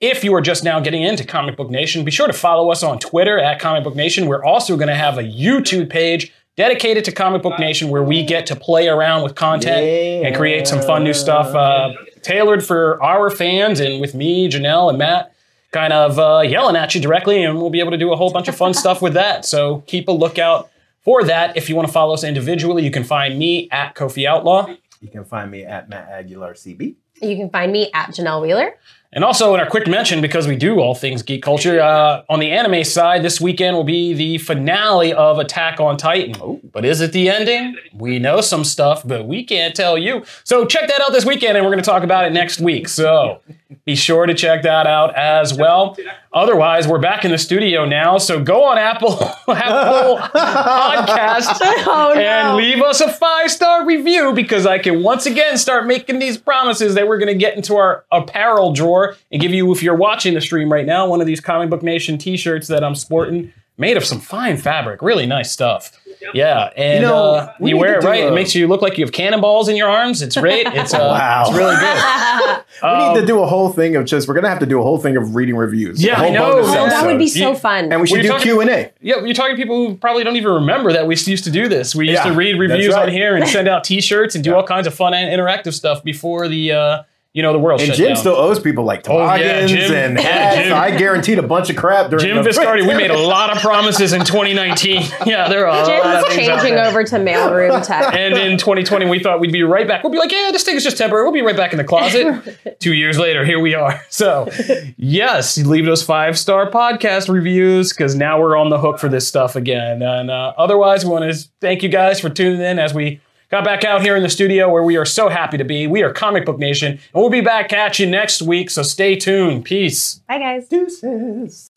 If 0.00 0.24
you 0.24 0.34
are 0.34 0.40
just 0.40 0.64
now 0.64 0.80
getting 0.80 1.02
into 1.02 1.24
Comic 1.24 1.56
Book 1.56 1.70
Nation, 1.70 2.04
be 2.04 2.10
sure 2.10 2.26
to 2.26 2.32
follow 2.32 2.70
us 2.70 2.82
on 2.82 2.98
Twitter 2.98 3.38
at 3.38 3.60
Comic 3.60 3.84
Book 3.84 3.94
Nation. 3.94 4.26
We're 4.26 4.44
also 4.44 4.76
going 4.76 4.88
to 4.88 4.96
have 4.96 5.16
a 5.16 5.22
YouTube 5.22 5.90
page 5.90 6.32
dedicated 6.56 7.04
to 7.04 7.12
Comic 7.12 7.42
Book 7.42 7.58
Nation 7.58 7.88
where 7.88 8.02
we 8.02 8.24
get 8.24 8.46
to 8.46 8.56
play 8.56 8.88
around 8.88 9.22
with 9.22 9.36
content 9.36 9.86
and 10.26 10.34
create 10.34 10.66
some 10.66 10.82
fun 10.82 11.04
new 11.04 11.14
stuff 11.14 11.54
uh, 11.54 11.92
tailored 12.22 12.64
for 12.64 13.02
our 13.02 13.30
fans 13.30 13.78
and 13.78 14.00
with 14.00 14.14
me, 14.14 14.48
Janelle, 14.50 14.88
and 14.88 14.98
Matt 14.98 15.32
kind 15.72 15.92
of 15.92 16.18
uh, 16.18 16.40
yelling 16.40 16.76
at 16.76 16.94
you 16.94 17.00
directly, 17.00 17.42
and 17.42 17.56
we'll 17.56 17.70
be 17.70 17.80
able 17.80 17.90
to 17.90 17.96
do 17.96 18.12
a 18.12 18.16
whole 18.16 18.30
bunch 18.30 18.46
of 18.46 18.54
fun 18.54 18.74
stuff 18.74 19.00
with 19.00 19.14
that. 19.14 19.44
So 19.44 19.82
keep 19.86 20.06
a 20.06 20.12
lookout 20.12 20.70
for 21.00 21.24
that. 21.24 21.56
If 21.56 21.68
you 21.68 21.74
want 21.74 21.88
to 21.88 21.92
follow 21.92 22.12
us 22.12 22.22
individually, 22.22 22.84
you 22.84 22.90
can 22.90 23.04
find 23.04 23.38
me 23.38 23.68
at 23.70 23.94
Kofi 23.94 24.26
Outlaw. 24.26 24.74
You 25.02 25.08
can 25.10 25.24
find 25.24 25.50
me 25.50 25.64
at 25.64 25.88
Matt 25.88 26.08
Aguilar 26.08 26.54
CB. 26.54 26.94
You 27.20 27.36
can 27.36 27.50
find 27.50 27.72
me 27.72 27.90
at 27.92 28.10
Janelle 28.10 28.40
Wheeler. 28.40 28.76
And 29.14 29.24
also, 29.24 29.52
in 29.52 29.60
our 29.60 29.68
quick 29.68 29.86
mention, 29.86 30.22
because 30.22 30.48
we 30.48 30.56
do 30.56 30.80
all 30.80 30.94
things 30.94 31.22
geek 31.22 31.42
culture, 31.42 31.80
uh, 31.80 32.22
on 32.30 32.40
the 32.40 32.50
anime 32.50 32.82
side, 32.82 33.22
this 33.22 33.42
weekend 33.42 33.76
will 33.76 33.84
be 33.84 34.14
the 34.14 34.38
finale 34.38 35.12
of 35.12 35.38
Attack 35.38 35.80
on 35.80 35.98
Titan. 35.98 36.60
But 36.72 36.86
is 36.86 37.02
it 37.02 37.12
the 37.12 37.28
ending? 37.28 37.76
We 37.92 38.18
know 38.18 38.40
some 38.40 38.64
stuff, 38.64 39.06
but 39.06 39.26
we 39.26 39.44
can't 39.44 39.74
tell 39.74 39.98
you. 39.98 40.24
So 40.44 40.64
check 40.64 40.88
that 40.88 41.02
out 41.02 41.12
this 41.12 41.26
weekend, 41.26 41.58
and 41.58 41.66
we're 41.66 41.72
going 41.72 41.82
to 41.82 41.90
talk 41.90 42.04
about 42.04 42.24
it 42.24 42.32
next 42.32 42.58
week. 42.58 42.88
So 42.88 43.42
be 43.84 43.96
sure 43.96 44.26
to 44.26 44.34
check 44.34 44.62
that 44.62 44.86
out 44.86 45.14
as 45.16 45.52
well. 45.52 45.96
Otherwise, 46.32 46.86
we're 46.86 47.00
back 47.00 47.24
in 47.24 47.30
the 47.30 47.38
studio 47.38 47.84
now. 47.84 48.16
So 48.16 48.42
go 48.42 48.64
on 48.64 48.78
Apple, 48.78 49.22
Apple 49.48 50.18
Podcast 50.18 51.58
Oh 51.84 52.14
and 52.16 52.56
leave 52.56 52.80
us 52.82 53.00
a 53.00 53.12
five 53.12 53.50
star 53.50 53.84
review 53.84 54.32
because 54.32 54.66
I 54.66 54.78
can 54.78 55.02
once 55.02 55.26
again 55.26 55.58
start 55.58 55.86
making 55.86 56.20
these 56.20 56.38
promises 56.38 56.94
that 56.94 57.08
we're 57.08 57.18
going 57.18 57.28
to 57.28 57.38
get 57.38 57.56
into 57.56 57.76
our 57.76 58.04
apparel 58.12 58.72
drawer 58.72 59.01
and 59.30 59.40
give 59.40 59.52
you, 59.52 59.72
if 59.72 59.82
you're 59.82 59.96
watching 59.96 60.34
the 60.34 60.40
stream 60.40 60.72
right 60.72 60.86
now, 60.86 61.06
one 61.08 61.20
of 61.20 61.26
these 61.26 61.40
Comic 61.40 61.70
Book 61.70 61.82
Nation 61.82 62.18
t 62.18 62.36
shirts 62.36 62.68
that 62.68 62.82
I'm 62.84 62.94
sporting. 62.94 63.52
Made 63.78 63.96
of 63.96 64.04
some 64.04 64.20
fine 64.20 64.58
fabric, 64.58 65.00
really 65.00 65.24
nice 65.24 65.50
stuff. 65.50 65.98
Yeah, 66.34 66.70
and 66.76 67.02
You 67.02 67.08
know, 67.08 67.16
uh, 67.34 67.52
we 67.58 67.70
you 67.70 67.78
wear 67.78 67.98
it 67.98 68.04
right. 68.04 68.22
a- 68.22 68.28
it 68.28 68.32
makes 68.34 68.54
you 68.54 68.68
look 68.68 68.82
like 68.82 68.98
you 68.98 69.04
have 69.04 69.12
cannonballs 69.12 69.68
in 69.68 69.76
your 69.76 69.88
arms. 69.88 70.20
It's 70.20 70.36
great. 70.36 70.66
It's 70.74 70.92
uh, 70.92 70.98
Wow. 70.98 71.44
it's 71.48 71.56
really 71.56 71.74
good. 71.76 72.58
We 72.82 72.88
Um, 72.88 73.14
need 73.14 73.20
to 73.20 73.26
do 73.26 73.40
a 73.42 73.46
whole 73.46 73.70
thing 73.70 73.96
of 73.96 74.04
just. 74.04 74.28
We're 74.28 74.34
gonna 74.34 74.48
have 74.50 74.58
to 74.58 74.66
do 74.66 74.78
a 74.78 74.82
whole 74.82 74.98
thing 74.98 75.16
of 75.16 75.34
reading 75.34 75.56
reviews. 75.56 76.02
Yeah, 76.04 76.12
a 76.12 76.16
whole 76.16 76.26
I 76.26 76.30
know. 76.30 76.52
bonus 76.52 76.68
Oh, 76.68 76.86
that 76.88 77.06
would 77.06 77.18
be 77.18 77.28
so 77.28 77.50
You- 77.50 77.56
fun. 77.56 77.90
And 77.90 78.00
we 78.00 78.06
should 78.06 78.18
you 78.18 78.22
do 78.24 78.28
talking- 78.28 78.42
Q 78.44 78.60
and 78.60 78.70
A. 78.70 78.90
Yeah, 79.00 79.24
you're 79.24 79.34
talking 79.34 79.56
to 79.56 79.60
people 79.62 79.88
who 79.88 79.94
probably 79.96 80.22
don't 80.22 80.36
even 80.36 80.52
remember 80.52 80.92
that 80.92 81.06
we 81.06 81.14
used 81.16 81.44
to 81.44 81.50
do 81.50 81.66
this. 81.68 81.94
We 81.94 82.08
used 82.10 82.22
Yeah, 82.24 82.30
to 82.30 82.36
read 82.36 82.58
reviews 82.58 82.92
right. 82.94 83.04
on 83.04 83.08
here 83.08 83.34
and 83.36 83.48
send 83.48 83.68
out 83.68 83.84
T-shirts 83.84 84.34
and 84.34 84.44
do 84.44 84.54
all 84.54 84.64
kinds 84.64 84.86
of 84.86 84.94
fun 84.94 85.14
and 85.14 85.28
interactive 85.40 85.72
stuff 85.72 86.04
before 86.04 86.46
the 86.48 86.72
uh, 86.72 87.02
you 87.34 87.42
know 87.42 87.52
the 87.52 87.58
world 87.58 87.80
And 87.80 87.88
shut 87.88 87.96
Jim 87.96 88.08
down. 88.08 88.16
still 88.16 88.34
owes 88.36 88.60
people 88.60 88.84
like 88.84 89.08
Oh, 89.08 89.18
yeah, 89.34 89.60
and 89.60 90.18
hats. 90.18 90.56
Jim. 90.68 90.74
I 90.74 90.90
guaranteed 90.96 91.38
a 91.38 91.42
bunch 91.42 91.70
of 91.70 91.76
crap 91.76 92.10
during 92.10 92.24
Jim 92.26 92.36
the 92.36 92.50
Viscardi, 92.50 92.86
we 92.86 92.94
made 92.94 93.10
a 93.10 93.18
lot 93.18 93.50
of 93.54 93.62
promises 93.62 94.12
in 94.12 94.20
2019. 94.24 95.02
Yeah, 95.24 95.48
there 95.48 95.66
are 95.66 95.68
a 95.68 95.72
lot 95.72 95.88
of 95.90 96.26
Jim's 96.26 96.34
things 96.36 96.48
changing 96.48 96.78
over 96.78 97.02
to 97.04 97.16
mailroom 97.16 97.86
tech. 97.86 98.14
And 98.14 98.34
in 98.34 98.58
2020, 98.58 99.06
we 99.08 99.18
thought 99.20 99.40
we'd 99.40 99.50
be 99.52 99.62
right 99.62 99.88
back. 99.88 100.02
We'll 100.02 100.12
be 100.12 100.18
like, 100.18 100.30
yeah, 100.30 100.50
this 100.52 100.62
thing 100.62 100.76
is 100.76 100.84
just 100.84 100.98
temporary. 100.98 101.24
We'll 101.24 101.32
be 101.32 101.40
right 101.42 101.56
back 101.56 101.72
in 101.72 101.78
the 101.78 101.84
closet. 101.84 102.76
Two 102.80 102.92
years 102.92 103.18
later, 103.18 103.44
here 103.46 103.58
we 103.60 103.74
are. 103.74 104.00
So, 104.10 104.48
yes, 104.96 105.56
leave 105.58 105.86
those 105.86 106.02
five 106.02 106.38
star 106.38 106.70
podcast 106.70 107.28
reviews 107.32 107.92
because 107.92 108.14
now 108.14 108.40
we're 108.40 108.56
on 108.56 108.68
the 108.70 108.78
hook 108.78 108.98
for 108.98 109.08
this 109.08 109.26
stuff 109.26 109.56
again. 109.56 110.02
And 110.02 110.30
uh, 110.30 110.52
otherwise, 110.58 111.04
we 111.04 111.10
want 111.10 111.32
to 111.32 111.48
thank 111.60 111.82
you 111.82 111.88
guys 111.88 112.20
for 112.20 112.28
tuning 112.28 112.60
in 112.60 112.78
as 112.78 112.92
we 112.94 113.20
got 113.52 113.64
back 113.64 113.84
out 113.84 114.00
here 114.00 114.16
in 114.16 114.22
the 114.22 114.30
studio 114.30 114.68
where 114.70 114.82
we 114.82 114.96
are 114.96 115.04
so 115.04 115.28
happy 115.28 115.58
to 115.58 115.64
be. 115.64 115.86
We 115.86 116.02
are 116.02 116.10
Comic 116.10 116.46
Book 116.46 116.58
Nation, 116.58 116.92
and 116.92 117.00
we'll 117.14 117.28
be 117.28 117.42
back 117.42 117.72
at 117.72 117.98
you 117.98 118.06
next 118.06 118.40
week. 118.40 118.70
So 118.70 118.82
stay 118.82 119.14
tuned. 119.14 119.66
Peace. 119.66 120.22
Bye, 120.26 120.38
guys. 120.38 120.68
Deuces. 120.68 121.70